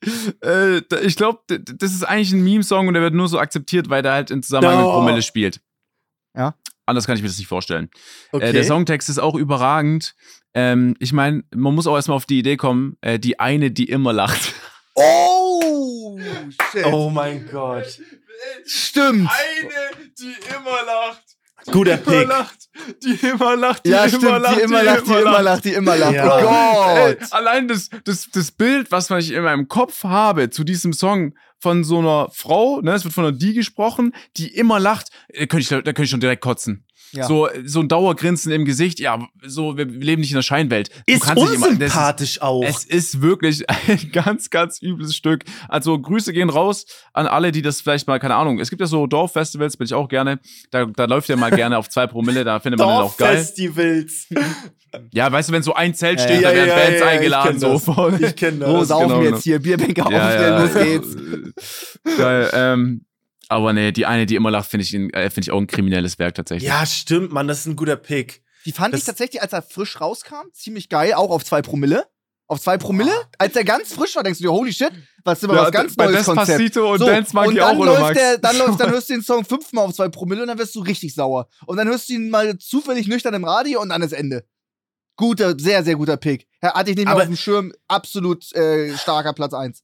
Äh, 0.43 0.81
ich 1.01 1.15
glaube, 1.15 1.39
das 1.47 1.93
ist 1.93 2.03
eigentlich 2.03 2.31
ein 2.31 2.43
Meme-Song 2.43 2.87
und 2.87 2.93
der 2.93 3.03
wird 3.03 3.13
nur 3.13 3.27
so 3.27 3.39
akzeptiert, 3.39 3.89
weil 3.89 4.01
der 4.01 4.13
halt 4.13 4.31
in 4.31 4.43
Zusammenhang 4.43 4.79
oh. 4.79 4.81
mit 4.83 4.91
Promille 4.91 5.21
spielt. 5.21 5.61
Ja. 6.35 6.55
Anders 6.85 7.05
kann 7.05 7.15
ich 7.15 7.21
mir 7.21 7.27
das 7.27 7.37
nicht 7.37 7.47
vorstellen. 7.47 7.89
Äh, 8.31 8.37
okay. 8.37 8.51
Der 8.51 8.63
Songtext 8.63 9.09
ist 9.09 9.19
auch 9.19 9.35
überragend. 9.35 10.15
Ähm, 10.53 10.95
ich 10.99 11.13
meine, 11.13 11.43
man 11.53 11.75
muss 11.75 11.85
auch 11.87 11.95
erstmal 11.95 12.17
auf 12.17 12.25
die 12.25 12.39
Idee 12.39 12.57
kommen, 12.57 12.97
äh, 13.01 13.19
die 13.19 13.39
eine, 13.39 13.71
die 13.71 13.89
immer 13.89 14.13
lacht. 14.13 14.53
Oh, 14.95 16.19
shit. 16.71 16.85
Oh 16.85 17.09
mein 17.09 17.47
Gott. 17.49 17.99
Stimmt. 18.65 19.29
Eine, 19.29 20.09
die 20.19 20.35
immer 20.55 20.83
lacht. 20.85 21.23
Guter 21.65 21.97
Pick. 21.97 22.27
Lacht, 22.27 22.69
die 23.03 23.27
immer 23.27 23.55
lacht, 23.55 23.85
die 23.85 23.89
ja, 23.89 24.05
immer 24.05 24.09
stimmt, 24.09 24.41
lacht, 24.41 24.57
die 24.57 24.61
immer 24.61 24.83
lacht, 24.83 25.07
die 25.07 25.11
immer 25.11 25.41
lacht, 25.41 25.65
die 25.65 25.73
immer 25.73 25.97
lacht. 25.97 26.13
Ja. 26.13 26.37
Oh 26.37 26.41
Gott. 26.41 27.17
Ey, 27.21 27.27
allein 27.31 27.67
das, 27.67 27.89
das, 28.05 28.29
das 28.31 28.51
Bild, 28.51 28.91
was 28.91 29.09
ich 29.09 29.31
in 29.31 29.43
meinem 29.43 29.67
Kopf 29.67 30.03
habe 30.03 30.49
zu 30.49 30.63
diesem 30.63 30.93
Song 30.93 31.33
von 31.59 31.83
so 31.83 31.99
einer 31.99 32.29
Frau, 32.31 32.81
ne, 32.81 32.93
es 32.93 33.03
wird 33.03 33.13
von 33.13 33.25
einer 33.25 33.37
die 33.37 33.53
gesprochen, 33.53 34.13
die 34.37 34.47
immer 34.47 34.79
lacht, 34.79 35.09
da 35.27 35.45
könnte 35.45 35.59
ich, 35.59 35.67
da 35.69 35.81
könnte 35.81 36.03
ich 36.03 36.09
schon 36.09 36.21
direkt 36.21 36.41
kotzen. 36.41 36.85
Ja. 37.11 37.25
So, 37.25 37.49
so 37.65 37.79
ein 37.79 37.87
Dauergrinsen 37.87 38.51
im 38.51 38.65
Gesicht. 38.65 38.99
Ja, 38.99 39.27
so, 39.45 39.77
wir 39.77 39.85
leben 39.85 40.21
nicht 40.21 40.31
in 40.31 40.35
der 40.35 40.43
Scheinwelt. 40.43 40.89
Du 41.07 41.13
ist 41.13 41.35
unsympathisch 41.35 42.37
immer, 42.37 42.45
auch. 42.45 42.63
Es 42.63 42.83
ist 42.83 43.21
wirklich 43.21 43.63
ein 43.87 44.11
ganz, 44.11 44.49
ganz 44.49 44.81
übles 44.81 45.15
Stück. 45.15 45.43
Also, 45.67 45.99
Grüße 45.99 46.33
gehen 46.33 46.49
raus 46.49 46.85
an 47.13 47.27
alle, 47.27 47.51
die 47.51 47.61
das 47.61 47.81
vielleicht 47.81 48.07
mal, 48.07 48.19
keine 48.19 48.35
Ahnung. 48.35 48.59
Es 48.59 48.69
gibt 48.69 48.79
ja 48.79 48.87
so 48.87 49.07
Dorffestivals, 49.07 49.77
bin 49.77 49.85
ich 49.85 49.93
auch 49.93 50.07
gerne. 50.07 50.39
Da, 50.71 50.85
da 50.85 51.05
läuft 51.05 51.29
ja 51.29 51.35
mal 51.35 51.51
gerne 51.51 51.77
auf 51.77 51.89
zwei 51.89 52.07
Promille, 52.07 52.43
da 52.43 52.59
findet 52.59 52.79
man 52.79 52.89
den 52.89 52.97
auch 52.97 53.17
geil. 53.17 53.35
Dorffestivals. 53.35 54.27
Ja, 55.13 55.31
weißt 55.31 55.49
du, 55.49 55.53
wenn 55.53 55.63
so 55.63 55.73
ein 55.73 55.93
Zelt 55.93 56.19
steht, 56.19 56.41
ja, 56.41 56.49
da 56.49 56.55
werden 56.55 56.69
ja, 56.69 56.75
Bands 56.75 56.99
ja, 56.99 57.07
eingeladen. 57.07 57.55
Ich 57.55 57.61
so 57.61 57.79
voll. 57.79 58.19
Ich 58.23 58.35
kenne 58.35 58.57
das. 58.59 58.69
Wo 58.69 58.83
saufen 58.83 59.19
genau, 59.19 59.21
jetzt 59.21 59.43
hier? 59.43 59.59
Bierbänke 59.59 60.03
aufstellen, 60.03 60.61
los 60.61 60.73
geht's. 60.73 62.17
Geil, 62.17 62.49
ähm, 62.53 63.05
aber 63.49 63.73
nee, 63.73 63.91
die 63.91 64.05
eine, 64.05 64.27
die 64.27 64.35
immer 64.35 64.51
lacht, 64.51 64.69
finde 64.69 64.83
ich, 64.83 64.93
äh, 64.93 65.29
find 65.31 65.47
ich 65.47 65.51
auch 65.51 65.59
ein 65.59 65.67
kriminelles 65.67 66.19
Werk 66.19 66.35
tatsächlich. 66.35 66.69
Ja, 66.69 66.85
stimmt, 66.85 67.31
Mann, 67.31 67.47
das 67.47 67.61
ist 67.61 67.65
ein 67.65 67.75
guter 67.75 67.95
Pick. 67.95 68.43
Die 68.65 68.71
fand 68.71 68.93
das 68.93 69.01
ich 69.01 69.05
tatsächlich, 69.05 69.41
als 69.41 69.53
er 69.53 69.63
frisch 69.63 69.99
rauskam, 69.99 70.51
ziemlich 70.53 70.87
geil, 70.87 71.13
auch 71.13 71.31
auf 71.31 71.43
zwei 71.43 71.61
Promille. 71.63 72.05
Auf 72.45 72.61
zwei 72.61 72.77
Promille? 72.77 73.11
Oh. 73.11 73.25
Als 73.39 73.55
er 73.55 73.63
ganz 73.63 73.93
frisch 73.93 74.15
war, 74.15 74.23
denkst 74.23 74.39
du 74.39 74.43
dir, 74.43 74.51
holy 74.51 74.71
shit, 74.71 74.91
was 75.23 75.39
ist 75.39 75.43
immer 75.45 75.55
ja, 75.55 75.63
was 75.63 75.71
ganz 75.71 75.97
neues 75.97 76.25
Konzept. 76.25 76.77
und 76.77 76.99
so, 76.99 77.05
Dance 77.05 77.35
mag 77.35 77.47
und 77.47 77.55
ich 77.55 77.61
auch, 77.61 77.77
oder 77.77 77.99
Max? 77.99 78.17
Der, 78.17 78.37
dann, 78.37 78.57
läuft, 78.57 78.79
dann 78.79 78.89
hörst 78.91 79.09
du 79.09 79.13
den 79.13 79.23
Song 79.23 79.43
fünfmal 79.43 79.85
auf 79.85 79.93
zwei 79.93 80.09
Promille 80.09 80.43
und 80.43 80.47
dann 80.47 80.59
wirst 80.59 80.75
du 80.75 80.81
richtig 80.81 81.15
sauer. 81.15 81.47
Und 81.65 81.77
dann 81.77 81.87
hörst 81.87 82.09
du 82.09 82.13
ihn 82.13 82.29
mal 82.29 82.55
zufällig 82.59 83.07
nüchtern 83.07 83.33
im 83.33 83.45
Radio 83.45 83.81
und 83.81 83.89
dann 83.89 84.03
ist 84.03 84.13
Ende. 84.13 84.45
Guter, 85.15 85.57
sehr, 85.59 85.83
sehr 85.83 85.95
guter 85.95 86.17
Pick. 86.17 86.47
Hatte 86.61 86.91
ich 86.91 86.97
nicht 86.97 87.05
mehr 87.05 87.15
auf 87.15 87.23
dem 87.23 87.35
Schirm, 87.35 87.73
absolut 87.87 88.51
äh, 88.55 88.95
starker 88.97 89.33
Platz 89.33 89.53
1 89.53 89.83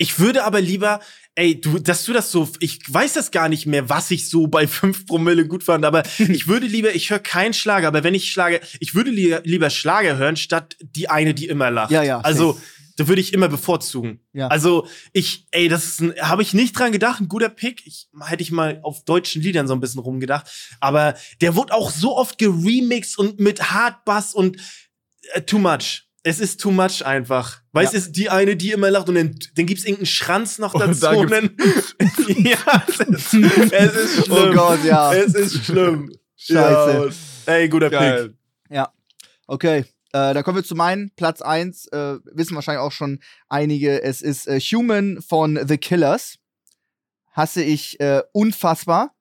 Ich 0.00 0.18
würde 0.18 0.44
aber 0.44 0.62
lieber, 0.62 1.00
ey, 1.34 1.60
du, 1.60 1.78
dass 1.78 2.06
du 2.06 2.14
das 2.14 2.32
so, 2.32 2.48
ich 2.60 2.80
weiß 2.88 3.12
das 3.12 3.30
gar 3.30 3.50
nicht 3.50 3.66
mehr, 3.66 3.90
was 3.90 4.10
ich 4.10 4.30
so 4.30 4.46
bei 4.46 4.66
5 4.66 5.04
Promille 5.04 5.46
gut 5.46 5.62
fand, 5.62 5.84
aber 5.84 6.02
ich 6.18 6.48
würde 6.48 6.66
lieber, 6.66 6.94
ich 6.94 7.10
höre 7.10 7.18
keinen 7.18 7.52
Schlager, 7.52 7.88
aber 7.88 8.02
wenn 8.02 8.14
ich 8.14 8.32
Schlager, 8.32 8.60
ich 8.80 8.94
würde 8.94 9.10
lieber, 9.10 9.42
lieber 9.44 9.68
Schlager 9.68 10.16
hören, 10.16 10.36
statt 10.36 10.78
die 10.80 11.10
eine, 11.10 11.34
die 11.34 11.48
immer 11.48 11.70
lacht. 11.70 11.90
Ja, 11.90 12.02
ja. 12.02 12.20
Also, 12.20 12.58
da 12.96 13.08
würde 13.08 13.20
ich 13.20 13.34
immer 13.34 13.48
bevorzugen. 13.48 14.20
Ja. 14.32 14.48
Also, 14.48 14.88
ich, 15.12 15.46
ey, 15.50 15.68
das 15.68 16.02
habe 16.22 16.40
ich 16.40 16.54
nicht 16.54 16.78
dran 16.78 16.92
gedacht, 16.92 17.20
ein 17.20 17.28
guter 17.28 17.50
Pick. 17.50 17.86
Ich, 17.86 18.08
hätte 18.24 18.42
ich 18.42 18.50
mal 18.50 18.80
auf 18.82 19.04
deutschen 19.04 19.42
Liedern 19.42 19.68
so 19.68 19.74
ein 19.74 19.80
bisschen 19.80 20.00
rumgedacht. 20.00 20.50
Aber 20.80 21.14
der 21.42 21.56
wurde 21.56 21.74
auch 21.74 21.90
so 21.90 22.16
oft 22.16 22.38
geremixed 22.38 23.18
und 23.18 23.38
mit 23.38 23.70
Hardbass 23.70 24.34
und 24.34 24.56
äh, 25.34 25.42
too 25.42 25.58
much 25.58 26.09
es 26.22 26.40
ist 26.40 26.60
too 26.60 26.70
much 26.70 27.04
einfach. 27.04 27.60
Weißt 27.72 27.92
du, 27.92 27.96
ja. 27.96 28.02
ist 28.02 28.12
die 28.12 28.28
eine, 28.28 28.56
die 28.56 28.72
immer 28.72 28.90
lacht 28.90 29.08
und 29.08 29.14
dann, 29.14 29.38
dann 29.54 29.66
gibt's 29.66 29.84
irgendeinen 29.84 30.06
Schranz 30.06 30.58
noch 30.58 30.74
dazu. 30.74 31.08
Und, 31.08 31.18
und 31.18 31.30
dann, 31.30 31.56
ja, 32.44 32.84
es 32.88 33.00
ist, 33.00 33.34
es 33.34 33.94
ist 33.94 34.26
schlimm. 34.26 34.50
Oh 34.50 34.54
Gott, 34.54 34.84
ja. 34.84 35.12
Es 35.14 35.34
ist 35.34 35.64
schlimm. 35.64 36.12
Scheiße. 36.36 37.12
Ja, 37.46 37.52
ey, 37.52 37.68
guter 37.68 37.90
Geil. 37.90 38.28
Pick. 38.28 38.76
Ja. 38.76 38.92
Okay. 39.46 39.84
Äh, 40.12 40.34
dann 40.34 40.42
kommen 40.42 40.56
wir 40.56 40.64
zu 40.64 40.74
meinem 40.74 41.10
Platz 41.16 41.40
1. 41.40 41.86
Äh, 41.88 42.18
wissen 42.32 42.54
wahrscheinlich 42.54 42.82
auch 42.82 42.92
schon 42.92 43.20
einige. 43.48 44.02
Es 44.02 44.22
ist 44.22 44.46
äh, 44.46 44.58
Human 44.60 45.22
von 45.22 45.58
The 45.66 45.78
Killers. 45.78 46.38
Hasse 47.32 47.62
ich 47.62 48.00
äh, 48.00 48.22
unfassbar. 48.32 49.14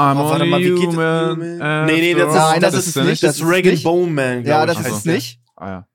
I'm 0.00 0.16
oh, 0.16 0.30
warte 0.30 0.44
mal, 0.46 0.60
wie 0.60 0.74
geht 0.74 0.90
human, 0.90 1.38
Nee, 1.86 2.00
nee, 2.00 2.14
das 2.14 2.28
ist, 2.28 2.34
Nein, 2.34 2.60
das, 2.60 2.72
das 2.72 2.86
ist, 2.86 2.96
ist 2.96 3.04
nicht. 3.04 3.22
Das 3.22 3.36
ist 3.36 3.44
Reagan 3.44 3.82
Bone 3.82 4.12
Man. 4.12 4.44
Ja, 4.44 4.64
das 4.64 4.78
ist 4.80 5.06
nicht. 5.06 5.40
Ah, 5.56 5.68
ja. 5.68 5.88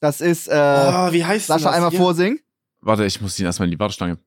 Das 0.00 0.20
ist, 0.20 0.48
äh, 0.48 0.52
oh, 0.52 1.12
wie 1.12 1.24
heißt 1.24 1.46
Sascha, 1.46 1.64
das? 1.64 1.74
einmal 1.74 1.92
ja. 1.92 1.98
vorsingen. 1.98 2.40
Warte, 2.80 3.04
ich 3.04 3.20
muss 3.20 3.38
ihn 3.38 3.46
erstmal 3.46 3.66
in 3.66 3.72
die 3.72 3.78
Warteschlange. 3.78 4.18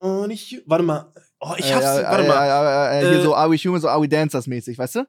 Oh, 0.00 0.26
nicht, 0.26 0.62
warte 0.66 0.84
mal. 0.84 1.12
Oh, 1.40 1.54
ich 1.56 1.70
äh, 1.70 1.74
hab's, 1.74 1.84
äh, 1.84 2.02
warte 2.04 2.24
äh, 2.24 2.28
mal. 2.28 3.02
Äh, 3.02 3.08
hier 3.08 3.22
so 3.22 3.34
Are 3.34 3.50
We 3.50 3.56
Human, 3.56 3.80
so 3.80 3.88
Are 3.88 4.02
We 4.02 4.08
Dancers 4.08 4.46
mäßig, 4.46 4.76
weißt 4.76 4.96
du? 4.96 5.06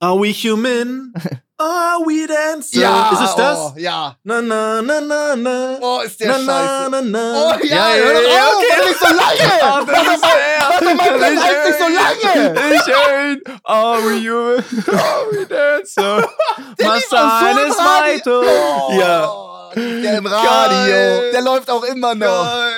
Are 0.00 0.16
we 0.18 0.30
human? 0.32 1.12
Are 1.58 2.04
we 2.04 2.26
dancers? 2.26 2.74
Ja, 2.82 3.12
ist 3.12 3.30
es 3.30 3.34
das? 3.34 3.58
Oh, 3.58 3.72
ja. 3.78 4.14
Na, 4.24 4.42
na, 4.42 4.82
na, 4.82 5.00
na, 5.00 5.34
na. 5.36 5.78
Oh, 5.80 6.00
ist 6.02 6.20
der 6.20 6.28
na, 6.28 6.34
scheiße. 6.34 6.90
Na, 6.90 7.00
na, 7.00 7.00
na. 7.00 7.32
Oh, 7.32 7.64
ja, 7.64 7.96
ja, 7.96 8.04
hör 8.04 8.12
doch 8.12 8.22
ja, 8.30 8.46
okay. 8.46 8.66
warte 8.68 8.88
nicht 8.88 9.00
so 9.00 9.06
lange. 9.06 9.62
Ah, 9.62 9.80
das 9.80 9.96
Warte 9.96 10.12
ist 10.12 10.20
mal, 10.20 10.36
warte 10.68 10.94
mal, 10.94 11.18
das 11.34 11.44
heißt 11.44 11.66
nicht 11.66 11.78
so 11.78 11.88
lange. 11.88 12.74
Ich 12.74 12.86
höre 12.86 13.32
ihn. 13.32 13.42
Are 13.64 14.02
we 14.02 14.20
human? 14.20 14.64
Are 14.98 15.26
we 15.32 15.46
dancer? 15.46 16.28
Der 16.78 16.88
My 16.90 16.94
lief 16.96 17.12
auch 17.12 17.40
so 17.40 17.46
sign 17.46 17.56
im 17.56 17.70
is 17.70 17.78
Radio. 17.78 18.14
vital. 18.16 18.44
Oh, 18.44 18.92
Ja. 19.00 19.70
Der 20.02 20.18
im 20.18 20.26
Radio. 20.26 20.92
Geil. 20.92 21.30
Der 21.32 21.40
läuft 21.40 21.70
auch 21.70 21.84
immer 21.84 22.14
noch. 22.14 22.44
Geil. 22.44 22.72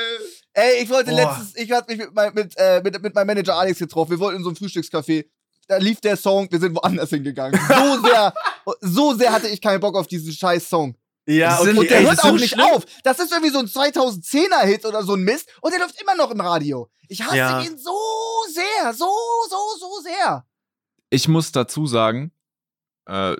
Ey, 0.53 0.83
ich 0.85 0.91
wollte 0.91 1.11
Boah. 1.11 1.17
letztens, 1.17 1.53
ich 1.57 1.73
hatte 1.73 1.91
mich 1.91 1.99
mit, 1.99 2.15
mein, 2.15 2.33
mit, 2.35 2.53
äh, 2.57 2.81
mit, 2.83 3.03
mit 3.03 3.15
meinem 3.15 3.27
Manager 3.27 3.57
Alex 3.57 3.79
getroffen. 3.81 4.11
Wir 4.13 4.21
wollten 4.21 4.37
in 4.39 4.43
so 4.45 4.51
einem 4.51 4.57
Frühstückscafé. 4.57 5.25
Da 5.69 5.77
lief 5.77 6.01
der 6.01 6.17
Song, 6.17 6.51
wir 6.51 6.59
sind 6.59 6.75
woanders 6.75 7.11
hingegangen. 7.11 7.61
So 7.69 8.03
sehr, 8.07 8.35
so 8.81 9.15
sehr 9.15 9.33
hatte 9.33 9.49
ich 9.49 9.61
keinen 9.61 9.81
Bock 9.81 9.97
auf 9.97 10.07
diesen 10.07 10.33
scheiß 10.33 10.69
Song. 10.69 10.97
Ja, 11.27 11.61
okay. 11.61 11.77
Und 11.77 11.91
der 11.91 11.99
ey, 11.99 12.05
hört 12.07 12.19
auch 12.21 12.29
so 12.31 12.37
nicht 12.37 12.55
schlimm. 12.55 12.65
auf. 12.73 12.85
Das 13.05 13.19
ist 13.19 13.31
irgendwie 13.33 13.51
so 13.53 13.59
ein 13.59 13.67
2010er-Hit 13.67 14.87
oder 14.87 15.03
so 15.03 15.15
ein 15.15 15.21
Mist. 15.23 15.51
Und 15.61 15.73
der 15.73 15.81
läuft 15.81 16.01
immer 16.01 16.15
noch 16.15 16.31
im 16.31 16.41
Radio. 16.41 16.89
Ich 17.09 17.23
hasse 17.23 17.37
Ja. 17.37 17.61
ihn 17.61 17.77
so 17.77 17.93
sehr. 18.51 18.95
So, 18.95 19.11
so, 19.51 19.57
so 19.79 20.01
sehr. 20.03 20.47
Ich 21.11 21.29
muss 21.29 21.53
dazu 21.53 21.87
sagen, 21.87 22.33
äh, 23.07 23.37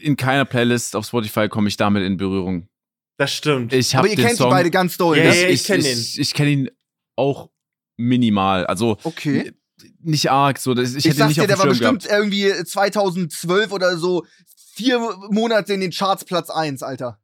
in 0.00 0.16
keiner 0.16 0.44
Playlist 0.44 0.96
auf 0.96 1.06
Spotify 1.06 1.48
komme 1.48 1.68
ich 1.68 1.76
damit 1.76 2.02
in 2.02 2.16
Berührung. 2.16 2.68
Das 3.16 3.32
stimmt. 3.32 3.72
Ich 3.72 3.94
Aber 3.94 3.98
habe 3.98 4.08
ihr 4.08 4.16
den 4.16 4.24
kennt 4.26 4.38
Song. 4.38 4.48
die 4.50 4.54
beide 4.54 4.70
ganz 4.72 4.96
doll. 4.96 5.18
Ja, 5.18 5.24
ne? 5.24 5.40
ja, 5.42 5.48
ich 5.48 5.62
kenn 5.64 5.80
ich, 5.80 6.18
ich 6.18 6.34
kenne 6.34 6.50
ihn 6.50 6.70
auch 7.14 7.48
minimal. 7.96 8.66
Also 8.66 8.96
Okay. 9.04 9.52
Nicht 10.00 10.30
arg. 10.30 10.58
So, 10.58 10.74
das, 10.74 10.90
ich, 10.90 10.96
Ich, 10.96 11.04
hätte 11.06 11.26
nicht 11.26 11.36
dir, 11.36 11.42
auf 11.42 11.46
der 11.46 11.58
war 11.58 11.66
bestimmt 11.66 12.06
irgendwie 12.06 12.52
2012 12.64 13.72
oder 13.72 13.96
so 13.96 14.26
vier 14.74 14.98
Monate 15.30 15.74
in 15.74 15.80
den 15.80 15.90
Charts 15.90 16.24
Platz 16.24 16.50
1, 16.50 16.82
Alter. 16.82 17.18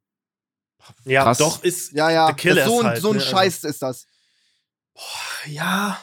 ja, 1.04 1.22
krass. 1.24 1.38
doch 1.38 1.62
ist. 1.64 1.92
Ja, 1.92 2.11
ja. 2.11 2.28
The 2.28 2.34
Killers 2.34 2.66
so 2.68 2.80
ein, 2.80 2.86
halt, 2.86 3.02
so 3.02 3.09
ein 3.11 3.16
ne? 3.16 3.22
Also- 3.22 3.30
Scheiß 3.36 3.64
ist 3.64 3.82
das. 3.82 4.06
Ja. 5.46 5.98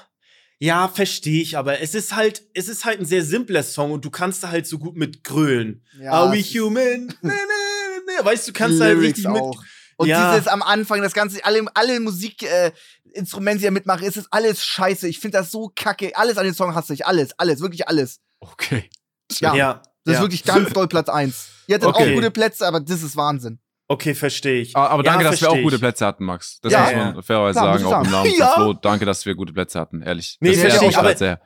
Ja, 0.58 0.88
verstehe 0.88 1.42
ich, 1.42 1.58
aber 1.58 1.82
es 1.82 1.94
ist 1.96 2.16
halt, 2.16 2.42
es 2.54 2.70
ist 2.70 2.86
halt 2.86 3.00
ein 3.00 3.06
sehr 3.06 3.26
simpler 3.26 3.62
Song 3.62 3.92
und 3.92 4.06
du 4.06 4.10
kannst 4.10 4.42
da 4.42 4.50
halt 4.50 4.66
so 4.66 4.80
gut 4.80 4.96
mit 4.96 5.24
grölen. 5.24 5.84
Ja, 6.00 6.12
Are 6.14 6.32
we 6.32 6.42
human? 6.42 7.08
nee, 7.22 7.32
nee, 7.32 7.32
nee. 8.08 8.26
Weißt 8.26 8.48
du, 8.48 8.52
du 8.54 8.58
kannst 8.58 8.76
Die 8.76 8.80
da 8.80 8.86
halt 8.86 8.98
Lyrics 8.98 9.18
richtig 9.20 9.32
mit. 9.32 9.44
Und 9.98 10.08
Ja. 10.08 10.34
dieses 10.34 10.48
am 10.48 10.62
Anfang, 10.62 11.02
das 11.02 11.14
Ganze, 11.14 11.44
alle, 11.46 11.66
alle 11.74 12.00
Musikinstrumente, 12.00 12.74
äh, 12.74 13.18
Instrumente, 13.18 13.60
die 13.60 13.66
er 13.66 13.72
mitmacht, 13.72 14.04
ist 14.04 14.18
es 14.18 14.30
alles 14.32 14.64
scheiße. 14.64 15.08
Ich 15.08 15.20
finde 15.20 15.38
das 15.38 15.50
so 15.52 15.72
kacke. 15.74 16.16
Alles 16.18 16.38
an 16.38 16.44
den 16.46 16.54
Song 16.54 16.76
hasse 16.76 16.94
ich. 16.94 17.06
Alles, 17.06 17.32
alles, 17.40 17.62
wirklich 17.62 17.88
alles. 17.88 18.20
Okay. 18.42 18.90
Ja. 19.40 19.56
Ja. 19.56 19.82
Das 20.04 20.14
ja. 20.14 20.20
ist 20.20 20.22
wirklich 20.22 20.44
ganz 20.44 20.72
doll 20.74 20.88
Platz 20.88 21.08
1. 21.10 21.48
Ihr 21.68 21.76
hattet 21.76 21.88
Okay. 21.90 22.12
auch 22.12 22.16
gute 22.16 22.30
Plätze, 22.32 22.68
aber 22.68 22.80
das 22.82 23.02
ist 23.02 23.16
Wahnsinn. 23.16 23.60
Okay, 23.88 24.14
verstehe 24.16 24.62
ich. 24.62 24.76
Aber, 24.76 24.90
aber 24.90 25.04
danke, 25.04 25.24
ja, 25.26 25.32
dass 25.32 25.42
wir 25.42 25.50
auch 25.52 25.62
gute. 25.62 25.80
Plätze 25.80 26.06
hatten, 26.06 26.26
Max. 26.26 26.60
Das 26.62 26.74
Ja, 26.74 26.82
muss 26.82 26.92
ja. 26.92 26.98
man 27.14 27.24
fairerweise 27.24 27.60
Klar, 27.60 27.80
sagen, 27.80 27.94
auch 27.94 28.04
im. 28.04 28.12
Namen 28.12 28.32
Ja. 28.38 28.48
von 28.48 28.64
Flo. 28.64 28.74
Danke, 28.74 29.06
dass 29.06 29.26
wir 29.26 29.36
gute 29.36 29.54
Plätze 29.54 29.80
hatten, 29.80 30.02
ehrlich. 30.02 30.38
Nee, 30.42 30.50
das 30.52 30.60
versteh 30.60 30.70
verstehe 30.80 30.90
ich, 30.90 30.98
aber- 30.98 31.16
sehr. 31.18 31.42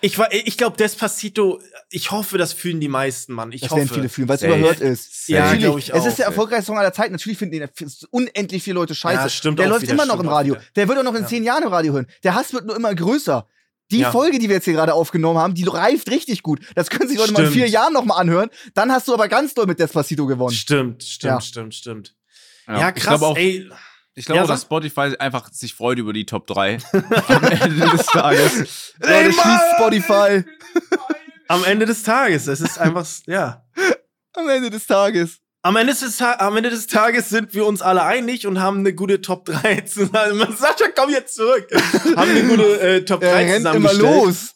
Ich, 0.00 0.18
war- 0.18 0.32
ich 0.32 0.56
glaube, 0.56 0.76
Despacito, 0.76 1.60
ich 1.90 2.10
hoffe, 2.10 2.38
das 2.38 2.52
fühlen 2.52 2.80
die 2.80 2.88
meisten, 2.88 3.32
Mann. 3.32 3.52
Ich 3.52 3.60
Das 3.62 3.70
hoffe. 3.70 3.80
werden 3.82 3.94
viele 3.94 4.08
fühlen, 4.08 4.28
weil 4.28 4.36
es 4.36 4.42
überhört 4.42 4.80
ist. 4.80 5.28
Ja, 5.28 5.40
Natürlich, 5.44 5.64
glaub 5.64 5.78
ich 5.78 5.88
Es 5.90 5.94
auch, 6.02 6.06
ist 6.06 6.18
der 6.18 6.26
erfolgreichste 6.26 6.66
Song 6.66 6.78
aller 6.78 6.92
Zeiten. 6.92 7.12
Natürlich 7.12 7.38
finden 7.38 7.58
den 7.60 7.68
unendlich 8.10 8.62
viele 8.62 8.74
Leute 8.74 8.94
scheiße. 8.94 9.22
Ja, 9.22 9.28
stimmt 9.28 9.58
der 9.58 9.66
auch 9.66 9.70
läuft 9.70 9.82
wieder, 9.82 9.92
immer 9.92 10.06
noch 10.06 10.14
stimmt 10.14 10.26
im 10.26 10.32
Radio. 10.32 10.56
Der 10.76 10.88
wird 10.88 10.98
auch 10.98 11.02
noch 11.04 11.14
in 11.14 11.22
Ja. 11.22 11.26
zehn 11.28 11.44
Jahren 11.44 11.62
im 11.62 11.68
Radio 11.68 11.92
hören. 11.92 12.06
Der 12.24 12.34
Hass 12.34 12.52
wird 12.52 12.66
nur 12.66 12.74
immer 12.76 12.94
größer. 12.94 13.46
Die 13.90 14.00
Ja. 14.00 14.10
Folge, 14.10 14.38
die 14.38 14.48
wir 14.48 14.56
jetzt 14.56 14.64
hier 14.66 14.74
gerade 14.74 14.92
aufgenommen 14.92 15.38
haben, 15.38 15.54
die 15.54 15.64
reift 15.64 16.10
richtig 16.10 16.42
gut. 16.42 16.60
Das 16.74 16.90
können 16.90 17.08
sich 17.08 17.16
Leute 17.18 17.32
mal 17.32 17.40
in 17.40 17.46
Stimmt. 17.46 17.56
vier 17.64 17.68
Jahren 17.68 17.92
noch 17.94 18.04
mal 18.04 18.16
anhören. 18.16 18.50
Dann 18.74 18.92
hast 18.92 19.08
du 19.08 19.14
aber 19.14 19.28
ganz 19.28 19.54
doll 19.54 19.66
mit 19.66 19.78
Despacito 19.78 20.26
gewonnen. 20.26 20.54
Stimmt, 20.54 21.02
stimmt, 21.04 21.30
Ja. 21.32 21.40
stimmt, 21.40 21.74
stimmt. 21.74 22.14
Ja, 22.66 22.88
Ich 22.90 22.96
krass, 22.96 23.18
glaube 23.18 23.26
auch, 23.28 23.36
ey. 23.38 23.70
Ich 24.18 24.26
glaube 24.26 24.40
Ja, 24.40 24.46
dass 24.46 24.62
Spotify 24.62 25.14
einfach 25.18 25.50
sich 25.52 25.74
freut 25.74 25.98
über 25.98 26.12
die 26.12 26.26
Top 26.26 26.46
3 26.46 26.78
am 26.92 27.44
Ende 27.44 27.88
des 27.88 28.06
Tages. 28.06 28.94
Leute, 28.98 29.32
schließt 29.32 29.64
Spotify 29.76 30.44
Am 31.48 31.64
Ende 31.64 31.86
des 31.86 32.02
Tages, 32.02 32.46
es 32.46 32.60
ist 32.60 32.78
einfach, 32.78 33.06
ja. 33.26 33.64
am 34.34 34.48
Ende 34.48 34.70
des 34.70 34.86
Tages. 34.86 35.38
Am 35.62 35.76
Ende, 35.76 35.92
des 35.92 36.16
Ta 36.16 36.36
am 36.38 36.56
Ende 36.56 36.70
des 36.70 36.86
Tages 36.86 37.30
sind 37.30 37.52
wir 37.52 37.66
uns 37.66 37.82
alle 37.82 38.02
einig 38.02 38.46
und 38.46 38.60
haben 38.60 38.78
eine 38.78 38.94
gute 38.94 39.20
Top 39.20 39.44
3 39.44 39.80
zusammen. 39.82 40.56
Sascha, 40.56 40.90
komm 40.94 41.10
jetzt 41.10 41.34
zurück. 41.34 41.66
haben 42.16 42.30
eine 42.30 42.44
gute 42.44 42.80
äh, 42.80 43.04
Top 43.04 43.20
3 43.20 43.26
Er 43.26 43.54
rennt 43.54 43.74
immer 43.74 43.92
los. 43.92 44.54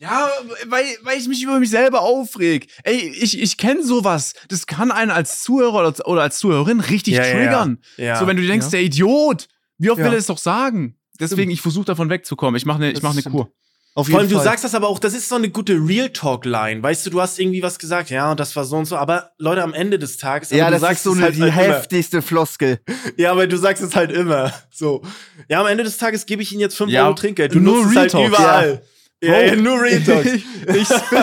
Ja, 0.00 0.28
weil, 0.66 0.84
weil 1.02 1.18
ich 1.18 1.28
mich 1.28 1.42
über 1.42 1.58
mich 1.60 1.68
selber 1.70 2.00
aufreg. 2.00 2.68
Ey, 2.84 2.96
ich, 3.20 3.38
ich 3.38 3.56
kenne 3.58 3.84
sowas. 3.84 4.32
Das 4.48 4.66
kann 4.66 4.90
einen 4.90 5.10
als 5.10 5.42
Zuhörer 5.42 5.86
oder, 5.88 6.08
oder 6.08 6.22
als 6.22 6.38
Zuhörerin 6.38 6.80
richtig 6.80 7.14
Ja, 7.14 7.24
ja, 7.26 7.32
triggern. 7.34 7.78
Ja. 7.98 8.16
So, 8.18 8.26
wenn 8.26 8.36
du 8.38 8.46
denkst, 8.46 8.66
Ja. 8.66 8.70
der 8.70 8.82
Idiot, 8.82 9.48
wie 9.78 9.90
oft 9.90 9.98
Ja. 9.98 10.06
will 10.06 10.12
er 10.12 10.18
es 10.18 10.26
doch 10.26 10.38
sagen? 10.38 10.96
Deswegen, 11.20 11.50
ich 11.50 11.60
versuche 11.60 11.84
davon 11.84 12.08
wegzukommen. 12.08 12.56
Ich 12.56 12.64
mache 12.64 12.78
eine 12.82 12.92
Das 12.94 13.02
mach 13.02 13.12
ne 13.12 13.20
stimmt. 13.20 13.34
Kur. 13.36 13.52
Auf 13.94 14.06
Vor 14.06 14.14
allem, 14.20 14.28
jeden 14.28 14.30
du 14.30 14.36
Fall. 14.36 14.44
sagst 14.44 14.64
das 14.64 14.74
aber 14.74 14.88
auch, 14.88 15.00
das 15.00 15.12
ist 15.14 15.28
so 15.28 15.34
eine 15.34 15.50
gute 15.50 15.74
Real 15.74 16.08
Talk-Line. 16.10 16.82
Weißt 16.82 17.04
du, 17.04 17.10
du 17.10 17.20
hast 17.20 17.38
irgendwie 17.38 17.60
was 17.62 17.78
gesagt, 17.78 18.08
ja, 18.08 18.30
und 18.30 18.40
das 18.40 18.54
war 18.56 18.64
so 18.64 18.76
und 18.76 18.84
so, 18.86 18.96
aber 18.96 19.32
Leute, 19.36 19.62
am 19.62 19.74
Ende 19.74 19.98
des 19.98 20.16
Tages, 20.16 20.50
ja, 20.50 20.66
du 20.66 20.72
das 20.72 20.80
sagst 20.80 20.96
ist 20.98 21.02
so 21.02 21.10
es 21.10 21.16
eine, 21.16 21.24
halt 21.26 21.36
die 21.36 21.42
halt 21.52 21.66
immer. 21.66 21.74
heftigste 21.76 22.22
Floskel. 22.22 22.78
Ja, 23.18 23.32
aber 23.32 23.46
du 23.48 23.56
sagst 23.58 23.82
es 23.82 23.94
halt 23.96 24.12
immer. 24.12 24.54
So. 24.70 25.02
Ja, 25.48 25.60
am 25.60 25.66
Ende 25.66 25.82
des 25.84 25.98
Tages 25.98 26.24
gebe 26.24 26.40
ich 26.40 26.52
Ihnen 26.52 26.60
jetzt 26.60 26.76
5 26.76 26.90
Ja, 26.90 27.04
Euro 27.04 27.14
Trinkgeld. 27.14 27.52
Du 27.54 27.58
nur 27.60 27.74
nutzt 27.78 27.86
es 27.88 27.90
Real 27.90 28.00
halt 28.02 28.10
Talk, 28.12 28.28
überall. 28.28 28.82
Ja, 29.22 29.38
ja, 29.40 29.54
nur 29.56 29.80
Real 29.82 30.02
Talk. 30.02 30.24
ich, 30.26 30.44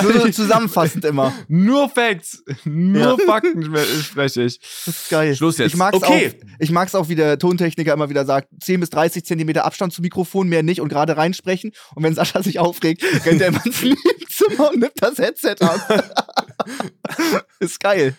Nur 0.03 0.13
so 0.21 0.29
zusammenfassend 0.29 1.03
immer. 1.05 1.33
nur 1.47 1.89
Facts, 1.89 2.43
nur 2.63 3.17
Ja. 3.17 3.25
Fakten 3.25 3.63
spre- 3.63 4.03
spreche 4.03 4.43
ich. 4.43 4.59
Das 4.59 4.87
ist 4.95 5.09
geil. 5.09 5.35
Schluss 5.35 5.57
jetzt. 5.57 5.71
Ich 5.71 5.77
mag's 5.77 5.97
Okay. 5.97 6.31
auch, 6.35 6.47
ich 6.59 6.69
mag's 6.69 6.93
auch, 6.93 7.09
wie 7.09 7.15
der 7.15 7.39
Tontechniker 7.39 7.93
immer 7.93 8.09
wieder 8.09 8.25
sagt, 8.25 8.49
10 8.61 8.79
bis 8.81 8.91
30 8.91 9.25
Zentimeter 9.25 9.65
Abstand 9.65 9.93
zum 9.93 10.03
Mikrofon, 10.03 10.47
mehr 10.47 10.61
nicht 10.61 10.79
und 10.81 10.89
gerade 10.89 11.17
reinsprechen. 11.17 11.71
Und 11.95 12.03
wenn 12.03 12.13
Sascha 12.13 12.43
sich 12.43 12.59
aufregt, 12.59 13.03
rennt 13.25 13.41
er 13.41 13.47
immer 13.47 13.65
ins 13.65 13.81
Nebenzimmer 13.81 14.69
und 14.71 14.79
nimmt 14.79 14.93
das 15.01 15.17
Headset 15.17 15.55
ab. 15.61 16.05
ist 17.59 17.79
geil. 17.79 18.15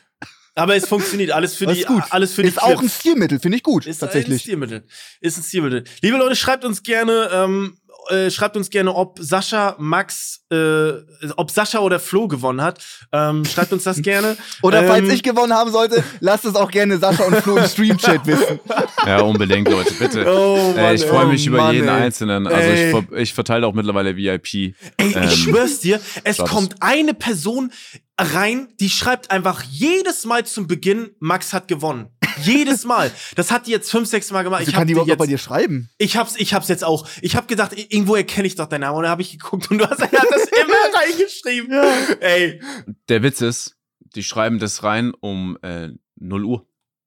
Aber 0.54 0.74
es 0.74 0.88
funktioniert 0.88 1.30
alles 1.30 1.54
für 1.54 1.66
die, 1.66 1.80
ist 1.82 1.86
gut. 1.86 2.02
alles 2.10 2.32
für 2.32 2.42
die 2.42 2.48
ist 2.48 2.60
auch 2.60 2.70
ein 2.70 2.78
Clips. 2.78 2.98
Stilmittel, 2.98 3.38
finde 3.38 3.58
ich 3.58 3.62
gut. 3.62 3.86
Ist 3.86 4.02
ein 4.02 4.06
tatsächlich. 4.06 4.42
Stilmittel. 4.42 4.82
Ist 5.20 5.38
ein 5.38 5.44
Stilmittel. 5.44 5.84
Liebe 6.02 6.16
Leute, 6.16 6.34
schreibt 6.34 6.64
uns 6.64 6.82
gerne, 6.82 7.30
ähm, 7.32 7.78
äh, 8.10 8.30
schreibt 8.30 8.56
uns 8.56 8.70
gerne, 8.70 8.94
ob 8.94 9.18
Sascha, 9.20 9.76
Max, 9.78 10.44
äh, 10.50 10.92
ob 11.36 11.50
Sascha 11.50 11.80
oder 11.80 12.00
Flo 12.00 12.28
gewonnen 12.28 12.62
hat. 12.62 12.80
Ähm, 13.12 13.44
schreibt 13.44 13.72
uns 13.72 13.84
das 13.84 14.00
gerne. 14.02 14.36
Oder 14.62 14.84
falls 14.84 15.06
ähm, 15.06 15.10
ich 15.10 15.22
gewonnen 15.22 15.52
haben 15.52 15.70
sollte, 15.70 16.02
lasst 16.20 16.44
es 16.44 16.54
auch 16.54 16.70
gerne 16.70 16.98
Sascha 16.98 17.24
und 17.24 17.36
Flo 17.36 17.56
im 17.56 17.64
Stream-Chat 17.68 18.26
wissen. 18.26 18.60
Ja, 19.06 19.20
unbedingt, 19.20 19.68
Leute, 19.68 19.94
bitte. 19.94 20.26
Oh, 20.38 20.72
Mann, 20.74 20.78
Ey, 20.78 20.94
ich 20.96 21.04
freue 21.04 21.22
ey. 21.22 21.32
mich 21.32 21.46
oh 21.46 21.48
über 21.52 21.58
Mann, 21.58 21.74
jeden 21.74 21.88
ey. 21.88 22.02
Einzelnen. 22.02 22.46
Also 22.46 22.70
ich, 22.70 22.90
ver 22.90 23.18
ich 23.18 23.34
verteile 23.34 23.66
auch 23.66 23.72
mittlerweile 23.72 24.16
VIP. 24.16 24.54
Ey, 24.54 24.74
Ähm, 24.98 25.22
ich 25.24 25.42
schwör's 25.42 25.80
dir, 25.80 26.00
es 26.24 26.38
kommt 26.38 26.76
eine 26.80 27.14
Person 27.14 27.72
rein, 28.18 28.68
die 28.80 28.90
schreibt 28.90 29.30
einfach 29.30 29.62
jedes 29.62 30.24
Mal 30.24 30.44
zum 30.44 30.66
Beginn, 30.66 31.10
Max 31.20 31.52
hat 31.52 31.68
gewonnen. 31.68 32.08
Jedes 32.42 32.84
Mal. 32.84 33.10
Das 33.36 33.50
hat 33.50 33.66
die 33.66 33.70
jetzt 33.70 33.90
fünf, 33.90 34.08
sechs 34.08 34.30
Mal 34.30 34.42
gemacht. 34.42 34.60
Also 34.60 34.70
ich 34.70 34.76
kann 34.76 34.86
die 34.86 34.92
überhaupt 34.92 35.08
jetzt, 35.08 35.18
bei 35.18 35.26
dir 35.26 35.38
schreiben? 35.38 35.90
Ich 35.98 36.16
hab's, 36.16 36.34
ich 36.36 36.54
hab's 36.54 36.68
jetzt 36.68 36.84
auch. 36.84 37.06
Ich 37.22 37.36
hab 37.36 37.48
gedacht, 37.48 37.72
irgendwo 37.76 38.14
erkenne 38.14 38.46
ich 38.46 38.54
doch 38.54 38.66
deinen 38.66 38.82
Namen. 38.82 38.96
Und 38.96 39.02
dann 39.04 39.10
habe 39.10 39.22
ich 39.22 39.32
geguckt 39.32 39.70
und 39.70 39.78
du 39.78 39.88
hast 39.88 40.00
ja 40.00 40.06
das 40.06 40.44
immer 40.62 40.98
reingeschrieben. 40.98 41.72
Ja. 41.72 41.92
Ey. 42.20 42.60
Der 43.08 43.22
Witz 43.22 43.40
ist, 43.40 43.76
die 44.14 44.22
schreiben 44.22 44.58
das 44.58 44.82
rein 44.82 45.12
um 45.20 45.58
äh, 45.62 45.90
0 46.16 46.44
Uhr. 46.44 46.66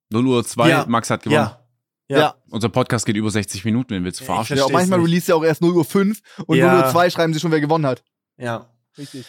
0 0.10 0.28
Uhr 0.28 0.46
2, 0.46 0.70
ja. 0.70 0.86
Max 0.88 1.10
hat 1.10 1.24
gewonnen. 1.24 1.42
Ja. 1.42 1.62
Ja. 2.10 2.20
ja. 2.20 2.36
Unser 2.50 2.68
Podcast 2.70 3.06
geht 3.06 3.16
über 3.16 3.32
60 3.32 3.64
Minuten, 3.64 3.94
wenn 3.94 4.04
wir 4.04 4.14
zu 4.14 4.26
verarschen. 4.26 4.58
Ja, 4.58 4.68
manchmal 4.70 5.00
release 5.00 5.30
ja 5.30 5.36
auch 5.36 5.44
erst 5.44 5.62
0 5.62 5.74
Uhr 5.74 5.86
5 5.86 6.22
und 6.46 6.58
ja. 6.58 6.74
0 6.74 6.84
Uhr 6.84 6.92
2 6.92 7.10
schreiben 7.10 7.34
sie 7.34 7.40
schon, 7.40 7.52
wer 7.52 7.62
gewonnen 7.62 7.86
hat. 7.86 8.04
Ja. 8.38 8.70
Richtig. 8.98 9.26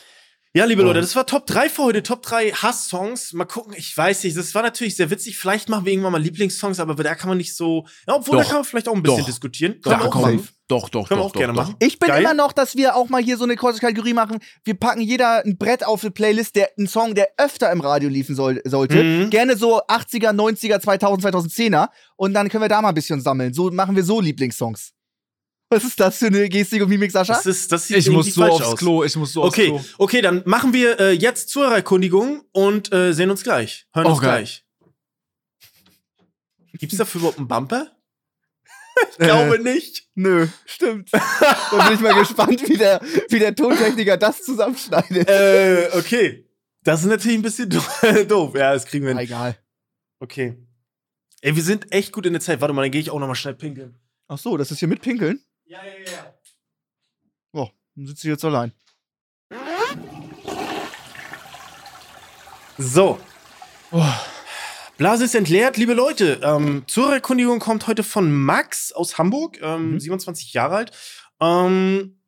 Ja, 0.55 0.66
liebe 0.66 0.82
Leute, 0.82 1.00
das 1.00 1.16
war 1.16 1.24
Top 1.24 1.46
3 1.46 1.70
für 1.70 1.82
heute. 1.84 2.03
Top 2.03 2.22
3 2.22 2.53
Hass-Songs. 2.53 3.32
Mal 3.32 3.46
gucken, 3.46 3.72
ich 3.74 3.96
weiß 3.96 4.22
nicht, 4.24 4.36
das 4.36 4.55
war 4.55 4.61
natürlich 4.61 4.96
sehr 4.96 5.09
witzig. 5.09 5.38
Vielleicht 5.38 5.70
machen 5.70 5.86
wir 5.86 5.94
irgendwann 5.94 6.12
mal 6.12 6.20
Lieblingssongs, 6.20 6.78
aber 6.78 6.94
da 7.03 7.14
kann 7.14 7.30
man 7.30 7.38
nicht 7.38 7.57
so. 7.57 7.86
Ja, 8.07 8.16
obwohl, 8.16 8.36
doch, 8.36 8.42
da 8.42 8.48
kann 8.50 8.59
man 8.59 8.64
vielleicht 8.66 8.86
auch 8.86 8.94
ein 8.94 9.03
bisschen 9.03 9.20
doch, 9.20 9.24
diskutieren. 9.26 9.76
Doch, 9.80 9.90
Können 9.90 10.03
wir 10.03 10.09
auch 10.09 10.20
machen. 10.20 10.48
Doch, 10.68 10.90
doch, 10.90 11.09
Können 11.09 11.20
wir 11.20 11.24
auch 11.24 11.32
gerne 11.32 11.55
machen. 11.55 11.74
Ich 11.78 11.98
bin 11.98 12.09
Geil. 12.09 12.20
immer 12.22 12.34
noch, 12.34 12.53
dass 12.53 12.76
wir 12.76 12.96
auch 12.96 13.09
mal 13.09 13.22
hier 13.22 13.38
so 13.38 13.44
eine 13.44 13.57
kurze 13.57 13.80
Kategorie 13.80 14.12
machen. 14.12 14.40
Wir 14.62 14.74
packen 14.74 15.00
jeder 15.00 15.42
ein 15.42 15.57
Brett 15.57 15.86
auf 15.86 16.03
die 16.03 16.11
Playlist, 16.11 16.55
der 16.55 16.68
ein 16.78 16.86
Song, 16.86 17.14
der 17.14 17.30
öfter 17.38 17.72
im 17.72 17.80
Radio 17.80 18.11
liefen 18.11 18.36
soll, 18.36 18.61
sollte. 18.66 19.03
Mhm. 19.03 19.30
Gerne 19.30 19.57
so 19.57 19.80
80er, 19.80 20.34
90er, 20.34 20.80
2000, 20.80 21.34
2010er. 21.34 21.88
Und 22.16 22.34
dann 22.34 22.50
können 22.50 22.62
wir 22.64 22.68
da 22.68 22.82
mal 22.82 22.90
ein 22.90 22.94
bisschen 22.94 23.22
sammeln. 23.22 23.55
So 23.55 23.70
machen 23.70 23.96
wir 23.96 24.05
so 24.05 24.20
Lieblingssongs. 24.20 24.92
Was 25.72 25.84
ist 25.84 25.98
das 25.98 26.18
für 26.18 26.26
eine 26.26 26.50
Gestik 26.50 26.82
und 26.82 26.90
Mimik, 26.90 27.10
Sascha? 27.10 27.32
Das 27.32 27.46
ist, 27.46 27.72
das 27.72 27.88
sieht 27.88 27.96
ich 27.96 28.10
muss 28.10 28.34
so 28.34 28.44
aufs 28.44 28.62
aus. 28.62 28.78
Klo, 28.78 29.04
ich 29.04 29.16
muss 29.16 29.32
so 29.32 29.42
okay, 29.42 29.70
aufs 29.70 29.94
Klo. 29.94 30.04
Okay, 30.04 30.20
dann 30.20 30.42
machen 30.44 30.74
wir 30.74 31.00
äh, 31.00 31.12
jetzt 31.12 31.48
Zuhörerkundigung 31.48 32.42
und 32.52 32.92
äh, 32.92 33.14
sehen 33.14 33.30
uns 33.30 33.42
gleich. 33.42 33.86
Hören 33.94 34.06
uns 34.06 34.18
okay. 34.18 34.26
gleich. 34.26 34.66
Gibt's 36.74 36.98
dafür 36.98 37.20
überhaupt 37.20 37.38
einen 37.38 37.48
Bumper? 37.48 37.90
ich 39.12 39.16
glaube 39.16 39.56
äh, 39.56 39.62
nicht. 39.62 40.08
Nö, 40.14 40.46
stimmt. 40.66 41.10
da 41.10 41.88
bin 41.88 41.94
ich 41.94 42.00
mal 42.00 42.18
gespannt, 42.20 42.68
wie 42.68 42.76
der, 42.76 43.00
wie 43.30 43.38
der 43.38 43.54
Tontechniker 43.54 44.18
das 44.18 44.42
zusammenschneidet. 44.42 45.26
Äh, 45.26 45.88
okay. 45.94 46.46
Das 46.82 47.00
ist 47.00 47.06
natürlich 47.06 47.38
ein 47.38 47.42
bisschen 47.42 47.70
doof. 48.28 48.54
Ja, 48.56 48.74
das 48.74 48.84
kriegen 48.84 49.06
wir 49.06 49.12
hin. 49.12 49.20
Egal. 49.20 49.56
Okay. 50.20 50.58
Ey, 51.40 51.56
wir 51.56 51.62
sind 51.62 51.90
echt 51.92 52.12
gut 52.12 52.26
in 52.26 52.34
der 52.34 52.42
Zeit. 52.42 52.60
Warte 52.60 52.74
mal, 52.74 52.82
dann 52.82 52.90
gehe 52.90 53.00
ich 53.00 53.08
auch 53.08 53.18
noch 53.18 53.26
mal 53.26 53.34
schnell 53.34 53.54
pinkeln. 53.54 53.98
Ach 54.28 54.36
so, 54.36 54.58
das 54.58 54.70
ist 54.70 54.80
hier 54.80 54.88
mit 54.88 55.00
Pinkeln? 55.00 55.40
Ja, 55.72 55.80
ja, 55.86 56.12
ja. 56.12 56.34
Oh, 57.54 57.70
dann 57.96 58.06
sitze 58.06 58.28
ich 58.28 58.32
jetzt 58.32 58.44
allein. 58.44 58.74
So. 62.76 63.18
Oh. 63.90 64.04
Blase 64.98 65.24
ist 65.24 65.34
entleert, 65.34 65.78
liebe 65.78 65.94
Leute. 65.94 66.42
Ähm, 66.42 66.84
zur 66.88 67.14
Erkundigung 67.14 67.58
kommt 67.58 67.86
heute 67.86 68.02
von 68.02 68.30
Max 68.30 68.92
aus 68.92 69.16
Hamburg, 69.16 69.62
ähm, 69.62 69.92
mhm. 69.92 70.00
27 70.00 70.52
Jahre 70.52 70.76
alt. 70.76 70.90
Ähm, 71.40 72.20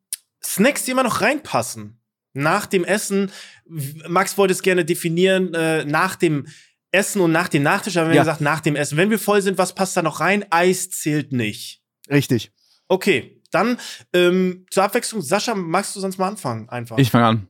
Snacks, 0.43 0.87
die 0.87 0.93
immer 0.93 1.03
noch 1.03 1.21
reinpassen. 1.21 2.01
Nach 2.33 2.65
dem 2.65 2.83
Essen, 2.83 3.31
Max 3.67 4.39
wollte 4.39 4.53
es 4.53 4.63
gerne 4.63 4.87
definieren, 4.87 5.53
äh, 5.53 5.85
nach 5.85 6.17
dem 6.17 6.47
Essen 6.93 7.21
und 7.21 7.33
nach 7.33 7.49
dem 7.49 7.63
Nachtisch, 7.63 7.99
aber 7.99 8.09
wir 8.09 8.15
ja. 8.15 8.21
haben 8.23 8.27
gesagt, 8.27 8.41
nach 8.41 8.61
dem 8.61 8.75
Essen. 8.75 8.97
Wenn 8.97 9.11
wir 9.11 9.19
voll 9.19 9.43
sind, 9.43 9.59
was 9.59 9.75
passt 9.75 9.99
da 9.99 10.01
noch 10.01 10.21
rein? 10.21 10.47
Eis 10.49 10.89
zählt 10.89 11.33
nicht. 11.33 11.83
Richtig. 12.09 12.51
Okay, 12.89 13.34
dann 13.55 13.79
ähm, 14.13 14.67
zur 14.71 14.85
Abwechslung, 14.85 15.23
Sascha, 15.23 15.55
magst 15.55 15.95
du 15.97 16.01
sonst 16.01 16.19
mal 16.19 16.29
anfangen? 16.29 16.69
Einfach. 16.69 16.99
Ich 16.99 17.11
fange 17.11 17.27
an. 17.27 17.49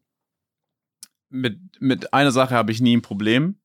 Mit, 1.30 1.58
mit 1.80 2.14
einer 2.14 2.30
Sache 2.30 2.54
habe 2.54 2.70
ich 2.70 2.80
nie 2.80 2.96
ein 2.96 3.02
Problem 3.02 3.58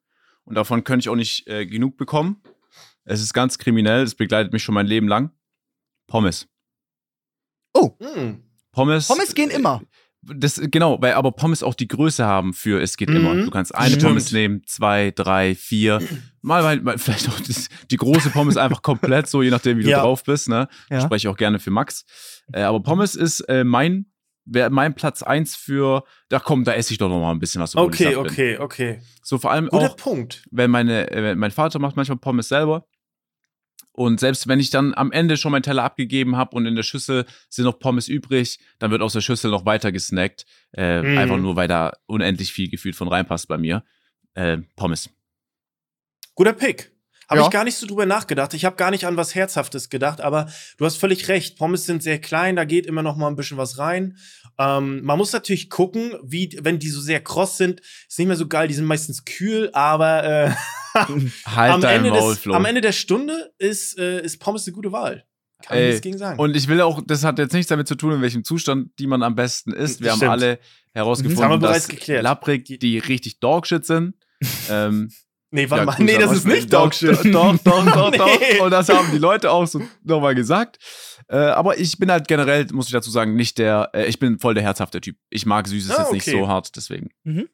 und 0.46 0.56
davon 0.56 0.84
könnte 0.84 1.04
ich 1.04 1.10
auch 1.10 1.16
nicht 1.16 1.48
äh, 1.48 1.66
genug 1.66 1.98
bekommen. 1.98 2.42
Es 3.04 3.22
ist 3.22 3.34
ganz 3.34 3.58
kriminell, 3.58 4.04
es 4.04 4.16
begleitet 4.16 4.54
mich 4.54 4.64
schon 4.64 4.76
mein 4.76 4.88
Leben 4.88 5.08
lang. 5.08 5.32
Pommes. 6.08 6.48
Oh. 7.74 7.96
Mm. 8.00 8.44
Pommes. 8.72 9.08
Pommes 9.08 9.36
gehen 9.36 9.50
immer. 9.50 9.82
Das, 10.22 10.59
genau, 10.61 11.01
weil 11.01 11.13
aber 11.13 11.32
Pommes 11.32 11.63
auch 11.63 11.74
die 11.74 11.88
Größe 11.88 12.26
haben 12.26 12.53
für 12.53 12.82
es 12.82 12.97
geht 12.97 13.09
mhm. 13.09 13.15
immer. 13.15 13.36
Du 13.36 13.51
kannst 13.51 13.74
eine 13.74 13.91
Stimmt. 13.91 14.03
Pommes 14.03 14.32
nehmen, 14.32 14.61
zwei, 14.65 15.11
drei, 15.11 15.55
vier. 15.55 16.01
Mal, 16.41 16.61
mal, 16.61 16.82
mal 16.82 16.97
vielleicht 16.97 17.30
auch 17.30 17.39
das, 17.39 17.70
die 17.89 17.97
große 17.97 18.30
Pommes 18.30 18.57
einfach 18.57 18.82
komplett, 18.82 19.28
so 19.28 19.41
je 19.41 19.49
nachdem, 19.49 19.78
wie 19.78 19.84
ja. 19.88 19.97
du 19.97 20.03
drauf 20.03 20.24
bist. 20.24 20.49
Ne? 20.49 20.67
Ja. 20.89 21.01
Spreche 21.01 21.28
ich 21.28 21.34
auch 21.34 21.38
gerne 21.38 21.59
für 21.59 21.72
Max. 21.72 22.05
Äh, 22.51 22.61
aber 22.61 22.82
Pommes 22.82 23.15
ist 23.15 23.41
äh, 23.41 23.63
mein, 23.63 24.07
wär 24.45 24.70
mein 24.70 24.93
Platz 24.93 25.24
eins 25.24 25.55
für, 25.55 26.03
da 26.28 26.39
komm, 26.39 26.63
da 26.65 26.74
esse 26.74 26.91
ich 26.91 26.97
doch 26.97 27.09
noch 27.09 27.20
mal 27.20 27.32
ein 27.32 27.39
bisschen 27.39 27.61
was. 27.61 27.76
Okay, 27.76 28.15
okay, 28.15 28.57
okay. 28.57 29.01
So 29.24 29.38
vor 29.38 29.51
allem 29.51 29.67
Guter 29.67 29.91
auch, 29.91 29.95
Punkt. 29.95 30.43
wenn 30.51 30.70
meine, 30.70 31.11
äh, 31.11 31.36
mein 31.36 31.51
Vater 31.51 31.80
macht 31.80 31.95
manchmal 31.95 32.17
Pommes 32.17 32.49
selber. 32.49 32.86
Und 34.00 34.22
selbst 34.22 34.47
wenn 34.47 34.62
ich 34.62 34.70
dann 34.70 34.93
am 34.93 35.12
Ende 35.12 35.36
schon 35.36 35.52
meinen 35.52 35.62
Teller 35.62 35.84
abgegeben 35.84 36.38
habe 36.38 36.56
und 36.56 36.66
in 36.66 36.78
der 36.78 36.84
Schüssel 36.84 37.26
sind 37.50 37.66
noch 37.66 37.80
Pommes 37.80 38.08
übrig, 38.08 38.58
dann 38.78 38.91
wird 38.91 39.02
aus 39.02 39.12
der 39.12 39.20
Schüssel 39.20 39.52
noch 39.52 39.66
weiter 39.66 39.91
gesnackt. 39.91 40.45
Äh, 40.72 41.02
mm. 41.02 41.18
Einfach 41.18 41.36
nur, 41.36 41.58
weil 41.58 41.68
da 41.68 41.91
unendlich 42.06 42.54
viel 42.54 42.70
gefühlt 42.70 42.95
von 42.95 43.10
reinpasst 43.10 43.50
bei 43.50 43.58
mir. 43.58 43.84
Äh, 44.36 44.60
Pommes. 44.78 45.10
Guter 46.34 46.54
Pick. 46.54 46.93
Habe 47.28 47.41
ja. 47.41 47.47
ich 47.47 47.52
gar 47.52 47.66
nicht 47.66 47.76
so 47.76 47.86
drüber 47.88 48.06
nachgedacht. 48.06 48.54
Ich 48.54 48.64
habe 48.64 48.78
gar 48.78 48.89
nicht 48.89 49.06
an 49.06 49.18
was 49.18 49.36
Herzhaftes 49.36 49.89
gedacht, 49.89 50.22
aber 50.22 50.50
du 50.78 50.86
hast 50.86 50.95
völlig 50.95 51.28
recht. 51.28 51.58
Pommes 51.58 51.86
sind 51.86 52.02
sehr 52.02 52.20
klein, 52.20 52.56
da 52.56 52.64
geht 52.64 52.86
immer 52.86 53.04
noch 53.04 53.18
mal 53.18 53.28
ein 53.28 53.36
bisschen 53.36 53.58
was 53.58 53.80
rein. 53.80 54.16
Ähm, 54.58 55.04
man 55.04 55.18
muss 55.18 55.34
natürlich 55.34 55.70
gucken, 55.70 56.14
wie, 56.24 56.58
wenn 56.62 56.80
die 56.80 56.89
so 56.89 57.02
sehr 57.02 57.20
kross 57.20 57.58
sind, 57.58 57.82
ist 58.08 58.18
nicht 58.18 58.30
mehr 58.30 58.38
so 58.38 58.47
geil. 58.47 58.70
Die 58.70 58.74
sind 58.74 58.86
meistens 58.86 59.26
kühl, 59.26 59.70
aber 59.74 60.24
äh, 60.24 60.52
halt 61.46 61.74
am, 61.74 61.84
Ende 61.84 62.10
Maul, 62.10 62.36
des, 62.36 62.48
am 62.48 62.66
Ende 62.66 62.82
der 62.82 62.92
Stunde 62.92 63.54
ist, 63.58 63.98
äh, 63.98 64.22
ist 64.24 64.40
Pommes 64.40 64.66
eine 64.68 64.74
gute 64.74 64.92
Wahl. 64.92 65.26
Kann 65.66 65.78
Ey, 65.78 65.88
nichts 65.88 66.02
gegen 66.02 66.18
sagen. 66.18 66.40
Und 66.40 66.56
ich 66.56 66.68
will 66.68 66.82
auch, 66.82 67.02
das 67.06 67.24
hat 67.24 67.38
jetzt 67.38 67.54
nichts 67.54 67.68
damit 67.68 67.88
zu 67.88 67.96
tun, 67.96 68.14
in 68.14 68.22
welchem 68.22 68.44
Zustand 68.44 68.92
die 68.98 69.08
man 69.08 69.24
am 69.24 69.36
besten 69.36 69.74
isst. 69.74 70.02
Wir 70.02 70.12
Stimmt. 70.12 70.24
haben 70.24 70.30
alle 70.30 70.60
herausgefunden, 70.94 71.60
das 71.60 71.74
dass 71.74 71.88
geklärt. 71.90 72.24
Lapprig 72.24 72.80
die 72.80 72.98
richtig 72.98 73.40
Dogshit 73.40 73.86
sind. 73.86 74.16
ähm, 74.70 75.10
Nee, 75.52 75.68
warte 75.70 75.82
ja, 75.82 75.86
mal. 75.86 76.04
Nee, 76.04 76.18
das 76.20 76.32
ist 76.32 76.46
nicht 76.46 76.72
Dogshit. 76.72 77.26
Doch, 77.34 77.58
doch, 77.58 77.86
doch, 77.86 78.12
doch. 78.16 78.40
nee. 78.40 78.60
Und 78.60 78.70
das 78.70 78.88
haben 78.90 79.12
die 79.12 79.18
Leute 79.18 79.52
auch 79.52 79.66
so 79.66 79.82
nochmal 80.04 80.36
gesagt. 80.36 80.78
Äh, 81.28 81.38
aber 81.38 81.80
ich 81.80 81.98
bin 81.98 82.12
halt 82.12 82.28
generell, 82.28 82.68
muss 82.72 82.86
ich 82.86 82.92
dazu 82.92 83.10
sagen, 83.10 83.36
nicht 83.36 83.58
der, 83.58 83.90
äh, 83.94 84.06
ich 84.06 84.20
bin 84.20 84.38
voll 84.38 84.54
der 84.54 84.64
herzhafte 84.64 85.02
Typ. 85.02 85.18
Ich 85.30 85.48
mag 85.48 85.68
Süßes 85.68 85.90
ah, 85.90 85.94
okay. 85.94 86.04
jetzt 86.04 86.14
nicht 86.14 86.38
so 86.38 86.48
hart, 86.48 86.76
deswegen. 86.76 87.10
Mhm. 87.24 87.50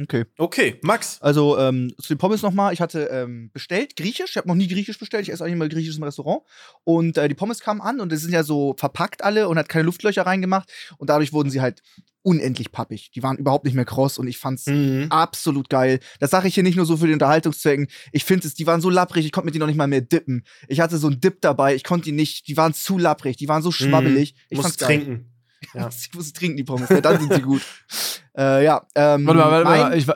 Okay. 0.00 0.24
Okay, 0.36 0.78
Max. 0.82 1.18
Also 1.20 1.58
ähm, 1.58 1.92
zu 2.00 2.08
den 2.08 2.18
Pommes 2.18 2.42
nochmal. 2.42 2.72
Ich 2.72 2.80
hatte 2.80 3.08
ähm, 3.12 3.50
bestellt 3.52 3.96
Griechisch. 3.96 4.30
Ich 4.30 4.36
habe 4.36 4.48
noch 4.48 4.54
nie 4.54 4.68
Griechisch 4.68 4.98
bestellt. 4.98 5.24
Ich 5.24 5.32
esse 5.32 5.44
eigentlich 5.44 5.56
mal 5.56 5.68
Griechisch 5.68 5.96
im 5.96 6.02
Restaurant. 6.04 6.42
Und 6.84 7.18
äh, 7.18 7.28
die 7.28 7.34
Pommes 7.34 7.60
kamen 7.60 7.80
an 7.80 8.00
und 8.00 8.12
die 8.12 8.16
sind 8.16 8.32
ja 8.32 8.44
so 8.44 8.74
verpackt 8.78 9.24
alle 9.24 9.48
und 9.48 9.58
hat 9.58 9.68
keine 9.68 9.84
Luftlöcher 9.84 10.22
reingemacht. 10.22 10.70
Und 10.98 11.10
dadurch 11.10 11.32
wurden 11.32 11.50
sie 11.50 11.60
halt 11.60 11.82
unendlich 12.22 12.72
pappig. 12.72 13.10
Die 13.12 13.22
waren 13.22 13.38
überhaupt 13.38 13.64
nicht 13.64 13.74
mehr 13.74 13.84
kross 13.84 14.18
und 14.18 14.28
ich 14.28 14.38
fand's 14.38 14.66
mhm. 14.66 15.06
absolut 15.10 15.70
geil. 15.70 15.98
Das 16.20 16.30
sage 16.30 16.48
ich 16.48 16.54
hier 16.54 16.62
nicht 16.62 16.76
nur 16.76 16.84
so 16.84 16.96
für 16.96 17.06
die 17.06 17.12
Unterhaltungszwecken. 17.12 17.88
Ich 18.12 18.24
finde 18.24 18.46
es, 18.46 18.54
die 18.54 18.66
waren 18.66 18.80
so 18.80 18.90
lapprig, 18.90 19.24
ich 19.24 19.32
konnte 19.32 19.46
mit 19.46 19.54
denen 19.54 19.60
noch 19.60 19.66
nicht 19.68 19.76
mal 19.76 19.86
mehr 19.86 20.00
dippen. 20.00 20.44
Ich 20.68 20.80
hatte 20.80 20.98
so 20.98 21.06
einen 21.06 21.20
Dip 21.20 21.40
dabei, 21.40 21.74
ich 21.74 21.84
konnte 21.84 22.04
die 22.04 22.12
nicht, 22.12 22.46
die 22.48 22.56
waren 22.56 22.74
zu 22.74 22.98
lapprig, 22.98 23.36
die 23.36 23.48
waren 23.48 23.62
so 23.62 23.70
schwabbelig. 23.72 24.34
Mhm. 24.34 24.40
Ich 24.50 24.56
Muss 24.56 24.66
fand's 24.66 24.76
trinken. 24.76 25.32
Ja. 25.74 25.88
ich 25.98 26.12
muss 26.14 26.32
trinken, 26.32 26.56
die 26.56 26.64
Pommes. 26.64 26.88
Ja, 26.88 27.00
dann 27.00 27.20
sind 27.20 27.34
sie 27.34 27.42
gut. 27.42 27.62
äh, 28.36 28.64
ja, 28.64 28.86
ähm, 28.94 29.26
warte 29.26 29.40
mal, 29.40 29.50
warte 29.50 29.64
mal. 29.64 29.96
Ich, 29.96 30.06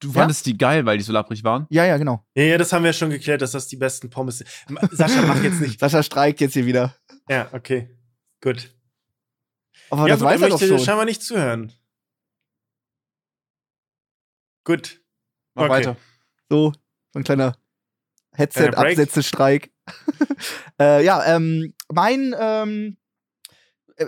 du 0.00 0.12
fandest 0.12 0.46
ja? 0.46 0.52
die 0.52 0.58
geil, 0.58 0.86
weil 0.86 0.98
die 0.98 1.04
so 1.04 1.12
lapprig 1.12 1.44
waren? 1.44 1.66
Ja, 1.70 1.84
ja, 1.84 1.96
genau. 1.96 2.24
Ja, 2.34 2.44
ja, 2.44 2.58
das 2.58 2.72
haben 2.72 2.82
wir 2.82 2.90
ja 2.90 2.94
schon 2.94 3.10
geklärt, 3.10 3.42
dass 3.42 3.52
das 3.52 3.68
die 3.68 3.76
besten 3.76 4.10
Pommes 4.10 4.38
sind. 4.38 4.48
Sascha, 4.92 5.22
mach 5.22 5.42
jetzt 5.42 5.60
nicht. 5.60 5.80
Sascha 5.80 6.02
streikt 6.02 6.40
jetzt 6.40 6.54
hier 6.54 6.66
wieder. 6.66 6.94
Ja, 7.28 7.48
okay. 7.52 7.90
Gut. 8.42 8.74
Aber 9.90 10.02
ja, 10.02 10.14
das 10.14 10.20
gut, 10.20 10.28
weiß 10.28 10.42
er 10.42 10.48
doch 10.48 10.60
schon. 10.60 10.78
scheinbar 10.78 11.04
nicht 11.04 11.22
zuhören. 11.22 11.72
Gut. 14.64 15.00
Mach 15.54 15.64
okay. 15.64 15.72
weiter. 15.72 15.96
So, 16.48 16.72
so 17.12 17.18
ein 17.18 17.24
kleiner 17.24 17.56
Headset-Absätze-Streik. 18.34 19.72
äh, 20.80 21.04
ja, 21.04 21.24
ähm, 21.26 21.74
mein 21.92 22.34
ähm, 22.38 22.96
äh, 22.96 22.99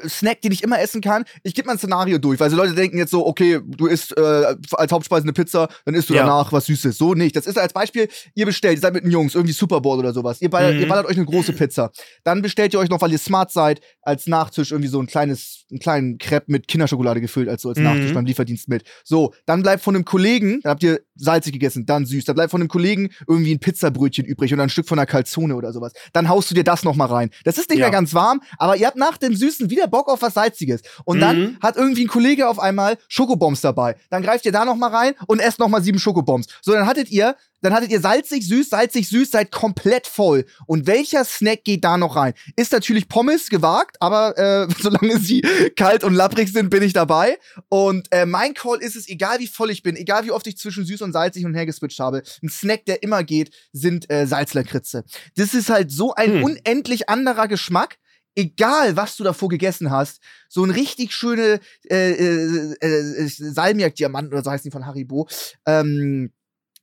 Snack, 0.08 0.40
den 0.42 0.52
ich 0.52 0.62
immer 0.62 0.80
essen 0.80 1.00
kann. 1.00 1.24
Ich 1.42 1.54
gebe 1.54 1.66
mal 1.66 1.72
ein 1.72 1.78
Szenario 1.78 2.18
durch, 2.18 2.40
weil 2.40 2.50
so 2.50 2.56
Leute 2.56 2.74
denken 2.74 2.98
jetzt 2.98 3.10
so, 3.10 3.26
okay, 3.26 3.60
du 3.64 3.86
isst 3.86 4.16
äh, 4.16 4.54
als 4.72 4.92
Hauptspeise 4.92 5.24
eine 5.24 5.32
Pizza, 5.32 5.68
dann 5.84 5.94
isst 5.94 6.10
du 6.10 6.14
ja. 6.14 6.22
danach 6.22 6.52
was 6.52 6.66
Süßes. 6.66 6.96
So 6.96 7.14
nicht. 7.14 7.36
Das 7.36 7.46
ist 7.46 7.58
als 7.58 7.72
Beispiel, 7.72 8.08
ihr 8.34 8.46
bestellt, 8.46 8.76
ihr 8.76 8.80
seid 8.80 8.94
mit 8.94 9.04
den 9.04 9.10
Jungs, 9.10 9.34
irgendwie 9.34 9.52
Super 9.52 9.80
Bowl 9.80 9.98
oder 9.98 10.12
sowas. 10.12 10.40
Ihr, 10.40 10.50
ballert, 10.50 10.74
mhm. 10.74 10.80
ihr 10.80 10.88
ballert 10.88 11.06
euch 11.06 11.16
eine 11.16 11.26
große 11.26 11.52
Pizza. 11.52 11.90
Dann 12.24 12.42
bestellt 12.42 12.74
ihr 12.74 12.80
euch 12.80 12.88
noch, 12.88 13.00
weil 13.00 13.12
ihr 13.12 13.18
smart 13.18 13.52
seid, 13.52 13.80
als 14.02 14.26
Nachtisch 14.26 14.70
irgendwie 14.70 14.88
so 14.88 15.00
ein 15.00 15.06
kleines, 15.06 15.64
einen 15.70 15.80
kleinen 15.80 16.18
Crepe 16.18 16.50
mit 16.50 16.68
Kinderschokolade 16.68 17.20
gefüllt, 17.20 17.48
als 17.48 17.62
so 17.62 17.68
als 17.68 17.78
mhm. 17.78 17.84
Nachtisch 17.84 18.14
beim 18.14 18.24
Lieferdienst 18.24 18.68
mit. 18.68 18.84
So, 19.04 19.32
dann 19.46 19.62
bleibt 19.62 19.82
von 19.82 19.94
einem 19.94 20.04
Kollegen, 20.04 20.60
dann 20.62 20.70
habt 20.70 20.82
ihr 20.82 21.00
salzig 21.14 21.52
gegessen, 21.52 21.86
dann 21.86 22.06
süß, 22.06 22.24
dann 22.24 22.34
bleibt 22.34 22.50
von 22.50 22.60
einem 22.60 22.68
Kollegen 22.68 23.10
irgendwie 23.28 23.54
ein 23.54 23.58
Pizzabrötchen 23.58 24.24
übrig 24.24 24.52
oder 24.52 24.62
ein 24.62 24.70
Stück 24.70 24.88
von 24.88 24.98
einer 24.98 25.06
Calzone 25.06 25.54
oder 25.54 25.72
sowas. 25.72 25.92
Dann 26.12 26.28
haust 26.28 26.50
du 26.50 26.54
dir 26.54 26.64
das 26.64 26.84
noch 26.84 26.96
mal 26.96 27.06
rein. 27.06 27.30
Das 27.44 27.58
ist 27.58 27.70
nicht 27.70 27.78
ja. 27.78 27.86
mehr 27.86 27.92
ganz 27.92 28.14
warm, 28.14 28.42
aber 28.58 28.76
ihr 28.76 28.86
habt 28.86 28.96
nach 28.96 29.18
dem 29.18 29.34
Süßen 29.34 29.70
wieder 29.70 29.81
wieder 29.82 29.90
Bock 29.90 30.08
auf 30.08 30.22
was 30.22 30.34
Salziges. 30.34 30.82
Und 31.04 31.16
mhm. 31.16 31.20
dann 31.20 31.58
hat 31.60 31.76
irgendwie 31.76 32.04
ein 32.04 32.08
Kollege 32.08 32.48
auf 32.48 32.58
einmal 32.58 32.98
Schokobombs 33.08 33.60
dabei. 33.60 33.96
Dann 34.10 34.22
greift 34.22 34.46
ihr 34.46 34.52
da 34.52 34.64
noch 34.64 34.76
mal 34.76 34.90
rein 34.90 35.14
und 35.26 35.40
esst 35.40 35.58
noch 35.58 35.68
mal 35.68 35.82
sieben 35.82 35.98
Schokobombs. 35.98 36.46
So, 36.62 36.72
dann 36.72 36.86
hattet 36.86 37.10
ihr 37.10 37.36
dann 37.62 37.72
hattet 37.72 37.92
ihr 37.92 38.00
salzig, 38.00 38.46
süß, 38.48 38.70
salzig, 38.70 39.08
süß, 39.08 39.30
seid 39.30 39.52
komplett 39.52 40.08
voll. 40.08 40.46
Und 40.66 40.88
welcher 40.88 41.24
Snack 41.24 41.62
geht 41.62 41.84
da 41.84 41.96
noch 41.96 42.16
rein? 42.16 42.34
Ist 42.56 42.72
natürlich 42.72 43.08
Pommes 43.08 43.50
gewagt, 43.50 43.98
aber 44.00 44.36
äh, 44.36 44.66
solange 44.80 45.18
sie 45.18 45.42
kalt 45.76 46.02
und 46.02 46.14
lapprig 46.14 46.52
sind, 46.52 46.70
bin 46.70 46.82
ich 46.82 46.92
dabei. 46.92 47.38
Und 47.68 48.08
äh, 48.10 48.26
mein 48.26 48.54
Call 48.54 48.82
ist 48.82 48.96
es, 48.96 49.08
egal 49.08 49.38
wie 49.38 49.46
voll 49.46 49.70
ich 49.70 49.84
bin, 49.84 49.94
egal 49.94 50.24
wie 50.24 50.32
oft 50.32 50.46
ich 50.48 50.58
zwischen 50.58 50.84
süß 50.84 51.02
und 51.02 51.12
salzig 51.12 51.44
und 51.44 51.54
hergeswitcht 51.54 52.00
habe, 52.00 52.24
ein 52.42 52.48
Snack, 52.48 52.84
der 52.86 53.04
immer 53.04 53.22
geht, 53.22 53.54
sind 53.72 54.10
äh, 54.10 54.26
Salzlakritze. 54.26 55.04
Das 55.36 55.54
ist 55.54 55.70
halt 55.70 55.92
so 55.92 56.14
ein 56.14 56.34
hm. 56.34 56.42
unendlich 56.42 57.08
anderer 57.08 57.46
Geschmack 57.46 57.98
egal 58.34 58.96
was 58.96 59.16
du 59.16 59.24
davor 59.24 59.48
gegessen 59.48 59.90
hast, 59.90 60.20
so 60.48 60.64
ein 60.64 60.70
richtig 60.70 61.12
schöne 61.12 61.60
äh, 61.90 62.12
äh, 62.12 62.74
äh, 62.80 63.28
Salmiak-Diamant 63.28 64.32
oder 64.32 64.42
so 64.42 64.50
heißt 64.50 64.64
die 64.64 64.70
von 64.70 64.86
Haribo, 64.86 65.28
ähm, 65.66 66.32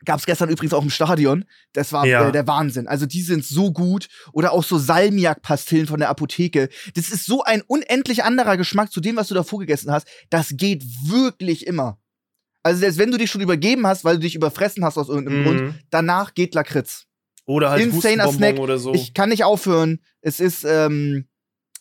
Gab 0.05 0.19
es 0.19 0.25
gestern 0.25 0.49
übrigens 0.49 0.73
auch 0.73 0.83
im 0.83 0.89
Stadion. 0.89 1.43
Das 1.73 1.91
war 1.91 2.05
ja. 2.05 2.29
äh, 2.29 2.31
der 2.31 2.47
Wahnsinn. 2.47 2.87
Also 2.87 3.05
die 3.05 3.21
sind 3.21 3.43
so 3.43 3.73
gut. 3.73 4.07
Oder 4.31 4.53
auch 4.53 4.63
so 4.63 4.77
Salmiak-Pastillen 4.77 5.87
von 5.87 5.99
der 5.99 6.09
Apotheke. 6.09 6.69
Das 6.95 7.09
ist 7.09 7.25
so 7.25 7.43
ein 7.43 7.61
unendlich 7.67 8.23
anderer 8.23 8.55
Geschmack 8.55 8.91
zu 8.93 9.01
dem, 9.01 9.17
was 9.17 9.27
du 9.27 9.33
davor 9.33 9.59
gegessen 9.59 9.91
hast. 9.91 10.07
Das 10.29 10.53
geht 10.55 10.85
wirklich 11.03 11.67
immer. 11.67 11.99
Also 12.63 12.79
selbst 12.79 12.97
wenn 12.97 13.11
du 13.11 13.17
dich 13.17 13.29
schon 13.29 13.41
übergeben 13.41 13.85
hast, 13.87 14.05
weil 14.05 14.15
du 14.15 14.21
dich 14.21 14.35
überfressen 14.35 14.85
hast 14.85 14.97
aus 14.97 15.09
irgendeinem 15.09 15.39
mhm. 15.39 15.43
Grund, 15.43 15.73
danach 15.89 16.33
geht 16.33 16.55
Lakritz. 16.55 17.05
Oder 17.45 17.71
halt 17.71 17.81
Insaner 17.81 18.31
Snack. 18.31 18.59
oder 18.59 18.77
so. 18.77 18.93
Ich 18.93 19.13
kann 19.13 19.29
nicht 19.29 19.43
aufhören. 19.43 19.99
Es 20.21 20.39
ist, 20.39 20.63
ähm, 20.65 21.25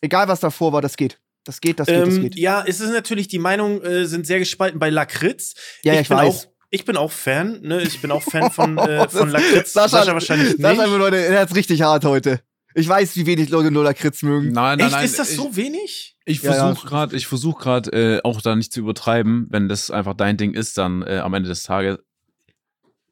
egal 0.00 0.28
was 0.28 0.40
davor 0.40 0.72
war, 0.72 0.82
das 0.82 0.96
geht. 0.96 1.20
Das 1.44 1.60
geht, 1.60 1.80
das 1.80 1.86
geht, 1.86 1.96
ähm, 1.96 2.04
das 2.04 2.20
geht. 2.20 2.34
Ja, 2.36 2.64
es 2.66 2.80
ist 2.80 2.90
natürlich, 2.90 3.28
die 3.28 3.38
Meinungen 3.38 3.82
äh, 3.82 4.06
sind 4.06 4.26
sehr 4.26 4.38
gespalten 4.38 4.78
bei 4.78 4.90
Lakritz. 4.90 5.54
Ja, 5.82 5.94
ich, 5.94 6.00
ich 6.00 6.10
weiß. 6.10 6.46
Auch, 6.46 6.50
ich 6.70 6.84
bin 6.84 6.96
auch 6.96 7.10
Fan, 7.10 7.62
ne? 7.62 7.82
Ich 7.82 8.02
bin 8.02 8.10
auch 8.10 8.22
Fan 8.22 8.50
von, 8.50 8.76
äh, 8.76 9.08
von 9.08 9.30
Lakritz. 9.30 9.72
Sascha, 9.72 9.88
Sascha 9.88 10.12
wahrscheinlich 10.12 10.58
nicht. 10.58 10.60
Sascha, 10.60 10.84
Leute, 10.84 11.16
er 11.16 11.40
hat's 11.40 11.54
richtig 11.54 11.82
hart 11.82 12.04
heute. 12.04 12.40
Ich 12.74 12.86
weiß, 12.86 13.16
wie 13.16 13.26
wenig 13.26 13.48
Leute 13.48 13.70
nur 13.70 13.82
Lakritz 13.82 14.22
mögen. 14.22 14.52
Nein, 14.52 14.78
nein, 14.78 14.86
Echt? 14.86 14.92
nein. 14.92 15.04
Ist 15.04 15.18
das 15.18 15.30
ich, 15.30 15.36
so 15.36 15.56
wenig? 15.56 16.16
Ich 16.26 16.40
versuche 16.40 16.84
ja, 16.84 16.88
gerade, 16.88 17.16
ich 17.16 17.26
versuche 17.26 17.62
gerade 17.62 17.90
äh, 17.92 18.20
auch 18.22 18.42
da 18.42 18.54
nicht 18.54 18.72
zu 18.72 18.80
übertreiben. 18.80 19.46
Wenn 19.48 19.68
das 19.68 19.90
einfach 19.90 20.14
dein 20.14 20.36
Ding 20.36 20.52
ist, 20.52 20.76
dann 20.76 21.02
äh, 21.02 21.18
am 21.18 21.32
Ende 21.32 21.48
des 21.48 21.62
Tages. 21.62 21.98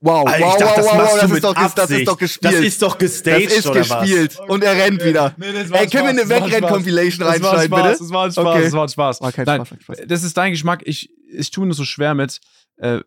Wow, 0.00 0.26
Alter, 0.26 0.44
wow, 0.44 0.58
dachte, 0.58 0.80
wow, 0.82 0.92
wow, 0.92 1.20
das, 1.20 1.30
ist 1.30 1.44
doch, 1.44 1.54
das 1.54 1.90
ist 1.90 2.06
doch 2.06 2.18
gespielt. 2.18 2.54
Das 2.54 2.60
ist 2.60 2.82
doch 2.82 2.98
gestaged, 2.98 3.46
Das 3.46 3.56
ist 3.56 3.72
gespielt. 3.72 4.38
Und 4.46 4.62
er 4.62 4.74
rennt 4.76 5.02
wieder. 5.02 5.34
Nee, 5.38 5.46
Ey, 5.46 5.88
können 5.88 6.04
wir 6.04 6.08
eine 6.10 6.28
Wegrenn-Compilation 6.28 7.26
reinschneiden, 7.26 7.70
bitte? 7.70 7.96
Das 7.98 8.10
war 8.10 8.24
ein 8.26 8.32
Spaß, 8.32 8.46
okay. 8.46 8.62
das 8.62 8.72
war 8.72 8.82
ein 8.82 8.88
Spaß. 8.88 9.20
War 9.22 9.32
kein 9.32 9.46
Nein, 9.46 9.64
Spaß, 9.64 10.02
das 10.06 10.22
ist 10.22 10.36
dein 10.36 10.52
Geschmack. 10.52 10.82
Ich, 10.84 11.10
ich 11.28 11.50
tue 11.50 11.66
mir 11.66 11.72
so 11.72 11.84
schwer 11.84 12.14
mit. 12.14 12.40
Äh, 12.76 13.00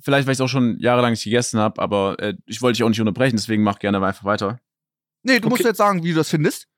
vielleicht, 0.00 0.26
weil 0.26 0.32
ich 0.32 0.38
es 0.38 0.40
auch 0.40 0.48
schon 0.48 0.78
jahrelang 0.78 1.10
nicht 1.10 1.24
gegessen 1.24 1.58
habe, 1.58 1.82
aber 1.82 2.16
äh, 2.20 2.34
ich 2.46 2.62
wollte 2.62 2.76
dich 2.76 2.84
auch 2.84 2.88
nicht 2.88 3.00
unterbrechen, 3.00 3.36
deswegen 3.36 3.64
mach 3.64 3.80
gerne 3.80 4.04
einfach 4.04 4.24
weiter. 4.24 4.60
Nee, 5.24 5.40
du 5.40 5.46
okay. 5.46 5.48
musst 5.48 5.64
jetzt 5.64 5.78
sagen, 5.78 6.04
wie 6.04 6.10
du 6.10 6.16
das 6.16 6.30
findest. 6.30 6.68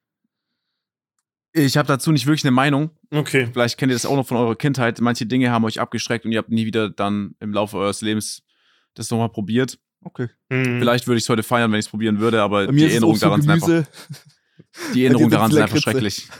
Ich 1.53 1.77
habe 1.77 1.87
dazu 1.87 2.11
nicht 2.11 2.27
wirklich 2.27 2.45
eine 2.45 2.53
Meinung. 2.53 2.91
Okay. 3.11 3.49
Vielleicht 3.53 3.77
kennt 3.77 3.93
ihr 3.93 3.95
das 3.95 4.07
auch 4.07 4.17
noch 4.17 4.27
von 4.27 4.39
eurer 4.39 4.57
Kindheit. 4.57 5.01
Manche 5.03 5.27
Dinge 5.27 5.51
haben 5.51 5.65
euch 5.65 5.79
abgeschreckt 5.79 6.25
und 6.25 6.33
ihr 6.33 6.39
habt 6.39 6.49
nie 6.49 6.65
wieder 6.65 6.89
dann 6.89 7.35
im 7.41 7.53
Laufe 7.53 7.77
eures 7.77 8.01
Lebens 8.01 8.43
das 8.95 9.11
nochmal 9.11 9.31
probiert. 9.31 9.79
Okay. 10.05 10.29
Mhm. 10.49 10.79
Vielleicht 10.81 11.07
würde 11.07 11.19
ich 11.19 11.25
es 11.25 11.29
heute 11.29 11.43
feiern, 11.43 11.71
wenn 11.73 11.79
ich 11.79 11.87
es 11.87 11.91
probieren 11.91 12.19
würde, 12.19 12.43
aber 12.43 12.67
die 12.67 12.85
Erinnerung 12.85 13.19
daran 13.19 13.43
sind 13.43 13.51
einfach. 13.51 13.85
Die 14.95 15.05
Erinnerung 15.05 15.31
daran 15.31 15.51
sind 15.51 15.63
einfach 15.63 15.79
schrecklich. 15.79 16.29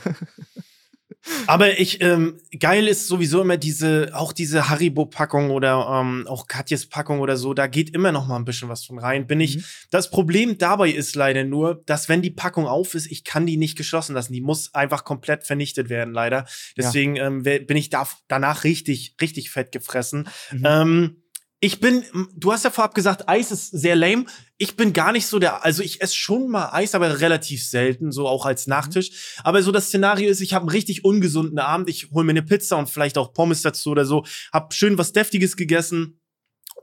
Aber 1.47 1.79
ich, 1.79 2.01
ähm, 2.01 2.39
geil 2.59 2.87
ist 2.87 3.07
sowieso 3.07 3.41
immer 3.41 3.55
diese, 3.55 4.11
auch 4.13 4.33
diese 4.33 4.69
Haribo-Packung 4.69 5.51
oder 5.51 6.01
ähm, 6.01 6.27
auch 6.27 6.47
Katjes 6.47 6.87
Packung 6.87 7.21
oder 7.21 7.37
so, 7.37 7.53
da 7.53 7.67
geht 7.67 7.91
immer 7.91 8.11
noch 8.11 8.27
mal 8.27 8.35
ein 8.35 8.45
bisschen 8.45 8.67
was 8.67 8.83
von 8.83 8.99
rein. 8.99 9.25
Bin 9.25 9.39
ich, 9.39 9.57
mhm. 9.57 9.63
das 9.89 10.09
Problem 10.09 10.57
dabei 10.57 10.89
ist 10.89 11.15
leider 11.15 11.45
nur, 11.45 11.81
dass 11.85 12.09
wenn 12.09 12.21
die 12.21 12.31
Packung 12.31 12.67
auf 12.67 12.93
ist, 12.93 13.09
ich 13.09 13.23
kann 13.23 13.45
die 13.45 13.57
nicht 13.57 13.77
geschlossen 13.77 14.15
lassen. 14.15 14.33
Die 14.33 14.41
muss 14.41 14.73
einfach 14.73 15.05
komplett 15.05 15.45
vernichtet 15.45 15.89
werden, 15.89 16.13
leider. 16.13 16.45
Deswegen 16.75 17.15
ja. 17.15 17.27
ähm, 17.27 17.43
bin 17.43 17.77
ich 17.77 17.89
da, 17.89 18.05
danach 18.27 18.65
richtig, 18.65 19.15
richtig 19.21 19.49
fett 19.49 19.71
gefressen. 19.71 20.27
Mhm. 20.51 20.63
Ähm, 20.65 21.22
ich 21.63 21.79
bin, 21.79 22.03
du 22.35 22.51
hast 22.51 22.65
ja 22.65 22.71
vorab 22.71 22.93
gesagt, 22.93 23.29
Eis 23.29 23.49
ist 23.49 23.69
sehr 23.69 23.95
lame. 23.95 24.25
Ich 24.57 24.75
bin 24.75 24.91
gar 24.91 25.13
nicht 25.13 25.27
so 25.27 25.39
der, 25.39 25.63
also 25.63 25.81
ich 25.81 26.01
esse 26.01 26.13
schon 26.13 26.49
mal 26.49 26.71
Eis, 26.73 26.93
aber 26.93 27.21
relativ 27.21 27.65
selten, 27.65 28.11
so 28.11 28.27
auch 28.27 28.45
als 28.45 28.67
Nachtisch. 28.67 29.11
Mhm. 29.11 29.41
Aber 29.45 29.63
so 29.63 29.71
das 29.71 29.87
Szenario 29.87 30.29
ist, 30.29 30.41
ich 30.41 30.53
habe 30.53 30.63
einen 30.63 30.71
richtig 30.71 31.05
ungesunden 31.05 31.59
Abend, 31.59 31.89
ich 31.89 32.11
hole 32.11 32.25
mir 32.25 32.31
eine 32.31 32.43
Pizza 32.43 32.75
und 32.75 32.89
vielleicht 32.89 33.17
auch 33.17 33.33
Pommes 33.33 33.61
dazu 33.61 33.91
oder 33.91 34.03
so, 34.03 34.25
hab 34.51 34.73
schön 34.73 34.97
was 34.97 35.13
Deftiges 35.13 35.55
gegessen, 35.55 36.19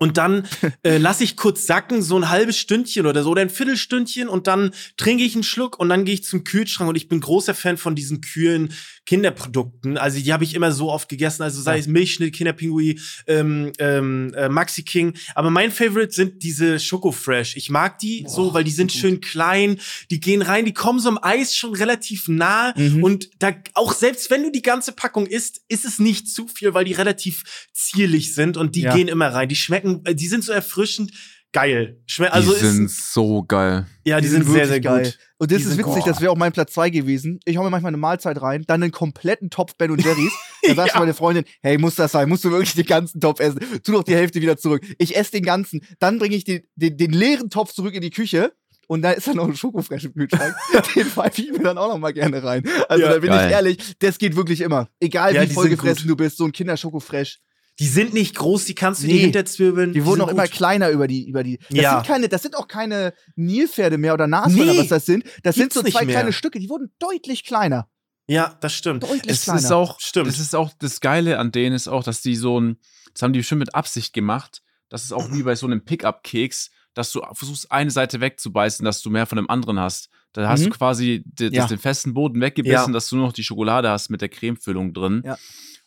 und 0.01 0.17
dann 0.17 0.49
äh, 0.83 0.97
lasse 0.97 1.23
ich 1.23 1.37
kurz 1.37 1.67
sacken, 1.67 2.03
so 2.03 2.17
ein 2.17 2.31
halbes 2.31 2.57
Stündchen 2.57 3.07
oder 3.07 3.23
so, 3.23 3.31
oder 3.31 3.43
ein 3.43 3.51
Viertelstündchen 3.51 4.29
und 4.29 4.47
dann 4.47 4.73
trinke 4.97 5.23
ich 5.23 5.35
einen 5.35 5.45
Schluck 5.45 5.79
und 5.79 5.89
dann 5.91 6.05
gehe 6.05 6.15
ich 6.15 6.25
zum 6.25 6.43
Kühlschrank 6.43 6.89
und 6.89 6.97
ich 6.97 7.09
bin 7.09 7.21
großer 7.21 7.55
Fan 7.55 7.77
von 7.77 7.95
diesen 7.95 8.21
kühlen 8.21 8.73
Kinderprodukten. 9.11 9.99
Also 9.99 10.21
die 10.21 10.33
habe 10.33 10.45
ich 10.45 10.55
immer 10.55 10.71
so 10.71 10.91
oft 10.91 11.09
gegessen, 11.09 11.43
also 11.43 11.61
sei 11.61 11.75
ja. 11.75 11.81
es 11.81 11.89
Milchschnitt, 11.89 12.33
Kinderpingui, 12.33 13.01
ähm, 13.27 13.73
ähm, 13.79 14.33
äh, 14.35 14.49
Maxi 14.49 14.85
King. 14.85 15.15
Aber 15.35 15.51
mein 15.51 15.73
Favorite 15.73 16.13
sind 16.13 16.45
diese 16.45 16.79
Schoko 16.79 17.11
Fresh. 17.11 17.57
Ich 17.57 17.71
mag 17.71 17.99
die 17.99 18.23
Boah, 18.23 18.31
so, 18.31 18.55
weil 18.55 18.63
die 18.63 18.71
sind 18.71 18.93
schön 18.93 19.21
klein, 19.21 19.81
die 20.11 20.21
gehen 20.21 20.43
rein, 20.43 20.65
die 20.65 20.75
kommen 20.75 21.01
so 21.01 21.09
im 21.09 21.19
Eis 21.21 21.57
schon 21.57 21.75
relativ 21.75 22.29
nah 22.29 22.73
mhm. 22.77 23.03
und 23.03 23.31
da 23.41 23.53
auch 23.75 23.93
selbst 23.93 24.31
wenn 24.31 24.45
du 24.45 24.53
die 24.53 24.63
ganze 24.63 24.93
Packung 24.93 25.27
isst, 25.27 25.63
ist 25.67 25.85
es 25.85 25.99
nicht 25.99 26.29
zu 26.29 26.47
viel, 26.47 26.75
weil 26.75 26.85
die 26.85 26.93
relativ 26.93 27.43
zierlich 27.73 28.35
sind 28.35 28.57
und 28.57 28.77
die 28.77 28.83
ja. 28.83 28.95
gehen 28.95 29.09
immer 29.09 29.33
rein. 29.33 29.49
Die 29.49 29.57
schmecken 29.57 29.81
schmecken, 29.81 30.01
äh, 30.05 30.15
die 30.15 30.29
sind 30.29 30.45
so 30.45 30.53
erfrischend 30.53 31.13
geil. 31.53 32.01
Schme 32.07 32.33
also 32.33 32.53
die 32.53 32.59
sind 32.59 32.91
so 32.91 33.43
geil. 33.43 33.87
Ja, 34.05 34.17
die, 34.17 34.23
die 34.23 34.29
sind, 34.29 34.45
sind 34.45 34.53
sehr, 34.53 34.67
sehr 34.67 34.81
geil. 34.81 35.05
Gut. 35.05 35.19
Und 35.39 35.53
das 35.53 35.63
die 35.63 35.69
ist 35.69 35.79
witzig, 35.79 36.05
das 36.05 36.21
wäre 36.21 36.31
auch 36.33 36.37
mein 36.37 36.53
Platz 36.53 36.73
2 36.73 36.91
gewesen. 36.91 37.41
Ich 37.45 37.57
hau 37.57 37.63
mir 37.63 37.71
manchmal 37.71 37.91
eine 37.91 37.97
Mahlzeit 37.97 38.41
rein, 38.41 38.65
dann 38.67 38.83
einen 38.83 38.93
kompletten 38.93 39.51
Topf 39.51 39.75
Ben 39.77 39.91
und 39.91 40.05
Jerry's. 40.05 40.33
Dann 40.63 40.77
sagst 40.77 40.95
ja. 40.95 41.01
du 41.01 41.01
meine 41.01 41.15
Freundin, 41.15 41.45
hey, 41.63 41.79
muss 41.79 41.95
das 41.95 42.13
sein? 42.13 42.29
Musst 42.29 42.45
du 42.45 42.51
wirklich 42.51 42.75
den 42.75 42.85
ganzen 42.85 43.19
Topf 43.19 43.41
essen? 43.41 43.61
Tu 43.83 43.93
doch 43.93 44.05
die 44.05 44.15
Hälfte 44.15 44.43
wieder 44.43 44.59
zurück. 44.59 44.83
Ich 44.99 45.17
esse 45.17 45.33
den 45.33 45.43
ganzen. 45.43 45.81
Dann 45.99 46.19
bringe 46.19 46.37
ich 46.37 46.45
den, 46.45 46.63
den, 46.75 46.99
den 46.99 47.13
leeren 47.13 47.49
Topf 47.49 47.73
zurück 47.73 47.95
in 47.95 48.03
die 48.03 48.11
Küche 48.11 48.53
und 48.91 49.03
da 49.03 49.13
ist 49.13 49.29
dann 49.29 49.37
noch 49.37 49.47
ein 49.47 49.55
Schokofresh 49.55 50.07
im 50.07 50.15
Kühlschrank. 50.15 50.55
den 50.97 51.07
pfeife 51.07 51.41
ich 51.43 51.53
mir 51.53 51.61
dann 51.61 51.79
auch 51.79 51.89
noch 51.89 51.99
mal 51.99 52.13
gerne 52.13 52.43
rein. 52.43 52.65
Also 52.89 53.05
ja, 53.05 53.13
da 53.13 53.19
bin 53.21 53.31
geil. 53.31 53.47
ich 53.47 53.53
ehrlich, 53.53 53.95
das 54.01 54.19
geht 54.19 54.35
wirklich 54.35 54.61
immer. 54.63 54.89
Egal 54.99 55.33
ja, 55.33 55.43
wie 55.43 55.55
vollgefressen 55.55 56.09
du 56.09 56.17
bist, 56.17 56.37
so 56.37 56.45
ein 56.45 56.51
Kinderschokofresh. 56.51 57.39
Die 57.81 57.89
sind 57.89 58.13
nicht 58.13 58.37
groß, 58.37 58.67
die 58.67 58.75
kannst 58.75 59.03
du 59.03 59.07
nee, 59.07 59.15
dir 59.15 59.21
hinterzwirbeln. 59.21 59.95
Die, 59.95 60.01
die 60.01 60.05
wurden 60.05 60.21
auch 60.21 60.29
immer 60.29 60.47
kleiner 60.47 60.91
über 60.91 61.07
die, 61.07 61.27
über 61.27 61.43
die. 61.43 61.59
Das 61.71 61.79
ja. 61.79 61.95
sind 61.95 62.07
keine, 62.07 62.29
das 62.29 62.43
sind 62.43 62.55
auch 62.55 62.69
keine 62.69 63.15
Nilpferde 63.37 63.97
mehr 63.97 64.13
oder 64.13 64.27
Nashörner, 64.27 64.73
nee, 64.73 64.79
was 64.79 64.89
das 64.89 65.07
sind. 65.07 65.25
Das 65.43 65.57
sind 65.57 65.73
so 65.73 65.83
zwei 65.83 66.05
kleine 66.05 66.35
Stücke, 66.35 66.61
die 66.61 66.69
wurden 66.69 66.93
deutlich 66.99 67.43
kleiner. 67.43 67.89
Ja, 68.29 68.57
das 68.61 68.75
stimmt. 68.75 69.03
Deutlich 69.03 69.33
es 69.33 69.45
kleiner. 69.45 69.59
Ist 69.61 69.73
auch, 69.73 69.99
stimmt. 69.99 70.29
Das 70.29 70.39
ist 70.39 70.55
auch 70.55 70.71
das 70.79 71.01
Geile 71.01 71.39
an 71.39 71.53
denen 71.53 71.75
ist 71.75 71.89
auch, 71.89 72.05
dass 72.05 72.21
die 72.21 72.37
so 72.37 72.61
ein, 72.61 72.77
das 73.15 73.23
haben 73.23 73.33
die 73.33 73.41
bestimmt 73.41 73.61
mit 73.61 73.75
Absicht 73.75 74.13
gemacht. 74.13 74.63
Das 74.91 75.03
ist 75.03 75.13
auch 75.13 75.33
wie 75.33 75.43
bei 75.43 75.55
so 75.55 75.67
einem 75.67 75.83
Pickup-Keks, 75.83 76.71
dass 76.93 77.11
du 77.13 77.23
versuchst, 77.33 77.73
eine 77.73 77.91
Seite 77.91 78.21
wegzubeißen, 78.21 78.85
dass 78.85 79.01
du 79.01 79.09
mehr 79.09 79.27
von 79.27 79.37
dem 79.37 79.49
anderen 79.49 79.81
hast. 79.81 80.11
Da 80.33 80.49
hast 80.49 80.61
mhm. 80.61 80.65
du 80.67 80.71
quasi 80.71 81.25
ja. 81.39 81.67
den 81.67 81.79
festen 81.79 82.15
Boden 82.15 82.41
weggebissen, 82.41 82.89
ja. 82.89 82.93
dass 82.93 83.09
du 83.09 83.17
nur 83.17 83.27
noch 83.27 83.33
die 83.33 83.43
Schokolade 83.43 83.91
hast 83.91 84.11
mit 84.11 84.21
der 84.21 84.29
Cremefüllung 84.29 84.93
drin. 84.93 85.23
Ja. 85.25 85.37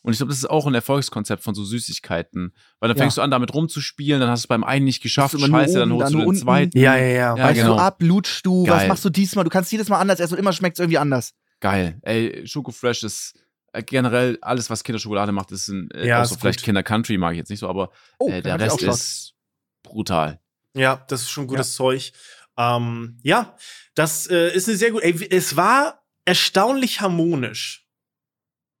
Und 0.02 0.12
ich 0.12 0.18
glaube, 0.18 0.30
das 0.30 0.38
ist 0.38 0.50
auch 0.50 0.66
ein 0.66 0.74
Erfolgskonzept 0.74 1.42
von 1.42 1.54
so 1.54 1.64
Süßigkeiten. 1.64 2.52
Weil 2.78 2.88
dann 2.88 2.98
fängst 2.98 3.16
du 3.16 3.22
an, 3.22 3.30
damit 3.30 3.54
rumzuspielen, 3.54 4.20
dann 4.20 4.28
hast 4.28 4.42
du 4.42 4.44
es 4.44 4.48
beim 4.48 4.62
einen 4.62 4.84
nicht 4.84 5.02
geschafft, 5.02 5.32
scheiße, 5.40 5.78
dann 5.78 5.92
holst 5.92 6.12
dann 6.12 6.20
du 6.20 6.30
den 6.30 6.34
zweiten. 6.34 6.78
Ja, 6.78 6.94
ja, 6.96 7.06
ja. 7.06 7.36
ja 7.36 7.44
Weißt 7.44 7.60
genau. 7.60 7.76
du 7.76 7.80
ab, 7.80 8.02
lutschst 8.02 8.44
du, 8.44 8.64
Geil. 8.64 8.76
was 8.76 8.88
machst 8.88 9.04
du 9.06 9.08
diesmal? 9.08 9.44
Du 9.44 9.50
kannst 9.50 9.72
jedes 9.72 9.88
Mal 9.88 9.98
anders 9.98 10.20
essen 10.20 10.34
und 10.34 10.40
immer 10.40 10.52
schmeckt 10.52 10.76
es 10.76 10.80
irgendwie 10.80 10.98
anders. 10.98 11.32
Geil. 11.60 11.98
Ey, 12.02 12.46
Schoko 12.46 12.70
Fresh 12.70 13.02
ist 13.02 13.32
äh, 13.72 13.82
generell 13.82 14.36
alles, 14.42 14.68
was 14.68 14.84
Kinderschokolade 14.84 15.32
macht, 15.32 15.50
ist 15.52 15.68
ein, 15.68 15.90
äh, 15.92 16.06
ja, 16.06 16.20
außer 16.20 16.36
vielleicht 16.38 16.62
Kinder 16.62 16.82
Country 16.82 17.16
mag 17.16 17.32
ich 17.32 17.38
jetzt 17.38 17.48
nicht 17.48 17.60
so, 17.60 17.68
aber 17.68 17.90
oh, 18.18 18.28
äh, 18.28 18.42
der 18.42 18.60
Rest 18.60 18.82
ist 18.82 19.34
brutal. 19.82 20.38
Ja, 20.74 21.02
das 21.08 21.22
ist 21.22 21.30
schon 21.30 21.46
gutes 21.46 21.72
ja. 21.72 21.76
Zeug. 21.76 22.12
Ähm, 22.56 23.18
ja, 23.22 23.56
das 23.94 24.26
äh, 24.28 24.54
ist 24.54 24.68
eine 24.68 24.76
sehr 24.76 24.90
gute. 24.90 25.04
Ey, 25.04 25.28
es 25.30 25.56
war 25.56 26.04
erstaunlich 26.24 27.00
harmonisch. 27.00 27.88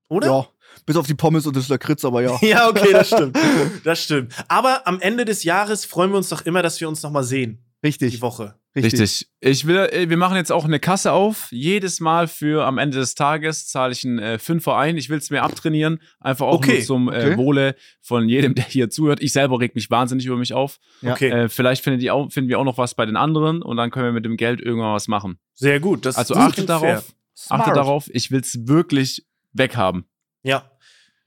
Oder? 0.08 0.26
Ja. 0.26 0.48
Bis 0.86 0.96
auf 0.96 1.06
die 1.06 1.14
Pommes 1.14 1.46
und 1.46 1.56
das 1.56 1.68
Lakritz, 1.68 2.04
aber 2.04 2.22
ja. 2.22 2.36
ja, 2.42 2.68
okay, 2.68 2.92
das 2.92 3.08
stimmt. 3.08 3.38
Das 3.84 4.02
stimmt. 4.02 4.34
Aber 4.48 4.86
am 4.86 5.00
Ende 5.00 5.24
des 5.24 5.44
Jahres 5.44 5.84
freuen 5.84 6.10
wir 6.10 6.16
uns 6.16 6.28
doch 6.28 6.42
immer, 6.42 6.62
dass 6.62 6.80
wir 6.80 6.88
uns 6.88 7.02
noch 7.02 7.10
mal 7.10 7.22
sehen. 7.22 7.64
Richtig. 7.82 8.12
Die 8.12 8.22
Woche. 8.22 8.58
Richtig. 8.76 9.00
Richtig. 9.00 9.28
Ich 9.40 9.66
will, 9.66 9.88
wir 10.08 10.16
machen 10.16 10.36
jetzt 10.36 10.50
auch 10.50 10.64
eine 10.64 10.80
Kasse 10.80 11.12
auf. 11.12 11.46
Jedes 11.52 12.00
Mal 12.00 12.26
für 12.26 12.66
am 12.66 12.78
Ende 12.78 12.98
des 12.98 13.14
Tages 13.14 13.68
zahle 13.68 13.92
ich 13.92 14.04
einen 14.04 14.18
äh, 14.18 14.38
Fünfer 14.38 14.76
ein. 14.76 14.96
Ich 14.96 15.08
will 15.08 15.18
es 15.18 15.30
mir 15.30 15.42
abtrainieren. 15.42 16.00
Einfach 16.18 16.46
auch 16.46 16.54
okay. 16.54 16.78
nur 16.78 16.82
zum 16.82 17.08
äh, 17.08 17.12
okay. 17.12 17.36
Wohle 17.36 17.76
von 18.00 18.28
jedem, 18.28 18.54
der 18.56 18.64
hier 18.64 18.90
zuhört. 18.90 19.22
Ich 19.22 19.32
selber 19.32 19.60
reg 19.60 19.76
mich 19.76 19.90
wahnsinnig 19.90 20.26
über 20.26 20.36
mich 20.36 20.54
auf. 20.54 20.78
Okay. 21.06 21.30
Äh, 21.30 21.48
vielleicht 21.48 21.84
finden, 21.84 22.00
die 22.00 22.10
auch, 22.10 22.32
finden 22.32 22.48
wir 22.48 22.58
auch 22.58 22.64
noch 22.64 22.78
was 22.78 22.94
bei 22.94 23.06
den 23.06 23.16
anderen 23.16 23.62
und 23.62 23.76
dann 23.76 23.92
können 23.92 24.06
wir 24.06 24.12
mit 24.12 24.24
dem 24.24 24.36
Geld 24.36 24.60
irgendwann 24.60 24.94
was 24.94 25.06
machen. 25.06 25.38
Sehr 25.52 25.78
gut. 25.78 26.04
Das 26.04 26.16
also 26.16 26.34
achtet 26.34 26.68
darauf. 26.68 27.14
Achtet 27.48 27.76
darauf. 27.76 28.10
Ich 28.12 28.32
will 28.32 28.40
es 28.40 28.66
wirklich 28.66 29.24
weghaben. 29.52 30.04
Ja. 30.42 30.70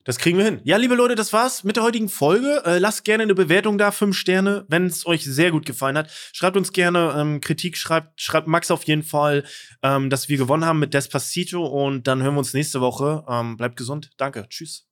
Das 0.07 0.17
kriegen 0.17 0.37
wir 0.37 0.45
hin. 0.45 0.61
Ja, 0.63 0.77
liebe 0.77 0.95
Leute, 0.95 1.15
das 1.15 1.33
war's 1.33 1.65
mit 1.65 1.75
der 1.75 1.83
heutigen 1.83 2.07
Folge. 2.07 2.61
Äh, 2.63 2.77
lasst 2.77 3.03
gerne 3.03 3.23
eine 3.23 3.35
Bewertung 3.35 3.77
da, 3.77 3.91
fünf 3.91 4.15
Sterne, 4.15 4.65
wenn 4.69 4.85
es 4.85 5.05
euch 5.05 5.25
sehr 5.25 5.51
gut 5.51 5.65
gefallen 5.65 5.97
hat. 5.97 6.09
Schreibt 6.31 6.55
uns 6.55 6.71
gerne 6.71 7.13
ähm, 7.17 7.41
Kritik, 7.41 7.75
schreibt, 7.75 8.21
schreibt 8.21 8.47
Max 8.47 8.71
auf 8.71 8.83
jeden 8.83 9.03
Fall, 9.03 9.43
ähm, 9.83 10.09
dass 10.09 10.29
wir 10.29 10.37
gewonnen 10.37 10.63
haben 10.63 10.79
mit 10.79 10.93
Despacito 10.93 11.65
und 11.65 12.07
dann 12.07 12.23
hören 12.23 12.35
wir 12.35 12.39
uns 12.39 12.53
nächste 12.53 12.79
Woche. 12.79 13.25
Ähm, 13.27 13.57
bleibt 13.57 13.75
gesund. 13.75 14.11
Danke. 14.15 14.45
Tschüss. 14.47 14.87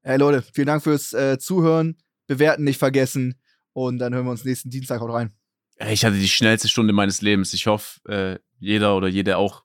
Hey 0.00 0.16
Leute, 0.16 0.40
vielen 0.54 0.68
Dank 0.68 0.82
fürs 0.82 1.12
äh, 1.12 1.38
Zuhören. 1.38 1.98
Bewerten 2.26 2.64
nicht 2.64 2.78
vergessen. 2.78 3.38
Und 3.74 3.98
dann 3.98 4.14
hören 4.14 4.24
wir 4.24 4.30
uns 4.30 4.46
nächsten 4.46 4.70
Dienstag. 4.70 5.02
Haut 5.02 5.12
rein. 5.12 5.36
Ich 5.90 6.06
hatte 6.06 6.16
die 6.16 6.26
schnellste 6.26 6.68
Stunde 6.68 6.94
meines 6.94 7.20
Lebens. 7.20 7.52
Ich 7.52 7.66
hoffe, 7.66 8.00
äh, 8.08 8.38
jeder 8.60 8.96
oder 8.96 9.08
jede 9.08 9.36
auch. 9.36 9.62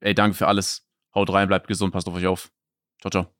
Ey, 0.00 0.12
danke 0.12 0.36
für 0.36 0.48
alles. 0.48 0.88
Haut 1.14 1.32
rein, 1.32 1.46
bleibt 1.46 1.68
gesund, 1.68 1.92
passt 1.92 2.08
auf 2.08 2.14
euch 2.16 2.26
auf. 2.26 2.50
Ciao, 3.00 3.12
ciao. 3.12 3.39